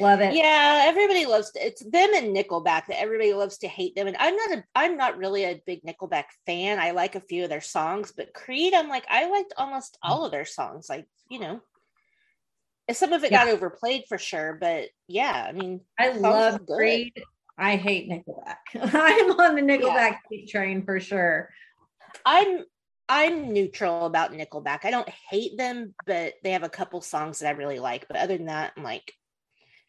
Love 0.00 0.20
it. 0.20 0.34
Yeah, 0.34 0.84
everybody 0.86 1.26
loves 1.26 1.52
it's 1.54 1.82
them 1.82 2.14
and 2.14 2.34
Nickelback 2.34 2.86
that 2.86 3.00
everybody 3.00 3.34
loves 3.34 3.58
to 3.58 3.68
hate 3.68 3.94
them. 3.94 4.06
And 4.06 4.16
I'm 4.18 4.36
not 4.36 4.58
a 4.58 4.64
I'm 4.74 4.96
not 4.96 5.18
really 5.18 5.44
a 5.44 5.60
big 5.66 5.82
Nickelback 5.84 6.24
fan. 6.46 6.78
I 6.78 6.92
like 6.92 7.14
a 7.14 7.20
few 7.20 7.44
of 7.44 7.50
their 7.50 7.60
songs, 7.60 8.12
but 8.16 8.32
Creed, 8.32 8.74
I'm 8.74 8.88
like, 8.88 9.04
I 9.08 9.28
liked 9.28 9.52
almost 9.56 9.98
all 10.02 10.24
of 10.24 10.32
their 10.32 10.46
songs. 10.46 10.86
Like, 10.88 11.06
you 11.28 11.38
know. 11.38 11.60
Some 12.90 13.12
of 13.12 13.22
it 13.22 13.30
got 13.30 13.48
overplayed 13.48 14.04
for 14.08 14.18
sure, 14.18 14.58
but 14.60 14.88
yeah, 15.06 15.46
I 15.48 15.52
mean, 15.52 15.80
I 15.98 16.10
love. 16.10 16.66
Creed. 16.66 17.12
I 17.56 17.76
hate 17.76 18.10
Nickelback. 18.10 18.56
I'm 18.74 19.38
on 19.38 19.54
the 19.54 19.62
Nickelback 19.62 20.18
hate 20.28 20.48
train 20.48 20.84
for 20.84 20.98
sure. 20.98 21.48
I'm 22.26 22.64
I'm 23.08 23.52
neutral 23.52 24.06
about 24.06 24.32
Nickelback. 24.32 24.80
I 24.84 24.90
don't 24.90 25.08
hate 25.30 25.56
them, 25.58 25.94
but 26.06 26.34
they 26.42 26.52
have 26.52 26.62
a 26.62 26.68
couple 26.68 27.00
songs 27.00 27.38
that 27.38 27.48
I 27.48 27.58
really 27.58 27.78
like. 27.78 28.08
But 28.08 28.16
other 28.16 28.36
than 28.36 28.46
that, 28.46 28.72
I'm 28.76 28.82
like, 28.82 29.12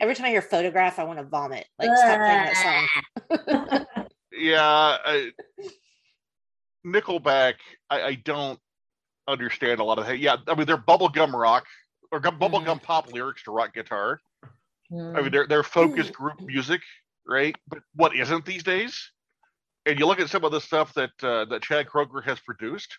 every 0.04 0.16
time 0.16 0.28
I 0.28 0.30
hear 0.30 0.41
"Photograph," 0.41 0.99
I 0.99 1.04
want 1.04 1.20
to 1.20 1.26
vomit. 1.26 1.66
Like, 1.80 1.89
stop 1.97 2.20
playing 2.20 2.54
that 2.54 2.88
song. 3.30 3.86
Yeah, 4.36 4.97
I, 5.06 5.32
Nickelback, 6.86 7.54
I, 7.89 8.01
I 8.01 8.16
don't 8.16 8.60
understand 9.28 9.80
a 9.80 9.84
lot 9.84 9.99
of. 9.99 10.08
That. 10.08 10.20
Yeah, 10.20 10.38
I 10.47 10.56
mean 10.56 10.66
they're 10.66 10.78
bubblegum 10.78 11.34
rock 11.34 11.66
or 12.12 12.20
gum, 12.20 12.39
bubblegum 12.39 12.82
pop 12.82 13.12
lyrics 13.14 13.43
to 13.43 13.51
rock 13.51 13.74
guitar. 13.74 14.20
I 14.91 15.22
mean 15.22 15.32
they're 15.32 15.47
they're 15.47 15.64
focus 15.64 16.10
group 16.10 16.41
music, 16.41 16.82
right? 17.28 17.56
But 17.68 17.80
what 17.95 18.16
isn't 18.16 18.45
these 18.45 18.64
days? 18.64 19.12
And 19.86 19.99
you 19.99 20.06
look 20.08 20.20
at 20.20 20.30
some 20.30 20.43
of 20.43 20.51
the 20.51 20.62
stuff 20.62 20.93
that 20.95 21.12
uh, 21.22 21.45
that 21.45 21.62
Chad 21.62 21.88
Kroeger 21.88 22.24
has 22.24 22.39
produced. 22.39 22.97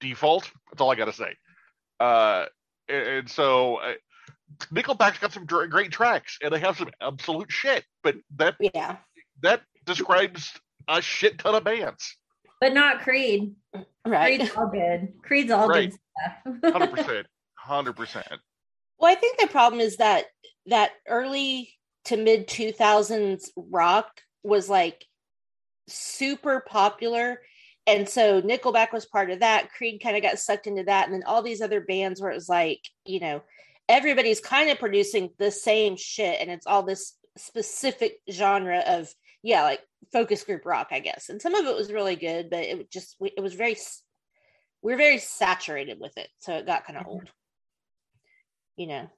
Default. 0.00 0.50
That's 0.70 0.80
all 0.80 0.90
I 0.90 0.96
got 0.96 1.06
to 1.06 1.12
say. 1.12 1.34
Uh, 2.00 2.46
and, 2.88 3.06
and 3.06 3.30
so 3.30 3.76
uh, 3.76 3.92
Nickelback's 4.72 5.18
got 5.18 5.32
some 5.32 5.46
great 5.46 5.90
tracks, 5.90 6.38
and 6.42 6.52
they 6.52 6.58
have 6.60 6.76
some 6.76 6.90
absolute 7.00 7.50
shit. 7.50 7.84
But 8.02 8.16
that 8.36 8.56
Yeah, 8.60 8.96
that 9.42 9.62
describes 9.84 10.52
a 10.88 11.00
shit 11.02 11.38
ton 11.38 11.54
of 11.54 11.64
bands. 11.64 12.16
but 12.60 12.72
not 12.72 13.00
Creed. 13.02 13.54
right. 14.06 14.38
Creed's 14.40 14.54
all 14.56 14.66
good. 14.68 15.12
Creed's 15.22 15.50
all 15.50 15.68
Right. 15.68 15.92
good 16.52 16.72
Hundred 16.72 16.90
percent. 16.94 17.26
Hundred 17.56 17.96
percent. 17.96 18.26
Well, 18.98 19.10
I 19.10 19.14
think 19.16 19.38
the 19.40 19.46
problem 19.48 19.80
is 19.80 19.96
that 19.96 20.26
that 20.66 20.92
early 21.08 21.74
to 22.06 22.16
mid 22.16 22.46
2000s 22.48 23.48
rock 23.56 24.20
was 24.42 24.68
like 24.68 25.04
super 25.88 26.60
popular. 26.68 27.40
And 27.86 28.08
so 28.08 28.40
Nickelback 28.40 28.92
was 28.92 29.04
part 29.06 29.30
of 29.30 29.40
that. 29.40 29.70
Creed 29.76 30.00
kind 30.02 30.16
of 30.16 30.22
got 30.22 30.38
sucked 30.38 30.66
into 30.66 30.84
that. 30.84 31.06
And 31.06 31.14
then 31.14 31.22
all 31.26 31.42
these 31.42 31.60
other 31.60 31.80
bands 31.82 32.20
where 32.20 32.30
it 32.30 32.34
was 32.34 32.48
like, 32.48 32.80
you 33.04 33.20
know, 33.20 33.42
everybody's 33.88 34.40
kind 34.40 34.70
of 34.70 34.78
producing 34.78 35.30
the 35.38 35.50
same 35.50 35.96
shit. 35.96 36.40
And 36.40 36.50
it's 36.50 36.66
all 36.66 36.82
this 36.82 37.16
specific 37.36 38.20
genre 38.30 38.82
of, 38.86 39.08
yeah, 39.42 39.62
like 39.62 39.80
focus 40.12 40.44
group 40.44 40.64
rock, 40.64 40.88
I 40.90 41.00
guess. 41.00 41.28
And 41.28 41.40
some 41.40 41.54
of 41.54 41.66
it 41.66 41.76
was 41.76 41.92
really 41.92 42.16
good, 42.16 42.50
but 42.50 42.60
it 42.64 42.90
just, 42.90 43.16
it 43.20 43.42
was 43.42 43.54
very, 43.54 43.76
we 44.82 44.92
we're 44.92 44.98
very 44.98 45.18
saturated 45.18 45.98
with 46.00 46.16
it. 46.16 46.28
So 46.38 46.54
it 46.54 46.66
got 46.66 46.84
kind 46.84 46.98
of 46.98 47.04
Mhm. 47.04 47.08
old 47.08 47.30
you 48.76 48.86
know 48.86 49.08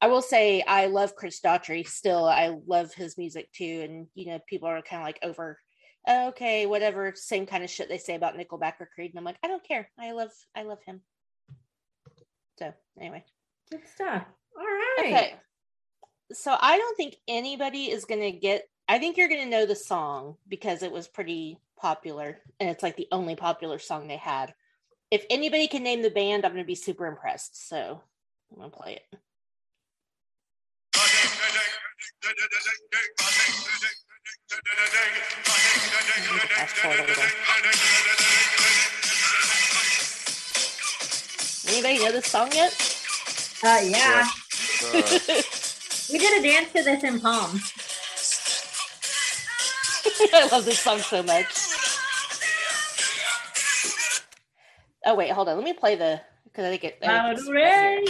i 0.00 0.06
will 0.06 0.22
say 0.22 0.62
i 0.62 0.86
love 0.86 1.14
chris 1.16 1.40
daughtry 1.40 1.86
still 1.86 2.24
i 2.24 2.56
love 2.66 2.92
his 2.94 3.18
music 3.18 3.50
too 3.52 3.82
and 3.84 4.06
you 4.14 4.26
know 4.26 4.38
people 4.46 4.68
are 4.68 4.80
kind 4.82 5.02
of 5.02 5.06
like 5.06 5.18
over 5.22 5.58
"Oh, 6.06 6.28
okay 6.28 6.66
whatever 6.66 7.12
same 7.16 7.46
kind 7.46 7.64
of 7.64 7.70
shit 7.70 7.88
they 7.88 7.98
say 7.98 8.14
about 8.14 8.36
nickelback 8.36 8.74
or 8.80 8.88
creed 8.94 9.10
and 9.10 9.18
i'm 9.18 9.24
like 9.24 9.38
i 9.42 9.48
don't 9.48 9.66
care 9.66 9.90
i 9.98 10.12
love 10.12 10.30
i 10.54 10.62
love 10.62 10.78
him 10.86 11.00
so 12.58 12.72
anyway 13.00 13.24
Good 13.70 13.86
stuff. 13.94 14.24
All 14.56 14.64
right. 14.64 14.96
okay 15.00 15.34
so 16.30 16.54
i 16.60 16.76
don't 16.76 16.94
think 16.98 17.16
anybody 17.26 17.84
is 17.90 18.04
going 18.04 18.20
to 18.20 18.32
get 18.32 18.68
I 18.90 18.98
think 18.98 19.18
you're 19.18 19.28
gonna 19.28 19.44
know 19.44 19.66
the 19.66 19.76
song 19.76 20.36
because 20.48 20.82
it 20.82 20.90
was 20.90 21.06
pretty 21.06 21.60
popular 21.76 22.38
and 22.58 22.70
it's 22.70 22.82
like 22.82 22.96
the 22.96 23.06
only 23.12 23.36
popular 23.36 23.78
song 23.78 24.08
they 24.08 24.16
had. 24.16 24.54
If 25.10 25.26
anybody 25.28 25.68
can 25.68 25.82
name 25.82 26.00
the 26.00 26.10
band, 26.10 26.46
I'm 26.46 26.52
gonna 26.52 26.64
be 26.64 26.74
super 26.74 27.06
impressed. 27.06 27.68
So 27.68 28.00
I'm 28.50 28.58
gonna 28.58 28.70
play 28.70 28.94
it. 28.94 29.18
Anybody 41.68 41.98
know 41.98 42.12
this 42.12 42.26
song 42.26 42.50
yet? 42.52 42.87
Uh, 43.62 43.80
yeah. 43.84 44.26
Uh, 44.94 45.42
We 46.10 46.18
did 46.18 46.40
a 46.40 46.42
dance 46.42 46.72
to 46.72 46.82
this 46.82 47.04
in 47.04 47.20
Palm. 47.20 47.60
I 50.32 50.48
love 50.50 50.64
this 50.64 50.80
song 50.80 51.00
so 51.00 51.22
much. 51.22 51.46
Oh 55.04 55.14
wait, 55.14 55.30
hold 55.32 55.50
on. 55.50 55.56
Let 55.56 55.64
me 55.64 55.74
play 55.74 55.96
the 55.96 56.20
because 56.44 56.64
I 56.64 56.70
think 56.70 56.84
it. 56.84 56.98
I 57.02 57.34
think 57.34 57.38
it's 57.38 57.50
right. 57.50 58.08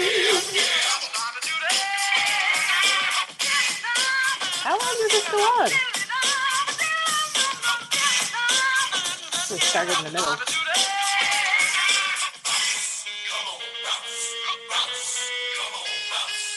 How 4.62 4.78
long 4.78 4.96
does 5.00 5.10
this 5.10 5.28
go 5.28 5.38
on? 5.38 5.70
It 9.50 9.62
started 9.62 9.98
in 9.98 10.04
the 10.04 10.10
middle. 10.12 10.57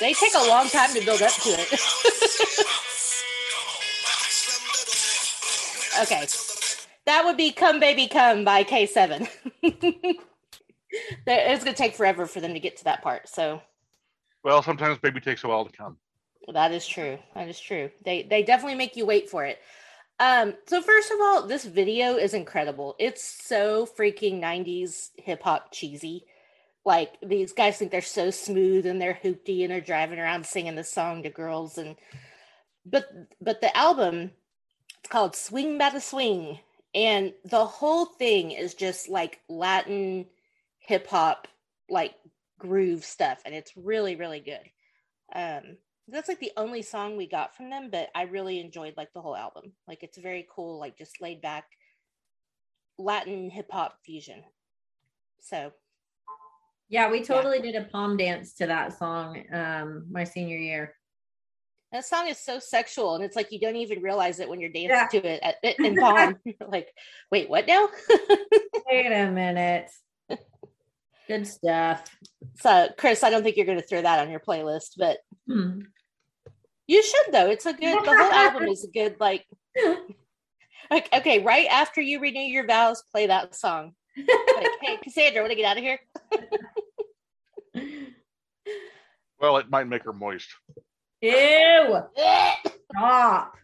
They 0.02 0.14
take 0.14 0.34
a 0.34 0.48
long 0.50 0.68
time 0.68 0.90
to 0.96 1.06
build 1.06 1.22
up 1.22 1.32
to 1.32 1.50
it. 1.50 1.72
okay. 6.02 6.26
That 7.06 7.24
would 7.24 7.38
be 7.38 7.52
Come 7.52 7.80
Baby 7.80 8.08
Come 8.08 8.44
by 8.44 8.64
K7. 8.64 9.30
It's 11.26 11.64
going 11.64 11.74
to 11.74 11.82
take 11.82 11.96
forever 11.96 12.26
for 12.26 12.42
them 12.42 12.54
to 12.54 12.60
get 12.60 12.78
to 12.78 12.84
that 12.84 13.02
part. 13.02 13.30
So 13.30 13.62
well, 14.44 14.62
sometimes 14.62 14.98
baby 14.98 15.22
takes 15.22 15.44
a 15.44 15.48
while 15.48 15.66
to 15.66 15.72
come. 15.72 15.98
that 16.52 16.72
is 16.72 16.86
true. 16.86 17.18
That 17.36 17.48
is 17.48 17.60
true. 17.60 17.90
They 18.04 18.24
they 18.24 18.44
definitely 18.44 18.78
make 18.78 18.98
you 18.98 19.06
wait 19.06 19.30
for 19.30 19.46
it. 19.46 19.60
Um, 20.20 20.54
so 20.68 20.82
first 20.82 21.12
of 21.12 21.20
all, 21.22 21.48
this 21.48 21.64
video 21.64 22.18
is 22.18 22.34
incredible. 22.34 22.96
It's 23.00 23.24
so 23.24 23.86
freaking 23.86 24.42
90s 24.42 25.12
hip 25.16 25.44
hop 25.44 25.72
cheesy. 25.72 26.26
Like 26.84 27.18
these 27.22 27.54
guys 27.54 27.78
think 27.78 27.92
they're 27.92 28.02
so 28.02 28.32
smooth 28.32 28.86
and 28.86 29.00
they're 29.00 29.20
hoopty 29.22 29.62
and 29.62 29.72
they're 29.72 29.82
driving 29.82 30.20
around 30.20 30.46
singing 30.46 30.76
the 30.76 30.84
song 30.84 31.24
to 31.24 31.30
girls 31.30 31.78
and 31.78 31.96
but 32.86 33.06
but 33.40 33.62
the 33.62 33.76
album 33.78 34.32
it's 35.00 35.10
called 35.10 35.36
Swing 35.36 35.78
Batta 35.78 36.02
Swing. 36.02 36.60
And 36.94 37.34
the 37.46 37.66
whole 37.66 38.06
thing 38.06 38.52
is 38.52 38.74
just 38.74 39.10
like 39.10 39.40
Latin 39.48 40.26
hip 40.80 41.08
hop 41.08 41.48
like 41.90 42.16
groove 42.60 43.04
stuff 43.04 43.42
and 43.46 43.54
it's 43.54 43.78
really 43.78 44.16
really 44.16 44.40
good. 44.40 44.70
Um 45.34 45.78
that's 46.08 46.28
like 46.28 46.40
the 46.40 46.52
only 46.58 46.82
song 46.82 47.16
we 47.16 47.28
got 47.28 47.56
from 47.56 47.70
them 47.70 47.90
but 47.90 48.10
i 48.16 48.24
really 48.24 48.60
enjoyed 48.60 48.96
like 48.98 49.14
the 49.14 49.22
whole 49.22 49.36
album. 49.36 49.74
Like 49.88 50.02
it's 50.02 50.18
very 50.18 50.48
cool 50.54 50.80
like 50.80 50.98
just 50.98 51.22
laid 51.22 51.42
back 51.42 51.66
latin 52.98 53.50
hip-hop 53.50 54.00
fusion. 54.04 54.44
So 55.42 55.72
Yeah, 56.92 57.10
we 57.10 57.24
totally 57.24 57.62
did 57.62 57.76
a 57.76 57.86
palm 57.86 58.18
dance 58.18 58.54
to 58.56 58.68
that 58.68 58.98
song 59.00 59.42
um 59.54 60.06
my 60.12 60.26
senior 60.26 60.58
year. 60.58 60.94
that 61.94 62.06
song 62.06 62.28
is 62.28 62.38
so 62.38 62.60
sexual 62.60 63.16
and 63.16 63.24
it's 63.24 63.36
like 63.36 63.52
you 63.52 63.60
don't 63.60 63.78
even 63.78 64.02
realize 64.02 64.40
it 64.40 64.48
when 64.50 64.60
you're 64.60 64.70
dancing 64.72 64.90
Yeah. 64.90 65.08
to 65.22 65.28
it 65.28 65.40
at, 65.42 65.56
in 65.80 65.96
palm 65.96 66.36
You're 66.46 66.70
like 66.70 66.90
wait 67.32 67.50
what 67.50 67.66
now 67.66 67.88
Wait 68.88 69.12
a 69.12 69.32
minute. 69.32 69.90
Good 71.28 71.48
stuff. 71.48 72.04
so 72.60 72.90
chris 72.98 73.24
i 73.24 73.30
don't 73.30 73.44
think 73.44 73.56
you're 73.56 73.66
going 73.66 73.80
to 73.80 73.88
throw 73.88 74.02
that 74.02 74.20
on 74.20 74.30
your 74.30 74.42
playlist 74.42 74.92
but 74.98 75.18
Hmm. 75.48 75.82
you 76.88 77.02
should 77.04 77.32
though 77.32 77.50
it's 77.50 77.66
a 77.66 77.74
good 77.74 78.04
the 78.06 78.14
whole 78.20 78.34
album 78.34 78.68
is 78.68 78.84
a 78.84 78.92
good 78.92 79.16
like 79.20 79.46
like 80.92 81.08
okay 81.14 81.40
right 81.42 81.68
after 81.68 82.02
you 82.02 82.20
renew 82.20 82.42
your 82.42 82.68
vows 82.68 83.02
play 83.14 83.28
that 83.28 83.56
song 83.56 83.94
like 84.18 84.68
hey 84.82 84.98
cassandra 85.04 85.42
want 85.42 85.52
to 85.52 85.56
get 85.56 85.66
out 85.66 85.78
of 85.78 85.84
here 85.84 86.00
Well, 89.42 89.58
it 89.58 89.72
might 89.72 89.88
make 89.88 90.04
her 90.04 90.14
moist. 90.14 90.48
Ew. 91.22 92.00
Stop. 92.96 93.58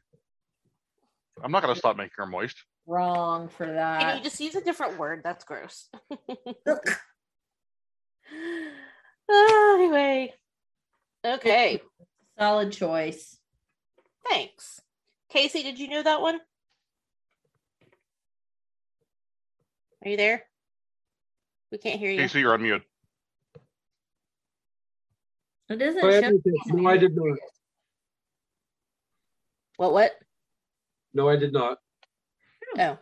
I'm 1.43 1.51
not 1.51 1.61
going 1.61 1.73
to 1.73 1.77
stop 1.77 1.95
making 1.97 2.13
her 2.17 2.25
moist. 2.25 2.57
Wrong 2.87 3.47
for 3.47 3.67
that. 3.67 4.01
Can 4.01 4.17
you 4.17 4.23
just 4.23 4.39
use 4.39 4.55
a 4.55 4.61
different 4.61 4.97
word? 4.97 5.21
That's 5.23 5.45
gross. 5.45 5.87
Oh, 9.29 9.75
anyway. 9.77 10.33
Okay. 11.25 11.81
Solid 12.39 12.71
choice. 12.71 13.37
Thanks. 14.29 14.79
Casey, 15.29 15.63
did 15.63 15.79
you 15.79 15.89
know 15.89 16.01
that 16.01 16.21
one? 16.21 16.39
Are 20.07 20.09
you 20.09 20.15
there? 20.15 20.41
We 21.69 21.79
can't 21.79 21.99
hear 21.99 22.09
you. 22.09 22.17
Casey, 22.17 22.39
you're 22.39 22.53
on 22.53 22.61
mute. 22.61 22.81
It 25.69 25.75
doesn't 25.75 25.99
Go 26.01 26.21
show. 26.21 26.31
with 26.31 26.41
it. 26.45 26.53
No, 26.67 26.89
I 26.89 26.95
did 26.95 27.13
not. 27.13 27.37
What? 29.75 29.91
What? 29.91 30.11
No, 31.13 31.27
I 31.27 31.35
did 31.35 31.51
not. 31.51 31.79
No. 32.77 32.97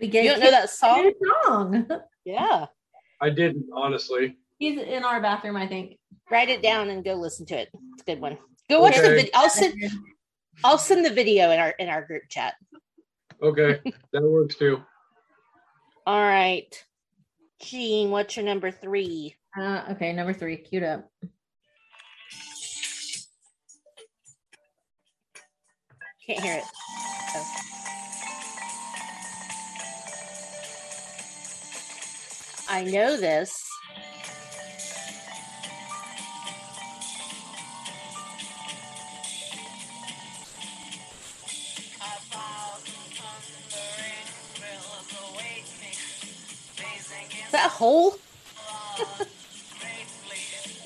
We 0.00 0.06
You 0.06 0.30
don't 0.30 0.40
know 0.40 0.50
that 0.50 0.70
song? 0.70 1.12
Song. 1.44 1.86
Yeah. 2.24 2.68
I 3.20 3.28
didn't, 3.28 3.66
honestly. 3.76 4.38
He's 4.56 4.80
in 4.80 5.04
our 5.04 5.20
bathroom, 5.20 5.56
I 5.56 5.68
think. 5.68 5.98
Write 6.30 6.48
it 6.48 6.62
down 6.62 6.88
and 6.88 7.04
go 7.04 7.12
listen 7.16 7.44
to 7.44 7.54
it. 7.58 7.68
It's 7.92 8.00
a 8.00 8.04
good 8.06 8.18
one. 8.22 8.38
Go 8.70 8.80
watch 8.80 8.94
the 8.94 9.00
Okay. 9.02 9.16
video. 9.16 9.30
I'll 9.34 9.50
send. 9.50 9.74
I'll 10.64 10.78
send 10.78 11.04
the 11.04 11.10
video 11.12 11.50
in 11.50 11.60
our 11.60 11.74
in 11.78 11.90
our 11.90 12.00
group 12.06 12.22
chat. 12.30 12.54
Okay, 13.42 13.78
that 14.14 14.22
works 14.22 14.54
too. 14.54 14.80
All 16.06 16.20
right. 16.20 16.84
Jean, 17.62 18.10
what's 18.10 18.36
your 18.36 18.44
number 18.44 18.70
three? 18.70 19.36
Uh, 19.58 19.84
okay, 19.92 20.12
number 20.12 20.34
three, 20.34 20.58
queued 20.58 20.82
up. 20.82 21.10
Can't 26.26 26.40
hear 26.40 26.56
it. 26.56 26.64
Oh. 27.34 27.54
I 32.68 32.84
know 32.84 33.16
this. 33.16 33.73
That 47.54 47.70
whole? 47.70 48.16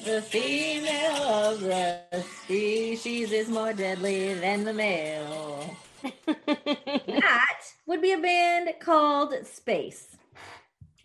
The 0.04 0.22
female 0.22 1.22
of 1.22 1.60
the 1.60 2.00
species 2.44 3.32
is 3.32 3.48
more 3.48 3.72
deadly 3.72 4.34
than 4.34 4.64
the 4.64 4.72
male. 4.72 5.76
that 6.26 7.60
would 7.86 8.00
be 8.00 8.12
a 8.12 8.18
band 8.18 8.70
called 8.80 9.34
Space. 9.46 10.16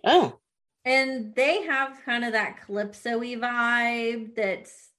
oh, 0.05 0.37
And 0.85 1.33
they 1.35 1.63
have 1.63 1.99
kind 2.05 2.23
of 2.23 2.33
that 2.33 2.61
calypso-y 2.65 3.35
vibe 3.35 4.35
that's 4.35 4.89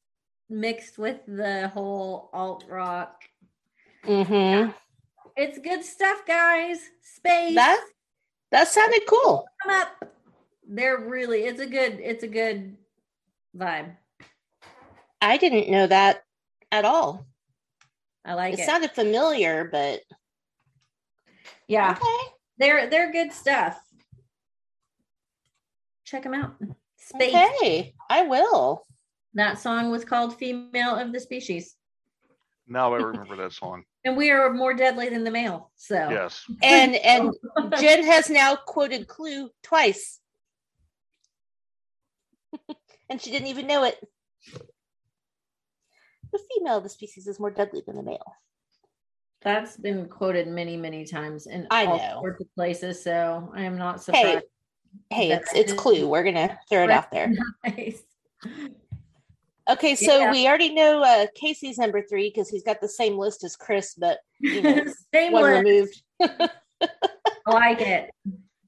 mixed 0.50 0.98
with 0.98 1.20
the 1.26 1.68
whole 1.68 2.30
alt 2.32 2.64
rock. 2.68 3.22
mm-hmm. 4.04 4.70
It's 5.36 5.58
good 5.58 5.84
stuff, 5.84 6.26
guys. 6.26 6.78
Space. 7.02 7.54
That 7.54 7.84
that 8.50 8.68
sounded 8.68 9.02
cool. 9.08 9.46
come 9.62 9.74
up. 9.82 10.13
They're 10.68 10.98
really 10.98 11.44
it's 11.44 11.60
a 11.60 11.66
good 11.66 12.00
it's 12.00 12.24
a 12.24 12.28
good 12.28 12.76
vibe. 13.56 13.96
I 15.20 15.36
didn't 15.36 15.70
know 15.70 15.86
that 15.86 16.24
at 16.72 16.84
all. 16.84 17.26
I 18.24 18.34
like 18.34 18.54
It 18.54 18.60
it. 18.60 18.66
sounded 18.66 18.92
familiar, 18.92 19.68
but 19.70 20.00
yeah, 21.68 21.92
okay. 21.92 22.32
they're 22.58 22.88
they're 22.88 23.12
good 23.12 23.32
stuff. 23.32 23.80
Check 26.04 26.22
them 26.22 26.34
out. 26.34 26.54
Space. 26.96 27.34
Okay, 27.34 27.94
I 28.08 28.22
will. 28.22 28.84
That 29.34 29.58
song 29.58 29.90
was 29.90 30.04
called 30.04 30.38
"Female 30.38 30.96
of 30.96 31.12
the 31.12 31.20
Species," 31.20 31.76
Now 32.66 32.94
I 32.94 32.98
remember 32.98 33.36
that 33.36 33.52
song. 33.52 33.84
and 34.04 34.16
we 34.16 34.30
are 34.30 34.52
more 34.52 34.74
deadly 34.74 35.08
than 35.08 35.24
the 35.24 35.30
male. 35.30 35.70
So 35.76 35.96
Yes. 36.10 36.44
And 36.62 36.96
and 36.96 37.32
Jen 37.78 38.04
has 38.04 38.30
now 38.30 38.56
quoted 38.56 39.06
Clue 39.08 39.50
twice. 39.62 40.20
And 43.10 43.20
she 43.20 43.30
didn't 43.30 43.48
even 43.48 43.66
know 43.66 43.84
it. 43.84 43.96
The 46.32 46.38
female 46.54 46.78
of 46.78 46.82
the 46.82 46.88
species 46.88 47.26
is 47.26 47.38
more 47.38 47.50
deadly 47.50 47.82
than 47.86 47.96
the 47.96 48.02
male. 48.02 48.34
That's 49.42 49.76
been 49.76 50.08
quoted 50.08 50.48
many, 50.48 50.76
many 50.76 51.04
times 51.04 51.46
in 51.46 51.66
I 51.70 51.84
all 51.86 51.98
know. 51.98 52.18
sorts 52.22 52.40
of 52.40 52.54
places, 52.54 53.02
so 53.02 53.52
I 53.54 53.62
am 53.62 53.76
not 53.76 54.02
surprised. 54.02 54.44
Hey, 55.10 55.28
That 55.30 55.42
it's 55.42 55.54
it's 55.54 55.72
Clue. 55.72 56.08
We're 56.08 56.24
gonna 56.24 56.58
throw 56.68 56.84
it 56.84 56.90
out 56.90 57.10
there. 57.10 57.32
Nice. 57.64 58.02
Okay, 59.66 59.94
so 59.94 60.18
Yeah. 60.18 60.30
we 60.30 60.46
already 60.46 60.74
know 60.74 61.02
uh, 61.02 61.26
Casey's 61.34 61.78
number 61.78 62.02
three 62.02 62.28
because 62.28 62.50
he's 62.50 62.62
got 62.62 62.82
the 62.82 62.88
same 62.88 63.16
list 63.16 63.44
as 63.44 63.56
Chris, 63.56 63.94
but 63.94 64.18
you 64.38 64.60
know, 64.60 64.84
Same 65.14 65.32
one 65.32 65.64
list. 65.64 66.02
removed. 66.20 66.50
I 67.46 67.50
like 67.50 67.80
it. 67.80 68.10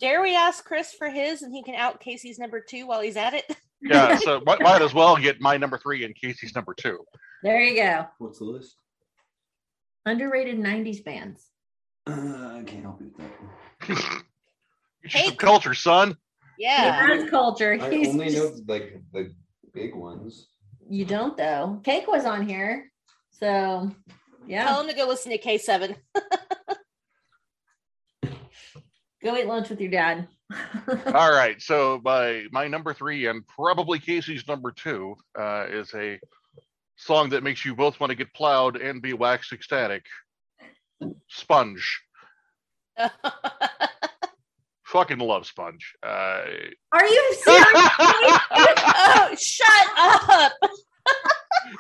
Dare 0.01 0.23
we 0.23 0.35
ask 0.35 0.65
Chris 0.65 0.95
for 0.95 1.11
his, 1.11 1.43
and 1.43 1.53
he 1.55 1.63
can 1.63 1.75
out 1.75 2.01
Casey's 2.01 2.39
number 2.39 2.61
two 2.67 2.87
while 2.87 3.03
he's 3.03 3.19
at 3.19 3.35
it? 3.35 3.45
Yeah, 3.83 4.17
so 4.23 4.41
might, 4.47 4.61
might 4.61 4.83
as 4.83 4.95
well 4.95 5.17
get 5.17 5.41
my 5.41 5.57
number 5.57 5.79
three 5.79 6.05
and 6.05 6.15
Casey's 6.15 6.55
number 6.55 6.75
two. 6.75 6.99
There 7.43 7.61
you 7.61 7.77
go. 7.83 8.07
What's 8.19 8.39
the 8.39 8.45
list? 8.47 8.77
Underrated 10.05 10.59
90s 10.59 11.05
bands. 11.05 11.51
Uh, 12.07 12.13
I 12.61 12.63
can't 12.67 12.83
help 12.83 13.01
you 13.01 13.13
with 13.17 13.17
that. 13.19 13.33
Get 13.89 13.99
you 15.03 15.11
Hey. 15.11 15.27
some 15.27 15.37
culture, 15.37 15.75
son. 15.75 16.17
Yeah. 16.59 17.07
That's 17.17 17.29
culture. 17.31 17.79
I 17.81 17.91
He's 17.91 18.09
only 18.09 18.31
just- 18.31 18.67
know 18.67 18.75
like 18.75 19.01
the 19.13 19.33
big 19.75 19.95
ones. 19.95 20.49
You 20.89 21.05
don't 21.05 21.37
though. 21.37 21.81
Cake 21.85 22.07
was 22.07 22.25
on 22.25 22.47
here. 22.49 22.91
So 23.33 23.91
yeah. 24.47 24.65
Tell 24.67 24.81
him 24.83 24.89
to 24.89 24.95
go 24.95 25.07
listen 25.07 25.33
to 25.33 25.39
K7. 25.39 25.97
Go 29.23 29.37
eat 29.37 29.47
lunch 29.47 29.69
with 29.71 29.81
your 29.81 29.91
dad. 29.91 30.29
All 30.53 30.93
right, 31.33 31.61
so 31.61 32.01
my 32.05 32.45
my 32.53 32.69
number 32.69 32.95
three 32.95 33.27
and 33.27 33.47
probably 33.47 33.99
Casey's 33.99 34.47
number 34.47 34.71
two 34.71 35.17
uh, 35.39 35.67
is 35.69 35.93
a 35.95 36.21
song 36.97 37.31
that 37.31 37.43
makes 37.43 37.65
you 37.65 37.75
both 37.75 37.99
want 37.99 38.11
to 38.11 38.17
get 38.17 38.33
plowed 38.33 38.77
and 38.77 39.03
be 39.03 39.13
wax 39.13 39.53
ecstatic. 39.53 40.05
Sponge, 41.29 42.01
fucking 44.85 45.19
love 45.19 45.47
Sponge. 45.47 45.95
Uh, 46.03 46.43
Are 46.93 47.07
you 47.07 47.35
serious? 47.41 47.67
oh, 47.75 49.35
shut 49.39 49.89
up. 49.99 50.53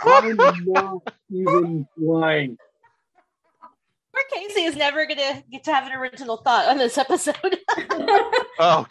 I'm 0.05 0.37
not 0.37 1.03
even 1.31 1.87
lying. 1.97 2.59
Poor 4.31 4.39
Casey 4.41 4.63
is 4.63 4.77
never 4.77 5.07
gonna 5.07 5.43
get 5.51 5.65
to 5.65 5.73
have 5.73 5.87
an 5.87 5.93
original 5.93 6.39
thought 6.39 6.69
on 6.69 6.79
this 6.79 6.97
episode. 6.99 7.37
oh, 8.59 8.87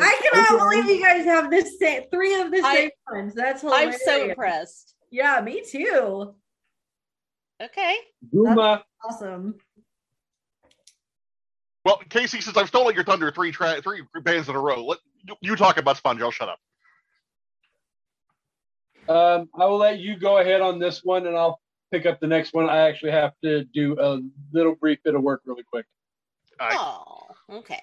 I 0.00 0.20
cannot 0.32 0.58
believe 0.58 0.86
you 0.86 1.02
guys 1.02 1.24
have 1.24 1.50
this 1.50 1.78
same 1.78 2.04
three 2.12 2.40
of 2.40 2.50
the 2.50 2.60
I- 2.64 2.74
same 2.74 2.90
ones. 3.10 3.34
That's 3.34 3.64
I'm 3.64 3.92
so 3.92 4.28
impressed. 4.30 4.94
Yeah, 5.10 5.40
me 5.40 5.62
too. 5.68 6.34
Okay. 7.62 7.96
Guma, 8.34 8.82
Awesome. 9.04 9.54
well, 11.84 12.00
Casey, 12.10 12.40
since 12.40 12.56
I've 12.56 12.66
stolen 12.68 12.94
your 12.94 13.04
thunder 13.04 13.30
three 13.30 13.52
tra- 13.52 13.80
three 13.80 14.02
bands 14.22 14.48
in 14.48 14.56
a 14.56 14.60
row, 14.60 14.84
let 14.84 14.98
you, 15.22 15.34
you 15.40 15.56
talk 15.56 15.76
about 15.76 15.96
Sponge. 15.96 16.20
I'll 16.20 16.32
shut 16.32 16.48
up. 16.48 16.58
um, 19.08 19.48
I 19.58 19.66
will 19.66 19.76
let 19.78 20.00
you 20.00 20.16
go 20.18 20.38
ahead 20.38 20.60
on 20.60 20.78
this 20.80 21.04
one, 21.04 21.26
and 21.28 21.36
I'll 21.36 21.60
pick 21.94 22.06
up 22.06 22.18
the 22.18 22.26
next 22.26 22.52
one. 22.52 22.68
I 22.68 22.88
actually 22.88 23.12
have 23.12 23.34
to 23.44 23.64
do 23.66 23.96
a 24.00 24.20
little 24.52 24.74
brief 24.74 24.98
bit 25.04 25.14
of 25.14 25.22
work 25.22 25.42
really 25.46 25.62
quick. 25.62 25.86
I, 26.58 26.74
Oh, 26.76 27.26
okay. 27.58 27.82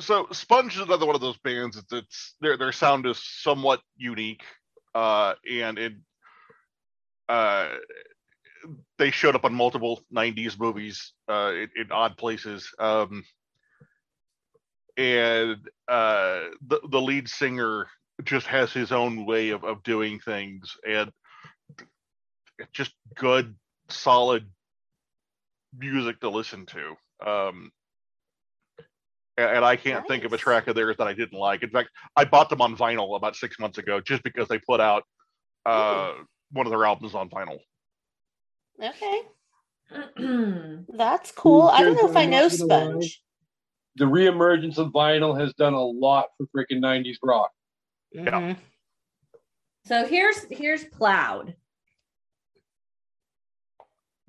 so 0.00 0.26
Sponge 0.32 0.74
is 0.76 0.80
another 0.80 1.04
one 1.04 1.14
of 1.14 1.20
those 1.20 1.36
bands 1.38 1.76
that 1.76 1.94
it's 1.94 2.34
their 2.40 2.56
their 2.56 2.72
sound 2.72 3.04
is 3.06 3.22
somewhat 3.22 3.80
unique, 3.96 4.42
uh, 4.94 5.34
and 5.50 5.78
it 5.78 5.92
uh, 7.28 7.68
they 8.98 9.10
showed 9.10 9.34
up 9.34 9.44
on 9.44 9.54
multiple 9.54 10.02
'90s 10.14 10.58
movies 10.58 11.12
uh, 11.28 11.52
in, 11.52 11.68
in 11.76 11.92
odd 11.92 12.16
places, 12.16 12.70
um, 12.78 13.22
and 14.96 15.58
uh, 15.88 16.40
the 16.66 16.80
the 16.90 17.00
lead 17.00 17.28
singer 17.28 17.86
just 18.24 18.46
has 18.46 18.72
his 18.72 18.92
own 18.92 19.26
way 19.26 19.50
of 19.50 19.62
of 19.64 19.82
doing 19.82 20.20
things, 20.20 20.74
and 20.88 21.08
it's 21.08 21.19
just 22.72 22.92
good, 23.14 23.54
solid 23.88 24.46
music 25.76 26.20
to 26.20 26.28
listen 26.28 26.66
to. 26.66 26.94
Um, 27.26 27.70
and 29.36 29.56
and 29.56 29.64
I 29.64 29.76
can't 29.76 30.06
think 30.06 30.24
of 30.24 30.32
a 30.32 30.38
track 30.38 30.66
of 30.66 30.74
theirs 30.74 30.96
that 30.98 31.06
I 31.06 31.14
didn't 31.14 31.38
like. 31.38 31.62
In 31.62 31.70
fact, 31.70 31.90
I 32.16 32.24
bought 32.24 32.50
them 32.50 32.60
on 32.60 32.76
vinyl 32.76 33.16
about 33.16 33.36
six 33.36 33.58
months 33.58 33.78
ago 33.78 34.00
just 34.00 34.22
because 34.22 34.48
they 34.48 34.58
put 34.58 34.80
out 34.80 35.04
uh, 35.66 36.12
one 36.52 36.66
of 36.66 36.70
their 36.70 36.84
albums 36.84 37.14
on 37.14 37.28
vinyl. 37.28 37.58
Okay. 38.82 39.22
That's 39.90 40.10
That's 40.96 41.32
cool. 41.32 41.62
I 41.62 41.82
don't 41.82 41.96
know 41.96 42.08
if 42.08 42.16
I 42.16 42.24
know 42.26 42.48
not 42.48 42.58
gonna 42.58 42.64
lie. 42.64 42.90
Sponge. 42.90 43.22
The 43.96 44.04
reemergence 44.04 44.78
of 44.78 44.92
vinyl 44.92 45.38
has 45.38 45.52
done 45.54 45.74
a 45.74 45.82
lot 45.82 46.26
for 46.36 46.46
freaking 46.56 46.78
'90s 46.78 47.16
rock. 47.22 47.50
Mhm. 48.16 48.56
so 49.84 50.04
here's 50.06 50.44
here's 50.50 50.84
plowed. 50.84 51.54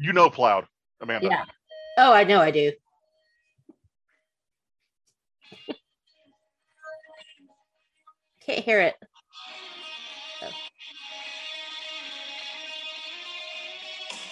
You 0.02 0.14
know, 0.14 0.32
Plowed, 0.32 0.66
Amanda. 1.00 1.28
Yeah. 1.30 1.46
Oh, 2.00 2.12
I 2.12 2.24
know 2.24 2.42
I 2.42 2.50
do. 2.50 2.72
Can't 8.44 8.66
hear 8.66 8.82
it. 8.82 8.96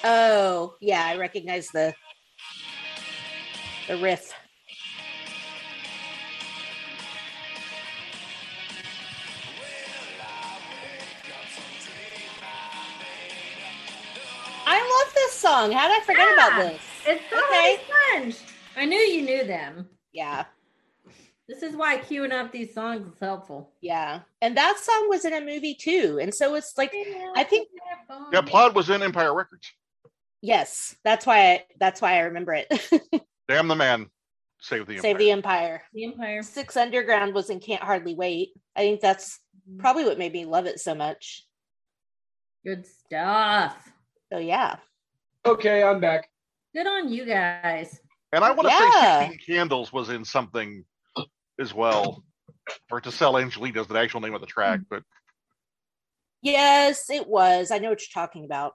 Oh, 0.04 0.74
yeah, 0.82 1.06
I 1.06 1.18
recognize 1.18 1.68
the 1.68 1.94
the 3.88 3.98
riff. 3.98 4.34
Song. 15.50 15.72
How 15.72 15.88
did 15.88 16.02
I 16.02 16.06
forget 16.06 16.34
about 16.34 16.56
this? 16.58 16.82
It's 17.08 17.24
so 17.30 17.38
Okay. 17.38 17.78
okay. 17.78 17.82
Sponge. 18.14 18.38
I 18.78 18.86
knew 18.86 18.98
you 18.98 19.22
knew 19.24 19.44
them. 19.46 19.90
Yeah, 20.12 20.46
This 21.48 21.64
is 21.64 21.76
why 21.76 21.98
queuing 21.98 22.32
up 22.32 22.52
these 22.52 22.74
songs 22.74 23.06
is 23.12 23.20
helpful. 23.20 23.72
yeah. 23.82 24.22
And 24.42 24.56
that 24.58 24.78
song 24.80 25.10
was 25.10 25.26
in 25.26 25.34
a 25.34 25.42
movie 25.42 25.76
too. 25.76 26.20
And 26.22 26.34
so 26.34 26.56
it's 26.56 26.78
like 26.78 26.94
I 27.36 27.44
think- 27.44 27.68
Yeah, 28.32 28.42
Plowed 28.42 28.76
was 28.76 28.90
in 28.90 29.02
Empire 29.02 29.34
Records. 29.34 29.72
yes, 30.42 30.96
that's 31.04 31.26
why 31.26 31.52
I, 31.52 31.66
that's 31.80 32.02
why 32.02 32.16
I 32.18 32.20
remember 32.22 32.54
it. 32.54 32.68
Damn 33.48 33.68
the 33.68 33.76
man, 33.76 34.10
save 34.60 34.86
the 34.88 34.98
Save 35.00 35.16
Empire. 35.16 35.18
the 35.18 35.32
Empire. 35.32 35.84
The 35.94 36.06
Empire. 36.06 36.44
Six 36.44 36.78
Underground 36.78 37.34
was 37.34 37.50
in 37.50 37.60
Can't 37.60 37.82
Hardly 37.84 38.14
Wait. 38.14 38.50
I 38.76 38.82
think 38.82 39.02
that's 39.02 39.40
mm-hmm. 39.70 39.80
probably 39.80 40.06
what 40.06 40.20
made 40.20 40.34
me 40.34 40.46
love 40.46 40.66
it 40.68 40.80
so 40.80 40.94
much. 40.94 41.46
Good 42.66 42.86
stuff. 42.86 43.76
So 44.32 44.38
yeah. 44.40 44.76
Okay, 45.46 45.84
I'm 45.84 46.00
back. 46.00 46.30
Good 46.76 46.88
on 46.88 47.10
you 47.10 47.26
guys. 47.26 48.00
and 48.32 48.44
I 48.44 48.52
want 48.52 48.68
to 48.68 48.74
Yeah. 48.74 49.20
say 49.20 49.28
16 49.38 49.56
Candles 49.56 49.92
was 49.92 50.10
in 50.10 50.24
something 50.24 50.86
as 51.60 51.74
well. 51.74 52.24
Or 52.92 53.02
to 53.02 53.12
sell 53.12 53.34
Angelitas, 53.34 53.88
the 53.88 53.98
actual 53.98 54.22
name 54.22 54.36
of 54.36 54.42
the 54.42 54.48
track, 54.48 54.82
but 54.90 55.04
Yes, 56.42 57.10
it 57.10 57.28
was. 57.28 57.70
I 57.72 57.80
know 57.80 57.90
what 57.90 58.00
you're 58.02 58.14
talking 58.24 58.46
about. 58.46 58.74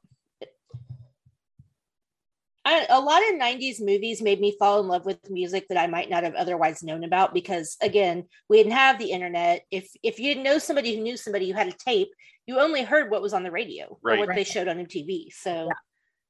I, 2.66 2.86
a 2.90 3.00
lot 3.00 3.22
of 3.28 3.34
90s 3.38 3.80
movies 3.80 4.20
made 4.22 4.40
me 4.40 4.56
fall 4.58 4.80
in 4.80 4.88
love 4.88 5.04
with 5.06 5.30
music 5.30 5.68
that 5.68 5.78
I 5.78 5.86
might 5.86 6.08
not 6.10 6.24
have 6.24 6.34
otherwise 6.34 6.82
known 6.82 7.04
about 7.04 7.32
because 7.34 7.76
again, 7.82 8.26
we 8.48 8.56
didn't 8.56 8.72
have 8.72 8.98
the 8.98 9.10
internet. 9.12 9.64
If 9.70 9.88
if 10.02 10.18
you 10.18 10.28
didn't 10.32 10.44
know 10.44 10.58
somebody 10.58 10.96
who 10.96 11.02
knew 11.02 11.16
somebody 11.18 11.48
who 11.50 11.54
had 11.56 11.68
a 11.68 11.72
tape, 11.72 12.08
you 12.46 12.58
only 12.58 12.82
heard 12.82 13.10
what 13.10 13.22
was 13.22 13.32
on 13.34 13.42
the 13.44 13.50
radio 13.50 13.98
Right. 14.02 14.16
or 14.18 14.26
what 14.26 14.34
they 14.34 14.44
showed 14.44 14.66
on 14.68 14.78
MTV. 14.78 15.30
So 15.32 15.70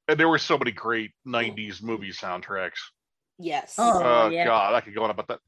and 0.07 0.19
there 0.19 0.29
were 0.29 0.37
so 0.37 0.57
many 0.57 0.71
great 0.71 1.11
90s 1.27 1.81
movie 1.81 2.11
soundtracks. 2.11 2.79
yes. 3.39 3.75
Oh, 3.77 4.01
Oh, 4.03 4.29
yeah. 4.29 4.45
God, 4.45 4.73
I 4.73 4.81
could 4.81 4.95
go 4.95 5.03
on 5.03 5.09
about 5.09 5.27
that 5.29 5.39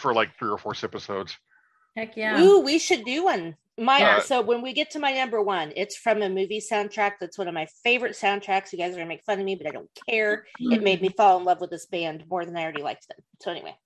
for 0.00 0.12
like 0.14 0.36
three 0.38 0.50
or 0.50 0.58
four 0.58 0.74
episodes. 0.82 1.36
Heck 1.96 2.16
yeah. 2.16 2.40
Ooh, 2.40 2.60
we 2.60 2.78
should 2.78 3.04
do 3.04 3.24
one. 3.24 3.56
My 3.78 3.98
Yeah. 3.98 4.18
so 4.20 4.40
when 4.42 4.62
we 4.62 4.72
get 4.72 4.90
to 4.92 4.98
my 4.98 5.12
number 5.12 5.40
one, 5.42 5.72
it's 5.76 5.96
from 5.96 6.22
a 6.22 6.28
movie 6.28 6.60
soundtrack 6.60 7.12
that's 7.20 7.36
one 7.38 7.46
of 7.48 7.54
my 7.54 7.66
favorite 7.84 8.12
soundtracks. 8.12 8.72
You 8.72 8.78
guys 8.78 8.92
are 8.92 8.96
gonna 8.96 9.06
make 9.06 9.24
fun 9.24 9.38
of 9.38 9.44
me, 9.44 9.54
but 9.54 9.66
I 9.66 9.70
don't 9.70 9.88
care. 10.08 10.46
It 10.58 10.82
made 10.82 11.00
me 11.02 11.10
fall 11.10 11.38
in 11.38 11.44
love 11.44 11.60
with 11.60 11.70
this 11.70 11.86
band 11.86 12.24
more 12.28 12.44
than 12.46 12.56
I 12.56 12.62
already 12.62 12.82
liked 12.82 13.06
them. 13.08 13.18
So 13.42 13.50
anyway. 13.50 13.76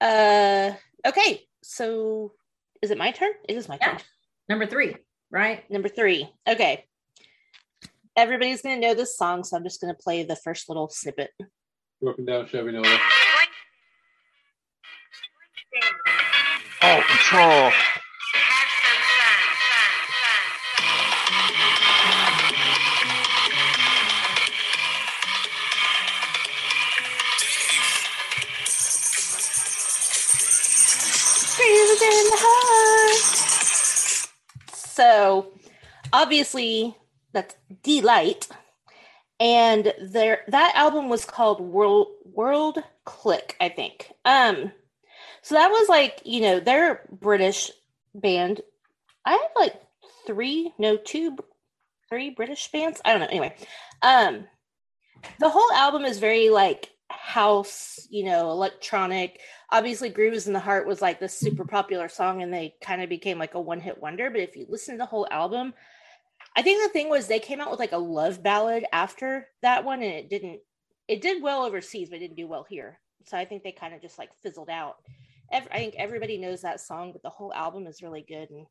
Uh 0.00 0.72
okay, 1.06 1.42
so 1.62 2.32
is 2.82 2.90
it 2.90 2.98
my 2.98 3.10
turn? 3.12 3.30
It 3.48 3.56
is 3.56 3.68
my 3.68 3.78
Yeah. 3.80 3.92
turn. 3.92 4.00
Number 4.48 4.66
three, 4.66 4.96
right? 5.30 5.68
Number 5.70 5.88
three. 5.88 6.28
Okay 6.48 6.86
everybody's 8.16 8.62
going 8.62 8.80
to 8.80 8.86
know 8.86 8.94
this 8.94 9.16
song, 9.16 9.44
so 9.44 9.56
I'm 9.56 9.64
just 9.64 9.80
going 9.80 9.94
to 9.94 10.02
play 10.02 10.22
the 10.22 10.36
first 10.36 10.68
little 10.68 10.88
snippet. 10.88 11.30
Broken 12.00 12.24
down 12.24 12.46
Chevy 12.46 12.72
Nova. 12.72 12.98
Oh, 16.82 17.02
control. 17.06 17.72
So, 34.94 35.52
obviously, 36.12 36.94
that's 37.32 37.56
Deee-Lite. 37.82 38.48
And 39.40 39.92
there 40.00 40.40
that 40.48 40.74
album 40.76 41.08
was 41.08 41.24
called 41.24 41.60
World 41.60 42.08
World 42.24 42.78
Clique, 43.04 43.56
I 43.60 43.68
think. 43.68 44.12
Um 44.24 44.72
so 45.42 45.56
that 45.56 45.68
was 45.70 45.88
like, 45.88 46.22
you 46.24 46.40
know, 46.40 46.60
they're 46.60 47.02
British 47.10 47.70
band. 48.14 48.60
I 49.24 49.32
have 49.32 49.40
like 49.56 49.74
three, 50.26 50.72
no, 50.78 50.96
two, 50.96 51.36
three 52.08 52.30
British 52.30 52.70
bands. 52.70 53.00
I 53.04 53.10
don't 53.10 53.20
know. 53.20 53.26
Anyway, 53.26 53.54
um, 54.02 54.44
the 55.40 55.48
whole 55.48 55.72
album 55.72 56.04
is 56.04 56.18
very 56.18 56.50
like 56.50 56.90
house, 57.08 58.06
you 58.10 58.24
know, 58.24 58.50
electronic. 58.50 59.40
Obviously, 59.70 60.10
Grooves 60.10 60.46
in 60.46 60.52
the 60.52 60.60
Heart 60.60 60.86
was 60.86 61.02
like 61.02 61.18
this 61.18 61.38
super 61.38 61.64
popular 61.64 62.08
song, 62.08 62.42
and 62.42 62.52
they 62.52 62.74
kind 62.80 63.02
of 63.02 63.08
became 63.08 63.38
like 63.38 63.54
a 63.54 63.60
one 63.60 63.80
hit 63.80 64.00
wonder. 64.00 64.30
But 64.30 64.40
if 64.40 64.56
you 64.56 64.66
listen 64.68 64.94
to 64.94 64.98
the 64.98 65.06
whole 65.06 65.26
album, 65.30 65.74
I 66.54 66.62
think 66.62 66.82
the 66.82 66.92
thing 66.92 67.08
was 67.08 67.26
they 67.26 67.38
came 67.38 67.60
out 67.60 67.70
with 67.70 67.80
like 67.80 67.92
a 67.92 67.98
love 67.98 68.42
ballad 68.42 68.84
after 68.92 69.48
that 69.62 69.84
one, 69.84 70.02
and 70.02 70.12
it 70.12 70.28
didn't. 70.28 70.60
It 71.08 71.22
did 71.22 71.42
well 71.42 71.64
overseas, 71.64 72.08
but 72.08 72.16
it 72.16 72.20
didn't 72.20 72.36
do 72.36 72.46
well 72.46 72.66
here. 72.68 73.00
So 73.24 73.36
I 73.36 73.44
think 73.44 73.62
they 73.62 73.72
kind 73.72 73.94
of 73.94 74.02
just 74.02 74.18
like 74.18 74.30
fizzled 74.42 74.70
out. 74.70 74.96
Ev- 75.50 75.68
I 75.70 75.78
think 75.78 75.94
everybody 75.96 76.38
knows 76.38 76.62
that 76.62 76.80
song, 76.80 77.12
but 77.12 77.22
the 77.22 77.30
whole 77.30 77.52
album 77.54 77.86
is 77.86 78.02
really 78.02 78.24
good, 78.26 78.50
and 78.50 78.66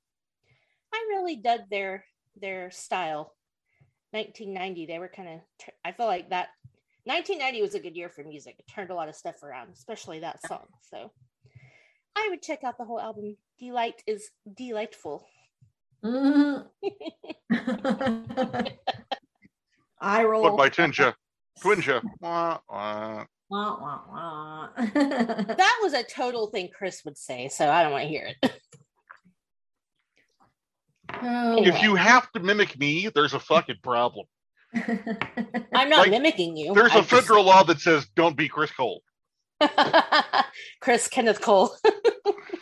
I 0.94 1.06
really 1.10 1.36
dug 1.36 1.62
their 1.70 2.06
their 2.40 2.72
style. 2.72 3.34
1990, 4.12 4.88
they 4.88 5.00
were 5.00 5.08
kind 5.08 5.30
of. 5.30 5.40
I 5.86 5.94
feel 5.94 6.06
like 6.06 6.30
that 6.32 6.50
1990 7.06 7.62
was 7.62 7.76
a 7.76 7.80
good 7.80 7.96
year 7.96 8.10
for 8.10 8.24
music. 8.24 8.56
It 8.60 8.72
turned 8.72 8.92
a 8.92 8.96
lot 8.96 9.10
of 9.10 9.16
stuff 9.16 9.42
around, 9.42 9.70
especially 9.74 10.20
that 10.20 10.46
song. 10.46 10.68
So 10.82 11.12
I 12.16 12.28
would 12.30 12.42
check 12.42 12.64
out 12.64 12.78
the 12.78 12.86
whole 12.86 13.00
album. 13.00 13.38
Deee-Lite 13.58 14.04
is 14.06 14.30
delightful. 14.56 15.26
Mhm. 16.04 16.66
I 20.02 20.24
roll. 20.24 20.44
But 20.44 20.58
by 20.58 20.70
Tinja, 20.70 21.14
Twinja. 21.60 22.02
Wah, 22.22 22.58
wah. 22.70 23.26
Wah, 23.50 23.78
wah, 23.80 24.00
wah. 24.10 24.70
that 24.78 25.80
was 25.82 25.94
a 25.94 26.04
total 26.04 26.48
thing 26.48 26.70
Chris 26.76 27.04
would 27.04 27.18
say, 27.18 27.50
so 27.50 27.70
I 27.70 27.84
don't 27.84 27.92
want 27.92 28.04
to 28.04 28.08
hear 28.08 28.32
it. 28.42 28.52
Oh, 31.22 31.62
If 31.64 31.82
you 31.84 31.96
have 31.96 32.32
to 32.32 32.40
mimic 32.40 32.80
me, 32.80 33.10
there's 33.14 33.34
a 33.34 33.40
fucking 33.40 33.76
problem. 33.84 34.26
I'm 34.74 35.90
not 35.90 36.00
Like, 36.00 36.12
mimicking 36.12 36.56
you. 36.56 36.74
There's 36.74 36.94
I'm 36.94 37.00
a 37.00 37.04
federal 37.04 37.44
law 37.44 37.64
that 37.64 37.82
says 37.82 38.08
don't 38.16 38.38
be 38.38 38.48
Chris 38.48 38.72
Cole. 38.72 39.04
Chris 40.80 41.10
Kenneth 41.10 41.42
Cole. 41.42 41.76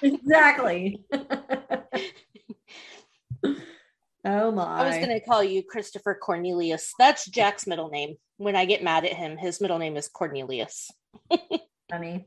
exactly. 0.02 1.00
Oh 3.44 4.52
my. 4.52 4.64
I 4.64 4.88
was 4.88 4.96
going 4.98 5.10
to 5.10 5.20
call 5.20 5.44
you 5.44 5.64
Christopher 5.64 6.18
Cornelius. 6.22 6.94
That's 7.00 7.26
Jack's 7.26 7.68
middle 7.68 7.90
name. 7.90 8.16
When 8.38 8.56
I 8.56 8.66
get 8.66 8.84
mad 8.84 9.06
at 9.06 9.14
him, 9.14 9.38
his 9.38 9.62
middle 9.62 9.80
name 9.80 9.98
is 9.98 10.08
Cornelius. 10.08 10.92
funny. 11.90 12.26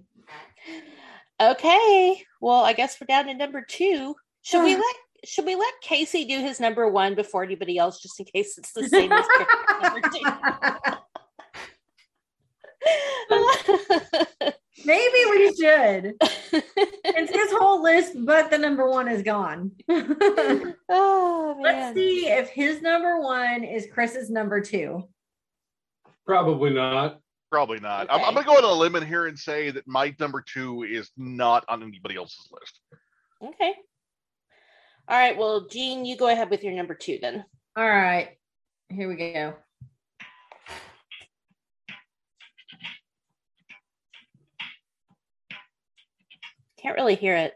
Okay. 1.41 2.23
Well, 2.41 2.65
I 2.65 2.73
guess 2.73 2.99
we're 3.01 3.07
down 3.07 3.27
to 3.27 3.35
number 3.35 3.65
two. 3.67 4.15
Should 4.43 4.65
we 4.65 4.75
let 4.75 4.97
should 5.25 5.47
we 5.47 5.55
let 5.55 5.73
Casey 5.81 6.25
do 6.25 6.41
his 6.41 6.59
number 6.59 6.89
one 6.89 7.15
before 7.15 7.45
anybody 7.45 7.79
else, 7.79 8.01
just 8.01 8.19
in 8.19 8.27
case 8.27 8.59
it's 8.59 8.73
the 8.73 8.89
same 8.89 9.13
as 9.13 9.25
number 9.81 10.01
two? 10.13 10.21
Maybe 14.85 15.19
we 15.31 15.55
should. 15.55 16.15
It's 17.05 17.31
his 17.31 17.53
whole 17.59 17.83
list, 17.83 18.15
but 18.25 18.51
the 18.51 18.59
number 18.59 18.89
one 18.89 19.07
is 19.07 19.23
gone. 19.23 19.73
oh 19.89 21.57
Let's 21.61 21.95
see 21.95 22.27
if 22.27 22.49
his 22.49 22.81
number 22.81 23.21
one 23.21 23.65
is 23.65 23.87
Chris's 23.93 24.31
number 24.31 24.61
two. 24.61 25.05
Probably 26.27 26.71
not. 26.71 27.21
Probably 27.51 27.81
not. 27.81 28.07
I'm, 28.11 28.25
I'm 28.25 28.35
gonna 28.35 28.47
go 28.47 28.57
on 28.57 28.65
a 28.65 28.73
limb 28.73 28.97
in 28.97 29.07
here 29.07 29.27
and 29.27 29.39
say 29.39 29.71
that 29.71 29.87
my 29.87 30.15
number 30.19 30.43
two 30.43 30.85
is 30.85 31.11
not 31.17 31.65
on 31.69 31.83
anybody 31.83 32.17
else's 32.17 32.49
list. 32.51 32.81
Okay. 33.43 33.75
All 35.09 35.19
right. 35.19 35.37
Well, 35.37 35.67
Jean, 35.69 36.05
you 36.05 36.17
go 36.17 36.29
ahead 36.29 36.49
with 36.49 36.65
your 36.65 36.73
number 36.73 36.95
two 36.95 37.19
then. 37.21 37.45
All 37.77 37.87
right. 37.89 38.31
Here 38.89 39.09
we 39.09 39.17
go. 39.17 39.55
Can't 46.83 46.97
really 46.97 47.15
hear 47.15 47.37
it. 47.37 47.55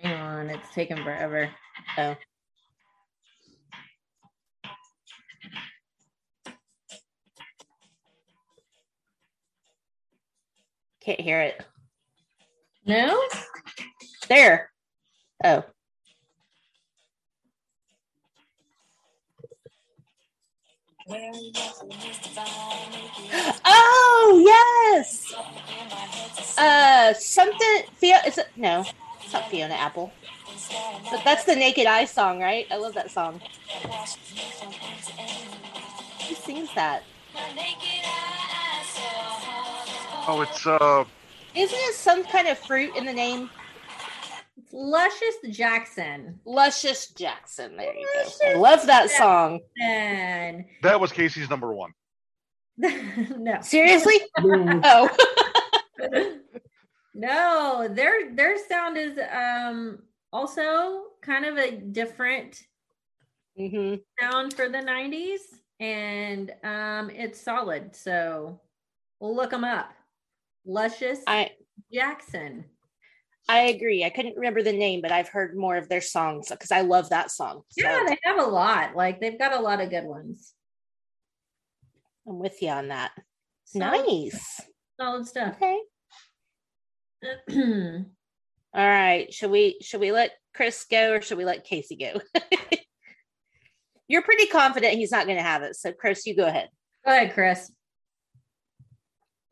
Hang 0.00 0.20
on, 0.20 0.50
it's 0.50 0.72
taking 0.72 0.96
forever. 0.96 1.50
Oh. 1.98 2.14
Can't 11.04 11.20
hear 11.20 11.40
it. 11.40 11.60
No? 12.86 13.20
There. 14.28 14.70
Oh. 15.42 15.64
Oh 23.64 24.42
yes. 24.44 25.34
Uh, 26.58 27.12
something. 27.14 27.82
Fia- 27.94 28.22
is 28.26 28.38
it? 28.38 28.48
No, 28.56 28.84
it's 29.22 29.32
not 29.32 29.48
Fiona 29.50 29.74
Apple. 29.74 30.12
But 31.10 31.22
that's 31.24 31.44
the 31.44 31.56
Naked 31.56 31.86
Eye 31.86 32.04
song, 32.04 32.40
right? 32.40 32.66
I 32.70 32.76
love 32.76 32.94
that 32.94 33.10
song. 33.10 33.40
Who 36.28 36.34
sings 36.34 36.72
that? 36.74 37.02
Oh, 40.28 40.40
it's 40.42 40.66
uh, 40.66 41.04
Isn't 41.54 41.78
it 41.78 41.94
some 41.94 42.22
kind 42.24 42.48
of 42.48 42.58
fruit 42.58 42.94
in 42.96 43.04
the 43.04 43.12
name? 43.12 43.50
It's 44.72 44.80
Luscious 44.80 45.56
Jackson. 45.56 46.40
Luscious 46.44 47.08
Jackson. 47.10 47.76
There 47.76 47.94
you 47.94 48.06
go. 48.42 48.48
I 48.48 48.54
love 48.54 48.86
that 48.86 49.10
song. 49.10 49.60
And 49.82 50.64
that 50.82 50.98
was 51.00 51.12
Casey's 51.12 51.50
number 51.50 51.74
one. 51.74 51.92
no. 52.78 53.60
Seriously? 53.60 54.14
No, 54.40 55.10
Oh. 56.02 56.36
no, 57.14 57.88
their 57.90 58.34
their 58.34 58.56
sound 58.66 58.96
is 58.96 59.18
um 59.30 59.98
also 60.32 61.02
kind 61.20 61.44
of 61.44 61.58
a 61.58 61.76
different 61.76 62.62
hmm 63.56 63.96
sound 64.18 64.54
for 64.54 64.68
the 64.70 64.78
90s 64.78 65.40
and 65.80 66.50
um 66.64 67.10
it's 67.10 67.40
solid. 67.40 67.94
So 67.94 68.60
we'll 69.20 69.36
look 69.36 69.50
them 69.50 69.64
up. 69.64 69.92
Luscious 70.64 71.20
I 71.26 71.50
Jackson. 71.92 72.64
I 73.52 73.64
agree. 73.64 74.02
I 74.02 74.08
couldn't 74.08 74.36
remember 74.36 74.62
the 74.62 74.72
name, 74.72 75.02
but 75.02 75.12
I've 75.12 75.28
heard 75.28 75.54
more 75.54 75.76
of 75.76 75.86
their 75.90 76.00
songs 76.00 76.48
because 76.48 76.70
I 76.70 76.80
love 76.80 77.10
that 77.10 77.30
song. 77.30 77.64
So 77.68 77.84
Yeah, 77.86 78.02
they 78.08 78.16
have 78.24 78.38
a 78.38 78.48
lot. 78.48 78.96
Like 78.96 79.20
they've 79.20 79.38
got 79.38 79.52
a 79.52 79.60
lot 79.60 79.78
of 79.82 79.90
good 79.90 80.04
ones. 80.04 80.54
I'm 82.26 82.38
with 82.38 82.62
you 82.62 82.70
on 82.70 82.88
that. 82.88 83.10
Solid- 83.66 84.06
Nice. 84.06 84.60
Solid 84.98 85.26
stuff. 85.26 85.56
Okay. 85.56 85.78
All 88.74 88.88
right. 88.88 89.30
Should 89.34 89.50
we 89.50 89.76
should 89.82 90.00
we 90.00 90.12
let 90.12 90.30
Chris 90.54 90.86
go 90.90 91.12
or 91.12 91.20
should 91.20 91.36
we 91.36 91.44
let 91.44 91.64
Casey 91.64 91.96
go? 91.96 92.22
You're 94.08 94.22
pretty 94.22 94.46
confident 94.46 94.94
he's 94.94 95.12
not 95.12 95.26
going 95.26 95.36
to 95.36 95.42
have 95.44 95.62
it. 95.62 95.76
So 95.76 95.92
Chris, 95.92 96.24
you 96.24 96.34
go 96.34 96.46
ahead. 96.46 96.70
Go 97.04 97.12
ahead, 97.12 97.34
Chris. 97.34 97.70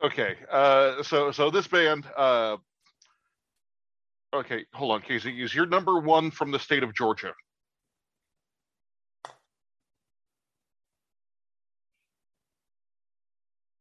Okay, 0.02 0.36
uh, 0.50 1.02
so 1.02 1.30
so 1.30 1.50
this 1.50 1.66
band, 1.68 2.06
uh, 2.16 2.56
okay, 4.34 4.64
hold 4.72 4.92
on, 4.92 5.02
Casey, 5.02 5.42
is 5.42 5.54
your 5.54 5.66
number 5.66 5.98
one 5.98 6.30
from 6.30 6.50
the 6.50 6.58
state 6.58 6.82
of 6.82 6.94
Georgia? 6.94 7.32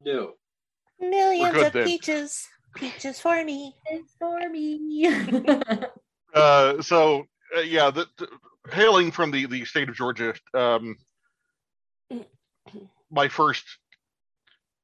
no. 0.04 0.34
Millions 1.00 1.54
good 1.54 1.68
of 1.68 1.74
then. 1.74 1.86
peaches. 1.86 2.48
Peaches 2.76 3.20
for 3.20 3.44
me. 3.44 3.76
It's 3.86 4.14
for 4.20 4.50
me. 4.50 5.08
Uh, 6.32 6.80
so 6.80 7.26
uh, 7.58 7.62
yeah, 7.62 7.90
the, 7.90 8.06
the- 8.20 8.30
hailing 8.72 9.12
from 9.12 9.32
the 9.32 9.48
the 9.48 9.66
state 9.66 9.90
of 9.90 9.96
Georgia, 9.96 10.32
um, 10.54 10.96
my 13.10 13.28
first 13.28 13.66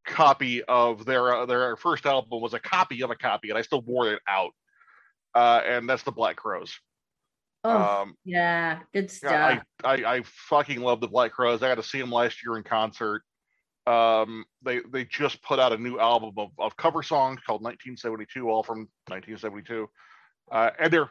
copy 0.08 0.64
of 0.64 1.06
their 1.06 1.36
uh, 1.36 1.46
their 1.46 1.76
first 1.76 2.08
album 2.08 2.42
was 2.42 2.56
a 2.56 2.60
copy 2.60 3.04
of 3.04 3.12
a 3.12 3.16
copy, 3.16 3.50
and 3.50 3.60
I 3.60 3.62
still 3.62 3.82
wore 3.82 4.12
it 4.12 4.22
out. 4.28 4.54
Uh, 5.36 5.62
and 5.66 5.88
that's 5.90 6.04
the 6.04 6.12
Black 6.12 6.38
Crowes. 6.38 6.74
oh, 7.66 8.02
Um, 8.02 8.16
yeah, 8.24 8.80
good 8.94 9.12
stuff. 9.12 9.32
I, 9.34 9.62
I 9.84 10.16
I 10.16 10.22
fucking 10.26 10.82
love 10.82 11.02
the 11.02 11.08
Black 11.10 11.34
Crowes. 11.34 11.62
I 11.62 11.68
got 11.68 11.76
to 11.76 11.84
see 11.84 12.00
them 12.00 12.12
last 12.12 12.44
year 12.44 12.58
in 12.58 12.64
concert. 12.64 13.22
Um, 13.86 14.46
they 14.64 14.80
they 14.92 15.04
just 15.06 15.44
put 15.44 15.60
out 15.60 15.74
a 15.74 15.78
new 15.78 16.00
album 16.00 16.34
of, 16.38 16.50
of 16.58 16.76
cover 16.78 17.04
songs 17.04 17.40
called 17.46 17.62
1972, 17.62 18.50
all 18.50 18.64
from 18.64 18.88
1972, 19.10 19.88
uh, 20.52 20.70
and 20.80 20.92
they're 20.92 21.10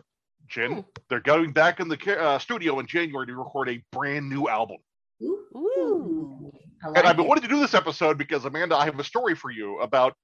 Jen, 0.48 0.72
Hmm. 0.72 0.80
they're 1.08 1.20
going 1.20 1.52
back 1.52 1.80
in 1.80 1.88
the 1.88 2.20
uh, 2.20 2.38
studio 2.38 2.78
in 2.80 2.86
January 2.86 3.26
to 3.26 3.36
record 3.36 3.68
a 3.68 3.82
brand 3.92 4.28
new 4.28 4.48
album. 4.48 4.78
Ooh. 5.22 5.38
Ooh. 5.56 6.52
I 6.84 6.88
and 6.88 6.98
I've 7.06 7.16
been 7.16 7.24
it. 7.26 7.28
wanting 7.28 7.42
to 7.42 7.48
do 7.48 7.60
this 7.60 7.74
episode 7.74 8.18
because 8.18 8.44
Amanda, 8.44 8.76
I 8.76 8.84
have 8.86 8.98
a 8.98 9.04
story 9.04 9.34
for 9.34 9.50
you 9.50 9.80
about 9.80 10.14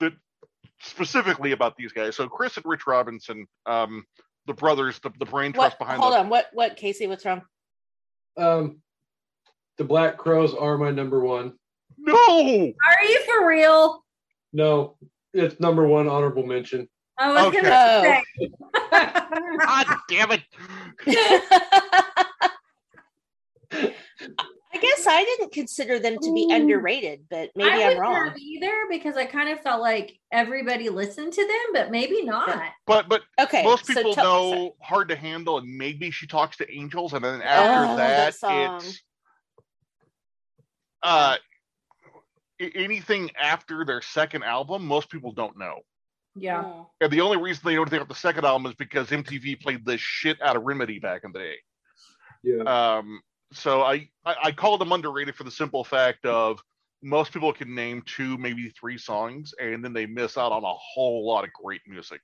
the 0.00 0.12
specifically 0.80 1.52
about 1.52 1.76
these 1.76 1.92
guys. 1.92 2.16
So 2.16 2.28
Chris 2.28 2.56
and 2.56 2.66
Rich 2.66 2.86
Robinson, 2.86 3.46
um, 3.66 4.04
the 4.46 4.54
brothers, 4.54 4.98
the, 5.00 5.10
the 5.18 5.24
brain 5.26 5.52
trust 5.52 5.78
What? 5.78 5.86
behind 5.86 6.00
Hold 6.02 6.14
the, 6.14 6.18
on. 6.20 6.28
What? 6.28 6.46
What? 6.52 6.76
Casey, 6.76 7.06
what's 7.06 7.24
wrong? 7.24 7.42
Um, 8.36 8.78
the 9.78 9.84
Black 9.84 10.18
Crowes 10.18 10.54
are 10.54 10.76
my 10.78 10.90
number 10.90 11.20
one. 11.20 11.54
No, 11.98 12.14
Are 12.14 13.04
you 13.04 13.20
for 13.24 13.46
real? 13.48 14.04
No, 14.52 14.96
it's 15.32 15.58
number 15.60 15.86
one 15.86 16.08
honorable 16.08 16.44
mention. 16.46 16.88
I 17.18 17.32
was 17.32 17.46
Okay. 17.46 17.62
gonna 17.62 18.22
say. 18.38 18.50
God 19.58 19.86
damn 20.08 20.30
it! 20.32 20.42
I 24.96 24.98
guess 24.98 25.06
I 25.06 25.24
didn't 25.24 25.52
consider 25.52 25.98
them 25.98 26.16
to 26.18 26.32
be 26.34 26.46
Ooh. 26.50 26.54
underrated, 26.54 27.24
but 27.28 27.50
maybe 27.54 27.70
I 27.70 27.90
I'm 27.90 27.96
wouldn't 27.98 28.00
wrong. 28.00 28.34
either 28.38 28.72
because 28.90 29.16
I 29.16 29.26
kind 29.26 29.48
of 29.50 29.60
felt 29.60 29.80
like 29.82 30.18
everybody 30.32 30.88
listened 30.88 31.32
to 31.34 31.42
them, 31.46 31.72
but 31.72 31.90
maybe 31.90 32.24
not. 32.24 32.58
But 32.86 33.08
but 33.08 33.22
Okay. 33.38 33.62
most 33.62 33.86
so 33.86 33.94
people 33.94 34.14
tell- 34.14 34.50
know 34.52 34.76
hard 34.80 35.08
to 35.10 35.16
handle, 35.16 35.58
and 35.58 35.76
maybe 35.76 36.10
she 36.10 36.26
talks 36.26 36.56
to 36.58 36.72
angels, 36.72 37.12
and 37.12 37.24
then 37.24 37.42
after 37.42 37.92
Oh, 37.92 37.96
that, 37.96 38.40
that 38.40 38.78
it's 38.84 39.02
uh 41.02 41.36
anything 42.58 43.30
after 43.40 43.84
their 43.84 44.00
second 44.00 44.42
album. 44.42 44.86
Most 44.86 45.10
people 45.10 45.32
don't 45.32 45.58
know. 45.58 45.80
Yeah. 46.34 46.62
Mm. 46.64 46.86
And 47.02 47.12
the 47.12 47.20
only 47.20 47.36
reason 47.36 47.62
they 47.66 47.74
know 47.74 47.82
anything 47.82 47.98
about 47.98 48.08
the 48.08 48.14
second 48.14 48.44
album 48.46 48.70
is 48.70 48.74
because 48.76 49.08
MTV 49.10 49.60
played 49.60 49.84
the 49.84 49.98
shit 49.98 50.40
out 50.40 50.56
of 50.56 50.62
Remedy 50.62 50.98
back 50.98 51.22
in 51.24 51.32
the 51.32 51.38
day. 51.38 51.56
Yeah. 52.42 52.62
Um, 52.96 53.20
so 53.52 53.82
I, 53.82 54.08
I 54.24 54.34
I 54.44 54.52
called 54.52 54.80
them 54.80 54.92
underrated 54.92 55.34
for 55.34 55.44
the 55.44 55.50
simple 55.50 55.84
fact 55.84 56.24
of 56.26 56.60
most 57.02 57.32
people 57.32 57.52
can 57.52 57.74
name 57.74 58.02
two, 58.06 58.36
maybe 58.38 58.70
three 58.70 58.98
songs, 58.98 59.52
and 59.60 59.84
then 59.84 59.92
they 59.92 60.06
miss 60.06 60.36
out 60.36 60.52
on 60.52 60.64
a 60.64 60.72
whole 60.74 61.26
lot 61.26 61.44
of 61.44 61.52
great 61.52 61.80
music. 61.86 62.20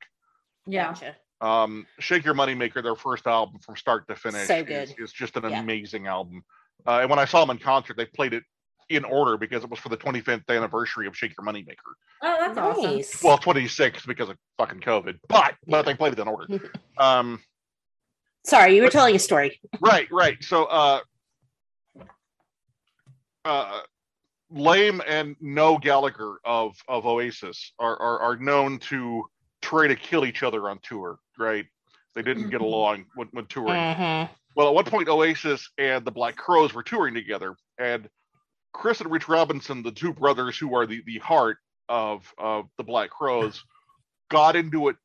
Yeah. 0.66 0.86
Gotcha. 0.92 1.16
Um, 1.40 1.86
Shake 1.98 2.24
Your 2.24 2.34
Moneymaker, 2.34 2.82
their 2.82 2.94
first 2.96 3.26
album 3.26 3.60
from 3.60 3.76
start 3.76 4.06
to 4.08 4.14
finish, 4.16 4.46
So 4.46 4.56
is, 4.58 4.64
good. 4.64 4.94
is 4.98 5.12
just 5.12 5.36
an 5.36 5.48
Yeah. 5.50 5.60
amazing 5.60 6.06
album. 6.06 6.42
Uh, 6.86 7.00
and 7.00 7.10
when 7.10 7.18
I 7.18 7.24
saw 7.24 7.44
them 7.44 7.50
in 7.56 7.62
concert, 7.62 7.96
they 7.96 8.06
played 8.06 8.32
it 8.32 8.44
in 8.88 9.04
order 9.04 9.36
because 9.36 9.62
it 9.64 9.70
was 9.70 9.78
for 9.80 9.88
the 9.88 9.96
25th 9.96 10.48
anniversary 10.48 11.06
of 11.06 11.16
Shake 11.16 11.32
Your 11.38 11.46
Moneymaker. 11.46 11.92
Oh, 12.22 12.36
that's 12.40 12.58
awesome. 12.58 13.26
Well, 13.28 13.38
26 13.38 14.06
because 14.06 14.28
of 14.28 14.36
fucking 14.58 14.80
COVID, 14.80 15.18
but 15.28 15.54
but 15.66 15.84
they 15.84 15.94
played 15.94 16.12
it 16.14 16.18
in 16.18 16.28
order. 16.28 16.46
Um, 16.98 17.40
Sorry, 18.44 18.74
you 18.76 18.82
were 18.82 18.86
but- 18.88 18.92
telling 18.92 19.16
a 19.16 19.18
story. 19.18 19.60
right, 19.80 20.08
right. 20.10 20.36
So, 20.42 20.64
uh, 20.64 21.00
uh, 23.44 23.80
Liam 24.52 25.00
and 25.06 25.36
Noel 25.40 25.78
Gallagher 25.78 26.36
of 26.44 26.76
of 26.88 27.06
Oasis 27.06 27.72
are, 27.78 27.96
are 27.96 28.18
are 28.20 28.36
known 28.36 28.78
to 28.80 29.24
try 29.60 29.86
to 29.86 29.96
kill 29.96 30.24
each 30.26 30.42
other 30.42 30.68
on 30.68 30.78
tour. 30.82 31.18
Right? 31.38 31.66
They 32.14 32.22
didn't 32.22 32.50
get 32.50 32.60
Mhm. 32.60 32.64
along 32.64 33.06
when, 33.14 33.28
when 33.28 33.46
touring. 33.46 33.80
Mhm. 33.80 34.28
Well, 34.54 34.68
at 34.68 34.74
one 34.74 34.84
point, 34.84 35.08
Oasis 35.08 35.70
and 35.78 36.04
the 36.04 36.10
Black 36.10 36.36
Crowes 36.36 36.74
were 36.74 36.82
touring 36.82 37.14
together, 37.14 37.56
and 37.78 38.08
Chris 38.74 39.00
and 39.00 39.10
Rich 39.10 39.28
Robinson, 39.28 39.82
the 39.82 39.92
two 39.92 40.12
brothers 40.12 40.58
who 40.58 40.74
are 40.74 40.86
the 40.86 41.02
the 41.06 41.18
heart 41.18 41.58
of 41.88 42.32
of 42.36 42.68
the 42.76 42.84
Black 42.84 43.10
Crowes, 43.10 43.64
got 44.30 44.56
into 44.56 44.88
it 44.88 44.96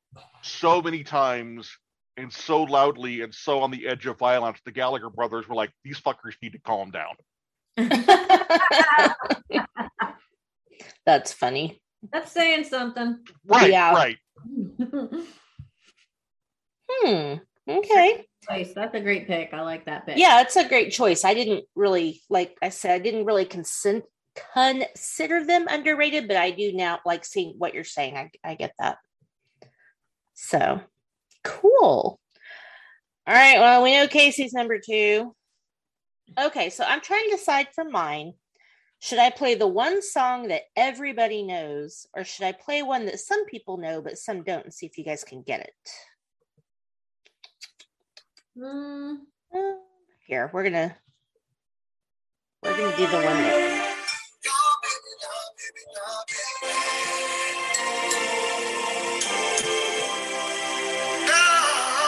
so 0.42 0.82
many 0.82 1.04
times 1.04 1.78
and 2.18 2.34
so 2.34 2.64
loudly 2.64 3.22
and 3.22 3.34
so 3.34 3.62
on 3.62 3.72
the 3.72 3.88
edge 3.88 4.06
of 4.06 4.18
violence. 4.18 4.60
The 4.66 4.72
Gallagher 4.72 5.10
brothers 5.10 5.48
were 5.48 5.56
like, 5.56 5.72
"These 5.84 6.02
fuckers 6.02 6.36
need 6.42 6.54
to 6.54 6.60
calm 6.60 6.92
down." 6.92 7.16
That's 11.05 11.32
funny. 11.32 11.82
that's 12.11 12.32
saying 12.32 12.65
something. 12.65 13.19
Right, 13.45 13.71
Yeah. 13.71 13.91
right. 13.93 14.17
Hmm. 16.89 17.34
Okay. 17.69 18.25
Nice. 18.49 18.73
That's 18.73 18.95
a 18.95 19.01
great 19.01 19.28
pick. 19.28 19.53
I 19.53 19.61
like 19.61 19.86
that 19.86 20.05
pick. 20.05 20.17
Yeah, 20.17 20.39
it's 20.41 20.55
a 20.55 20.67
great 20.67 20.91
choice. 20.93 21.25
I 21.25 21.34
didn't 21.34 21.65
really, 21.75 22.21
like 22.30 22.57
I 22.61 22.69
said, 22.69 22.91
I 22.91 22.99
didn't 22.99 23.25
really 23.25 23.43
consent, 23.43 24.05
consider 24.53 25.43
them 25.43 25.67
underrated, 25.69 26.30
but 26.30 26.38
I 26.38 26.51
do 26.51 26.71
now 26.71 26.99
like 27.05 27.25
seeing 27.25 27.55
what 27.57 27.73
you're 27.73 27.84
saying. 27.84 28.15
I, 28.15 28.30
I 28.43 28.55
get 28.55 28.73
that. 28.80 28.99
So 30.34 30.80
cool. 31.43 32.19
All 33.28 33.34
right. 33.34 33.59
Well, 33.59 33.84
we 33.84 33.93
know 33.93 34.07
Casey's 34.07 34.53
number 34.53 34.80
two. 34.80 35.36
Okay. 36.39 36.69
So 36.69 36.84
I'm 36.84 37.01
trying 37.01 37.30
to 37.30 37.38
decide 37.38 37.67
for 37.73 37.84
mine. 37.84 38.34
Should 38.99 39.19
I 39.19 39.30
play 39.30 39.53
the 39.53 39.67
one 39.67 40.01
song 40.01 40.47
that 40.47 40.63
everybody 40.75 41.43
knows, 41.43 42.07
or 42.15 42.23
should 42.23 42.45
I 42.45 42.51
play 42.51 42.82
one 42.82 43.05
that 43.05 43.19
some 43.19 43.45
people 43.45 43.78
know 43.78 44.01
but 44.01 44.17
some 44.17 44.43
don't 44.43 44.63
and 44.65 44.73
see 44.73 44.88
if 44.88 44.97
you 44.97 45.03
guys 45.03 45.23
can 45.23 45.43
get 45.43 45.59
it? 45.59 45.73
Mm, 48.57 49.17
Here, 50.25 50.49
we're 50.51 50.63
gonna 50.63 50.97
we're 52.63 52.75
gonna 52.75 52.97
do 52.97 53.05
the 53.05 53.13
one 53.17 53.23
that 53.23 53.78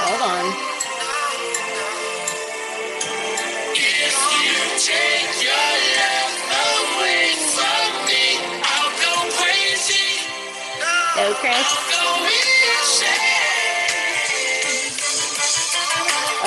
hold 0.09 0.21
on. 0.21 0.68
Go, 11.29 11.35
Chris. 11.35 11.69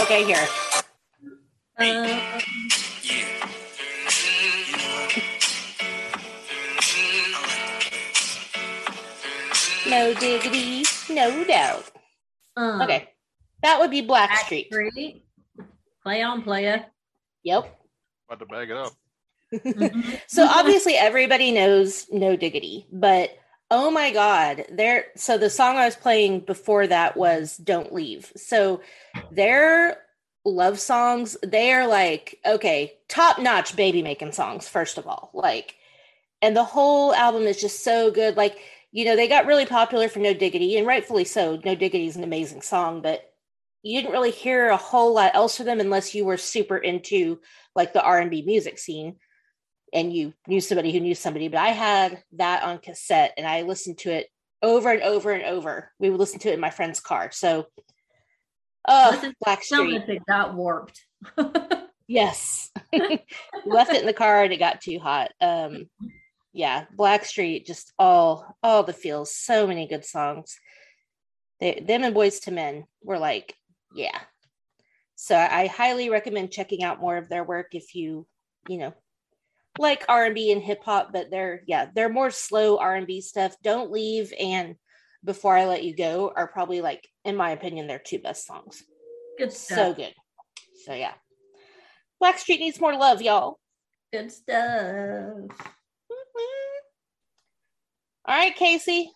Okay, 0.03 0.25
here. 0.25 0.49
uh, 1.79 2.41
No 9.89 10.15
diggity, 10.15 10.85
no 11.11 11.45
doubt. 11.45 11.91
uh, 12.57 12.81
Okay. 12.83 13.09
That 13.63 13.79
would 13.79 13.91
be 13.91 14.03
Blackstreet. 14.03 14.71
Backstreet. 14.71 15.23
Play 16.03 16.23
on, 16.23 16.43
playa. 16.43 16.87
Yep. 17.45 17.79
About 18.29 18.39
to 18.41 18.47
bag 18.47 18.71
it 18.71 18.77
up. 18.77 18.93
So 20.29 20.47
obviously 20.49 20.95
everybody 20.95 21.53
knows 21.53 22.07
No 22.11 22.37
Diggity, 22.37 22.87
but 22.91 23.37
oh 23.73 23.91
my 23.91 24.13
god, 24.13 24.67
there 24.71 25.07
so 25.17 25.39
the 25.39 25.49
song 25.49 25.79
I 25.79 25.87
was 25.87 25.97
playing 25.97 26.41
before 26.41 26.87
that 26.87 27.17
was 27.17 27.57
Don't 27.57 27.93
Leave. 27.93 28.31
So 28.37 28.83
their 29.31 29.97
love 30.45 30.79
songs, 30.79 31.39
they 31.43 31.73
are 31.73 31.87
like, 31.87 32.39
okay, 32.45 32.93
top-notch 33.09 33.75
baby 33.75 34.03
making 34.03 34.33
songs, 34.33 34.69
first 34.69 34.99
of 34.99 35.07
all. 35.07 35.31
Like, 35.33 35.77
and 36.43 36.55
the 36.55 36.65
whole 36.65 37.15
album 37.15 37.45
is 37.45 37.61
just 37.61 37.83
so 37.83 38.11
good. 38.11 38.37
Like, 38.37 38.59
you 38.91 39.07
know, 39.07 39.17
they 39.17 39.27
got 39.27 39.47
really 39.47 39.65
popular 39.65 40.07
for 40.09 40.19
No 40.19 40.35
Diggity, 40.35 40.77
and 40.77 40.87
rightfully 40.87 41.25
so. 41.25 41.59
No 41.65 41.75
Diggity 41.75 42.07
is 42.07 42.17
an 42.17 42.25
amazing 42.25 42.61
song, 42.61 43.01
but 43.01 43.33
you 43.83 43.99
didn't 43.99 44.13
really 44.13 44.33
hear 44.33 44.69
a 44.69 44.77
whole 44.77 45.15
lot 45.15 45.35
else 45.35 45.57
for 45.57 45.65
them 45.65 45.81
unless 45.81 46.15
you 46.15 46.27
were 46.27 46.37
super 46.37 46.77
into 46.77 47.41
like 47.75 47.95
the 47.95 48.03
R&B 48.03 48.43
music 48.43 48.79
scene 48.79 49.17
and 49.93 50.13
you 50.13 50.33
knew 50.47 50.61
somebody 50.61 50.93
who 50.93 51.01
knew 51.01 51.15
somebody, 51.15 51.49
but 51.49 51.61
I 51.61 51.69
had 51.69 52.23
that 52.37 52.63
on 52.63 52.79
cassette 52.79 53.35
and 53.37 53.47
I 53.47 53.63
listened 53.63 53.99
to 53.99 54.11
it 54.11 54.29
over 54.63 54.91
and 54.91 55.03
over 55.03 55.33
and 55.33 55.45
over. 55.45 55.91
We 55.99 56.11
would 56.11 56.21
listen 56.21 56.39
to 56.41 56.51
it 56.51 56.55
in 56.55 56.61
my 56.61 56.71
friend's 56.71 57.01
car. 57.01 57.31
So, 57.31 57.67
uh, 58.87 59.11
Listen, 59.13 59.35
Blackstreet. 59.45 60.09
it 60.09 60.23
got 60.27 60.55
warped. 60.55 61.01
Yes. 62.13 62.71
Left 63.65 63.91
it 63.93 64.01
in 64.01 64.07
the 64.07 64.13
car 64.13 64.43
and 64.43 64.53
it 64.53 64.59
got 64.59 64.83
too 64.83 64.99
hot. 64.99 65.31
Um, 65.41 65.89
yeah, 66.53 66.85
Blackstreet, 66.95 67.65
just 67.65 67.91
all, 67.99 68.55
all 68.63 68.83
the 68.83 68.93
feels. 68.93 69.35
So 69.35 69.67
many 69.67 69.87
good 69.87 70.05
songs. 70.05 70.59
They, 71.59 71.83
them 71.87 72.05
and 72.05 72.15
Boyz 72.15 72.47
II 72.47 72.55
Men 72.55 72.85
were 73.03 73.19
like, 73.19 73.55
yeah. 73.95 74.19
So 75.15 75.37
I 75.37 75.69
highly 75.69 76.11
recommend 76.11 76.51
checking 76.51 76.83
out 76.83 77.01
more 77.01 77.17
of 77.17 77.31
their 77.31 77.45
work 77.45 77.69
if 77.73 77.95
you, 77.95 78.27
you 78.69 78.77
know, 78.77 78.93
like 79.79 80.05
R&B 80.09 80.53
and 80.53 80.63
hip 80.63 80.83
hop, 80.85 81.13
but 81.13 81.31
they're 81.31 81.63
yeah, 81.67 81.87
they're 81.95 82.09
more 82.09 82.31
slow 82.31 82.79
R&B 82.79 83.21
stuff. 83.21 83.55
Don't 83.63 83.91
leave 83.91 84.33
and 84.39 84.77
before 85.25 85.57
I 85.57 85.67
let 85.67 85.85
you 85.85 85.95
go 85.95 86.33
are 86.35 86.49
probably 86.49 86.81
like 86.81 87.09
in 87.25 87.37
my 87.37 87.51
opinion 87.53 87.87
their 87.87 88.01
two 88.05 88.19
best 88.19 88.47
songs. 88.47 88.83
Good 89.39 89.53
stuff. 89.53 89.77
So 89.79 89.95
good. 89.95 90.15
So 90.85 90.95
yeah. 90.95 91.13
Blackstreet 92.23 92.59
needs 92.61 92.81
more 92.81 92.95
love, 92.97 93.23
y'all. 93.23 93.59
Good 94.13 94.31
stuff. 94.31 95.33
All 98.25 98.37
right, 98.37 98.55
Casey. 98.55 99.11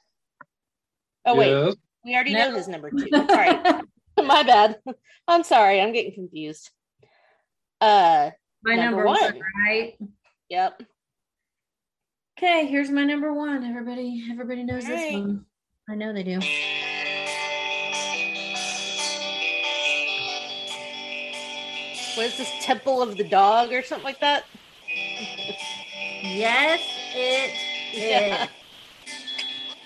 Oh 1.25 1.37
wait, 1.37 1.51
Yes. 1.51 1.75
we 2.05 2.15
already 2.15 2.35
No. 2.35 2.51
know 2.51 2.57
his 2.57 2.69
number 2.69 2.91
two. 2.91 3.09
All 3.13 3.25
right. 3.27 3.83
My 4.25 4.43
bad. 4.43 4.79
I'm 5.29 5.45
sorry. 5.45 5.81
I'm 5.81 5.93
getting 5.93 6.15
confused. 6.15 6.71
Uh, 7.81 8.31
My 8.65 8.75
Number 8.77 9.05
number, 9.05 9.07
one. 9.07 9.21
one. 9.21 9.41
right? 9.69 9.95
Yep. 10.49 10.83
Okay, 12.39 12.67
here's 12.67 12.91
my 12.91 13.05
number 13.05 13.33
one. 13.33 13.65
Everybody, 13.65 14.25
everybody 14.31 14.63
knows 14.63 14.85
this 14.87 15.01
Alright. 15.01 15.13
one. 15.15 15.47
I 15.89 15.95
know 15.95 16.13
they 16.13 16.23
do. 16.23 16.41
What 22.17 22.27
is 22.27 22.39
this 22.39 22.51
Temple 22.63 23.03
of 23.03 23.17
the 23.17 23.25
Dog 23.25 23.73
or 23.73 23.83
something 23.83 24.05
like 24.05 24.21
that? 24.21 24.45
Yes, 26.23 26.81
it 27.15 27.53
is. 27.95 28.03
Yeah. 28.03 28.47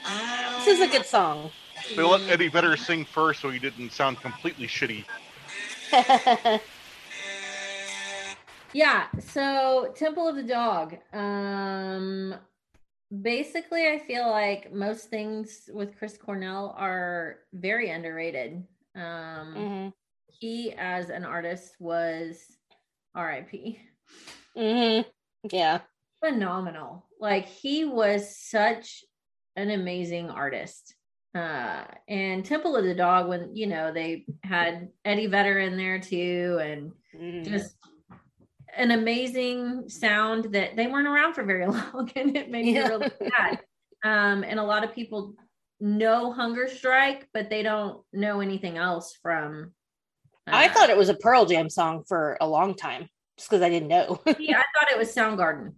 Um, 0.03 0.65
this 0.65 0.67
is 0.67 0.81
a 0.81 0.89
good 0.89 1.07
song. 1.07 1.51
They 1.95 2.03
let 2.03 2.23
Eddie 2.23 2.49
Vedder 2.49 2.77
sing 2.77 3.05
first, 3.05 3.41
so 3.41 3.51
he 3.51 3.59
didn't 3.59 3.93
sound 3.93 4.21
completely 4.21 4.67
shitty. 4.67 5.05
Yeah, 8.73 9.07
so 9.19 9.93
Temple 9.97 10.29
of 10.29 10.37
the 10.37 10.43
Dog. 10.43 10.97
Um 11.13 12.35
basically 13.23 13.89
I 13.89 13.99
feel 13.99 14.31
like 14.31 14.73
most 14.73 15.09
things 15.11 15.69
with 15.73 15.99
Chris 15.99 16.17
Cornell 16.17 16.75
are 16.79 17.39
very 17.53 17.91
underrated. 17.91 18.63
Um 18.95 19.53
hmm 19.55 19.89
he 20.43 20.73
as 20.79 21.11
an 21.11 21.25
artist 21.25 21.75
was 21.81 22.41
RIP. 23.15 23.77
Mm-hmm. 24.57 25.09
Yeah. 25.53 25.81
Phenomenal. 26.25 27.05
Like 27.21 27.47
he 27.47 27.85
was 27.85 28.37
such 28.39 29.05
an 29.57 29.71
amazing 29.71 30.31
artist. 30.31 30.95
Uh 31.35 31.85
and 32.09 32.45
Temple 32.45 32.77
of 32.77 32.85
the 32.85 32.95
Dog 32.95 33.29
when 33.29 33.55
you 33.57 33.67
know 33.67 33.93
they 33.93 34.25
had 34.45 34.89
Eddie 35.05 35.27
Vedder 35.27 35.59
in 35.59 35.77
there 35.77 35.99
too 36.01 36.59
and 36.63 36.93
Mhm. 37.15 37.45
just 37.45 37.75
an 38.77 38.91
amazing 38.93 39.89
sound 39.89 40.53
that 40.53 40.77
they 40.77 40.87
weren't 40.87 41.09
around 41.09 41.35
for 41.35 41.43
very 41.45 41.67
long 41.75 42.11
and 42.17 42.37
it 42.37 42.51
made 42.51 42.67
Yeah. 42.67 42.85
me 42.85 42.89
really 42.89 43.11
sad 43.37 43.61
um 44.05 44.45
and 44.45 44.59
a 44.59 44.63
lot 44.63 44.85
of 44.85 44.95
people 44.95 45.35
know 45.81 46.33
hunger 46.33 46.69
strike 46.69 47.29
but 47.33 47.49
they 47.51 47.63
don't 47.63 48.03
know 48.13 48.41
anything 48.41 48.77
else 48.79 49.17
from 49.23 49.73
I 50.47 50.67
uh, 50.69 50.73
thought 50.73 50.91
it 50.91 50.97
was 50.97 51.09
a 51.09 51.15
Pearl 51.15 51.45
Jam 51.47 51.71
song 51.71 52.03
for 52.09 52.37
a 52.41 52.49
long 52.49 52.75
time, 52.75 53.09
just 53.39 53.49
because 53.51 53.63
I 53.63 53.69
didn't 53.69 53.89
know. 53.89 54.21
yeah, 54.39 54.59
i 54.59 54.65
thought 54.75 54.91
it 54.91 54.99
was 54.99 55.15
soundgarden 55.15 55.75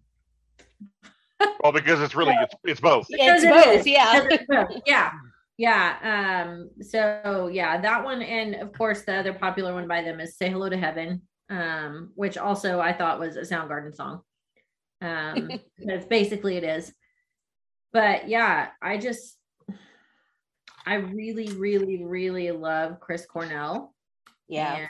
Well, 1.62 1.72
because 1.72 2.00
it's 2.00 2.14
really 2.14 2.34
it's, 2.40 2.54
it's 2.64 2.80
both. 2.80 3.06
it's 3.10 3.42
Because 3.42 3.44
it 3.44 3.50
both, 3.50 3.80
is. 3.80 3.86
yeah. 3.86 4.22
It's 4.30 4.44
both. 4.48 4.82
yeah 4.86 5.10
yeah 5.58 6.44
um 6.46 6.70
so 6.82 7.50
yeah 7.52 7.78
that 7.80 8.02
one 8.02 8.22
and 8.22 8.54
of 8.54 8.72
course 8.72 9.02
the 9.02 9.14
other 9.14 9.34
popular 9.34 9.74
one 9.74 9.86
by 9.86 10.00
them 10.00 10.18
is 10.18 10.36
say 10.38 10.48
hello 10.50 10.68
to 10.70 10.76
heaven 10.78 11.20
um 11.50 12.10
which 12.14 12.38
also 12.38 12.80
i 12.80 12.92
thought 12.92 13.20
was 13.20 13.36
a 13.36 13.40
soundgarden 13.42 13.94
song 13.94 14.22
um 15.00 15.50
that's 15.84 16.06
basically 16.06 16.56
it 16.56 16.64
is 16.64 16.92
but 17.92 18.28
yeah 18.28 18.68
i 18.80 18.96
just 18.96 19.36
i 20.86 20.94
really 20.94 21.48
really 21.54 22.04
really 22.04 22.50
love 22.50 23.00
chris 23.00 23.26
cornell 23.26 23.94
Yeah. 24.48 24.76
and 24.76 24.88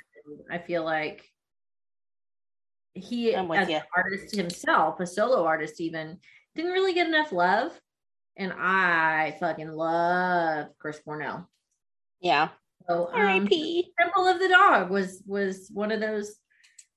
i 0.50 0.59
feel 0.59 0.84
like 0.84 1.28
he 2.94 3.34
as 3.34 3.68
an 3.68 3.82
artist 3.96 4.34
himself 4.36 5.00
a 5.00 5.07
solo 5.07 5.44
artist 5.44 5.80
even 5.80 6.18
didn't 6.55 6.72
really 6.72 6.92
get 6.92 7.07
enough 7.07 7.32
love 7.32 7.72
and 8.36 8.53
i 8.53 9.34
fucking 9.40 9.72
love 9.72 10.66
chris 10.78 11.00
cornell 11.05 11.48
Yeah. 12.20 12.50
so 12.88 13.09
um, 13.09 13.14
R.I.P. 13.14 13.92
temple 13.98 14.26
of 14.28 14.38
the 14.38 14.48
dog 14.48 14.90
was 14.90 15.22
was 15.26 15.70
one 15.72 15.90
of 15.90 16.00
those 16.00 16.36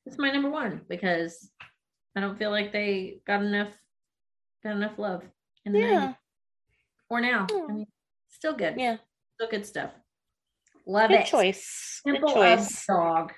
it's 0.05 0.17
my 0.17 0.31
number 0.31 0.49
one 0.49 0.81
because 0.87 1.49
i 2.15 2.19
don't 2.21 2.37
feel 2.37 2.51
like 2.51 2.71
they 2.71 3.17
got 3.25 3.41
enough 3.41 3.73
got 4.63 4.75
enough 4.75 4.97
love 4.97 5.23
in 5.65 5.73
the 5.73 5.79
Yeah. 5.79 5.99
90s. 6.07 6.15
or 7.09 7.21
now 7.21 7.47
Yeah. 7.49 7.57
i 7.57 7.59
hmm. 7.61 7.75
mean 7.75 7.87
still 8.29 8.53
good 8.53 8.75
Yeah. 8.77 8.97
still 9.35 9.49
good 9.49 9.65
stuff 9.65 9.91
love 10.87 11.09
Good 11.09 11.21
it 11.21 11.25
choice. 11.25 12.01
Good 12.05 12.13
temple 12.13 12.33
choice. 12.33 12.85
dog 12.85 13.33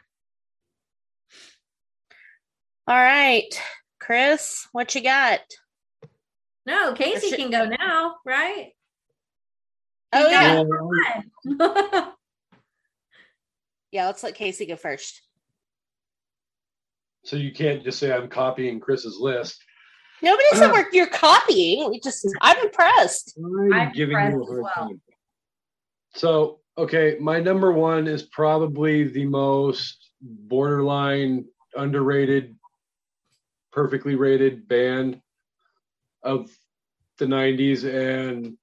All 2.90 2.96
right. 2.96 3.50
Chris, 4.00 4.68
what 4.72 4.96
you 4.96 5.02
got? 5.02 5.42
no 6.66 6.94
casey 6.94 7.30
should- 7.30 7.40
can 7.40 7.50
go 7.52 7.66
now 7.66 8.16
right 8.26 8.72
Oh, 10.14 10.30
yeah. 10.30 12.10
Yeah, 13.92 14.06
let's 14.08 14.22
let 14.24 14.36
Casey 14.36 14.66
go 14.66 14.76
first. 14.76 15.22
So 17.28 17.36
you 17.36 17.52
can't 17.52 17.84
just 17.84 18.00
say 18.00 18.14
I'm 18.14 18.30
copying 18.30 18.80
Chris's 18.80 19.18
list. 19.20 19.62
Nobody 20.22 20.48
said 20.54 20.70
uh. 20.70 20.74
we're, 20.74 20.88
you're 20.94 21.08
copying. 21.08 21.90
We 21.90 22.00
just, 22.00 22.26
I'm 22.40 22.58
impressed. 22.64 23.38
I'm, 23.38 23.74
I'm 23.74 23.92
giving 23.92 24.18
you 24.18 24.44
a 24.44 24.46
hard 24.46 24.64
well. 24.64 24.72
time. 24.74 25.02
So, 26.16 26.62
okay, 26.78 27.18
my 27.20 27.42
number 27.42 27.74
one 27.74 28.08
is 28.08 28.24
probably 28.24 29.10
the 29.10 29.26
most 29.26 30.12
borderline 30.22 31.44
underrated, 31.76 32.56
perfectly 33.74 34.16
rated 34.16 34.66
band 34.66 35.20
of 36.24 36.50
the 37.18 37.26
90s. 37.26 37.84
And 37.84 38.58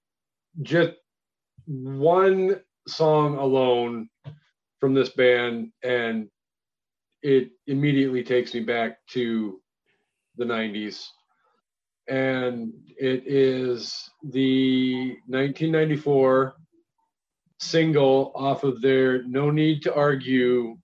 just 0.62 0.93
one 1.67 2.62
song 2.89 3.37
alone 3.37 4.09
from 4.81 4.95
this 4.95 5.11
band, 5.11 5.71
and 5.83 6.31
it 7.25 7.51
immediately 7.66 8.22
takes 8.22 8.53
me 8.53 8.61
back 8.61 8.99
to 9.09 9.61
the 10.37 10.45
90s 10.45 11.07
and 12.07 12.72
it 12.99 13.27
is 13.27 14.11
the 14.22 15.16
1994 15.27 16.55
single 17.59 18.31
off 18.35 18.62
of 18.62 18.83
their 18.83 19.22
No 19.22 19.51
Need 19.51 19.83
to 19.85 19.95
Argue 19.95 20.77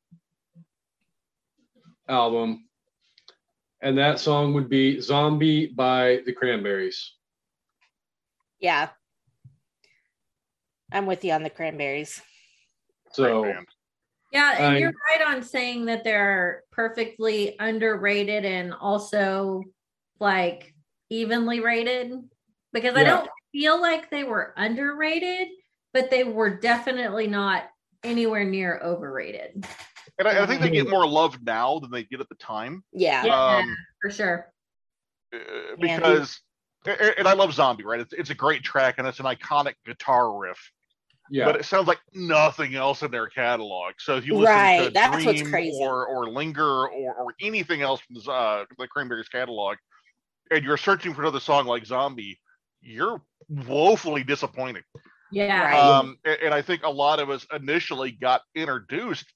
album. 2.08 2.64
And 3.82 3.98
that 3.98 4.18
song 4.18 4.54
would 4.54 4.70
be 4.70 5.00
Zombie 5.00 5.66
by 5.66 6.20
the 6.24 6.32
Cranberries. 6.32 7.12
Yeah. 8.60 8.88
I'm 10.90 11.06
with 11.06 11.22
you 11.22 11.32
on 11.32 11.42
the 11.42 11.50
cranberries. 11.50 12.20
So, 13.12 13.42
Great 13.42 13.54
band. 13.54 13.66
Yeah, 14.30 14.54
and 14.58 14.74
I- 14.74 14.78
you're 14.78 14.92
right 15.08 15.26
on 15.26 15.42
saying 15.42 15.86
that 15.86 16.04
they're 16.04 16.64
perfectly 16.70 17.56
underrated 17.58 18.44
and 18.44 18.72
also 18.72 19.64
like 20.20 20.74
evenly 21.08 21.60
rated 21.60 22.12
because 22.72 22.94
I 22.94 23.02
don't 23.04 23.30
feel 23.52 23.80
like 23.80 24.10
they 24.10 24.22
were 24.24 24.54
underrated, 24.56 25.48
but 25.92 26.10
they 26.10 26.22
were 26.24 26.50
definitely 26.50 27.26
not 27.26 27.64
anywhere 28.04 28.44
near 28.44 28.78
overrated. 28.82 29.66
And 30.18 30.28
I, 30.28 30.42
I 30.42 30.46
think 30.46 30.60
they 30.60 30.70
get 30.70 30.88
more 30.88 31.06
love 31.06 31.42
now 31.42 31.78
than 31.80 31.90
they 31.90 32.04
did 32.04 32.20
at 32.20 32.28
the 32.28 32.34
time. 32.36 32.84
Yeah. 32.92 33.24
Yeah, 33.24 33.56
Um, 33.56 33.76
for 34.00 34.10
sure. 34.10 34.52
uh, 35.34 35.38
because 35.80 36.40
and 36.86 37.00
and 37.18 37.28
I 37.28 37.32
love 37.32 37.52
Zombie, 37.52 37.84
right? 37.84 38.00
It's, 38.00 38.12
it's 38.12 38.30
a 38.30 38.34
great 38.34 38.62
track 38.62 38.96
and 38.98 39.06
it's 39.06 39.18
an 39.20 39.26
iconic 39.26 39.74
guitar 39.84 40.36
riff, 40.38 40.70
yeah. 41.30 41.44
but 41.46 41.56
it 41.56 41.64
sounds 41.64 41.86
like 41.88 42.00
nothing 42.12 42.74
else 42.74 43.02
in 43.02 43.10
their 43.10 43.28
catalog. 43.28 43.94
So 43.98 44.16
if 44.16 44.26
you 44.26 44.34
listen 44.34 44.54
Right, 44.54 44.84
to 44.84 44.90
that's 44.90 45.24
what's 45.24 45.40
Dream 45.40 45.50
crazy. 45.50 45.78
or 45.80 46.06
or 46.06 46.28
Linger 46.28 46.88
or, 46.88 47.14
or 47.14 47.34
anything 47.40 47.82
else 47.82 48.00
from 48.00 48.16
the, 48.16 48.30
uh, 48.30 48.64
the 48.78 48.88
Cranberries 48.88 49.28
catalog, 49.28 49.76
and 50.50 50.64
you're 50.64 50.76
searching 50.76 51.14
for 51.14 51.22
another 51.22 51.40
song 51.40 51.66
like 51.66 51.86
Zombie, 51.86 52.38
you're 52.82 53.22
woefully 53.48 54.24
disappointed. 54.24 54.84
Yeah. 55.32 55.62
Right. 55.64 55.78
Um, 55.78 56.18
and, 56.24 56.38
and 56.46 56.54
I 56.54 56.60
think 56.62 56.82
a 56.82 56.90
lot 56.90 57.20
of 57.20 57.30
us 57.30 57.46
initially 57.54 58.10
got 58.10 58.42
introduced 58.54 59.26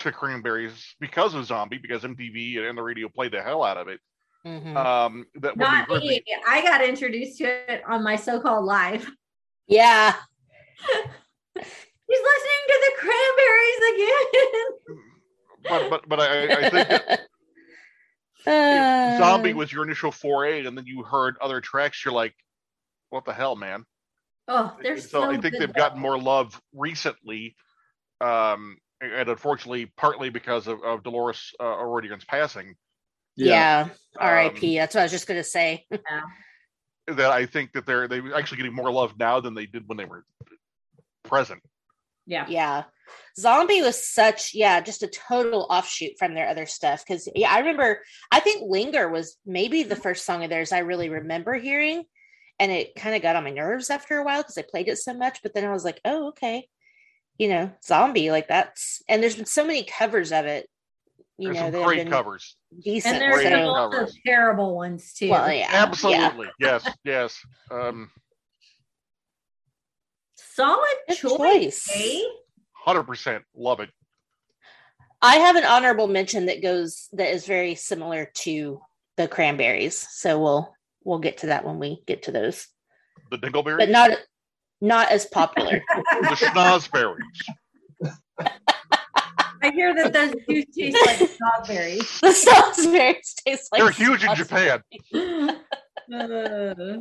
to 0.00 0.12
Cranberries 0.12 0.94
because 1.00 1.32
of 1.34 1.46
Zombie, 1.46 1.78
because 1.78 2.02
MTV 2.02 2.68
and 2.68 2.76
the 2.76 2.82
radio 2.82 3.08
played 3.08 3.32
the 3.32 3.42
hell 3.42 3.62
out 3.64 3.78
of 3.78 3.88
it. 3.88 3.98
Mhm. 4.46 4.76
Um, 4.76 5.24
that 5.36 5.56
Not 5.56 5.88
we 5.88 5.94
heard 5.94 6.04
me. 6.04 6.22
I 6.46 6.60
got 6.62 6.84
introduced 6.84 7.38
to 7.38 7.44
it 7.72 7.82
on 7.88 8.04
my 8.04 8.14
so-called 8.16 8.64
live. 8.66 9.10
yeah. 9.66 10.14
He's 12.08 12.22
listening 12.22 12.62
to 12.68 12.76
the 12.84 12.92
cranberries 12.98 13.82
again. 13.94 14.66
but 15.68 15.90
but 15.90 16.08
but 16.08 16.20
I, 16.20 16.66
I 16.66 16.70
think 16.70 16.88
that 16.88 17.20
Uh, 18.46 19.18
Zombie 19.18 19.54
was 19.54 19.72
your 19.72 19.82
initial 19.82 20.12
foray, 20.12 20.64
and 20.64 20.78
then 20.78 20.86
you 20.86 21.02
heard 21.02 21.36
other 21.40 21.60
tracks, 21.60 22.04
you're 22.04 22.14
like, 22.14 22.32
"What 23.10 23.24
the 23.24 23.32
hell, 23.32 23.56
man?" 23.56 23.84
Oh, 24.46 24.76
they're 24.80 24.92
And 24.92 25.02
so, 25.02 25.24
I 25.24 25.36
think 25.36 25.54
good, 25.54 25.62
they've 25.62 25.74
gotten 25.74 25.98
more 25.98 26.16
love 26.16 26.60
recently, 26.72 27.56
um, 28.20 28.76
and 29.00 29.28
unfortunately, 29.28 29.92
partly 29.96 30.30
because 30.30 30.68
of, 30.68 30.80
of 30.84 31.02
Dolores 31.02 31.52
uh, 31.58 31.64
O'Riordan's 31.64 32.24
passing. 32.24 32.76
Yeah. 33.36 33.88
Um, 33.88 33.90
R.I.P. 34.20 34.78
That's 34.78 34.94
what 34.94 35.00
I 35.00 35.04
was 35.04 35.12
just 35.12 35.26
gonna 35.26 35.42
say. 35.42 35.84
That 37.08 37.30
I 37.30 37.46
think 37.46 37.72
that 37.72 37.84
they're 37.84 38.06
they 38.06 38.20
actually 38.34 38.58
getting 38.58 38.74
more 38.74 38.90
love 38.92 39.14
now 39.18 39.40
than 39.40 39.54
they 39.54 39.66
did 39.66 39.88
when 39.88 39.98
they 39.98 40.04
were 40.04 40.24
present. 41.26 41.62
Yeah. 42.26 42.46
Yeah. 42.48 42.84
Zombie 43.38 43.82
was 43.82 44.04
such, 44.04 44.52
yeah, 44.54 44.80
just 44.80 45.02
a 45.02 45.08
total 45.08 45.66
offshoot 45.70 46.18
from 46.18 46.34
their 46.34 46.48
other 46.48 46.66
stuff. 46.66 47.04
Because 47.06 47.28
yeah, 47.34 47.52
I 47.52 47.60
remember, 47.60 48.00
I 48.32 48.40
think 48.40 48.62
Linger 48.66 49.08
was 49.08 49.36
maybe 49.46 49.82
the 49.82 49.94
first 49.96 50.24
song 50.24 50.42
of 50.42 50.50
theirs 50.50 50.72
I 50.72 50.78
really 50.78 51.08
remember 51.08 51.54
hearing, 51.54 52.04
and 52.58 52.72
it 52.72 52.96
kind 52.96 53.14
of 53.14 53.22
got 53.22 53.36
on 53.36 53.44
my 53.44 53.50
nerves 53.50 53.90
after 53.90 54.18
a 54.18 54.24
while 54.24 54.42
because 54.42 54.58
I 54.58 54.62
played 54.62 54.88
it 54.88 54.96
so 54.98 55.14
much. 55.14 55.40
But 55.42 55.54
then 55.54 55.64
I 55.64 55.72
was 55.72 55.84
like, 55.84 56.00
oh, 56.04 56.28
okay, 56.28 56.68
you 57.38 57.48
know, 57.48 57.70
Zombie, 57.84 58.30
like 58.30 58.48
that's, 58.48 59.02
and 59.08 59.22
there's 59.22 59.36
been 59.36 59.46
so 59.46 59.64
many 59.64 59.84
covers 59.84 60.32
of 60.32 60.46
it. 60.46 60.68
You 61.38 61.52
There's 61.52 61.56
know, 61.56 61.62
some 61.64 61.72
that 61.72 61.78
have 61.78 61.86
great 61.86 61.98
been 61.98 62.10
covers. 62.10 62.56
decent. 62.82 63.14
And 63.14 63.22
there's 63.22 63.42
so, 63.42 63.68
also 63.68 63.96
covers. 63.98 64.18
terrible 64.26 64.74
ones 64.74 65.12
too. 65.12 65.28
well, 65.28 65.46
yeah, 65.48 65.58
yeah. 65.58 65.68
Absolutely. 65.70 66.48
Yes. 66.58 66.88
Yes. 67.04 67.38
Um, 67.70 68.10
Solid 70.56 70.78
Good 71.08 71.16
choice. 71.18 71.84
choice. 71.84 71.90
eh? 71.94 72.20
hundred 72.72 73.04
percent 73.04 73.44
love 73.54 73.80
it. 73.80 73.90
I 75.20 75.36
have 75.36 75.56
an 75.56 75.64
honorable 75.64 76.06
mention 76.08 76.46
that 76.46 76.62
goes 76.62 77.08
that 77.12 77.32
is 77.32 77.46
very 77.46 77.74
similar 77.74 78.30
to 78.36 78.80
the 79.16 79.28
cranberries. 79.28 79.98
So 80.10 80.40
we'll 80.40 80.74
we'll 81.04 81.18
get 81.18 81.38
to 81.38 81.46
that 81.48 81.64
when 81.66 81.78
we 81.78 82.02
get 82.06 82.22
to 82.24 82.32
those. 82.32 82.66
The 83.30 83.38
Dingleberries, 83.38 83.78
But 83.78 83.90
not 83.90 84.10
not 84.80 85.10
as 85.10 85.26
popular. 85.26 85.82
the 86.22 86.36
Schnozberries. 86.36 87.16
I 89.62 89.70
hear 89.72 89.94
that 89.94 90.12
those 90.12 90.34
do 90.48 90.62
taste 90.64 90.96
like 91.06 91.28
strawberries. 91.30 92.20
the 92.20 92.32
strawberries 92.32 93.34
taste 93.44 93.68
like 93.72 93.80
They're 93.82 93.90
huge 93.90 94.24
in. 94.24 94.34
Japan. 94.34 94.82
Uh, 96.14 96.98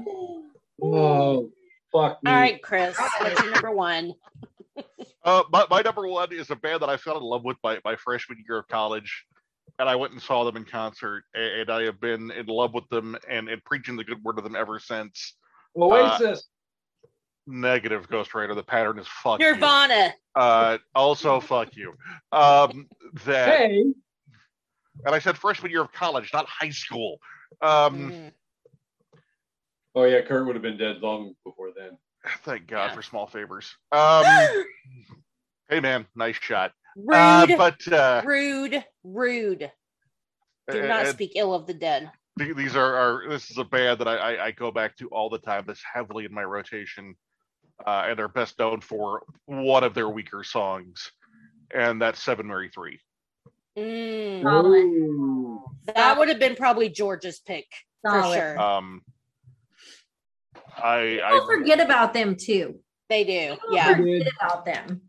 Oh, 0.82 1.52
fuck 1.96 2.24
me. 2.24 2.32
All 2.32 2.38
right, 2.38 2.62
Chris, 2.62 2.98
what's 3.20 3.42
your 3.42 3.52
number 3.52 3.72
one? 3.72 4.14
Uh, 5.24 5.42
my, 5.52 5.66
my 5.72 5.82
number 5.82 6.08
one 6.08 6.32
is 6.32 6.52
a 6.52 6.56
band 6.56 6.82
that 6.84 6.90
I 6.90 6.98
fell 6.98 7.18
in 7.18 7.24
love 7.24 7.44
with 7.44 7.58
by 7.64 7.80
my 7.84 7.96
freshman 7.96 8.44
year 8.48 8.60
of 8.60 8.68
college, 8.68 9.26
and 9.80 9.90
I 9.90 9.96
went 9.96 10.14
and 10.14 10.22
saw 10.22 10.44
them 10.44 10.56
in 10.56 10.66
concert, 10.66 11.24
a- 11.36 11.62
and 11.62 11.70
I 11.72 11.82
have 11.86 12.00
been 12.00 12.30
in 12.30 12.46
love 12.46 12.76
with 12.76 12.88
them 12.90 13.18
and, 13.28 13.50
and 13.50 13.64
preaching 13.64 13.96
the 13.96 14.04
good 14.04 14.24
word 14.24 14.38
of 14.38 14.44
them 14.44 14.56
ever 14.56 14.78
since. 14.80 15.34
Oasis. 15.76 16.44
Negative 17.48 18.08
Ghost 18.08 18.36
Rider. 18.36 18.54
The 18.54 18.62
pattern 18.62 19.00
is 19.00 19.08
fuck 19.24 19.40
you. 19.40 19.54
Nirvana. 19.54 20.14
Uh, 20.36 20.78
also 20.94 21.40
fuck 21.40 21.76
you. 21.76 21.96
Um, 22.32 22.88
that 23.26 23.58
hey. 23.58 23.82
and 25.06 25.16
I 25.16 25.18
said 25.18 25.38
freshman 25.40 25.72
year 25.72 25.82
of 25.82 25.92
college, 25.92 26.30
not 26.34 26.46
high 26.48 26.70
school. 26.70 27.18
Um, 27.64 28.12
Mm. 28.12 28.32
Oh 29.96 30.04
yeah, 30.04 30.22
Kurt 30.22 30.46
would 30.46 30.56
have 30.56 30.62
been 30.62 30.78
dead 30.78 30.98
long 31.02 31.34
before 31.46 31.70
then. 31.76 31.98
thank 32.44 32.68
God 32.68 32.88
Yeah. 32.88 32.96
for 32.96 33.02
small 33.02 33.28
favors. 33.28 33.74
Um, 33.92 34.26
hey 35.70 35.80
man, 35.80 36.06
nice 36.16 36.36
shot. 36.36 36.72
Rude. 36.98 37.16
Uh, 37.16 37.58
but 37.58 37.94
uh, 37.94 38.22
rude. 38.26 38.84
Rude. 39.04 39.72
Do 40.72 40.88
not 40.88 41.06
uh, 41.06 41.12
speak 41.12 41.34
ill 41.36 41.54
of 41.54 41.68
the 41.68 41.74
dead. 41.74 42.12
these 42.38 42.76
are, 42.76 42.96
are 42.96 43.30
this 43.30 43.52
is 43.52 43.58
a 43.58 43.64
band 43.64 44.00
that 44.00 44.08
I, 44.08 44.16
I, 44.16 44.46
I 44.46 44.52
go 44.52 44.72
back 44.72 44.98
to 44.98 45.08
all 45.10 45.30
the 45.30 45.38
time. 45.38 45.64
That's 45.68 45.84
heavily 45.94 46.26
in 46.26 46.34
my 46.34 46.44
rotation, 46.44 47.16
uh, 47.86 48.06
and 48.08 48.18
they're 48.18 48.28
best 48.28 48.58
known 48.58 48.82
for 48.82 49.24
one 49.46 49.84
of 49.84 49.94
their 49.94 50.10
weaker 50.10 50.44
songs, 50.44 51.12
and 51.74 52.02
that's 52.02 52.24
Seven 52.24 52.48
Mary 52.48 52.72
Three. 52.74 53.00
Mm. 53.78 55.60
That 55.94 56.18
would 56.18 56.30
have 56.30 56.40
been 56.40 56.56
probably 56.56 56.90
George's 56.90 57.40
pick 57.40 57.68
for 58.02 58.24
sure. 58.34 58.60
Um, 58.60 59.02
I, 60.84 61.20
I 61.24 61.42
forget 61.46 61.80
about 61.80 62.14
them 62.14 62.36
too. 62.36 62.80
they 63.10 63.24
do. 63.24 63.52
People 63.56 63.76
Yeah. 63.76 63.96
forget 63.96 64.28
about 64.42 64.66
them. 64.66 65.02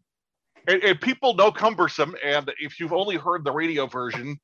and, 0.69 0.83
and 0.83 1.01
people 1.01 1.35
know 1.35 1.51
cumbersome, 1.53 2.15
and 2.25 2.53
if 2.61 2.79
you've 2.81 2.93
only 2.93 3.17
heard 3.17 3.45
the 3.45 3.53
radio 3.53 3.87
version, 3.87 4.39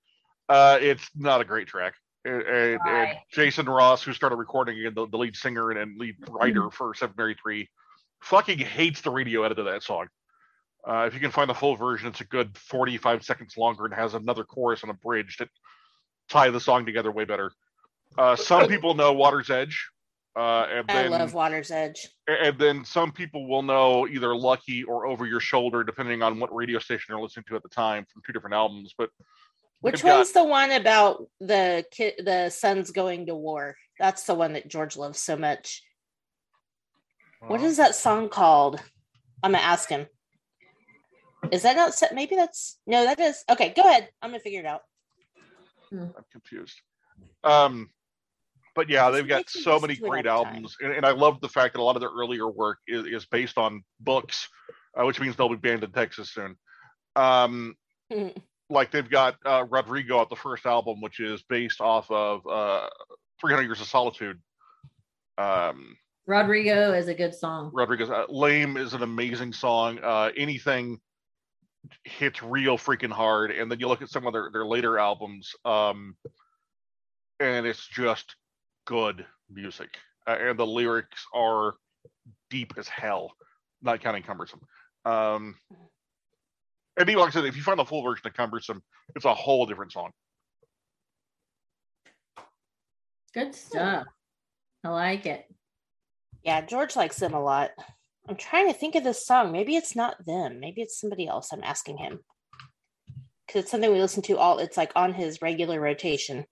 uh, 0.48 0.78
it's 0.80 1.08
not 1.16 1.40
a 1.40 1.44
great 1.44 1.66
track. 1.68 1.94
And, 2.24 2.42
and, 2.42 2.80
and 2.86 3.08
Jason 3.32 3.66
Ross, 3.66 4.02
who 4.02 4.12
started 4.12 4.36
recording 4.36 4.78
it, 4.78 4.94
the, 4.94 5.08
the 5.08 5.16
lead 5.18 5.34
singer 5.34 5.70
and, 5.70 5.78
and 5.78 5.98
lead 5.98 6.14
writer 6.28 6.70
for 6.70 6.94
Seven 6.94 7.14
Mary 7.18 7.36
Three, 7.42 7.68
fucking 8.22 8.58
hates 8.58 9.00
the 9.00 9.10
radio 9.10 9.42
edit 9.42 9.58
of 9.58 9.64
that 9.66 9.82
song. 9.82 10.06
Uh, 10.86 11.04
if 11.06 11.14
you 11.14 11.20
can 11.20 11.30
find 11.30 11.48
the 11.50 11.54
full 11.54 11.76
version, 11.76 12.08
it's 12.08 12.20
a 12.20 12.24
good 12.24 12.56
45 12.58 13.24
seconds 13.24 13.56
longer 13.56 13.84
and 13.84 13.94
has 13.94 14.14
another 14.14 14.44
chorus 14.44 14.82
and 14.82 14.90
a 14.90 14.94
bridge 14.94 15.36
that 15.38 15.48
tie 16.28 16.50
the 16.50 16.60
song 16.60 16.86
together 16.86 17.10
way 17.10 17.24
better. 17.24 17.52
Uh, 18.18 18.36
some 18.36 18.68
people 18.68 18.94
know 18.94 19.12
Water's 19.12 19.48
Edge, 19.50 19.88
uh, 20.34 20.66
and 20.70 20.90
I 20.90 21.02
then 21.02 21.10
love 21.10 21.34
Water's 21.34 21.70
Edge. 21.70 22.08
and 22.26 22.58
then 22.58 22.84
some 22.84 23.12
people 23.12 23.46
will 23.48 23.62
know 23.62 24.06
either 24.08 24.34
Lucky 24.34 24.82
or 24.84 25.06
Over 25.06 25.26
Your 25.26 25.40
Shoulder, 25.40 25.84
depending 25.84 26.22
on 26.22 26.38
what 26.40 26.54
radio 26.54 26.78
station 26.78 27.06
you're 27.10 27.20
listening 27.20 27.44
to 27.48 27.56
at 27.56 27.62
the 27.62 27.68
time 27.68 28.06
from 28.10 28.22
two 28.26 28.32
different 28.32 28.54
albums. 28.54 28.94
But 28.96 29.10
Which 29.80 29.96
they've 29.96 30.04
got- 30.04 30.16
one's 30.18 30.32
the 30.32 30.44
one 30.44 30.70
about 30.70 31.26
the 31.40 31.84
kid, 31.90 32.14
the 32.24 32.48
sons 32.50 32.90
going 32.92 33.26
to 33.26 33.34
war? 33.34 33.76
That's 33.98 34.24
the 34.24 34.34
one 34.34 34.54
that 34.54 34.68
George 34.68 34.96
loves 34.96 35.18
so 35.18 35.36
much. 35.36 35.82
What 37.46 37.60
is 37.60 37.76
that 37.76 37.94
song 37.94 38.28
called? 38.28 38.80
I'm 39.42 39.52
gonna 39.52 39.62
ask 39.64 39.88
him. 39.88 40.06
Is 41.50 41.62
that 41.62 41.74
not 41.76 41.92
set? 41.92 42.14
Maybe 42.14 42.36
that's 42.36 42.78
no, 42.86 43.04
that 43.04 43.18
is 43.18 43.44
okay. 43.50 43.70
Go 43.76 43.82
ahead. 43.82 44.08
I'm 44.22 44.30
gonna 44.30 44.38
figure 44.40 44.60
it 44.60 44.66
out. 44.66 44.82
I'm 45.90 46.14
confused. 46.30 46.80
Um, 47.42 47.90
but 48.74 48.88
yeah, 48.88 49.10
they've 49.10 49.26
got 49.26 49.48
so 49.48 49.78
many 49.78 49.96
great 49.96 50.26
all 50.26 50.44
the 50.44 50.44
time. 50.44 50.54
albums, 50.54 50.76
and, 50.80 50.92
and 50.92 51.06
I 51.06 51.12
love 51.12 51.40
the 51.40 51.48
fact 51.48 51.74
that 51.74 51.80
a 51.80 51.82
lot 51.82 51.96
of 51.96 52.00
their 52.00 52.10
earlier 52.10 52.48
work 52.48 52.78
is, 52.86 53.06
is 53.06 53.26
based 53.26 53.58
on 53.58 53.82
books, 54.00 54.48
uh, 54.98 55.04
which 55.04 55.20
means 55.20 55.36
they'll 55.36 55.48
be 55.48 55.56
banned 55.56 55.84
in 55.84 55.92
Texas 55.92 56.30
soon. 56.30 56.56
Um, 57.16 57.74
like 58.70 58.90
they've 58.90 59.08
got 59.08 59.36
uh, 59.44 59.64
Rodrigo 59.68 60.20
at 60.20 60.30
the 60.30 60.36
first 60.36 60.66
album, 60.66 61.00
which 61.00 61.20
is 61.20 61.42
based 61.48 61.80
off 61.80 62.10
of 62.10 62.46
uh, 62.46 62.88
300 63.40 63.64
Years 63.64 63.80
of 63.80 63.86
Solitude. 63.86 64.40
Um, 65.38 65.96
Rodrigo 66.26 66.92
is 66.92 67.08
a 67.08 67.14
good 67.14 67.34
song. 67.34 67.70
Rodriguez. 67.72 68.08
Uh, 68.08 68.24
Lame 68.28 68.76
is 68.76 68.94
an 68.94 69.02
amazing 69.02 69.52
song. 69.52 69.98
Uh, 70.02 70.30
anything 70.36 71.00
hits 72.04 72.42
real 72.42 72.78
freaking 72.78 73.10
hard. 73.10 73.50
And 73.50 73.70
then 73.70 73.80
you 73.80 73.88
look 73.88 74.02
at 74.02 74.08
some 74.08 74.26
of 74.26 74.32
their, 74.32 74.50
their 74.52 74.64
later 74.64 74.98
albums, 74.98 75.52
um, 75.64 76.16
and 77.40 77.66
it's 77.66 77.86
just 77.86 78.36
good 78.92 79.24
music. 79.50 79.96
Uh, 80.26 80.36
and 80.38 80.58
the 80.58 80.66
lyrics 80.66 81.26
are 81.34 81.74
deep 82.50 82.74
as 82.76 82.86
hell, 82.88 83.32
not 83.80 84.02
counting 84.02 84.22
Cumbersome. 84.22 84.60
Um, 85.06 85.54
and 86.98 87.08
even 87.08 87.20
like 87.20 87.28
I 87.28 87.32
said, 87.32 87.46
if 87.46 87.56
you 87.56 87.62
find 87.62 87.78
the 87.78 87.86
full 87.86 88.02
version 88.02 88.26
of 88.26 88.34
Cumbersome, 88.34 88.82
it's 89.16 89.24
a 89.24 89.32
whole 89.32 89.64
different 89.64 89.92
song. 89.92 90.10
Good 93.32 93.54
stuff. 93.54 94.04
I 94.84 94.88
like 94.90 95.24
it. 95.24 95.46
Yeah, 96.44 96.60
George 96.60 96.94
likes 96.94 97.18
them 97.18 97.32
a 97.32 97.42
lot. 97.42 97.70
I'm 98.28 98.36
trying 98.36 98.66
to 98.66 98.74
think 98.74 98.94
of 98.94 99.04
this 99.04 99.26
song. 99.26 99.52
Maybe 99.52 99.74
it's 99.74 99.96
not 99.96 100.26
them. 100.26 100.60
Maybe 100.60 100.82
it's 100.82 101.00
somebody 101.00 101.26
else. 101.26 101.48
I'm 101.50 101.64
asking 101.64 101.96
him 101.96 102.20
because 103.46 103.62
it's 103.62 103.70
something 103.70 103.90
we 103.90 104.00
listen 104.00 104.22
to 104.24 104.36
all. 104.36 104.58
It's 104.58 104.76
like 104.76 104.92
on 104.94 105.14
his 105.14 105.40
regular 105.40 105.80
rotation. 105.80 106.44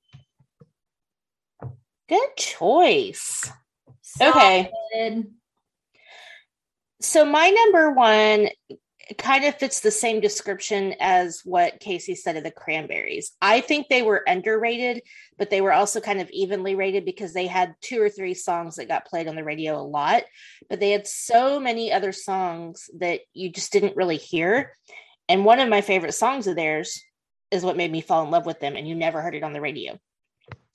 Good 2.11 2.37
choice. 2.37 3.49
Okay. 4.21 4.71
So 7.01 7.25
my 7.25 7.51
number 7.51 7.93
one 7.93 8.49
kind 9.17 9.45
of 9.45 9.55
fits 9.55 9.79
the 9.79 9.93
same 9.93 10.21
description 10.21 10.97
as 10.99 11.43
what 11.45 11.79
Casey 11.79 12.17
said 12.17 12.37
of 12.37 12.43
the 12.43 12.51
cranberries. 12.51 13.31
I 13.41 13.61
think 13.61 13.87
they 13.89 14.03
were 14.03 14.25
underrated, 14.27 15.03
but 15.39 15.51
they 15.51 15.61
were 15.61 15.73
also 15.73 16.01
kind 16.01 16.21
of 16.21 16.29
evenly 16.31 16.75
rated 16.75 17.05
because 17.05 17.33
they 17.33 17.47
had 17.47 17.77
two 17.81 18.03
or 18.03 18.09
three 18.09 18.35
songs 18.35 18.75
that 18.77 18.89
got 18.89 19.07
played 19.07 19.29
on 19.29 19.37
the 19.37 19.45
radio 19.45 19.81
a 19.81 19.83
lot, 19.83 20.25
but 20.69 20.81
they 20.81 20.91
had 20.91 21.07
so 21.07 21.61
many 21.61 21.93
other 21.93 22.11
songs 22.11 22.91
that 22.99 23.21
you 23.35 23.53
just 23.53 23.73
didn't 23.73 23.97
really 23.97 24.17
hear. 24.17 24.75
And 25.29 25.45
one 25.45 25.61
of 25.61 25.69
my 25.69 25.81
favorite 25.81 26.15
songs 26.15 26.49
of 26.49 26.57
theirs 26.57 27.01
is 27.53 27.63
what 27.63 27.77
made 27.77 27.93
me 27.93 28.01
fall 28.01 28.25
in 28.25 28.33
love 28.33 28.47
with 28.47 28.59
them, 28.59 28.75
and 28.75 28.89
you 28.89 28.97
never 28.97 29.23
heard 29.23 29.37
it 29.37 29.45
on 29.45 29.53
the 29.53 29.61
radio. 29.61 29.97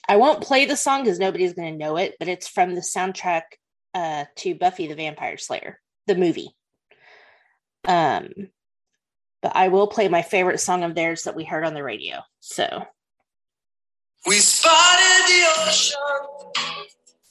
I 0.08 0.18
won't 0.18 0.42
play 0.42 0.66
the 0.66 0.76
song 0.78 1.04
because 1.04 1.20
nobody's 1.20 1.54
going 1.54 1.72
to 1.74 1.78
know 1.78 1.98
it, 1.98 2.16
but 2.20 2.28
it's 2.28 2.48
from 2.48 2.76
the 2.76 2.82
soundtrack 2.82 3.42
uh, 3.94 4.26
to 4.38 4.56
Buffy 4.56 4.88
the 4.88 4.96
Vampire 4.96 5.38
Slayer, 5.38 5.80
the 6.08 6.16
movie. 6.16 6.50
Um, 7.88 8.30
but 9.42 9.56
I 9.56 9.68
will 9.70 9.88
play 9.88 10.08
my 10.08 10.22
favorite 10.22 10.60
song 10.60 10.84
of 10.84 10.96
theirs 10.96 11.24
that 11.24 11.36
we 11.36 11.44
heard 11.44 11.66
on 11.66 11.74
the 11.74 11.84
radio. 11.84 12.20
So 12.40 12.84
We 14.26 14.36
spotted 14.38 15.28
the 15.28 15.44
ocean 15.68 15.98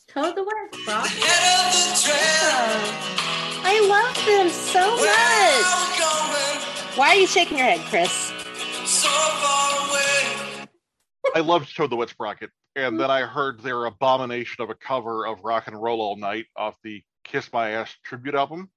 Toad 0.09 0.37
the 0.37 0.45
Wet 0.45 0.75
Frog. 0.85 1.07
ahead 1.07 1.67
of 1.67 1.73
the 1.75 2.03
trail. 2.03 3.11
I 3.67 3.81
love 3.89 4.15
them 4.27 4.49
so 4.49 4.97
Where 4.97 5.07
much. 5.07 5.65
are 5.67 5.91
we 5.91 5.99
going? 5.99 6.99
Why 6.99 7.09
are 7.09 7.17
you 7.17 7.27
shaking 7.27 7.59
your 7.59 7.67
head, 7.67 7.81
Chris? 7.87 8.13
So 8.89 9.09
far 9.09 9.89
away. 9.91 10.67
I 11.35 11.41
loved 11.41 11.75
Toad 11.77 11.91
the 11.91 11.97
Wet 11.97 12.11
Sprocket. 12.11 12.51
And 12.77 12.99
then 12.99 13.11
I 13.11 13.23
heard 13.23 13.61
their 13.61 13.85
abomination 13.85 14.63
of 14.63 14.71
a 14.71 14.75
cover 14.75 15.27
of 15.27 15.45
Rock 15.45 15.69
and 15.69 15.81
Roll 15.81 16.01
All 16.01 16.17
Night 16.17 16.47
off 16.57 16.77
the 16.83 17.03
Kiss 17.23 17.53
My 17.53 17.71
Ass 17.71 17.95
tribute 18.03 18.35
album. 18.35 18.71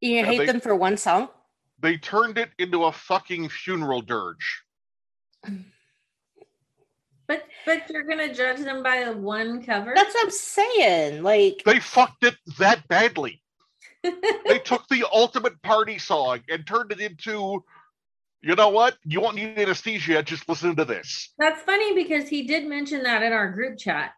You 0.00 0.24
hate 0.24 0.38
they- 0.38 0.46
them 0.46 0.60
for 0.60 0.74
one 0.74 0.96
song? 0.96 1.28
They 1.82 1.96
turned 1.96 2.36
it 2.36 2.50
into 2.58 2.84
a 2.84 2.92
fucking 2.92 3.48
funeral 3.48 4.02
dirge. 4.02 4.62
But 7.26 7.44
but 7.64 7.88
you're 7.88 8.02
gonna 8.02 8.34
judge 8.34 8.58
them 8.58 8.82
by 8.82 9.04
the 9.04 9.12
one 9.16 9.62
cover. 9.62 9.92
That's 9.94 10.12
what 10.12 10.24
I'm 10.24 10.30
saying. 10.32 11.22
Like, 11.22 11.62
They 11.64 11.78
fucked 11.78 12.24
it 12.24 12.34
that 12.58 12.88
badly. 12.88 13.40
They 14.02 14.58
took 14.58 14.88
the 14.88 15.06
ultimate 15.12 15.62
party 15.62 15.96
song 15.96 16.40
and 16.48 16.66
turned 16.66 16.90
it 16.90 16.98
into, 16.98 17.62
you 18.42 18.54
know 18.54 18.68
what? 18.70 18.96
You 19.04 19.20
won't 19.20 19.36
need 19.36 19.58
anesthesia. 19.58 20.22
Just 20.22 20.48
listen 20.48 20.74
to 20.76 20.84
this. 20.84 21.32
That's 21.38 21.62
funny 21.62 21.94
because 21.94 22.28
he 22.28 22.42
did 22.46 22.66
mention 22.66 23.02
that 23.02 23.22
in 23.22 23.32
our 23.32 23.50
group 23.50 23.78
chat 23.78 24.12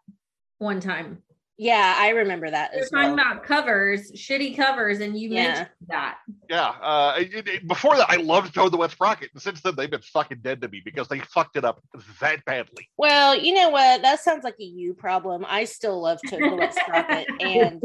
one 0.59 0.79
time. 0.79 1.19
yeah, 1.57 1.95
I 1.97 2.09
remember 2.09 2.49
that 2.49 2.71
We 2.71 2.77
were 2.79 2.83
as 2.85 2.89
talking 2.89 3.15
well. 3.15 3.27
about 3.31 3.43
covers, 3.43 4.11
shitty 4.13 4.55
covers, 4.57 5.01
and 5.01 5.15
you 5.17 5.29
Yeah. 5.29 5.43
mentioned 5.43 5.69
that. 5.87 6.17
Yeah. 6.49 6.69
Uh, 6.69 7.15
it- 7.19 7.47
it- 7.47 7.67
before 7.67 7.95
that, 7.95 8.09
I 8.09 8.15
loved 8.15 8.53
Toad 8.55 8.71
the 8.73 8.77
Wet 8.77 8.89
Sprocket, 8.91 9.29
and 9.33 9.41
since 9.41 9.61
then 9.61 9.75
they've 9.75 9.89
been 9.91 10.01
fucking 10.01 10.39
dead 10.41 10.61
to 10.61 10.67
me 10.67 10.81
because 10.83 11.07
they 11.09 11.19
fucked 11.19 11.55
it 11.55 11.63
up 11.63 11.81
that 12.21 12.43
badly. 12.45 12.89
Well, 12.97 13.37
you 13.37 13.53
know 13.53 13.69
what? 13.69 14.01
That 14.01 14.19
sounds 14.19 14.43
like 14.43 14.55
a 14.59 14.63
you 14.63 14.93
problem. 14.95 15.45
I 15.47 15.65
still 15.65 16.01
love 16.01 16.19
Toad 16.27 16.41
the 16.41 16.55
Wet 16.55 16.73
Sprocket. 16.73 17.27
And 17.41 17.81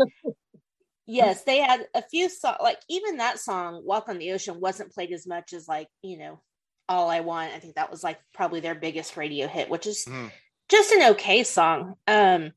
yes, 1.09 1.45
they 1.45 1.59
had 1.59 1.89
a 1.95 2.03
few 2.03 2.29
songs, 2.31 2.59
like 2.63 2.81
even 2.89 3.19
that 3.19 3.41
song, 3.41 3.83
Walk 3.85 4.09
on 4.09 4.19
the 4.19 4.33
Ocean, 4.33 4.61
wasn't 4.61 4.93
played 4.93 5.13
as 5.13 5.27
much 5.27 5.53
as, 5.55 5.69
like, 5.69 5.89
you 6.03 6.19
know, 6.19 6.43
All 6.89 7.11
I 7.11 7.21
Want. 7.21 7.55
I 7.55 7.61
think 7.61 7.77
that 7.77 7.91
was 7.91 8.05
like 8.05 8.21
probably 8.35 8.61
their 8.61 8.77
biggest 8.77 9.17
radio 9.17 9.49
hit, 9.49 9.71
which 9.71 9.87
is 9.87 10.07
Mhm. 10.07 10.33
just 10.69 10.93
an 10.93 11.13
okay 11.13 11.45
song. 11.45 11.97
Um, 12.09 12.53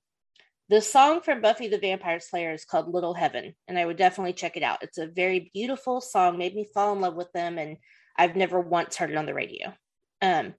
the 0.70 0.82
song 0.82 1.22
from 1.22 1.42
Buffy 1.42 1.68
the 1.68 1.80
Vampire 1.80 2.20
Slayer 2.20 2.54
is 2.54 2.66
called 2.66 2.88
Little 2.94 3.14
Heaven, 3.14 3.56
and 3.68 3.78
I 3.80 3.86
would 3.86 3.98
definitely 3.98 4.34
check 4.34 4.58
it 4.58 4.64
out. 4.64 4.84
It's 4.84 4.98
a 4.98 5.08
very 5.08 5.52
beautiful 5.54 6.02
song, 6.02 6.38
made 6.38 6.56
me 6.56 6.66
fall 6.74 6.94
in 6.94 7.02
love 7.02 7.16
with 7.16 7.32
them, 7.34 7.58
and 7.60 7.78
I've 8.18 8.36
never 8.38 8.60
once 8.60 8.96
heard 8.98 9.12
it 9.12 9.18
on 9.18 9.26
the 9.28 9.34
radio. 9.34 9.74
Um, 10.22 10.56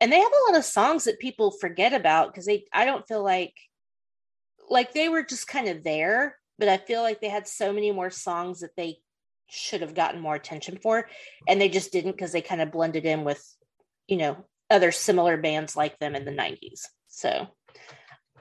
and 0.00 0.12
they 0.12 0.20
have 0.20 0.32
a 0.32 0.50
lot 0.52 0.58
of 0.58 0.64
songs 0.64 1.04
that 1.04 1.18
people 1.20 1.50
forget 1.52 1.92
about 1.94 2.28
because 2.32 2.46
they 2.46 2.66
I 2.72 2.84
don't 2.84 3.06
feel 3.08 3.22
like 3.24 3.54
like 4.68 4.92
they 4.92 5.08
were 5.08 5.22
just 5.22 5.48
kind 5.48 5.68
of 5.68 5.82
there, 5.82 6.37
but 6.58 6.68
I 6.68 6.76
feel 6.76 7.02
like 7.02 7.20
they 7.20 7.28
had 7.28 7.46
so 7.46 7.72
many 7.72 7.92
more 7.92 8.10
songs 8.10 8.60
that 8.60 8.76
they 8.76 8.98
should 9.48 9.80
have 9.80 9.94
gotten 9.94 10.20
more 10.20 10.34
attention 10.34 10.78
for, 10.82 11.08
and 11.46 11.60
they 11.60 11.68
just 11.68 11.92
didn't 11.92 12.12
because 12.12 12.32
they 12.32 12.42
kind 12.42 12.60
of 12.60 12.72
blended 12.72 13.04
in 13.06 13.24
with, 13.24 13.42
you 14.06 14.16
know, 14.16 14.44
other 14.70 14.92
similar 14.92 15.36
bands 15.36 15.76
like 15.76 15.98
them 15.98 16.14
in 16.14 16.24
the 16.24 16.30
90s. 16.30 16.82
So 17.08 17.46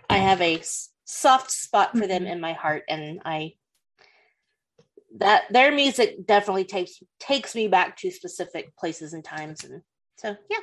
I 0.10 0.18
have 0.18 0.41
a 0.41 0.61
soft 1.06 1.52
spot 1.52 1.98
for 1.98 2.06
them 2.07 2.23
mm-hmm. 2.23 2.34
in 2.34 2.41
my 2.41 2.53
heart, 2.53 2.84
and 2.89 3.22
I 3.26 3.53
that 5.19 5.44
their 5.52 5.72
music 5.72 6.27
definitely 6.27 6.65
takes 6.65 6.99
takes 7.19 7.56
me 7.56 7.68
back 7.68 7.98
to 7.98 8.11
specific 8.11 8.76
places 8.77 9.14
and 9.14 9.23
times, 9.23 9.64
and 9.64 9.81
so 10.18 10.35
yeah, 10.49 10.60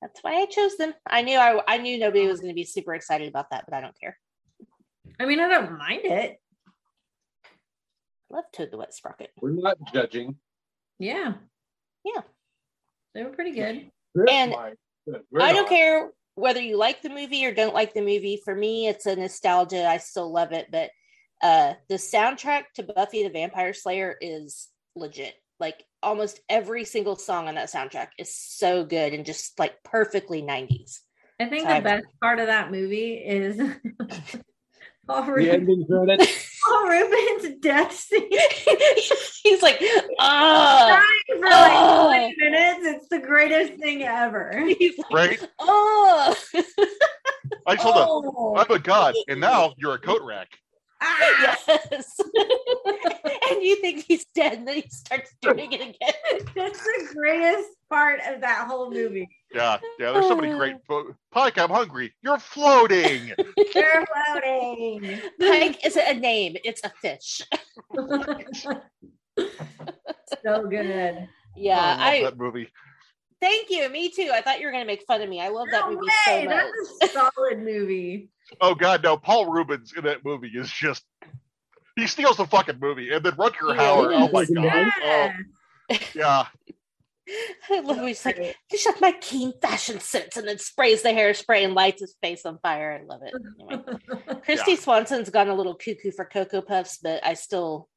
that's 0.00 0.22
why 0.22 0.36
I 0.36 0.46
chose 0.46 0.76
them. 0.76 0.94
I 1.06 1.22
knew 1.22 1.38
I 1.38 1.60
I 1.66 1.78
knew 1.78 1.98
nobody 1.98 2.26
was 2.26 2.40
going 2.40 2.52
to 2.52 2.54
be 2.54 2.64
super 2.64 2.94
excited 2.94 3.28
about 3.28 3.50
that, 3.50 3.64
but 3.66 3.74
I 3.74 3.80
don't 3.80 3.98
care. 3.98 4.16
I 5.18 5.26
mean, 5.26 5.40
I 5.40 5.48
don't 5.48 5.78
mind 5.78 6.02
it. 6.04 6.40
I 8.30 8.34
love 8.34 8.44
Toad 8.52 8.70
the 8.70 8.78
Wet 8.78 8.94
Sprocket. 8.94 9.30
We're 9.40 9.50
not 9.50 9.76
judging. 9.92 10.36
Yeah. 10.98 11.34
Yeah. 12.04 12.22
They 13.14 13.22
were 13.22 13.30
pretty 13.30 13.52
good. 13.52 13.90
Chris 14.14 14.30
And 14.30 14.50
might, 14.50 14.74
but 15.06 15.22
we're 15.30 15.42
I 15.42 15.52
don't 15.52 15.68
care 15.68 16.10
whether 16.34 16.60
you 16.60 16.76
like 16.76 17.02
the 17.02 17.08
movie 17.08 17.46
or 17.46 17.54
don't 17.54 17.74
like 17.74 17.94
the 17.94 18.00
movie. 18.00 18.40
For 18.44 18.54
me, 18.54 18.88
it's 18.88 19.06
a 19.06 19.16
nostalgia. 19.16 19.86
I 19.86 19.98
still 19.98 20.30
love 20.32 20.52
it, 20.52 20.68
but 20.70 20.90
uh 21.42 21.74
the 21.88 21.96
soundtrack 21.96 22.64
to 22.74 22.82
Buffy 22.82 23.22
the 23.22 23.30
Vampire 23.30 23.72
Slayer 23.72 24.16
is 24.20 24.68
legit. 24.94 25.34
Like 25.60 25.82
almost 26.02 26.40
every 26.48 26.84
single 26.84 27.16
song 27.16 27.48
on 27.48 27.54
that 27.54 27.72
soundtrack 27.72 28.08
is 28.18 28.34
so 28.34 28.84
good 28.84 29.14
and 29.14 29.24
just 29.24 29.58
like 29.58 29.82
perfectly 29.82 30.42
90s. 30.42 31.00
I 31.38 31.46
think 31.46 31.62
Sorry. 31.66 31.80
the 31.80 31.84
best 31.84 32.06
part 32.22 32.38
of 32.38 32.46
that 32.46 32.70
movie 32.70 33.14
is 33.14 33.58
Paul, 35.06 35.22
The 35.22 35.32
Reubens, 35.32 35.54
ending 35.54 35.86
credits. 35.86 36.60
Paul 36.66 36.88
Reubens' 36.88 37.58
death 37.60 37.92
scene. 37.92 38.28
He's 39.42 39.62
like, 39.62 39.80
ah, 40.18 41.02
For 41.28 41.40
like 41.40 41.52
Oh. 41.74 42.06
20 42.08 42.34
minutes. 42.38 42.80
It's 42.82 43.08
the 43.08 43.20
greatest 43.20 43.74
thing 43.80 44.02
ever. 44.02 44.64
He's 44.78 44.98
like, 44.98 45.12
Right? 45.12 45.48
oh, 45.60 46.34
I 47.66 47.76
told 47.76 47.94
them, 47.96 48.08
Oh. 48.36 48.56
I'm 48.56 48.70
a 48.70 48.78
god, 48.78 49.14
and 49.28 49.40
now 49.40 49.74
you're 49.76 49.94
a 49.94 49.98
coat 49.98 50.22
rack. 50.24 50.48
Ah, 51.02 51.56
yes. 51.68 52.20
and 53.50 53.62
you 53.62 53.76
think 53.80 54.04
he's 54.06 54.24
dead, 54.34 54.54
and 54.54 54.66
then 54.68 54.76
he 54.76 54.88
starts 54.88 55.34
doing 55.42 55.72
it 55.72 55.80
again. 55.80 56.44
That's 56.54 56.82
the 56.82 57.08
greatest 57.14 57.68
part 57.90 58.20
of 58.26 58.40
that 58.40 58.66
whole 58.66 58.90
movie. 58.90 59.28
Yeah, 59.54 59.78
yeah. 59.98 60.12
There's 60.12 60.26
so 60.26 60.36
many 60.36 60.54
great. 60.56 60.76
Pike, 61.32 61.58
I'm 61.58 61.70
hungry. 61.70 62.14
You're 62.22 62.38
floating. 62.38 63.32
They're 63.74 64.06
floating. 64.32 65.20
Pike 65.40 65.84
isn't 65.84 66.06
a 66.08 66.14
name; 66.14 66.56
it's 66.64 66.80
a 66.84 66.90
fish. 67.00 67.42
so 70.42 70.66
good. 70.66 71.28
Yeah, 71.56 71.96
Oh, 71.98 72.02
I 72.02 72.20
love 72.20 72.20
I 72.20 72.22
that 72.24 72.38
movie. 72.38 72.68
Thank 73.46 73.70
you. 73.70 73.88
Me 73.90 74.10
too. 74.10 74.30
I 74.34 74.40
thought 74.40 74.58
you 74.58 74.66
were 74.66 74.72
gonna 74.72 74.84
make 74.84 75.04
fun 75.06 75.22
of 75.22 75.28
me. 75.28 75.40
I 75.40 75.48
love 75.48 75.68
that 75.70 75.88
movie 75.88 76.00
way, 76.00 76.08
so 76.24 76.44
much. 76.46 76.64
That's 77.00 77.14
a 77.14 77.18
solid 77.36 77.62
movie. 77.62 78.28
Oh 78.60 78.74
god, 78.74 79.04
no. 79.04 79.16
Paul 79.16 79.46
Reubens 79.52 79.92
in 79.96 80.02
that 80.04 80.24
movie 80.24 80.50
is 80.52 80.68
just. 80.68 81.04
He 81.94 82.08
steals 82.08 82.38
the 82.38 82.46
fucking 82.46 82.80
movie, 82.80 83.12
and 83.12 83.24
then 83.24 83.32
Rutger 83.34 83.72
He 83.72 83.78
Hauer. 83.78 84.12
Oh 84.12 84.28
my 84.32 84.44
god. 84.44 84.92
Yeah. 85.00 85.32
Oh, 85.92 85.96
yeah. 86.14 86.46
I 87.70 87.80
love 87.80 87.98
when 87.98 88.08
he's 88.08 88.26
like, 88.26 88.56
"Just 88.68 88.86
like 88.86 89.00
my 89.00 89.12
keen 89.12 89.52
fashion 89.62 90.00
sense," 90.00 90.36
and 90.36 90.48
then 90.48 90.58
sprays 90.58 91.02
the 91.02 91.10
hairspray 91.10 91.64
and 91.64 91.74
lights 91.74 92.00
his 92.00 92.16
face 92.20 92.44
on 92.44 92.58
fire. 92.58 93.00
I 93.00 93.06
love 93.06 93.22
it. 93.24 93.32
Anyway. 93.60 93.84
Kristy 94.46 94.76
Swanson's 94.76 95.30
gone 95.30 95.48
a 95.48 95.54
little 95.54 95.76
cuckoo 95.76 96.10
for 96.10 96.24
Cocoa 96.24 96.62
Puffs, 96.62 96.98
but 97.00 97.24
I 97.24 97.34
still 97.34 97.88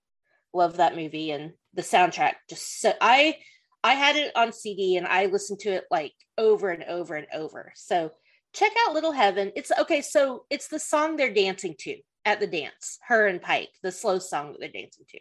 love 0.53 0.77
that 0.77 0.95
movie 0.95 1.31
and 1.31 1.53
the 1.73 1.81
soundtrack. 1.81 2.33
Just 2.49 2.81
so 2.81 2.93
I 3.01 3.37
I 3.83 3.93
had 3.93 4.15
it 4.15 4.31
on 4.35 4.51
CD 4.51 4.97
and 4.97 5.07
I 5.07 5.27
listened 5.27 5.59
to 5.61 5.69
it 5.69 5.85
like 5.89 6.13
over 6.37 6.69
and 6.69 6.83
over 6.83 7.15
and 7.15 7.27
over. 7.33 7.71
So 7.75 8.11
check 8.53 8.71
out 8.85 8.93
Little 8.93 9.11
Heaven. 9.13 9.51
It's 9.55 9.71
okay. 9.79 10.01
So 10.01 10.45
it's 10.49 10.67
the 10.67 10.79
song 10.79 11.15
they're 11.15 11.33
dancing 11.33 11.75
to 11.79 11.97
at 12.25 12.39
the 12.39 12.47
dance. 12.47 12.99
Her 13.07 13.27
and 13.27 13.41
Pike, 13.41 13.69
the 13.81 13.91
slow 13.91 14.19
song 14.19 14.51
that 14.51 14.59
they're 14.59 14.69
dancing 14.81 15.05
to. 15.09 15.19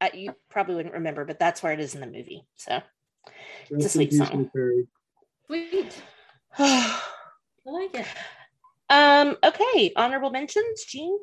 Uh, 0.00 0.08
you 0.14 0.34
probably 0.50 0.74
wouldn't 0.76 0.94
remember, 0.94 1.24
but 1.24 1.38
that's 1.38 1.62
where 1.62 1.72
it 1.72 1.80
is 1.80 1.94
in 1.94 2.00
the 2.00 2.06
movie. 2.06 2.42
So 2.54 2.80
It's 3.70 3.86
a 3.86 3.88
sweet 3.88 4.12
song. 4.12 4.50
Sweet. 5.46 6.02
I 6.58 7.00
like 7.64 7.94
it. 7.94 8.06
um. 8.90 9.36
Okay. 9.44 9.92
Honorable 9.96 10.30
mentions. 10.30 10.84
Jean, 10.84 11.18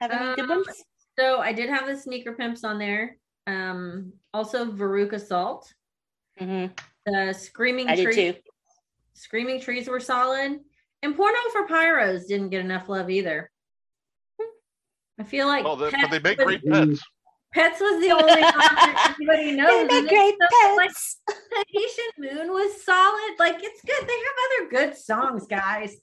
have 0.00 0.10
any 0.12 0.34
good 0.36 0.50
Um, 0.50 0.62
ones? 0.64 0.82
So 1.18 1.40
I 1.40 1.52
did 1.52 1.68
have 1.68 1.86
the 1.86 1.96
sneaker 1.98 2.32
pimps 2.32 2.64
on 2.64 2.78
there. 2.78 3.16
Um, 3.46 4.14
also 4.34 4.66
Veruca 4.66 5.20
Salt. 5.20 5.72
Mhm. 6.40 6.76
The 7.06 7.32
Screaming 7.32 7.88
I 7.88 7.96
did 7.96 8.04
Trees. 8.04 8.34
too. 8.34 8.40
Screaming 9.14 9.60
Trees 9.60 9.88
were 9.88 10.00
solid. 10.00 10.60
And 11.02 11.16
Porno 11.16 11.38
for 11.52 11.66
Pyros 11.66 12.26
didn't 12.28 12.50
get 12.50 12.60
enough 12.60 12.88
love 12.88 13.10
either. 13.10 13.50
I 15.18 15.24
feel 15.24 15.46
like 15.46 15.64
Well, 15.64 15.76
they, 15.76 15.90
but 15.90 15.94
Pets 15.94 16.10
they 16.10 16.18
make 16.20 16.38
great 16.38 16.64
pets. 16.64 17.00
Pets 17.52 17.80
was 17.80 18.00
the 18.00 18.10
only 18.12 18.32
song 18.42 18.52
that 18.58 19.08
everybody 19.10 19.50
They 19.50 19.56
knows. 19.56 19.86
make 19.90 20.08
great 20.08 20.34
it's 20.38 20.56
so- 20.60 20.76
like, 20.76 20.88
pets. 20.88 21.20
Tahitian 21.70 22.38
Moon 22.38 22.52
was 22.52 22.82
solid. 22.82 23.34
Like 23.38 23.56
it's 23.62 23.82
good. 23.82 24.08
They 24.08 24.12
have 24.14 24.36
other 24.46 24.70
good 24.70 24.96
songs, 24.96 25.46
guys. 25.46 25.96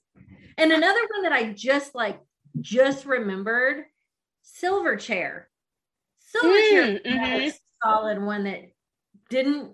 And 0.58 0.70
another 0.70 1.00
one 1.14 1.22
that 1.24 1.32
I 1.32 1.52
just 1.52 1.94
like 1.94 2.20
just 2.60 3.04
remembered, 3.06 3.84
Silverchair. 4.44 5.44
Silverchair 6.34 7.02
Mm, 7.04 7.44
was 7.44 7.52
a 7.54 7.56
solid 7.82 8.22
one 8.22 8.44
that 8.44 8.60
didn't 9.28 9.72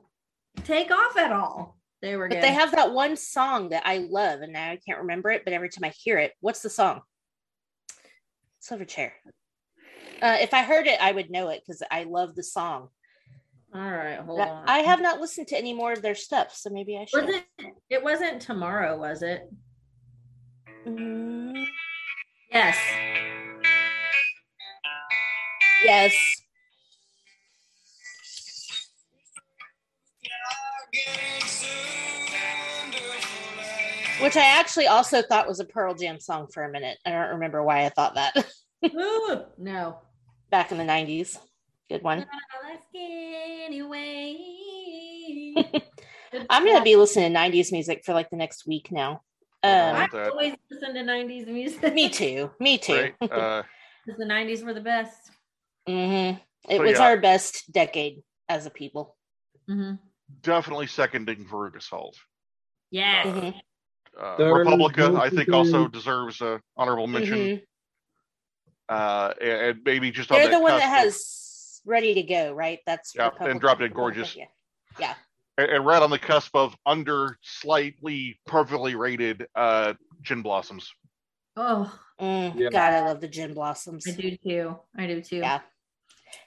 take 0.65 0.91
off 0.91 1.17
at 1.17 1.33
all. 1.33 1.79
They 2.03 2.17
were 2.17 2.29
But 2.29 2.37
good. 2.37 2.45
they 2.45 2.53
have 2.53 2.73
that 2.73 2.93
one 2.93 3.17
song 3.17 3.71
that 3.71 3.83
I 3.87 3.99
love, 3.99 4.41
and 4.43 4.53
now 4.53 4.71
I 4.71 4.79
can't 4.87 5.01
remember 5.01 5.31
it. 5.31 5.45
But 5.45 5.53
every 5.55 5.69
time 5.69 5.85
I 5.85 5.93
hear 5.97 6.19
it, 6.19 6.33
what's 6.41 6.61
the 6.61 6.71
song? 6.71 7.01
Silverchair. 8.63 9.13
Uh, 10.21 10.37
if 10.41 10.53
I 10.55 10.63
heard 10.63 10.87
it, 10.87 11.01
I 11.01 11.13
would 11.13 11.31
know 11.31 11.49
it 11.49 11.63
because 11.65 11.83
I 11.91 12.05
love 12.05 12.35
the 12.35 12.43
song. 12.43 12.89
all 13.75 13.81
right, 13.81 14.19
hold 14.19 14.39
But 14.39 14.49
on. 14.49 14.65
I 14.67 14.79
have 14.79 15.01
not 15.01 15.21
listened 15.21 15.49
to 15.49 15.57
any 15.59 15.73
more 15.75 15.93
of 15.93 16.03
their 16.03 16.15
stuff, 16.15 16.55
so 16.55 16.71
maybe 16.71 16.97
I 16.99 17.05
should. 17.07 17.25
was 17.25 17.35
it 17.35 17.45
it 17.91 18.03
wasn't 18.03 18.41
tomorrow, 18.43 18.99
was 18.99 19.23
it? 19.23 19.49
Mm, 20.87 21.67
Yes. 22.53 22.77
yes. 25.85 26.13
Which 34.21 34.37
I 34.37 34.59
actually 34.59 34.87
also 34.87 35.23
thought 35.23 35.47
was 35.49 35.61
a 35.61 35.65
Pearl 35.65 35.95
Jam 35.95 36.19
song 36.21 36.47
for 36.53 36.65
a 36.65 36.71
minute. 36.71 36.99
I 37.05 37.11
don't 37.11 37.31
remember 37.35 37.63
why 37.63 37.85
I 37.85 37.91
thought 37.91 38.15
that 38.15 38.35
Ooh, 38.85 39.43
no. 39.59 39.99
back 40.51 40.73
in 40.73 40.79
the 40.79 40.85
90s. 40.85 41.39
Good 41.89 42.03
one. 42.03 42.27
Anyway. 42.95 44.37
I'm 46.51 46.65
gonna 46.67 46.83
be 46.83 46.97
listening 46.97 47.33
to 47.33 47.39
90s 47.39 47.73
music 47.73 48.03
for 48.05 48.13
like 48.15 48.31
the 48.31 48.37
next 48.37 48.67
week 48.67 48.91
now. 48.91 49.23
Um, 49.63 49.97
I 49.97 50.09
always 50.31 50.55
listen 50.71 50.95
to 50.95 51.03
90s 51.03 51.47
music. 51.47 51.95
me 51.95 52.09
too. 52.09 52.51
Me 52.61 52.79
too. 52.79 52.95
Right? 52.95 53.15
Uh, 53.31 53.63
'Cause 54.09 54.19
the 54.19 54.25
90s 54.25 54.63
were 54.65 54.73
the 54.75 54.81
best. 54.81 55.31
hmm 55.87 55.93
It 56.69 56.77
So, 56.77 56.83
was 56.83 56.93
yeah. 56.99 57.03
our 57.05 57.17
best 57.17 57.73
decade 57.73 58.23
as 58.49 58.67
a 58.67 58.71
people. 58.71 59.17
hmm 59.69 59.95
definitely 60.43 60.87
seconding 60.87 61.45
Veruca 61.45 61.83
Salt. 61.83 62.17
Yes. 62.91 63.27
Mhm. 63.27 63.49
Uh, 63.49 63.53
There 63.53 63.63
is 64.19 64.53
Republica, 64.53 65.09
no 65.11 65.21
I 65.21 65.29
think, 65.31 65.53
also 65.53 65.89
deserves 65.89 66.41
a 66.41 66.61
honorable 66.77 67.07
mention. 67.07 67.39
Mhm. 67.39 67.63
Uh, 68.89 69.33
and, 69.41 69.51
and 69.51 69.81
maybe 69.85 70.11
just 70.11 70.31
on 70.31 70.39
They're 70.39 70.49
that 70.49 70.57
the 70.57 70.61
one 70.63 70.79
that 70.79 70.83
cusp 70.83 70.97
of- 70.97 71.05
has 71.05 71.81
ready 71.85 72.15
to 72.15 72.23
go, 72.23 72.53
right? 72.53 72.79
That's 72.87 73.15
Yeah, 73.15 73.27
and 73.27 73.33
Republica. 73.35 73.59
Drop 73.61 73.79
Dead 73.81 73.95
Gorgeous. 73.95 74.37
Yeah. 74.99 75.15
and, 75.59 75.71
and 75.71 75.87
right 75.87 76.03
on 76.03 76.11
the 76.11 76.19
cusp 76.19 76.55
of 76.55 76.77
under 76.87 77.37
slightly 77.43 78.39
perfectly 78.47 78.95
rated 78.95 79.47
uh 79.55 79.95
gin 80.23 80.43
blossoms. 80.43 80.91
Oh, 81.57 81.93
Mm, 82.21 82.55
Yeah. 82.59 82.71
God, 82.71 82.93
I 82.95 83.01
love 83.03 83.21
the 83.21 83.29
gin 83.29 83.53
blossoms. 83.53 84.07
I 84.09 84.13
do 84.13 84.37
too. 84.39 84.79
I 84.97 85.07
do 85.07 85.21
too. 85.21 85.37
Yeah. 85.37 85.61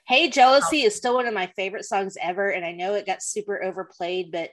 Hey, 0.08 0.28
Jealousy 0.28 0.82
is 0.82 0.96
still 0.96 1.14
one 1.14 1.26
of 1.28 1.34
my 1.34 1.46
favorite 1.54 1.84
songs 1.84 2.16
ever. 2.20 2.48
And 2.50 2.64
I 2.64 2.72
know 2.72 2.94
it 2.94 3.06
got 3.06 3.22
super 3.22 3.62
overplayed, 3.62 4.32
but 4.32 4.50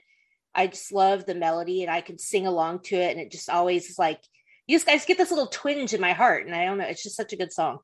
I 0.54 0.66
just 0.66 0.92
love 0.92 1.24
the 1.26 1.34
melody 1.34 1.82
and 1.82 1.90
I 1.90 2.00
can 2.00 2.18
sing 2.18 2.46
along 2.46 2.80
to 2.84 2.96
it. 2.96 3.12
And 3.12 3.20
it 3.20 3.30
just 3.30 3.48
always 3.50 3.88
is 3.90 3.98
like, 3.98 4.20
you 4.66 4.78
guys 4.80 5.04
get 5.04 5.16
this 5.18 5.30
little 5.30 5.46
twinge 5.46 5.94
in 5.94 6.00
my 6.00 6.12
heart. 6.12 6.46
And 6.46 6.54
I 6.54 6.64
don't 6.64 6.78
know, 6.78 6.84
it's 6.84 7.02
just 7.02 7.16
such 7.16 7.32
a 7.32 7.36
good 7.36 7.52
song. 7.52 7.78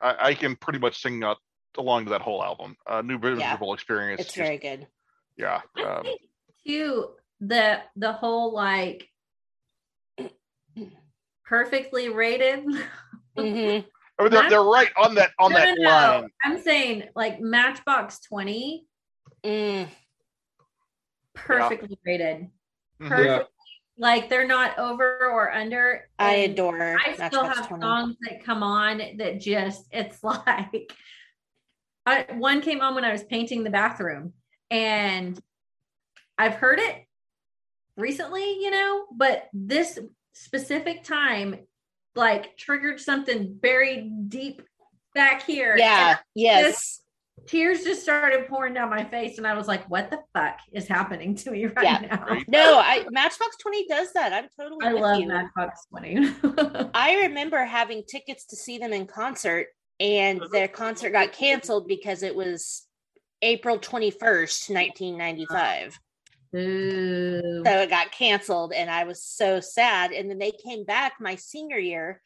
I, 0.00 0.16
I 0.28 0.34
can 0.34 0.56
pretty 0.56 0.78
much 0.78 1.00
sing 1.00 1.22
out 1.24 1.38
along 1.78 2.04
to 2.04 2.10
that 2.10 2.20
whole 2.22 2.42
album. 2.42 2.76
Uh, 2.86 3.02
New 3.02 3.18
Miserable 3.18 3.74
Experience. 3.74 4.20
It's 4.20 4.28
just- 4.34 4.36
very 4.36 4.58
good. 4.58 4.86
yeah. 5.36 5.60
I 5.76 5.82
Um, 5.82 6.02
think 6.04 6.20
too 6.66 7.10
the 7.40 7.80
the 7.96 8.12
whole 8.12 8.52
like 8.54 9.08
perfectly 11.44 12.08
rated. 12.08 12.64
Mhm. 13.36 13.84
I 14.18 14.22
mean, 14.22 14.30
they're, 14.32 14.48
they're 14.48 14.62
right 14.62 14.88
on 14.96 15.14
that 15.16 15.32
on 15.38 15.52
No, 15.52 15.58
that 15.58 15.74
no, 15.78 15.84
no. 15.84 15.90
line. 15.90 16.28
I'm 16.44 16.58
saying 16.62 17.04
like 17.14 17.40
Matchbox 17.40 18.20
20, 18.20 18.86
Mm, 19.44 19.88
perfectly 21.36 21.98
rated. 22.04 22.48
Mhm. 23.00 23.08
Perfect. 23.08 23.50
Like 23.98 24.28
they're 24.28 24.46
not 24.46 24.78
over 24.78 25.30
or 25.30 25.52
under. 25.52 26.08
I 26.18 26.34
and 26.34 26.52
adore 26.52 26.96
I 26.98 27.12
still 27.14 27.42
Matchbox 27.42 27.58
have 27.58 27.68
20. 27.68 27.82
songs 27.82 28.16
that 28.22 28.44
come 28.44 28.62
on 28.62 29.00
that 29.18 29.40
just 29.40 29.86
it's 29.90 30.22
like 30.24 30.92
I 32.04 32.26
one 32.34 32.60
came 32.60 32.80
on 32.80 32.94
when 32.94 33.04
I 33.04 33.12
was 33.12 33.24
painting 33.24 33.64
the 33.64 33.70
bathroom 33.70 34.32
and 34.70 35.40
I've 36.38 36.54
heard 36.54 36.78
it 36.78 37.06
recently, 37.96 38.60
you 38.60 38.70
know, 38.70 39.06
but 39.12 39.48
this 39.52 39.98
specific 40.34 41.02
time 41.02 41.56
like 42.14 42.56
triggered 42.56 43.00
something 43.00 43.54
buried 43.54 44.28
deep 44.28 44.62
back 45.14 45.42
here. 45.42 45.76
Yeah. 45.78 46.18
Yes. 46.34 47.00
And 47.38 47.46
tears 47.46 47.84
just 47.84 48.02
started 48.02 48.46
pouring 48.48 48.74
down 48.74 48.90
my 48.90 49.04
face 49.04 49.38
and 49.38 49.46
I 49.46 49.54
was 49.54 49.68
like, 49.68 49.88
what 49.90 50.10
the 50.10 50.20
fuck 50.34 50.58
is 50.72 50.88
happening 50.88 51.34
to 51.36 51.50
me 51.50 51.66
right 51.66 51.84
Yeah. 51.84 52.00
now? 52.00 52.38
No, 52.48 52.78
I 52.78 53.04
Matchbox 53.10 53.56
20 53.58 53.86
does 53.86 54.12
that. 54.14 54.32
I'm 54.32 54.48
totally 54.58 54.86
I 54.86 54.92
love 54.92 55.20
you. 55.20 55.28
Matchbox 55.28 55.86
20. 55.90 56.90
I 56.94 57.22
remember 57.26 57.64
having 57.64 58.02
tickets 58.08 58.46
to 58.46 58.56
see 58.56 58.78
them 58.78 58.92
in 58.92 59.06
concert, 59.06 59.68
and 60.00 60.40
uh-huh. 60.40 60.48
their 60.52 60.68
concert 60.68 61.10
got 61.10 61.32
canceled 61.32 61.88
because 61.88 62.22
it 62.22 62.34
was 62.34 62.86
April 63.42 63.78
21st, 63.78 64.70
1995. 64.70 65.98
Ooh. 66.54 67.62
So 67.64 67.80
it 67.80 67.90
got 67.90 68.12
canceled, 68.12 68.72
and 68.72 68.90
I 68.90 69.04
was 69.04 69.22
so 69.22 69.60
sad. 69.60 70.12
And 70.12 70.30
then 70.30 70.38
they 70.38 70.52
came 70.52 70.84
back 70.84 71.14
my 71.20 71.34
senior 71.34 71.78
year, 71.78 72.22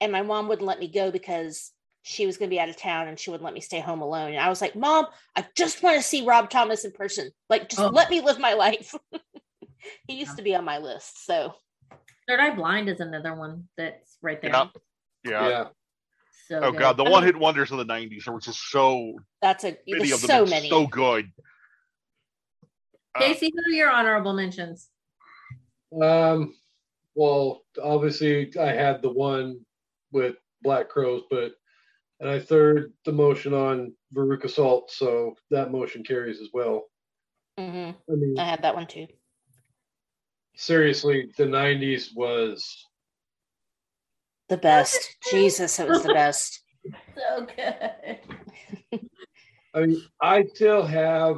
and 0.00 0.12
my 0.12 0.22
mom 0.22 0.48
wouldn't 0.48 0.66
let 0.66 0.78
me 0.78 0.88
go 0.88 1.10
because 1.10 1.72
she 2.02 2.26
was 2.26 2.36
going 2.36 2.48
to 2.50 2.54
be 2.54 2.60
out 2.60 2.68
of 2.68 2.76
town 2.76 3.08
and 3.08 3.18
she 3.18 3.30
wouldn't 3.30 3.44
let 3.44 3.54
me 3.54 3.60
stay 3.60 3.80
home 3.80 4.02
alone. 4.02 4.30
And 4.32 4.40
I 4.40 4.48
was 4.48 4.60
like, 4.60 4.74
Mom, 4.74 5.06
I 5.36 5.46
just 5.54 5.82
want 5.82 5.96
to 5.96 6.02
see 6.02 6.24
Rob 6.24 6.50
Thomas 6.50 6.84
in 6.84 6.92
person. 6.92 7.30
Like, 7.48 7.68
just 7.68 7.80
Oh. 7.80 7.88
let 7.88 8.10
me 8.10 8.20
live 8.20 8.38
my 8.38 8.54
life. 8.54 8.94
he 10.08 10.14
used 10.14 10.36
to 10.36 10.42
be 10.42 10.54
on 10.54 10.64
my 10.64 10.78
list. 10.78 11.24
So, 11.24 11.54
Third 12.28 12.40
Eye 12.40 12.54
Blind 12.54 12.88
is 12.88 13.00
another 13.00 13.34
one 13.34 13.68
that's 13.76 14.16
right 14.22 14.40
there. 14.42 14.50
Yeah. 14.50 14.66
Yeah. 15.24 15.48
Yeah. 15.48 15.64
So 16.48 16.58
Oh 16.60 16.70
good. 16.72 16.80
god, 16.80 16.96
the 16.96 17.04
I 17.04 17.08
one 17.10 17.22
mean, 17.24 17.32
hit 17.34 17.40
wonders 17.40 17.70
of 17.70 17.78
the 17.78 17.84
'90s. 17.84 18.24
There 18.24 18.34
was 18.34 18.44
just 18.44 18.68
so 18.70 19.14
that's 19.40 19.64
a 19.64 19.76
many 19.86 20.10
of 20.10 20.20
them, 20.20 20.28
so 20.28 20.44
many. 20.44 20.68
so 20.68 20.86
good. 20.86 21.30
Uh, 23.14 23.20
Casey, 23.20 23.52
who 23.54 23.72
are 23.72 23.74
your 23.74 23.90
honorable 23.90 24.32
mentions? 24.32 24.88
Um, 26.02 26.54
well, 27.14 27.62
obviously 27.82 28.52
I 28.58 28.72
had 28.72 29.02
the 29.02 29.10
one 29.10 29.60
with 30.10 30.36
Black 30.62 30.88
Crowes, 30.88 31.22
but 31.30 31.52
and 32.22 32.30
I 32.30 32.38
third 32.38 32.92
the 33.04 33.12
motion 33.12 33.52
on 33.52 33.92
Veruca 34.14 34.48
Salt, 34.48 34.90
so 34.92 35.34
that 35.50 35.72
motion 35.72 36.04
carries 36.04 36.40
as 36.40 36.48
well. 36.54 36.84
hmm 37.58 37.90
I 38.08 38.12
mean, 38.14 38.36
I 38.38 38.44
had 38.44 38.62
that 38.62 38.74
one 38.76 38.86
too. 38.86 39.08
seriously, 40.54 41.30
the 41.36 41.44
'90s 41.44 42.14
was 42.14 42.86
The 44.48 44.56
best. 44.56 45.16
Jesus, 45.30 45.78
it 45.78 45.88
was 45.88 46.02
the 46.02 46.08
best. 46.10 46.60
So 47.14 47.46
good. 47.46 48.18
I 49.74 49.80
mean, 49.86 50.02
I 50.20 50.44
still 50.54 50.84
have 50.84 51.36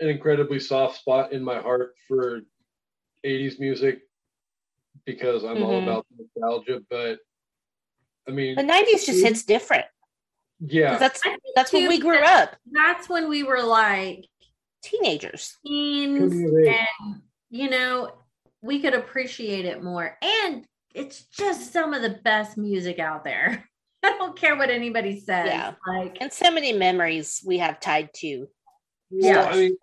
an 0.00 0.08
incredibly 0.08 0.60
soft 0.60 0.98
spot 0.98 1.32
in 1.32 1.42
my 1.42 1.60
heart 1.60 1.94
for 2.06 2.40
80s 3.24 3.58
music 3.58 4.00
because 5.04 5.44
I'm 5.44 5.62
all 5.62 5.80
Mhm. 5.80 5.82
about 5.82 6.06
nostalgia. 6.16 6.80
But 6.90 7.18
I 8.28 8.30
mean, 8.32 8.54
The 8.56 8.62
90s 8.62 9.06
just 9.06 9.22
hits 9.22 9.42
different. 9.44 9.86
'Cause 10.66 10.72
yeah, 10.74 10.98
That's 10.98 11.20
that's 11.54 11.72
when 11.72 11.88
we 11.88 11.98
grew 11.98 12.18
that- 12.18 12.48
up. 12.52 12.56
That's 12.70 13.08
when 13.08 13.28
we 13.28 13.42
were 13.42 13.62
like 13.62 14.26
Teenagers. 14.82 15.56
teens 15.66 16.32
coming 16.32 16.48
of 16.48 16.66
age. 16.66 16.76
and 17.00 17.22
you 17.50 17.70
know, 17.70 18.12
we 18.62 18.80
could 18.80 18.94
appreciate 18.94 19.64
it 19.64 19.82
more. 19.82 20.16
And 20.22 20.64
it's 20.94 21.24
just 21.26 21.72
some 21.72 21.94
of 21.94 22.02
the 22.02 22.18
best 22.24 22.56
music 22.56 22.98
out 22.98 23.24
there. 23.24 23.68
I 24.02 24.10
don't 24.18 24.36
care 24.36 24.56
what 24.56 24.70
anybody 24.70 25.18
says. 25.20 25.46
Yeah. 25.46 25.74
Like 25.86 26.18
And 26.20 26.32
so 26.32 26.50
many 26.50 26.72
memories 26.72 27.42
we 27.46 27.58
have 27.58 27.80
tied 27.80 28.10
to. 28.16 28.48
Yeah. 29.10 29.36
Well, 29.44 29.48
I 29.48 29.56
mean, 29.56 29.76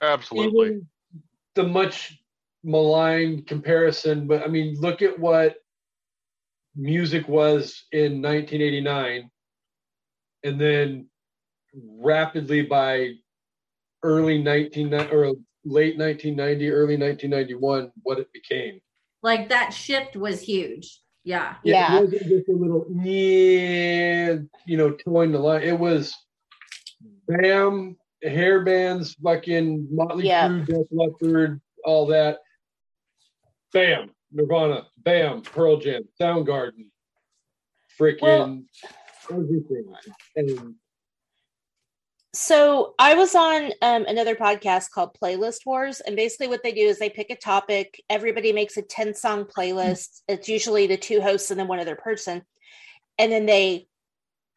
Absolutely. 0.00 0.66
even 0.68 0.88
the 1.54 1.62
much 1.64 2.18
maligned 2.64 3.46
comparison, 3.46 4.26
but 4.26 4.42
I 4.42 4.46
mean, 4.48 4.76
look 4.80 5.02
at 5.02 5.18
what 5.18 5.56
music 6.74 7.28
was 7.28 7.84
in 7.92 8.20
1989, 8.22 9.30
and 10.46 10.60
then 10.60 11.08
rapidly 11.74 12.62
by 12.62 13.10
early 14.02 14.42
19 14.42 14.94
or 14.94 15.34
late 15.64 15.98
1990, 15.98 16.70
early 16.70 16.96
1991, 16.96 17.90
what 18.02 18.18
it 18.18 18.32
became. 18.32 18.80
like 19.22 19.48
that 19.48 19.72
shift 19.72 20.14
was 20.16 20.40
huge. 20.40 21.00
Yeah. 21.24 21.56
Yeah. 21.64 21.96
It 21.96 22.02
wasn't 22.04 22.22
just 22.28 22.48
a 22.48 22.52
little, 22.52 22.86
yeah, 23.02 24.36
you 24.64 24.76
know, 24.76 24.92
towing 24.92 25.32
the 25.32 25.40
line. 25.40 25.62
It 25.62 25.76
was 25.76 26.14
bam, 27.26 27.96
hair 28.22 28.64
bands, 28.64 29.14
fucking 29.14 29.88
Motley 29.90 30.28
Yeah. 30.28 30.48
Crue, 30.48 30.66
Def 30.66 30.86
Leppard, 30.92 31.60
all 31.84 32.06
that. 32.06 32.38
Bam, 33.72 34.12
Nirvana, 34.30 34.86
bam, 34.98 35.42
Pearl 35.42 35.78
Jam, 35.78 36.04
Soundgarden, 36.20 36.90
freaking 37.98 38.66
everything. 39.30 39.84
And 40.36 40.74
So 42.32 42.94
I 42.98 43.14
was 43.14 43.34
on 43.34 43.72
um, 43.82 44.04
another 44.06 44.34
podcast 44.34 44.90
called 44.90 45.16
Playlist 45.20 45.64
Wars, 45.64 46.00
and 46.00 46.16
basically 46.16 46.48
what 46.48 46.62
they 46.62 46.72
do 46.72 46.82
is 46.82 46.98
they 46.98 47.10
pick 47.10 47.30
a 47.30 47.36
topic. 47.36 48.02
Everybody 48.10 48.52
makes 48.52 48.76
a 48.76 48.82
ten 48.82 49.14
song 49.14 49.44
playlist. 49.44 50.22
It's 50.28 50.48
usually 50.48 50.86
the 50.86 50.96
two 50.96 51.20
hosts 51.20 51.50
and 51.50 51.58
then 51.58 51.68
one 51.68 51.80
other 51.80 51.96
person, 51.96 52.42
and 53.18 53.32
then 53.32 53.46
they 53.46 53.88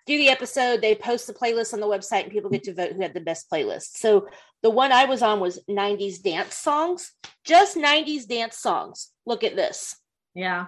do 0.05 0.17
the 0.17 0.29
episode. 0.29 0.81
They 0.81 0.95
post 0.95 1.27
the 1.27 1.33
playlist 1.33 1.73
on 1.73 1.79
the 1.79 1.87
website, 1.87 2.23
and 2.23 2.31
people 2.31 2.49
get 2.49 2.63
to 2.63 2.73
vote 2.73 2.93
who 2.93 3.01
had 3.01 3.13
the 3.13 3.21
best 3.21 3.49
playlist. 3.49 3.97
So 3.97 4.27
the 4.61 4.69
one 4.69 4.91
I 4.91 5.05
was 5.05 5.21
on 5.21 5.39
was 5.39 5.61
'90s 5.69 6.21
dance 6.21 6.55
songs, 6.55 7.13
just 7.43 7.77
'90s 7.77 8.27
dance 8.27 8.57
songs. 8.57 9.11
Look 9.25 9.43
at 9.43 9.55
this. 9.55 9.95
Yeah. 10.35 10.65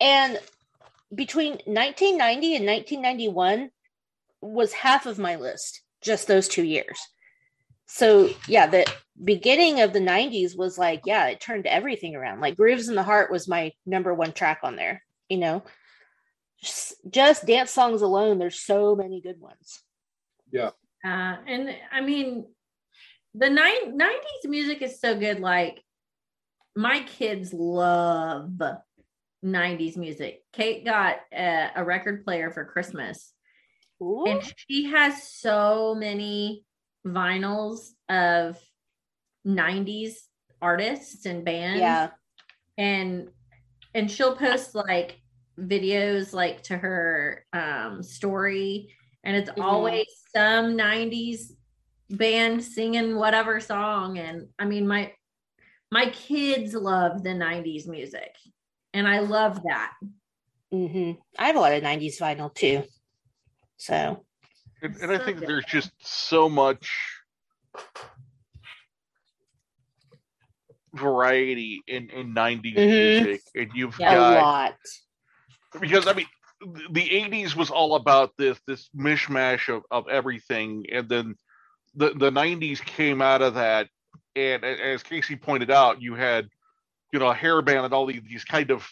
And 0.00 0.38
between 1.14 1.52
1990 1.64 2.56
and 2.56 2.66
1991 2.66 3.70
was 4.40 4.72
half 4.72 5.06
of 5.06 5.18
my 5.18 5.36
list, 5.36 5.82
just 6.00 6.26
those 6.26 6.48
two 6.48 6.62
years. 6.62 6.98
So, 7.86 8.30
yeah, 8.46 8.66
the 8.66 8.86
beginning 9.22 9.80
of 9.80 9.92
the 9.92 10.00
90s 10.00 10.56
was 10.56 10.78
like, 10.78 11.02
yeah, 11.04 11.26
it 11.26 11.40
turned 11.40 11.66
everything 11.66 12.14
around. 12.14 12.40
Like 12.40 12.56
Groove 12.56 12.78
Is 12.78 12.88
in 12.88 12.94
the 12.94 13.02
Heart 13.02 13.32
was 13.32 13.48
my 13.48 13.72
number 13.84 14.14
one 14.14 14.32
track 14.32 14.60
on 14.62 14.76
there, 14.76 15.02
you 15.28 15.38
know? 15.38 15.64
Just, 16.62 16.94
just 17.10 17.46
dance 17.46 17.70
songs 17.70 18.02
alone, 18.02 18.38
there's 18.38 18.60
so 18.60 18.94
many 18.94 19.20
good 19.20 19.40
ones. 19.40 19.80
Yeah. 20.52 20.70
Uh, 21.04 21.36
and 21.46 21.74
I 21.90 22.00
mean, 22.02 22.46
the 23.34 23.50
nine, 23.50 23.98
90s 23.98 24.48
music 24.48 24.82
is 24.82 25.00
so 25.00 25.18
good. 25.18 25.40
Like, 25.40 25.82
my 26.76 27.00
kids 27.00 27.52
love 27.52 28.62
90s 29.44 29.96
music. 29.96 30.42
Kate 30.52 30.84
got 30.84 31.16
a, 31.32 31.70
a 31.76 31.84
record 31.84 32.24
player 32.24 32.50
for 32.50 32.64
Christmas, 32.64 33.32
Ooh. 34.02 34.24
and 34.26 34.42
she 34.68 34.84
has 34.84 35.22
so 35.22 35.94
many 35.94 36.64
vinyls 37.06 37.90
of 38.08 38.58
90s 39.46 40.12
artists 40.60 41.24
and 41.24 41.44
bands 41.44 41.80
yeah. 41.80 42.10
and 42.76 43.28
and 43.94 44.10
she'll 44.10 44.36
post 44.36 44.74
like 44.74 45.18
videos 45.58 46.34
like 46.34 46.62
to 46.62 46.76
her 46.76 47.46
um 47.54 48.02
story 48.02 48.94
and 49.24 49.34
it's 49.34 49.48
Mhm. 49.50 49.64
always 49.64 50.06
some 50.34 50.76
90s 50.76 51.52
band 52.10 52.62
singing 52.62 53.16
whatever 53.16 53.60
song 53.60 54.18
and 54.18 54.48
i 54.58 54.66
mean 54.66 54.86
my 54.86 55.10
my 55.90 56.10
kids 56.10 56.74
love 56.74 57.22
the 57.22 57.30
90s 57.30 57.86
music 57.88 58.34
and 58.92 59.06
i 59.06 59.20
love 59.20 59.62
that 59.62 59.92
hmm 60.72 61.12
I 61.38 61.46
have 61.46 61.56
a 61.56 61.60
lot 61.60 61.72
of 61.72 61.82
'90s 61.82 62.20
vinyl 62.20 62.54
too. 62.54 62.84
So 63.76 64.24
And, 64.82 64.96
and 64.96 65.10
I 65.12 65.18
So 65.18 65.24
think 65.24 65.38
good. 65.40 65.48
there's 65.48 65.64
just 65.64 65.90
so 66.00 66.48
much 66.48 66.88
variety 70.94 71.82
in, 71.86 72.10
in 72.10 72.34
90s 72.34 72.76
Mhm. 72.76 73.18
music. 73.18 73.42
And 73.54 73.70
you've 73.74 73.98
Yeah. 73.98 74.12
a 74.12 74.14
got, 74.14 74.44
lot. 74.44 74.76
because 75.80 76.06
I 76.06 76.12
mean, 76.12 76.26
the 76.90 77.08
80s 77.10 77.56
was 77.56 77.70
all 77.70 77.96
about 77.96 78.36
this, 78.36 78.60
this 78.66 78.88
mishmash 78.96 79.74
of, 79.74 79.82
of 79.90 80.08
everything. 80.08 80.86
And 80.92 81.08
then 81.08 81.34
the, 81.94 82.10
the 82.10 82.30
90s 82.30 82.80
came 82.80 83.20
out 83.22 83.42
of 83.42 83.54
that. 83.54 83.88
And 84.36 84.64
as 84.64 85.02
Casey 85.02 85.36
pointed 85.36 85.70
out, 85.70 86.00
you 86.00 86.14
had, 86.14 86.48
you 87.12 87.18
know, 87.18 87.28
a 87.28 87.34
hair 87.34 87.60
band 87.62 87.84
and 87.84 87.94
all 87.94 88.06
these, 88.06 88.22
these 88.28 88.44
kind 88.44 88.70
of 88.70 88.88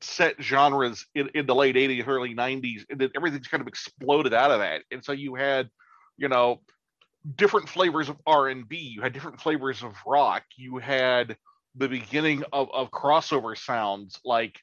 set 0.00 0.34
genres 0.42 1.06
in, 1.14 1.30
in 1.34 1.46
the 1.46 1.54
late 1.54 1.76
80s, 1.76 2.06
early 2.06 2.34
90s, 2.34 2.84
and 2.90 3.00
then 3.00 3.10
everything's 3.16 3.48
kind 3.48 3.60
of 3.60 3.68
exploded 3.68 4.34
out 4.34 4.50
of 4.50 4.60
that. 4.60 4.82
And 4.90 5.04
so 5.04 5.12
you 5.12 5.34
had, 5.34 5.68
you 6.16 6.28
know, 6.28 6.60
different 7.36 7.68
flavors 7.68 8.08
of 8.08 8.16
R&B, 8.26 8.76
you 8.76 9.00
had 9.00 9.12
different 9.12 9.40
flavors 9.40 9.82
of 9.82 9.94
rock, 10.06 10.42
you 10.56 10.78
had 10.78 11.36
the 11.76 11.88
beginning 11.88 12.44
of, 12.52 12.68
of 12.72 12.90
crossover 12.90 13.56
sounds 13.56 14.18
like 14.24 14.60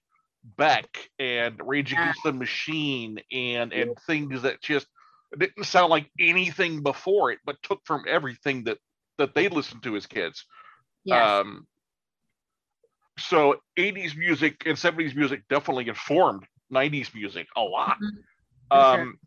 Beck 0.57 1.09
and 1.17 1.59
Rage. 1.63 1.93
Against 1.93 2.23
the 2.23 2.33
Machine 2.33 3.19
and 3.31 3.73
and 3.73 3.97
things 4.07 4.41
that 4.43 4.61
just 4.61 4.87
didn't 5.37 5.65
sound 5.65 5.89
like 5.89 6.09
anything 6.19 6.81
before 6.81 7.31
it, 7.31 7.39
but 7.45 7.61
took 7.61 7.81
from 7.85 8.05
everything 8.07 8.63
that 8.65 8.77
that 9.17 9.35
they 9.35 9.49
listened 9.49 9.83
to 9.83 9.95
as 9.95 10.05
kids. 10.05 10.45
yes 11.03 11.41
Um, 11.41 11.67
so 13.19 13.55
80s 13.77 14.15
music 14.15 14.63
and 14.65 14.77
70s 14.77 15.15
music 15.15 15.43
definitely 15.49 15.87
informed 15.87 16.45
90s 16.73 17.13
music 17.13 17.47
a 17.55 17.61
lot. 17.61 17.97
Mhm. 18.01 18.23
Sure. 18.71 19.01
Um, 19.01 19.19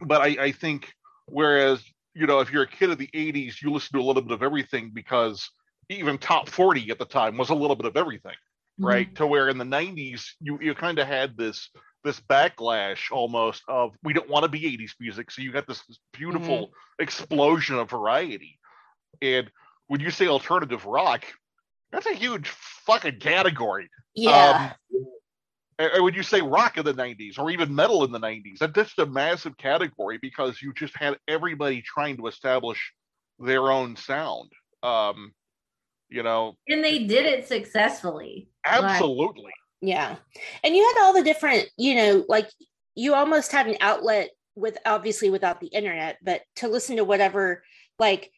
but 0.00 0.20
I, 0.20 0.44
I 0.44 0.52
think 0.52 0.92
whereas 1.26 1.82
you 2.14 2.26
know 2.26 2.40
if 2.40 2.50
you're 2.50 2.64
a 2.64 2.68
kid 2.68 2.90
of 2.90 2.98
the 2.98 3.08
80s, 3.14 3.62
you 3.62 3.70
listen 3.70 3.98
to 3.98 4.04
a 4.04 4.06
little 4.06 4.22
bit 4.22 4.32
of 4.32 4.42
everything 4.42 4.90
because 4.92 5.50
even 5.88 6.18
top 6.18 6.48
40 6.48 6.90
at 6.90 6.98
the 6.98 7.04
time 7.04 7.36
was 7.36 7.50
a 7.50 7.54
little 7.54 7.76
bit 7.76 7.86
of 7.86 7.96
everything, 7.96 8.36
Mm-hmm. 8.80 8.86
right? 8.86 9.14
To 9.16 9.26
where 9.26 9.48
in 9.48 9.58
the 9.58 9.64
90s 9.64 10.22
you 10.40 10.58
you 10.60 10.74
kind 10.74 10.98
of 10.98 11.06
had 11.06 11.36
this 11.36 11.70
this 12.02 12.18
backlash 12.20 13.10
almost 13.12 13.62
of 13.68 13.94
we 14.02 14.14
don't 14.14 14.28
want 14.30 14.44
to 14.44 14.48
be 14.48 14.60
80s 14.60 14.92
music, 14.98 15.30
so 15.30 15.42
you 15.42 15.52
got 15.52 15.66
this, 15.66 15.82
this 15.86 15.98
beautiful 16.14 16.70
explosion 16.98 17.76
of 17.76 17.90
variety. 17.90 18.58
And 19.20 19.50
when 19.88 20.00
you 20.00 20.10
say 20.10 20.28
alternative 20.28 20.86
rock, 20.86 21.24
that's 21.92 22.06
a 22.06 22.14
huge 22.14 22.48
fucking 22.48 23.18
category. 23.20 23.88
Yeah. 24.14 24.72
Um, 24.90 24.96
and- 25.78 25.92
and 25.94 26.04
when 26.04 26.12
you 26.12 26.22
say 26.22 26.42
rock 26.42 26.76
in 26.76 26.84
the 26.84 26.92
90s 26.92 27.38
or 27.38 27.50
even 27.50 27.74
metal 27.74 28.04
in 28.04 28.12
the 28.12 28.20
90s, 28.20 28.58
that's 28.58 28.74
just 28.74 28.98
a 28.98 29.06
massive 29.06 29.56
category 29.56 30.18
because 30.20 30.60
you 30.60 30.74
just 30.74 30.94
had 30.94 31.16
everybody 31.26 31.80
trying 31.80 32.18
to 32.18 32.26
establish 32.26 32.92
their 33.38 33.72
own 33.72 33.96
sound. 33.96 34.52
Um, 34.82 35.32
you 36.10 36.22
know, 36.22 36.56
and 36.68 36.84
they 36.84 37.04
did 37.04 37.24
it 37.24 37.48
successfully 37.48 38.50
Like, 38.66 38.82
absolutely. 38.82 39.52
Yeah. 39.80 40.16
And 40.62 40.76
you 40.76 40.84
had 40.84 41.02
all 41.02 41.14
the 41.14 41.22
different, 41.22 41.70
you 41.78 41.94
know, 41.94 42.26
like 42.28 42.50
you 42.94 43.14
almost 43.14 43.50
had 43.50 43.66
an 43.66 43.78
outlet 43.80 44.30
with 44.54 44.76
obviously 44.84 45.30
without 45.30 45.60
the 45.60 45.68
internet, 45.68 46.18
but 46.22 46.42
to 46.56 46.68
listen 46.68 46.96
to 46.96 47.04
whatever, 47.04 47.62
like 47.98 48.30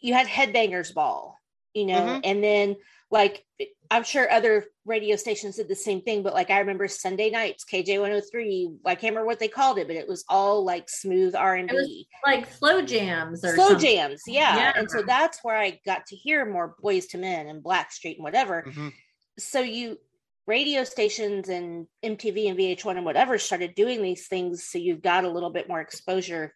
you 0.00 0.12
had 0.14 0.26
Headbangers 0.26 0.92
Ball, 0.92 1.37
you 1.78 1.86
know, 1.86 2.00
Mhm. 2.00 2.20
and 2.24 2.42
then 2.44 2.76
like 3.10 3.44
I'm 3.90 4.02
sure 4.04 4.30
other 4.30 4.66
radio 4.84 5.16
stations 5.16 5.56
did 5.56 5.66
the 5.68 5.74
same 5.74 6.02
thing, 6.02 6.22
but 6.22 6.34
like 6.34 6.50
I 6.50 6.58
remember 6.58 6.88
Sunday 6.88 7.30
nights, 7.30 7.64
KJ 7.64 7.98
103, 7.98 8.70
I 8.84 8.94
can't 8.94 9.12
remember 9.12 9.26
what 9.26 9.38
they 9.38 9.48
called 9.48 9.78
it, 9.78 9.86
but 9.86 9.96
it 9.96 10.06
was 10.06 10.24
all 10.28 10.62
like 10.62 10.90
smooth 10.90 11.34
R 11.34 11.54
and 11.56 11.70
It 11.70 11.74
was 11.74 11.86
B. 11.86 12.06
like 12.26 12.52
slow 12.52 12.82
jams 12.82 13.42
or 13.44 13.54
Slow 13.54 13.68
something. 13.68 13.86
jams, 13.96 14.22
yeah. 14.26 14.56
Yeah. 14.56 14.72
And 14.76 14.90
so 14.90 15.00
that's 15.02 15.42
where 15.42 15.56
I 15.56 15.80
got 15.86 16.04
to 16.08 16.16
hear 16.16 16.44
more 16.44 16.76
Boyz 16.82 17.14
II 17.14 17.20
Men 17.22 17.46
and 17.48 17.62
Blackstreet 17.64 18.16
and 18.16 18.24
whatever 18.24 18.64
Mhm. 18.66 18.92
so 19.38 19.60
you 19.60 19.98
radio 20.46 20.84
stations 20.84 21.48
and 21.48 21.86
MTV 22.02 22.48
and 22.48 22.58
VH1 22.58 22.96
and 22.96 23.06
whatever 23.06 23.38
started 23.38 23.74
doing 23.74 24.02
these 24.02 24.26
things 24.28 24.64
so 24.64 24.76
you've 24.78 25.02
got 25.02 25.24
a 25.24 25.30
little 25.30 25.50
bit 25.50 25.66
more 25.68 25.80
exposure. 25.80 26.54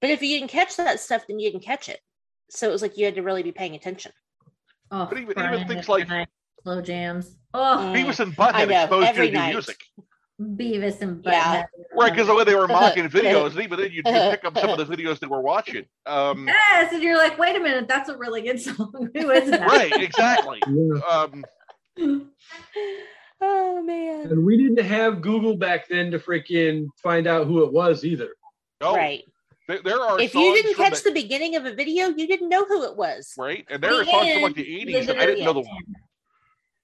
But 0.00 0.10
if 0.10 0.22
you 0.22 0.38
didn't 0.38 0.50
catch 0.50 0.76
that 0.76 0.98
stuff, 1.00 1.24
then 1.28 1.38
you 1.38 1.50
didn't 1.52 1.64
catch 1.64 1.88
it. 1.88 2.00
So 2.50 2.68
it 2.68 2.72
was 2.72 2.82
like 2.82 2.96
you 2.96 3.04
had 3.04 3.14
to 3.16 3.22
really 3.22 3.42
be 3.44 3.52
paying 3.52 3.74
attention. 3.76 4.12
Oh, 4.90 5.06
But 5.06 5.18
even- 5.18 5.38
even 5.38 5.68
things 5.68 5.88
like- 5.88 6.06
McKnight, 6.08 6.26
slow 6.62 6.80
jams. 6.82 7.36
Oh, 7.54 7.78
Mm. 7.80 7.94
Beavis 7.94 8.20
and 8.20 8.36
Butthead 8.36 8.54
I 8.54 8.64
know, 8.66 8.80
exposed 8.82 9.08
you 9.08 9.14
to 9.14 9.22
new 9.26 9.30
night. 9.32 9.52
music. 9.52 9.76
Beavis 10.40 11.00
and 11.00 11.24
Yeah. 11.24 11.62
Butthead. 11.62 11.64
Right, 11.94 12.12
because 12.12 12.26
the 12.28 12.34
way 12.34 12.44
they 12.44 12.54
were 12.54 12.68
mocking 12.68 13.08
videos, 13.08 13.50
and 13.52 13.60
even 13.62 13.78
then 13.80 13.90
you'd, 13.90 14.06
you'd 14.06 14.30
pick 14.30 14.44
up 14.44 14.56
some 14.58 14.70
of 14.70 14.78
the 14.78 14.84
videos 14.96 15.18
they 15.18 15.26
were 15.26 15.40
watching. 15.40 15.84
Um, 16.06 16.46
Yes, 16.46 16.92
and 16.92 17.02
you're 17.02 17.16
like, 17.16 17.38
wait 17.38 17.56
a 17.56 17.60
minute, 17.60 17.88
that's 17.88 18.08
a 18.08 18.16
really 18.16 18.42
good 18.42 18.60
song. 18.60 19.10
Who 19.14 19.30
is 19.30 19.50
that? 19.50 19.66
right, 19.66 19.92
exactly. 20.00 20.60
Um, 21.10 21.44
Oh 23.40 23.82
man. 23.82 24.26
And 24.32 24.44
we 24.44 24.56
didn't 24.56 24.84
have 24.84 25.22
Google 25.22 25.56
back 25.56 25.88
then 25.88 26.10
to 26.10 26.18
freaking 26.18 26.86
find 27.02 27.26
out 27.26 27.46
who 27.46 27.64
it 27.64 27.72
was 27.72 28.04
either. 28.04 28.30
no, 28.80 28.94
Right. 28.94 29.24
There, 29.68 29.82
there 29.82 30.00
are 30.00 30.18
If 30.20 30.34
you 30.34 30.54
didn't 30.54 30.76
catch 30.76 31.02
the 31.02 31.12
beginning 31.12 31.54
of 31.54 31.64
a 31.66 31.74
video, 31.74 32.08
you 32.08 32.26
didn't 32.26 32.48
know 32.48 32.64
who 32.64 32.84
it 32.84 32.96
was. 32.96 33.34
right, 33.38 33.64
and 33.70 33.82
there 33.82 33.94
are 34.00 34.04
songs 34.04 34.32
from 34.32 34.42
like 34.42 34.54
the 34.54 34.80
'80s 34.80 35.10
I 35.10 35.26
didn't 35.26 35.44
know 35.44 35.52
the 35.52 35.60
end. 35.60 35.96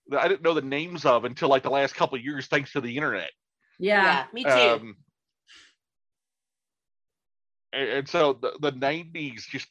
that 0.09 0.21
I 0.21 0.29
didn't 0.29 0.43
know 0.43 0.55
the 0.55 0.63
names 0.63 1.05
of 1.07 1.25
until 1.25 1.49
like 1.49 1.63
the 1.63 1.71
last 1.71 1.95
couple 1.95 2.17
of 2.17 2.23
years, 2.25 2.47
thanks 2.47 2.73
to 2.73 2.81
the 2.81 2.95
internet. 2.97 3.31
Yeah. 3.79 4.27
me 4.33 4.45
too. 4.45 4.51
Um, 4.51 4.97
and, 7.73 7.89
and 7.89 8.09
so 8.09 8.35
the, 8.35 8.53
the 8.61 8.73
90s 8.73 9.47
just 9.47 9.69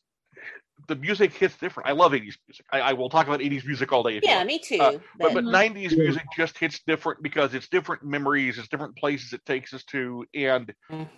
the 0.87 0.95
music 0.95 1.33
hits 1.33 1.55
different. 1.57 1.87
I 1.87 1.93
love 1.93 2.13
80s 2.13 2.37
music. 2.47 2.65
I, 2.71 2.81
I 2.81 2.93
will 2.93 3.09
talk 3.09 3.27
about 3.27 3.41
80s 3.41 3.63
music 3.63 3.93
all 3.93 4.03
day. 4.03 4.17
If 4.17 4.23
yeah, 4.25 4.37
want. 4.37 4.47
me 4.47 4.59
too. 4.59 4.77
uh, 4.79 4.91
but, 5.19 5.33
But 5.33 5.33
but 5.35 5.43
Mhm. 5.45 5.51
90s 5.51 5.95
music 5.97 6.23
just 6.35 6.57
hits 6.57 6.81
different 6.85 7.21
because 7.21 7.53
it's 7.53 7.69
different 7.69 8.03
memories, 8.03 8.57
it's 8.57 8.67
different 8.67 8.97
places 8.97 9.33
it 9.33 9.45
takes 9.45 9.73
us 9.73 9.83
to, 9.85 10.25
and 10.33 10.73
Mm. 10.91 11.09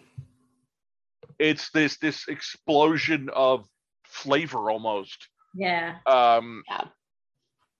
It's 1.40 1.70
this 1.72 1.98
this 1.98 2.28
explosion 2.28 3.30
of 3.34 3.68
flavor 4.06 4.70
almost. 4.72 5.30
Yeah. 5.54 5.98
Um, 6.06 6.64
Yeah. 6.70 6.86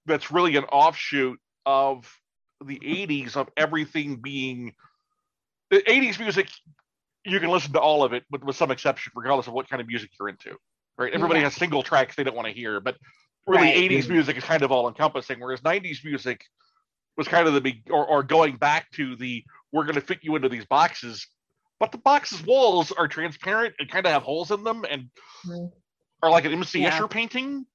that's 0.06 0.32
really 0.32 0.56
an 0.56 0.66
offshoot 0.66 1.40
of 1.66 2.12
the 2.64 2.80
80s 2.80 3.36
of 3.36 3.50
everything 3.58 4.18
being 4.18 4.74
the 5.72 5.82
80s 5.82 6.20
music 6.20 6.48
you 7.26 7.40
can 7.40 7.50
listen 7.50 7.74
to 7.74 7.80
all 7.82 8.04
of 8.04 8.14
it 8.14 8.24
with, 8.32 8.44
with 8.44 8.56
some 8.56 8.72
exception 8.72 9.12
regardless 9.16 9.48
of 9.48 9.54
what 9.54 9.68
kind 9.68 9.82
of 9.82 9.88
music 9.88 10.12
you're 10.20 10.30
into 10.30 10.56
right 10.98 11.12
everybody 11.14 11.40
Yeah. 11.42 11.46
has 11.46 11.56
single 11.56 11.84
tracks 11.84 12.16
they 12.16 12.24
don't 12.24 12.36
want 12.36 12.48
to 12.48 12.54
hear 12.54 12.80
but 12.80 12.96
really 13.48 13.68
Right. 13.68 13.92
80s 13.92 14.08
music 14.10 14.38
is 14.38 14.44
kind 14.44 14.62
of 14.64 14.72
all 14.72 14.88
encompassing 14.88 15.40
whereas 15.40 15.60
90s 15.62 16.06
music 16.06 16.46
was 17.18 17.28
kind 17.28 17.48
of 17.48 17.54
the 17.54 17.62
big 17.62 17.82
or, 17.90 18.06
or 18.06 18.24
going 18.24 18.56
back 18.58 18.90
to 18.92 19.16
the 19.18 19.44
we're 19.74 19.84
going 19.84 19.96
to 19.96 20.02
fit 20.02 20.20
you 20.22 20.36
into 20.36 20.48
these 20.50 20.66
boxes 20.66 21.28
but 21.80 21.92
the 21.92 21.98
box's 21.98 22.44
walls 22.44 22.92
are 22.92 23.08
transparent 23.08 23.76
and 23.80 23.90
kind 23.90 24.06
of 24.06 24.12
have 24.12 24.24
holes 24.24 24.52
in 24.52 24.64
them 24.64 24.86
and 24.90 25.10
Mhm. 25.46 25.72
are 26.22 26.30
like 26.30 26.46
an 26.46 26.54
mc 26.54 26.80
Yeah. 26.82 26.92
escher 26.92 27.10
painting 27.10 27.66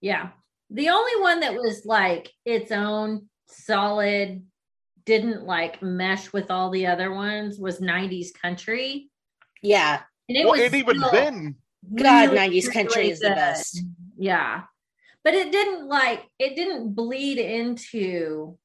Yeah. 0.00 0.30
The 0.70 0.90
only 0.90 1.20
one 1.20 1.40
that 1.40 1.54
was 1.54 1.84
like 1.84 2.30
its 2.44 2.70
own 2.70 3.28
solid, 3.48 4.46
didn't 5.06 5.44
like 5.44 5.82
mesh 5.82 6.32
with 6.32 6.50
all 6.50 6.70
the 6.70 6.86
other 6.86 7.10
ones 7.12 7.58
was 7.58 7.80
90s 7.80 8.30
country. 8.32 9.10
yeah. 9.62 10.02
And 10.28 10.36
it 10.36 10.44
well 10.44 10.52
was 10.52 10.60
and 10.60 10.74
even 10.74 10.98
still 10.98 11.10
then 11.10 11.56
God, 11.96 12.30
really, 12.30 12.36
90s 12.60 12.68
country 12.72 13.00
really 13.02 13.10
is 13.12 13.20
the 13.20 13.30
best. 13.30 13.82
Yeah. 14.18 14.64
But 15.24 15.34
it 15.34 15.50
didn't 15.50 15.88
like 15.88 16.26
it 16.38 16.54
didn't 16.54 16.92
bleed 16.94 17.38
into 17.38 18.58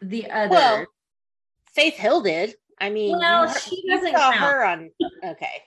the 0.00 0.30
other. 0.30 0.50
Well, 0.50 0.86
Faith 1.74 1.94
Hill 1.94 2.20
did. 2.22 2.56
I 2.78 2.90
mean, 2.90 3.18
Well, 3.18 3.48
you, 3.48 3.54
she 3.60 3.82
you 3.84 3.94
doesn't 3.94 4.12
saw 4.12 4.32
count. 4.32 4.36
her 4.36 4.64
on. 4.66 4.90
Okay. 5.24 5.62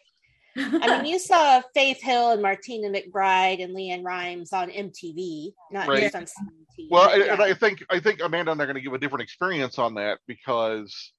I 0.57 1.01
mean, 1.01 1.05
you 1.13 1.19
saw 1.19 1.61
Faith 1.73 2.01
Hill 2.01 2.31
and 2.31 2.41
Martina 2.41 2.89
McBride 2.89 3.63
and 3.63 3.75
LeAnn 3.75 4.03
Rimes 4.03 4.53
on 4.53 4.69
MTV, 4.69 5.51
not 5.71 5.87
Right. 5.87 6.01
just 6.03 6.15
on 6.15 6.23
CMT. 6.25 6.87
Well, 6.89 7.05
but 7.09 7.15
and, 7.15 7.25
yeah. 7.25 7.33
and 7.33 7.41
I 7.41 7.53
think 7.53 7.83
I 7.89 7.99
think 7.99 8.21
Amanda 8.21 8.51
and 8.51 8.61
I 8.61 8.63
are 8.63 8.67
going 8.67 8.75
to 8.75 8.81
give 8.81 8.93
a 8.93 8.97
different 8.99 9.23
experience 9.23 9.79
on 9.79 9.95
that 9.95 10.19
because 10.27 11.11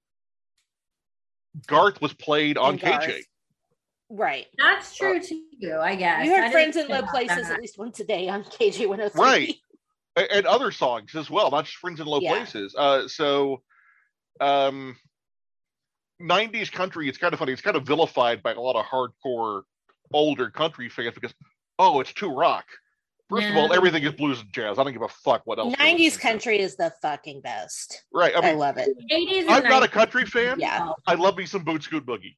Garth 1.67 2.01
was 2.01 2.13
played 2.15 2.57
on 2.57 2.77
Garth. 2.77 3.05
KJ. 3.05 3.21
right. 4.11 4.47
That's 4.59 4.97
true 4.97 5.21
too, 5.21 5.43
I 5.81 5.97
guess. 5.97 6.25
You 6.27 6.33
I 6.33 6.37
heard 6.37 6.41
didn't 6.43 6.53
Friends 6.53 6.77
in 6.77 6.89
Low 6.89 7.03
Places 7.03 7.49
that. 7.49 7.55
at 7.55 7.61
least 7.61 7.79
once 7.79 7.99
a 8.01 8.05
day 8.05 8.29
on 8.29 8.45
KJ 8.45 8.87
103. 8.89 9.21
Right. 9.21 9.55
And 10.31 10.47
other 10.47 10.71
songs 10.71 11.15
as 11.15 11.31
well, 11.31 11.51
not 11.51 11.65
just 11.65 11.77
Friends 11.79 12.01
in 12.01 12.07
Low 12.07 12.21
Yeah. 12.21 12.35
Places. 12.37 12.75
Uh, 12.77 13.07
so, 13.09 13.63
um, 14.41 14.97
90s 16.21 16.71
country, 16.71 17.09
it's 17.09 17.19
kind 17.19 17.33
of 17.33 17.39
funny. 17.39 17.53
It's 17.53 17.63
kind 17.63 17.77
of 17.77 17.85
vilified 17.85 18.43
by 18.43 18.53
a 18.53 18.61
lot 18.61 18.77
of 18.77 18.85
hardcore 18.87 19.63
older 20.13 20.51
country 20.51 20.89
fans 20.89 21.15
because, 21.15 21.35
oh, 21.79 22.01
it's 22.01 22.13
too 22.13 22.33
rock. 22.35 22.65
First 23.29 23.47
of 23.47 23.57
all, 23.57 23.73
everything 23.73 24.03
is 24.03 24.13
blues 24.13 24.41
and 24.41 24.53
jazz. 24.53 24.77
I 24.77 24.83
don't 24.83 24.93
give 24.93 25.03
a 25.03 25.09
fuck 25.09 25.43
what 25.45 25.61
else. 25.61 25.73
90s 25.77 26.19
country 26.19 26.59
is 26.59 26.75
the 26.75 26.93
fucking 27.01 27.43
best. 27.43 28.05
Right. 28.13 28.35
I 28.35 28.51
I, 28.51 28.53
love 28.55 28.77
it. 28.77 28.89
80s 29.09 29.45
I'm 29.49 29.63
not 29.69 29.85
a 29.85 29.89
country 29.89 30.27
fan. 30.27 30.59
Yeah. 30.59 30.91
I 31.07 31.15
love 31.15 31.37
me 31.37 31.47
some 31.47 31.63
Boot 31.63 31.85
Scoot 31.85 32.05
Boogie. 32.05 32.35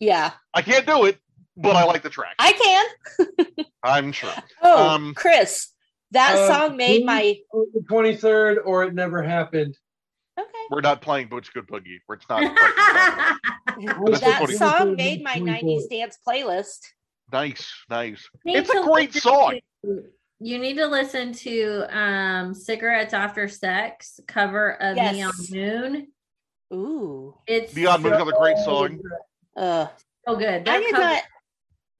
Yeah. 0.00 0.30
I 0.54 0.62
can't 0.62 0.86
do 0.86 1.04
it, 1.04 1.18
but 1.58 1.76
I 1.76 1.84
like 1.84 2.02
the 2.02 2.08
track. 2.08 2.36
I 2.38 2.52
can. 2.52 3.66
I'm 3.82 4.12
sure. 4.12 4.32
Oh, 4.62 4.88
Um, 4.94 5.12
Chris, 5.14 5.68
that 6.12 6.36
uh, 6.36 6.48
song 6.48 6.76
made 6.78 7.00
who- 7.00 7.06
my. 7.06 7.36
The 7.52 7.84
23rd, 7.90 8.56
or 8.64 8.84
it 8.84 8.94
never 8.94 9.22
happened. 9.22 9.76
Okay. 10.38 10.48
We're 10.70 10.80
not 10.80 11.00
playing 11.00 11.28
Boot 11.28 11.46
Scoot 11.46 11.66
Boogie. 11.68 11.98
We're 12.08 12.18
not. 12.28 13.38
That's 13.76 14.20
that 14.20 14.48
song 14.58 14.96
made 14.96 15.22
my 15.22 15.36
90s 15.36 15.88
dance 15.90 16.18
playlist. 16.26 16.80
nice, 17.32 17.70
nice. 17.88 18.26
Need 18.44 18.56
It's 18.56 18.70
a 18.70 18.74
to 18.74 18.82
great 18.84 19.14
song. 19.14 19.60
to- 19.84 20.04
you 20.40 20.58
need 20.58 20.74
to 20.76 20.86
listen 20.86 21.32
to 21.32 21.86
um 21.96 22.54
cigarettes 22.54 23.14
after 23.14 23.46
sex 23.48 24.18
cover 24.26 24.72
of 24.82 24.96
Yes. 24.96 25.14
neon 25.14 25.32
moon 25.52 26.08
Ooh. 26.72 27.34
it's 27.46 27.74
Neon 27.76 28.02
Moon's 28.02 28.16
got 28.18 28.28
a 28.28 28.32
great 28.38 28.58
song. 28.58 29.00
Uh, 29.56 29.86
so 30.26 30.34
good 30.36 30.68
I 30.68 30.72
their 30.72 30.80
did 30.80 30.90
cover, 30.92 31.04
not, 31.04 31.22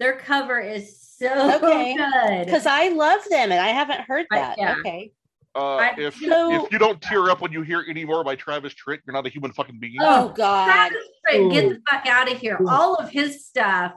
their 0.01 0.16
cover 0.19 0.59
is 0.59 1.01
so 1.01 1.56
Okay. 1.56 1.94
good 1.97 2.44
because 2.47 2.66
I 2.66 2.89
love 2.89 3.20
them 3.31 3.52
and 3.52 3.61
I 3.61 3.69
haven't 3.69 4.01
heard 4.01 4.27
I- 4.32 4.39
that. 4.39 4.59
yeah. 4.59 4.77
Okay. 4.81 5.12
Uh, 5.56 5.76
I- 5.76 5.94
if 5.98 6.16
So- 6.16 6.64
if 6.64 6.72
you 6.72 6.78
don't 6.78 7.01
tear 7.01 7.31
up 7.31 7.40
when 7.40 7.52
you 7.52 7.62
hear 7.62 7.85
any 7.89 8.05
more 8.05 8.24
by 8.24 8.35
Travis 8.35 8.74
Tritt, 8.74 9.01
you're 9.06 9.14
not 9.14 9.26
a 9.26 9.31
human 9.31 9.52
fucking 9.52 9.78
being. 9.78 9.97
Oh, 10.01 10.31
God. 10.31 10.66
Travis 10.66 11.06
Tritt, 11.31 11.52
get 11.52 11.68
the 11.68 11.81
fuck 11.90 12.06
out 12.06 12.31
of 12.32 12.39
here 12.39 12.59
Ooh. 12.60 12.68
all 12.68 12.97
of 12.97 13.09
his 13.10 13.47
stuff 13.47 13.93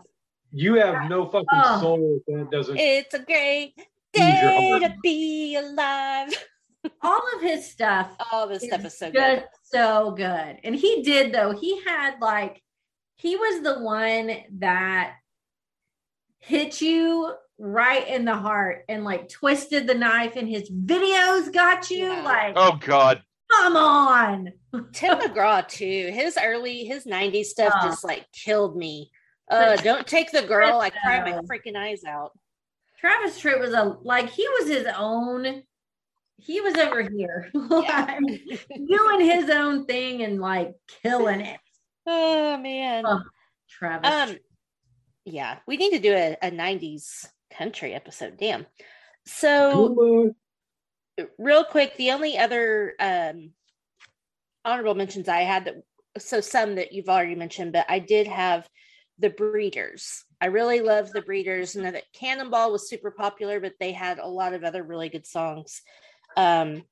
You 0.52 0.76
have 0.76 1.10
no 1.10 1.26
fucking 1.26 1.48
Oh. 1.52 1.82
soul 1.82 2.20
if 2.28 2.36
that 2.36 2.52
doesn't. 2.52 2.78
It's 2.78 3.14
a 3.14 3.20
great 3.20 3.74
day 4.14 4.80
to 4.82 4.96
be 5.04 5.56
alive. 5.58 6.30
all 7.02 7.22
of 7.36 7.42
his 7.42 7.70
stuff 7.70 8.12
All 8.32 8.48
this 8.48 8.64
stuff 8.64 8.80
is 8.82 8.94
is 8.94 8.98
so 9.00 9.12
just 9.12 9.14
good. 9.42 9.44
so 9.64 10.12
good. 10.12 10.60
And 10.64 10.74
he 10.76 11.02
did 11.04 11.34
though. 11.34 11.52
He 11.52 11.84
had 11.84 12.20
like 12.22 12.62
he 13.16 13.36
was 13.36 13.62
the 13.62 13.80
one 13.84 14.32
that 14.60 15.16
hit 16.40 16.82
you 16.82 17.34
right 17.60 18.08
in 18.08 18.24
the 18.26 18.36
heart 18.36 18.86
and 18.88 19.04
like 19.04 19.30
twisted 19.30 19.88
the 19.88 19.96
knife 19.96 20.36
and 20.36 20.48
his 20.48 20.70
videos 20.70 21.52
got 21.52 21.90
you 21.90 22.06
Yeah. 22.12 22.22
like 22.22 22.54
Oh 22.56 22.78
God. 22.80 23.22
come 23.52 23.76
on. 23.76 24.54
Tim 24.94 25.18
McGraw 25.20 25.68
too. 25.68 26.12
His 26.14 26.38
early, 26.42 26.84
his 26.86 27.06
'90s 27.06 27.46
stuff 27.46 27.74
Oh. 27.82 27.88
just 27.88 28.04
like 28.04 28.26
killed 28.32 28.76
me. 28.78 29.10
Uh, 29.50 29.76
don't 29.78 30.06
take 30.06 30.32
the 30.32 30.42
girl. 30.44 30.80
I 30.80 30.90
cry 30.90 31.22
my 31.24 31.40
freaking 31.44 31.78
eyes 31.78 32.04
out. 32.04 32.38
Travis 33.00 33.40
Tritt 33.40 33.60
was 33.60 33.74
a 33.74 33.98
like 34.02 34.30
he 34.30 34.48
was 34.60 34.68
his 34.70 34.88
own 34.98 35.64
he 36.40 36.62
was 36.62 36.76
over 36.76 37.02
here 37.02 37.50
Yeah. 37.56 38.20
doing 38.70 39.22
his 39.22 39.50
own 39.50 39.86
thing 39.86 40.22
and 40.24 40.40
like 40.40 40.74
killing 41.04 41.42
it. 41.42 41.60
Oh 42.10 42.56
man. 42.58 43.04
Oh, 43.06 43.22
Travis. 43.70 44.10
Um, 44.32 44.38
yeah, 45.26 45.58
we 45.68 45.76
need 45.76 45.90
to 45.92 46.00
do 46.00 46.14
a, 46.14 46.38
a 46.42 46.52
'90s 46.52 47.28
country 47.58 47.94
episode. 47.94 48.38
Damn. 48.38 48.66
So 49.26 50.34
real 51.38 51.64
quick, 51.64 51.96
the 51.98 52.12
only 52.12 52.38
other 52.38 52.94
um 53.00 53.52
honorable 54.64 54.96
mentions 54.96 55.28
I 55.28 55.42
had 55.42 55.66
that 55.66 55.76
so 56.22 56.42
some 56.42 56.76
that 56.76 56.94
you've 56.94 57.10
already 57.10 57.36
mentioned, 57.36 57.74
but 57.74 57.86
I 57.90 58.00
did 58.00 58.28
have 58.28 58.68
the 59.20 59.30
breeders. 59.30 60.24
I 60.40 60.48
really 60.48 60.82
love 60.82 61.12
the 61.12 61.22
breeders. 61.22 61.76
and 61.76 61.86
that 61.86 62.04
Cannonball 62.14 62.72
was 62.72 62.90
super 62.90 63.12
popular, 63.12 63.60
but 63.60 63.74
they 63.80 63.92
had 63.92 64.20
a 64.20 64.28
lot 64.28 64.54
of 64.54 64.64
other 64.64 64.84
really 64.84 65.10
good 65.10 65.26
songs. 65.26 65.82
Um, 66.36 66.84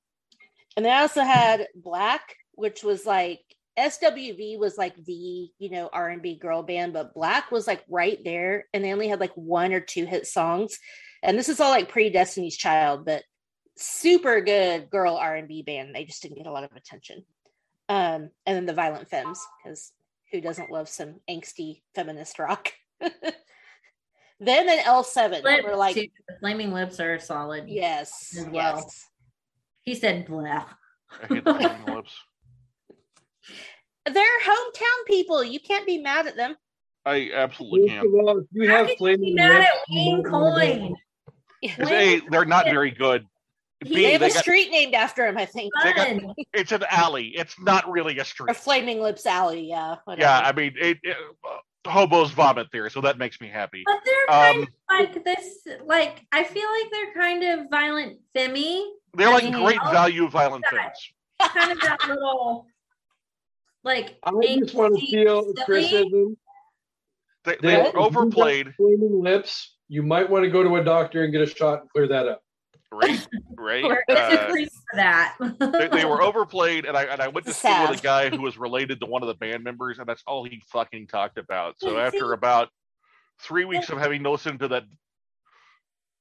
and 0.75 0.85
they 0.85 0.91
also 0.91 1.21
had 1.21 1.67
Black, 1.75 2.35
which 2.53 2.83
was 2.83 3.05
like 3.05 3.41
SWV 3.77 4.57
was 4.57 4.77
like 4.77 4.95
the 5.03 5.49
you 5.57 5.69
know 5.69 5.89
R 5.91 6.09
and 6.09 6.21
B 6.21 6.35
girl 6.37 6.63
band, 6.63 6.93
but 6.93 7.13
Black 7.13 7.51
was 7.51 7.67
like 7.67 7.83
right 7.89 8.19
there, 8.23 8.65
and 8.73 8.83
they 8.83 8.93
only 8.93 9.07
had 9.07 9.19
like 9.19 9.33
one 9.35 9.73
or 9.73 9.79
two 9.81 10.05
hit 10.05 10.27
songs. 10.27 10.77
And 11.23 11.37
this 11.37 11.49
is 11.49 11.59
all 11.59 11.71
like 11.71 11.89
pre 11.89 12.09
Destiny's 12.09 12.55
Child, 12.57 13.05
but 13.05 13.23
super 13.77 14.41
good 14.41 14.89
girl 14.89 15.15
R 15.15 15.35
and 15.35 15.47
B 15.47 15.61
band. 15.63 15.93
They 15.93 16.05
just 16.05 16.21
didn't 16.21 16.37
get 16.37 16.47
a 16.47 16.51
lot 16.51 16.63
of 16.63 16.71
attention. 16.75 17.25
Um, 17.89 18.29
and 18.45 18.55
then 18.55 18.65
the 18.65 18.73
Violent 18.73 19.09
Femmes, 19.09 19.39
because 19.63 19.91
who 20.31 20.41
doesn't 20.41 20.71
love 20.71 20.89
some 20.89 21.15
angsty 21.29 21.81
feminist 21.93 22.39
rock? 22.39 22.71
Them 23.01 24.67
and 24.67 24.81
L7 24.81 25.43
Lips, 25.43 25.63
were 25.63 25.75
like, 25.75 25.95
too. 25.95 26.07
The 26.27 26.35
flaming 26.39 26.73
lips 26.73 26.99
are 26.99 27.19
solid. 27.19 27.69
yes, 27.69 28.35
As 28.37 28.45
well. 28.45 28.53
yes. 28.53 29.05
He 29.83 29.95
said 29.95 30.25
blah. 30.27 30.65
I 31.21 31.27
hate 31.27 31.45
the 31.45 31.53
Flaming 31.53 31.95
lips. 31.95 32.13
They're 34.11 34.39
hometown 34.41 35.05
people. 35.07 35.43
You 35.43 35.59
can't 35.59 35.85
be 35.85 35.97
mad 35.97 36.27
at 36.27 36.35
them. 36.35 36.55
I 37.05 37.31
absolutely 37.33 37.89
First 37.89 38.01
can. 38.01 38.07
of 38.07 38.13
all, 38.13 38.43
you 38.51 38.67
How 38.69 38.77
have 38.77 38.85
could 38.87 38.91
you 38.91 38.97
flaming 38.97 39.21
be 39.21 39.33
mad 39.35 39.61
at 39.61 39.69
Wayne 39.89 40.21
might 40.23 40.29
Coyne? 40.31 40.95
A, 41.63 42.21
they're 42.29 42.45
not 42.45 42.65
very 42.65 42.91
good. 42.91 43.25
He- 43.83 43.89
B, 43.89 43.95
They 43.95 44.11
have 44.13 44.21
they 44.21 44.29
a 44.29 44.33
got, 44.33 44.41
street 44.41 44.71
named 44.71 44.93
after 44.95 45.27
him, 45.27 45.37
I 45.37 45.45
think. 45.45 45.71
Got- 45.83 46.21
it's 46.53 46.71
an 46.71 46.83
alley. 46.89 47.27
It's 47.35 47.59
not 47.59 47.89
really 47.89 48.17
a 48.17 48.25
street. 48.25 48.49
A 48.49 48.53
Flaming 48.53 48.99
Lips 49.01 49.25
Alley, 49.25 49.67
yeah. 49.67 49.95
Whatever. 50.05 50.21
Yeah, 50.27 50.39
I 50.39 50.51
mean, 50.53 50.73
it, 50.79 50.97
it, 51.03 51.17
uh, 51.47 51.89
hobos 51.89 52.31
vomit 52.31 52.67
there, 52.71 52.89
so 52.89 53.01
that 53.01 53.17
makes 53.19 53.39
me 53.41 53.47
happy. 53.47 53.83
But 53.85 53.99
they're 54.05 54.25
kind 54.29 54.57
Um, 54.57 54.63
of 54.63 54.69
like 54.89 55.23
this, 55.25 55.67
like 55.85 56.25
I 56.31 56.43
feel 56.43 56.67
like 56.81 56.91
they're 56.91 57.13
kind 57.13 57.43
of 57.43 57.69
violent 57.69 58.19
femmy, 58.33 58.91
they're 59.13 59.29
like 59.29 59.51
great 59.53 59.81
value 59.91 60.27
violent 60.29 60.63
things. 60.71 61.11
kind 61.53 61.71
of 61.71 61.79
that 61.81 61.99
little 62.07 62.65
like 63.85 64.17
I 64.23 64.31
just 64.59 64.73
want 64.73 64.99
to 64.99 65.05
feel 65.05 65.43
silly. 65.43 65.55
criticism. 65.65 66.37
They, 67.45 67.55
they 67.61 67.75
if 67.75 67.93
were 67.93 67.99
overplayed. 67.99 68.73
Flaming 68.75 69.21
lips. 69.21 69.77
You 69.87 70.01
might 70.01 70.29
want 70.29 70.43
to 70.43 70.49
go 70.49 70.63
to 70.63 70.77
a 70.77 70.83
doctor 70.83 71.23
and 71.23 71.31
get 71.31 71.41
a 71.41 71.45
shot 71.45 71.81
and 71.81 71.89
clear 71.91 72.07
that 72.07 72.27
up. 72.27 72.41
Right, 72.91 73.27
right. 73.57 73.85
Uh, 74.09 74.47
for 74.47 74.57
that. 74.95 75.35
they, 75.59 75.87
they 75.87 76.05
were 76.05 76.21
overplayed, 76.23 76.85
and 76.85 76.97
I 76.97 77.03
and 77.03 77.21
I 77.21 77.27
went 77.27 77.45
to 77.45 77.51
It's 77.51 77.59
school 77.59 77.89
with 77.89 77.99
a 77.99 78.03
guy 78.03 78.29
who 78.29 78.41
was 78.41 78.57
related 78.57 78.99
to 79.01 79.05
one 79.05 79.21
of 79.21 79.27
the 79.27 79.35
band 79.35 79.63
members, 79.63 79.99
and 79.99 80.07
that's 80.07 80.23
all 80.25 80.43
he 80.43 80.61
fucking 80.71 81.07
talked 81.07 81.37
about. 81.37 81.75
So 81.77 81.97
after 81.99 82.33
about 82.33 82.69
three 83.41 83.65
weeks 83.65 83.89
of 83.89 83.99
having 83.99 84.23
listened 84.23 84.59
to 84.59 84.67
that 84.69 84.83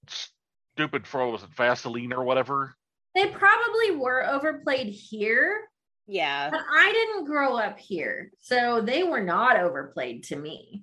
stupid 0.08 1.06
for 1.06 1.26
was 1.30 1.42
it 1.42 1.50
Vaseline 1.56 2.12
or 2.12 2.24
whatever, 2.24 2.74
they 3.14 3.28
probably 3.28 3.92
were 3.92 4.26
overplayed 4.26 4.88
here, 4.88 5.68
Yeah. 6.06 6.50
but 6.50 6.60
I 6.70 6.92
didn't 6.92 7.24
grow 7.26 7.56
up 7.56 7.78
here, 7.78 8.30
so 8.40 8.80
they 8.80 9.02
were 9.02 9.22
not 9.22 9.58
overplayed 9.58 10.24
to 10.24 10.36
me. 10.36 10.82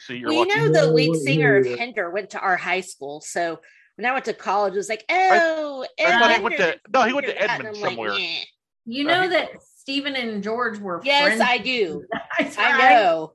see, 0.00 0.16
you're 0.16 0.30
Well, 0.30 0.46
you 0.46 0.46
know, 0.46 0.72
the 0.72 0.92
lead 0.92 1.14
singer 1.16 1.56
of. 1.56 1.66
Hinder 1.66 2.10
went 2.10 2.30
to 2.30 2.40
our 2.40 2.56
high 2.56 2.80
school. 2.82 3.20
So 3.20 3.60
when 3.96 4.06
I 4.06 4.12
went 4.12 4.24
to 4.26 4.34
college, 4.34 4.74
it 4.74 4.76
was 4.78 4.88
like, 4.88 5.04
oh, 5.08 5.86
I 5.98 6.10
thought 6.18 6.36
he 6.36 6.42
went 6.42 6.54
Hinder, 6.56 6.72
to 6.72 6.80
no, 6.92 7.02
he 7.04 7.12
went 7.12 7.26
to 7.26 7.32
Hinder 7.32 7.52
Edmond 7.52 7.68
I'm 7.76 7.80
like, 7.82 7.90
somewhere. 7.90 8.12
"Eh." 8.18 8.44
You 8.84 9.08
Uh, 9.08 9.12
know 9.12 9.22
he- 9.22 9.28
that 9.28 9.50
Stephen 9.76 10.14
and 10.16 10.42
George 10.42 10.78
were 10.78 11.00
Yes, 11.04 11.22
friends. 11.24 11.40
I 11.40 11.58
do. 11.58 12.04
I 12.38 12.94
know. 12.94 13.34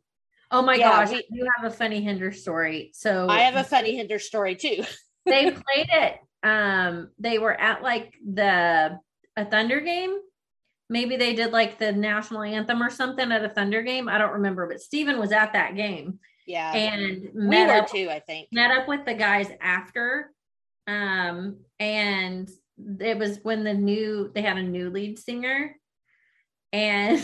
Oh 0.51 0.61
my 0.61 0.75
Yeah, 0.75 0.89
gosh, 1.05 1.11
we- 1.11 1.27
you 1.31 1.47
have 1.57 1.71
a 1.71 1.75
funny 1.75 2.01
Hinder 2.01 2.31
story. 2.31 2.91
So 2.93 3.27
I 3.29 3.39
have 3.41 3.55
a 3.55 3.63
funny 3.63 3.95
Hinder 3.97 4.19
story 4.19 4.55
too. 4.55 4.83
they 5.25 5.51
played 5.51 5.89
it. 5.89 6.15
Um, 6.43 7.09
they 7.17 7.39
were 7.39 7.53
at 7.53 7.81
like 7.81 8.13
the 8.25 8.99
a 9.35 9.45
Thunder 9.45 9.79
game. 9.81 10.17
Maybe 10.89 11.17
they 11.17 11.33
did 11.33 11.51
like 11.51 11.79
the 11.79 11.91
national 11.91 12.43
anthem 12.43 12.81
or 12.81 12.89
something 12.89 13.31
at 13.31 13.43
a 13.43 13.49
Thunder 13.49 13.81
game. 13.81 14.07
I 14.07 14.17
don't 14.17 14.33
remember, 14.33 14.67
but 14.67 14.81
Steven 14.81 15.19
was 15.19 15.31
at 15.33 15.53
that 15.53 15.75
game 15.75 16.19
Yeah. 16.45 16.71
and 16.73 17.29
we 17.35 17.41
met 17.47 17.67
were 17.67 17.73
up, 17.81 17.89
too, 17.91 18.07
I 18.09 18.19
think. 18.21 18.47
met 18.53 18.71
up 18.71 18.87
with 18.87 19.05
the 19.05 19.13
guys 19.13 19.49
after. 19.61 20.31
Um, 20.87 21.57
and 21.79 22.49
it 22.99 23.17
was 23.17 23.39
when 23.43 23.63
the 23.65 23.73
new 23.73 24.31
they 24.33 24.41
had 24.41 24.57
a 24.57 24.63
new 24.63 24.89
lead 24.89 25.19
singer, 25.19 25.75
and 26.71 27.19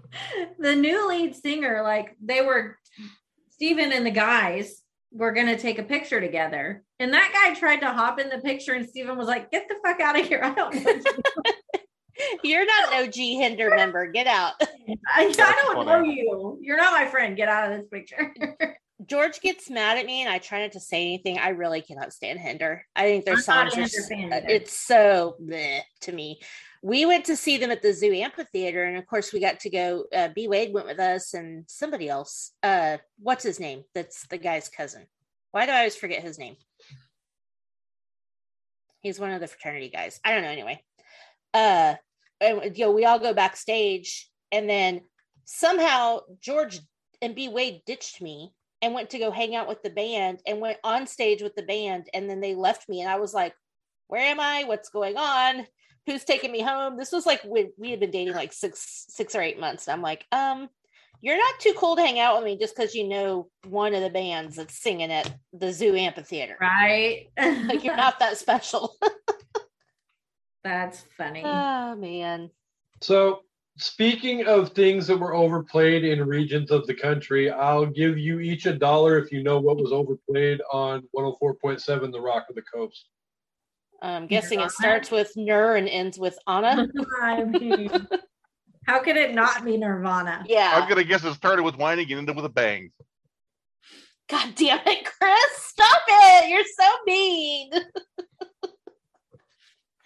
the 0.58 0.74
new 0.74 1.08
lead 1.08 1.36
singer, 1.36 1.82
like 1.84 2.16
they 2.20 2.40
were 2.42 2.76
Steven 3.50 3.92
and 3.92 4.04
the 4.06 4.10
guys 4.10 4.82
were 5.12 5.32
going 5.32 5.46
to 5.46 5.56
take 5.58 5.78
a 5.78 5.82
picture 5.84 6.20
together. 6.20 6.82
And 6.98 7.12
that 7.12 7.30
guy 7.32 7.54
tried 7.58 7.80
to 7.80 7.86
hop 7.92 8.18
in 8.18 8.28
the 8.28 8.38
picture, 8.38 8.72
and 8.72 8.88
Steven 8.88 9.16
was 9.16 9.28
like, 9.28 9.50
Get 9.52 9.68
the 9.68 9.76
fuck 9.84 10.00
out 10.00 10.18
of 10.18 10.26
here. 10.26 10.40
I 10.42 10.52
don't 10.54 10.74
know. 10.74 10.94
You're 12.42 12.66
not 12.66 12.92
an 12.92 13.06
OG 13.06 13.14
Hinder 13.14 13.70
member. 13.74 14.06
Get 14.10 14.26
out. 14.26 14.54
I, 15.14 15.26
I 15.38 15.72
don't 15.74 15.86
know 15.86 16.02
you. 16.02 16.58
You're 16.60 16.76
not 16.76 16.92
my 16.92 17.06
friend. 17.06 17.36
Get 17.36 17.48
out 17.48 17.70
of 17.72 17.78
this 17.78 17.88
picture. 17.88 18.34
George 19.06 19.40
gets 19.40 19.70
mad 19.70 19.96
at 19.96 20.06
me 20.06 20.22
and 20.22 20.28
I 20.30 20.38
try 20.38 20.62
not 20.62 20.72
to 20.72 20.80
say 20.80 21.02
anything. 21.02 21.38
I 21.38 21.50
really 21.50 21.80
cannot 21.80 22.12
stand 22.12 22.40
Hinder. 22.40 22.84
I 22.96 23.04
think 23.04 23.24
their 23.24 23.34
I'm 23.34 23.40
songs 23.40 23.72
are 23.74 23.80
Hinder 23.82 23.98
s- 23.98 24.08
fan 24.08 24.32
either. 24.32 24.46
it's 24.48 24.72
so 24.76 25.36
bleh 25.40 25.80
to 26.02 26.12
me. 26.12 26.40
We 26.82 27.06
went 27.06 27.24
to 27.26 27.36
see 27.36 27.56
them 27.58 27.70
at 27.70 27.82
the 27.82 27.92
Zoo 27.92 28.12
Amphitheater, 28.12 28.84
and 28.84 28.96
of 28.98 29.06
course, 29.06 29.32
we 29.32 29.40
got 29.40 29.58
to 29.60 29.70
go. 29.70 30.04
Uh, 30.14 30.28
B 30.34 30.46
Wade 30.46 30.72
went 30.72 30.86
with 30.86 31.00
us, 31.00 31.34
and 31.34 31.64
somebody 31.68 32.08
else. 32.08 32.52
Uh, 32.62 32.98
what's 33.18 33.42
his 33.42 33.58
name? 33.58 33.82
That's 33.96 34.26
the 34.28 34.38
guy's 34.38 34.68
cousin. 34.68 35.06
Why 35.50 35.66
do 35.66 35.72
I 35.72 35.78
always 35.78 35.96
forget 35.96 36.22
his 36.22 36.38
name? 36.38 36.54
He's 39.00 39.18
one 39.18 39.30
of 39.32 39.40
the 39.40 39.48
fraternity 39.48 39.88
guys. 39.90 40.20
I 40.24 40.32
don't 40.32 40.42
know. 40.42 40.50
Anyway, 40.50 40.84
uh, 41.54 41.94
and, 42.40 42.76
you 42.76 42.84
know, 42.84 42.92
we 42.92 43.04
all 43.04 43.18
go 43.18 43.32
backstage, 43.32 44.28
and 44.52 44.68
then 44.68 45.02
somehow 45.44 46.20
George 46.40 46.80
and 47.22 47.34
B 47.34 47.48
Wade 47.48 47.80
ditched 47.86 48.20
me 48.20 48.52
and 48.82 48.94
went 48.94 49.10
to 49.10 49.18
go 49.18 49.30
hang 49.30 49.56
out 49.56 49.68
with 49.68 49.82
the 49.82 49.90
band 49.90 50.40
and 50.46 50.60
went 50.60 50.78
on 50.84 51.06
stage 51.06 51.42
with 51.42 51.54
the 51.56 51.62
band 51.62 52.08
and 52.14 52.30
then 52.30 52.40
they 52.40 52.54
left 52.54 52.88
me 52.88 53.00
and 53.00 53.10
I 53.10 53.18
was 53.18 53.34
like, 53.34 53.54
where 54.06 54.22
am 54.22 54.40
I? 54.40 54.64
What's 54.64 54.88
going 54.88 55.16
on? 55.16 55.66
Who's 56.06 56.24
taking 56.24 56.52
me 56.52 56.62
home? 56.62 56.96
This 56.96 57.12
was 57.12 57.26
like 57.26 57.42
we, 57.44 57.70
we 57.76 57.90
had 57.90 58.00
been 58.00 58.10
dating 58.10 58.34
like 58.34 58.52
six 58.52 59.06
six 59.08 59.34
or 59.34 59.42
eight 59.42 59.60
months. 59.60 59.86
And 59.86 59.94
I'm 59.94 60.02
like, 60.02 60.24
um, 60.32 60.68
you're 61.20 61.36
not 61.36 61.58
too 61.58 61.74
cool 61.76 61.96
to 61.96 62.02
hang 62.02 62.18
out 62.18 62.36
with 62.36 62.44
me 62.44 62.56
just 62.56 62.76
because 62.76 62.94
you 62.94 63.08
know 63.08 63.48
one 63.66 63.94
of 63.94 64.02
the 64.02 64.10
bands 64.10 64.56
that's 64.56 64.80
singing 64.80 65.10
at 65.10 65.34
the 65.52 65.72
zoo 65.72 65.94
amphitheater. 65.96 66.56
right? 66.60 67.26
Like 67.38 67.84
you're 67.84 67.96
not 67.96 68.20
that 68.20 68.38
special. 68.38 68.96
That's 70.68 71.06
funny. 71.16 71.42
oh 71.44 71.96
man. 71.96 72.50
So, 73.00 73.40
speaking 73.78 74.44
of 74.44 74.72
things 74.72 75.06
that 75.06 75.16
were 75.16 75.34
overplayed 75.34 76.04
in 76.04 76.28
regions 76.28 76.70
of 76.70 76.86
the 76.86 76.92
country, 76.92 77.50
I'll 77.50 77.86
give 77.86 78.18
you 78.18 78.40
each 78.40 78.66
a 78.66 78.74
dollar 78.74 79.16
if 79.18 79.32
you 79.32 79.42
know 79.42 79.58
what 79.60 79.78
was 79.78 79.92
overplayed 79.92 80.60
on 80.70 81.04
104.7 81.16 82.12
The 82.12 82.20
Rock 82.20 82.46
of 82.50 82.54
the 82.54 82.62
Coast. 82.62 83.08
I'm 84.02 84.26
guessing 84.26 84.60
it 84.60 84.70
starts 84.70 85.10
with 85.10 85.32
Nur 85.36 85.76
and 85.76 85.88
ends 85.88 86.18
with 86.18 86.38
Anna. 86.46 86.86
How 88.86 89.02
could 89.02 89.16
it 89.16 89.34
not 89.34 89.64
be 89.64 89.78
Nirvana? 89.78 90.44
Yeah. 90.46 90.72
I'm 90.74 90.86
gonna 90.88 91.02
guess 91.02 91.24
it 91.24 91.32
started 91.32 91.62
with 91.62 91.78
whining 91.78 92.10
and 92.10 92.18
ended 92.18 92.36
with 92.36 92.44
a 92.44 92.50
bang. 92.50 92.90
God 94.28 94.54
damn 94.54 94.80
it, 94.86 95.06
Chris. 95.06 95.52
Stop 95.56 96.02
it. 96.06 96.50
You're 96.50 96.62
so 96.78 96.92
mean. 97.06 97.70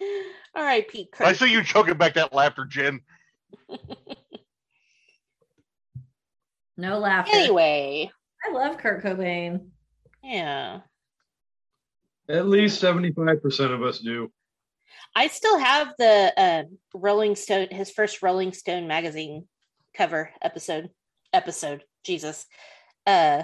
All 0.55 0.63
right, 0.63 0.87
Pete 0.87 1.11
Chris. 1.11 1.29
I 1.29 1.33
see 1.33 1.51
you 1.51 1.63
choking 1.63 1.97
back 1.97 2.13
that 2.15 2.33
laughter, 2.33 2.65
Jen. 2.65 3.01
No 6.77 6.99
laughter. 6.99 7.35
Anyway, 7.35 8.09
I 8.45 8.51
love 8.51 8.77
Kurt 8.77 9.03
Cobain. 9.03 9.67
yeah. 10.23 10.79
At 12.29 12.47
least 12.47 12.81
75% 12.81 13.73
of 13.73 13.83
us 13.83 13.99
do. 13.99 14.31
I 15.15 15.27
still 15.27 15.59
have 15.59 15.93
the 15.97 16.33
uh, 16.37 16.63
Rolling 16.93 17.35
Stone, 17.35 17.67
his 17.69 17.91
first 17.91 18.23
Rolling 18.23 18.53
Stone 18.53 18.87
magazine 18.87 19.47
cover 19.95 20.31
episode, 20.41 20.89
episode, 21.31 21.83
Jesus, 22.03 22.45
uh, 23.05 23.43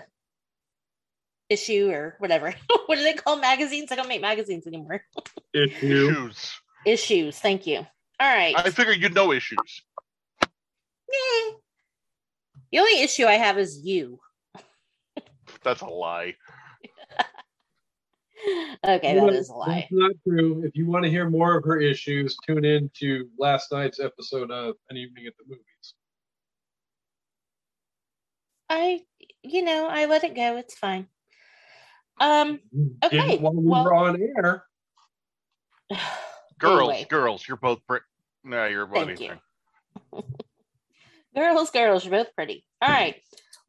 issue 1.50 1.90
or 1.92 2.16
whatever. 2.20 2.54
what 2.86 2.96
do 2.96 3.04
they 3.04 3.14
call 3.14 3.38
magazines? 3.38 3.92
I 3.92 3.96
don't 3.96 4.08
make 4.08 4.22
magazines 4.22 4.68
anymore. 4.68 5.04
Issues. 5.54 6.54
Issues. 6.86 7.40
Thank 7.40 7.68
you. 7.68 7.80
All 8.20 8.36
right. 8.36 8.56
I 8.58 8.70
figured 8.70 9.02
you'd 9.02 9.16
know 9.16 9.32
issues. 9.34 9.84
Eh. 10.44 11.52
The 12.72 12.80
only 12.80 13.02
issue 13.02 13.26
I 13.26 13.34
have 13.34 13.58
is 13.58 13.82
you. 13.84 14.20
That's 15.64 15.82
a 15.82 15.88
lie. 15.88 16.36
Okay, 18.88 19.16
You 19.16 19.20
that 19.20 19.34
is 19.34 19.50
a 19.50 19.54
lie. 19.54 19.80
That's 19.82 19.92
not 19.92 20.12
true. 20.26 20.64
If 20.64 20.74
you 20.74 20.88
want 20.88 21.04
to 21.04 21.12
hear 21.12 21.30
more 21.30 21.58
of 21.58 21.66
her 21.66 21.82
issues, 21.82 22.38
tune 22.48 22.64
in 22.64 22.90
to 23.00 23.28
last 23.38 23.70
night's 23.70 24.00
episode 24.00 24.50
of 24.50 24.76
An 24.90 24.96
Evening 24.96 25.26
at 25.28 25.34
the 25.38 25.44
Movies. 25.46 25.94
I, 28.70 29.02
you 29.44 29.62
know, 29.62 29.90
I 29.90 30.06
let 30.06 30.24
it 30.24 30.36
go. 30.36 30.56
It's 30.56 30.74
fine. 30.74 31.08
Um, 32.20 32.60
Okay, 33.04 33.18
Didn't 33.18 33.42
while 33.42 33.54
we 33.54 33.66
well- 33.66 33.84
were 33.86 33.94
on 33.94 34.22
air. 34.38 34.64
Girls, 36.60 36.90
Anyway. 36.90 37.06
girls, 37.10 37.48
you're 37.48 37.56
both 37.58 37.80
pretty. 37.88 38.06
No, 38.44 38.66
you're 38.66 38.86
both 38.86 39.06
Thank 39.08 39.20
you. 39.22 39.30
anything. 40.14 40.34
girls, 41.36 41.72
girls, 41.72 42.04
you're 42.06 42.12
both 42.24 42.36
pretty. 42.36 42.66
All 42.82 42.90
right. 42.90 43.16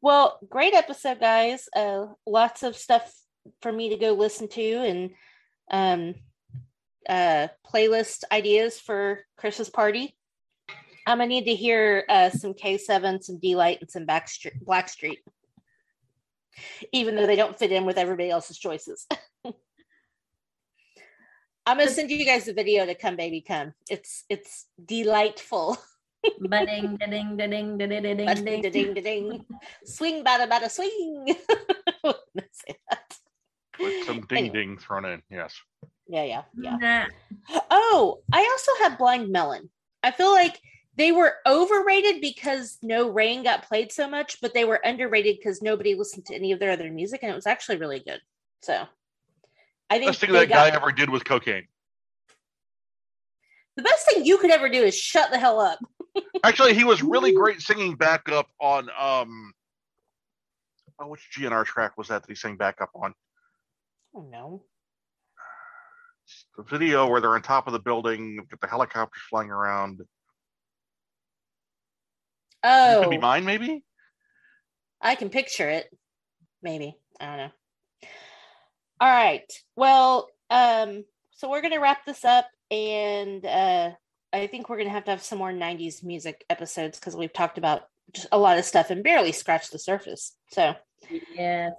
Well, 0.01 0.39
great 0.49 0.73
episode, 0.73 1.19
guys. 1.19 1.69
Uh, 1.75 2.07
lots 2.27 2.63
of 2.63 2.75
stuff 2.75 3.11
for 3.61 3.71
me 3.71 3.89
to 3.89 3.97
go 3.97 4.11
listen 4.13 4.47
to 4.49 4.61
and 4.61 5.11
um, 5.71 6.15
uh, 7.07 7.47
playlist 7.71 8.23
ideas 8.31 8.79
for 8.79 9.21
Chris's 9.37 9.69
party. 9.69 10.15
I'm 11.07 11.17
gonna 11.19 11.27
need 11.27 11.45
to 11.45 11.55
hear 11.55 12.03
uh, 12.09 12.29
some 12.29 12.53
K7, 12.53 13.23
some 13.23 13.39
Deee-Lite, 13.39 13.81
and 13.81 13.89
some 13.89 14.05
Backstreet, 14.05 14.63
Blackstreet, 14.63 15.17
even 16.91 17.15
though 17.15 17.25
they 17.27 17.35
don't 17.35 17.57
fit 17.57 17.71
in 17.71 17.85
with 17.85 17.97
everybody 17.97 18.29
else's 18.29 18.57
choices. 18.57 19.07
I'm 21.65 21.77
gonna 21.77 21.89
send 21.89 22.09
you 22.09 22.25
guys 22.25 22.47
a 22.47 22.53
video 22.53 22.85
to 22.85 22.95
"Come 22.95 23.15
Baby 23.15 23.41
Come." 23.41 23.73
It's 23.89 24.25
it's 24.29 24.65
delightful. 24.83 25.77
Ba-ding, 26.39 26.97
da-ding, 26.97 27.35
da-ding, 27.35 27.77
da-ding, 27.79 28.03
Ding, 28.03 28.17
da-ding, 28.17 28.61
ding, 28.61 28.71
ding, 28.71 28.93
ding. 28.93 29.45
Swing, 29.85 30.23
bada, 30.23 30.47
bada, 30.47 30.69
swing. 30.69 31.25
Let's 32.03 32.61
say 32.67 32.77
that. 32.91 33.17
With 33.79 34.05
some 34.05 34.21
ding 34.27 34.37
Anyway. 34.37 34.53
ding 34.53 34.77
thrown 34.77 35.05
in. 35.05 35.23
Yes. 35.31 35.55
Yeah, 36.07 36.23
yeah, 36.23 36.43
yeah. 36.61 36.77
Nah. 36.77 37.05
Oh, 37.71 38.19
I 38.31 38.39
also 38.51 38.71
have 38.83 38.99
Blind 38.99 39.31
Melon. 39.31 39.69
I 40.03 40.11
feel 40.11 40.31
like 40.31 40.59
they 41.01 41.11
were 41.11 41.37
overrated 41.47 42.21
because 42.21 42.77
No 42.83 43.09
Rain 43.09 43.41
got 43.41 43.63
played 43.63 43.91
so 43.91 44.07
much, 44.07 44.39
but 44.39 44.53
they 44.53 44.65
were 44.65 44.79
underrated 44.83 45.37
because 45.37 45.59
nobody 45.59 45.95
listened 45.95 46.27
to 46.27 46.35
any 46.35 46.51
of 46.51 46.59
their 46.59 46.69
other 46.69 46.91
music, 46.91 47.21
and 47.23 47.31
it 47.31 47.35
was 47.35 47.47
actually 47.47 47.77
really 47.77 48.01
good. 48.01 48.21
So, 48.61 48.85
I 49.89 49.97
think 49.97 50.09
Best 50.09 50.21
thing 50.21 50.31
that 50.33 50.49
guy 50.49 50.69
got- 50.69 50.79
ever 50.79 50.91
did 50.91 51.09
was 51.09 51.23
cocaine. 51.23 51.67
the 53.77 53.81
best 53.81 54.07
thing 54.07 54.25
you 54.25 54.37
could 54.37 54.51
ever 54.51 54.69
do 54.69 54.83
is 54.83 54.95
shut 54.95 55.31
the 55.31 55.39
hell 55.39 55.59
up. 55.59 55.79
Actually, 56.43 56.75
he 56.75 56.83
was 56.83 57.01
really 57.01 57.33
great 57.33 57.61
singing 57.61 57.95
backup 57.95 58.47
on 58.59 58.87
um. 58.95 59.53
Oh, 60.99 61.07
which 61.07 61.31
GNR 61.35 61.65
track 61.65 61.97
was 61.97 62.09
that 62.09 62.21
that 62.21 62.29
he 62.29 62.35
sang 62.35 62.57
backup 62.57 62.91
on? 62.93 63.15
Oh 64.15 64.27
no. 64.31 64.65
The 66.57 66.63
video 66.63 67.07
where 67.07 67.21
they're 67.21 67.33
on 67.33 67.41
top 67.41 67.65
of 67.65 67.73
the 67.73 67.79
building, 67.79 68.45
with 68.51 68.59
the 68.59 68.67
helicopters 68.67 69.23
flying 69.31 69.49
around. 69.49 70.01
You 72.63 72.69
Oh, 72.71 72.99
could 73.03 73.09
be 73.11 73.17
mine, 73.17 73.45
maybe. 73.45 73.83
I 75.01 75.15
can 75.15 75.29
picture 75.29 75.69
it. 75.69 75.89
Maybe. 76.61 76.95
I 77.19 77.25
don't 77.25 77.37
know. 77.37 77.51
All 78.99 79.09
right. 79.09 79.51
Well, 79.75 80.27
um, 80.49 81.05
so 81.31 81.49
we're 81.49 81.61
gonna 81.61 81.79
wrap 81.79 82.05
this 82.05 82.23
up 82.23 82.45
and 82.69 83.43
uh 83.45 83.91
I 84.33 84.47
think 84.47 84.69
we're 84.69 84.77
gonna 84.77 84.91
have 84.91 85.05
to 85.05 85.11
have 85.11 85.23
some 85.23 85.39
more 85.39 85.51
90s 85.51 86.03
music 86.03 86.45
episodes 86.49 86.99
because 86.99 87.15
we've 87.15 87.33
talked 87.33 87.57
about 87.57 87.83
just 88.13 88.27
a 88.31 88.37
lot 88.37 88.57
of 88.59 88.65
stuff 88.65 88.91
and 88.91 89.03
barely 89.03 89.31
scratched 89.31 89.71
the 89.71 89.79
surface. 89.79 90.35
So 90.51 90.75
Yes. 91.33 91.73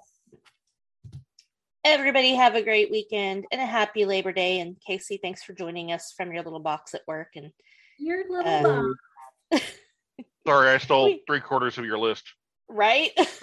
everybody 1.85 2.35
have 2.35 2.55
a 2.57 2.63
great 2.63 2.91
weekend 2.91 3.45
and 3.53 3.61
a 3.61 3.67
happy 3.67 4.05
Labor 4.05 4.33
Day. 4.33 4.59
And 4.61 4.77
Kasey, 4.89 5.21
thanks 5.23 5.43
for 5.43 5.53
joining 5.53 5.93
us 5.93 6.13
from 6.17 6.33
your 6.33 6.43
little 6.43 6.61
box 6.61 6.95
at 6.95 7.03
work. 7.07 7.29
And 7.37 7.53
Your 7.99 8.25
little 8.29 8.53
Uh, 8.53 8.63
bum. 8.63 8.97
Sorry, 10.47 10.71
I 10.71 10.79
stole 10.79 11.05
Wait. 11.07 11.23
three 11.27 11.41
quarters 11.41 11.79
of 11.79 11.85
your 11.85 11.99
list. 11.99 12.25
right? 12.69 13.11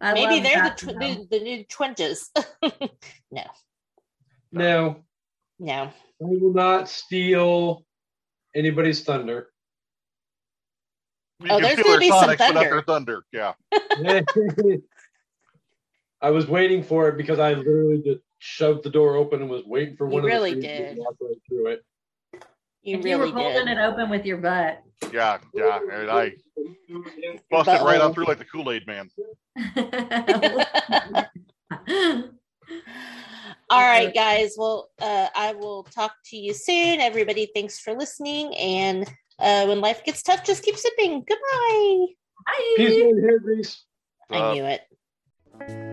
Maybe 0.00 0.40
they're 0.40 0.64
the, 0.64 0.74
tw- 0.76 0.86
though. 0.86 0.98
the, 0.98 1.26
the 1.30 1.40
new 1.40 1.64
twinjas. 1.64 2.28
no. 3.30 3.44
no. 4.52 4.96
No. 5.58 5.82
I 5.82 5.92
will 6.20 6.52
not 6.52 6.88
steal 6.88 7.84
anybody's 8.54 9.02
thunder. 9.02 9.48
You 11.40 11.48
Oh, 11.50 11.60
there's 11.60 11.76
gonna 11.82 11.98
be 11.98 12.08
some 12.08 12.30
Sonics, 12.30 12.38
but 12.38 12.54
thunder. 12.54 12.82
thunder. 12.86 13.24
Yeah. 13.32 13.52
I 16.22 16.30
was 16.30 16.46
waiting 16.46 16.82
for 16.82 17.08
it 17.08 17.16
because 17.18 17.38
I 17.38 17.52
literally 17.54 18.02
just 18.04 18.20
shoved 18.38 18.82
the 18.84 18.90
door 18.90 19.16
open 19.16 19.42
and 19.42 19.50
was 19.50 19.64
waiting 19.66 19.96
for 19.96 20.06
You 20.06 20.14
one 20.14 20.24
really 20.24 20.52
of 20.52 20.56
the 20.60 20.62
thieves 20.66 20.78
to 20.78 20.86
did. 20.94 20.98
walk 20.98 21.16
right 21.20 21.36
through 21.48 21.66
it. 21.68 21.84
You 22.84 22.98
if 22.98 23.06
you 23.06 23.18
were 23.18 23.26
holding 23.28 23.64
did. 23.66 23.78
it 23.78 23.80
open 23.80 24.10
with 24.10 24.24
your 24.26 24.36
butt. 24.36 24.82
Yeah, 25.12 25.38
yeah. 25.54 25.80
And 25.90 26.10
I 26.10 26.32
busted 27.50 27.80
right 27.80 28.00
out 28.00 28.14
through 28.14 28.26
like 28.26 28.38
the 28.38 28.44
Kool 28.44 28.70
Aid 28.70 28.86
man. 28.86 29.08
All 33.70 33.80
right, 33.80 34.12
guys. 34.14 34.54
Well, 34.58 34.90
uh, 35.00 35.28
I 35.34 35.54
will 35.54 35.84
talk 35.84 36.12
to 36.26 36.36
you 36.36 36.52
soon. 36.52 37.00
Everybody, 37.00 37.50
thanks 37.54 37.78
for 37.80 37.94
listening. 37.94 38.54
And 38.56 39.08
uh, 39.38 39.64
when 39.66 39.80
life 39.80 40.04
gets 40.04 40.22
tough, 40.22 40.44
just 40.44 40.62
keep 40.62 40.76
sipping. 40.76 41.24
Goodbye. 41.26 42.06
Bye. 42.46 42.74
Peace 42.76 43.02
out 43.02 43.14
here, 43.18 43.40
Reese. 43.42 43.82
I 44.30 44.36
Uh, 44.38 44.52
knew 44.52 44.64
it. 44.66 45.90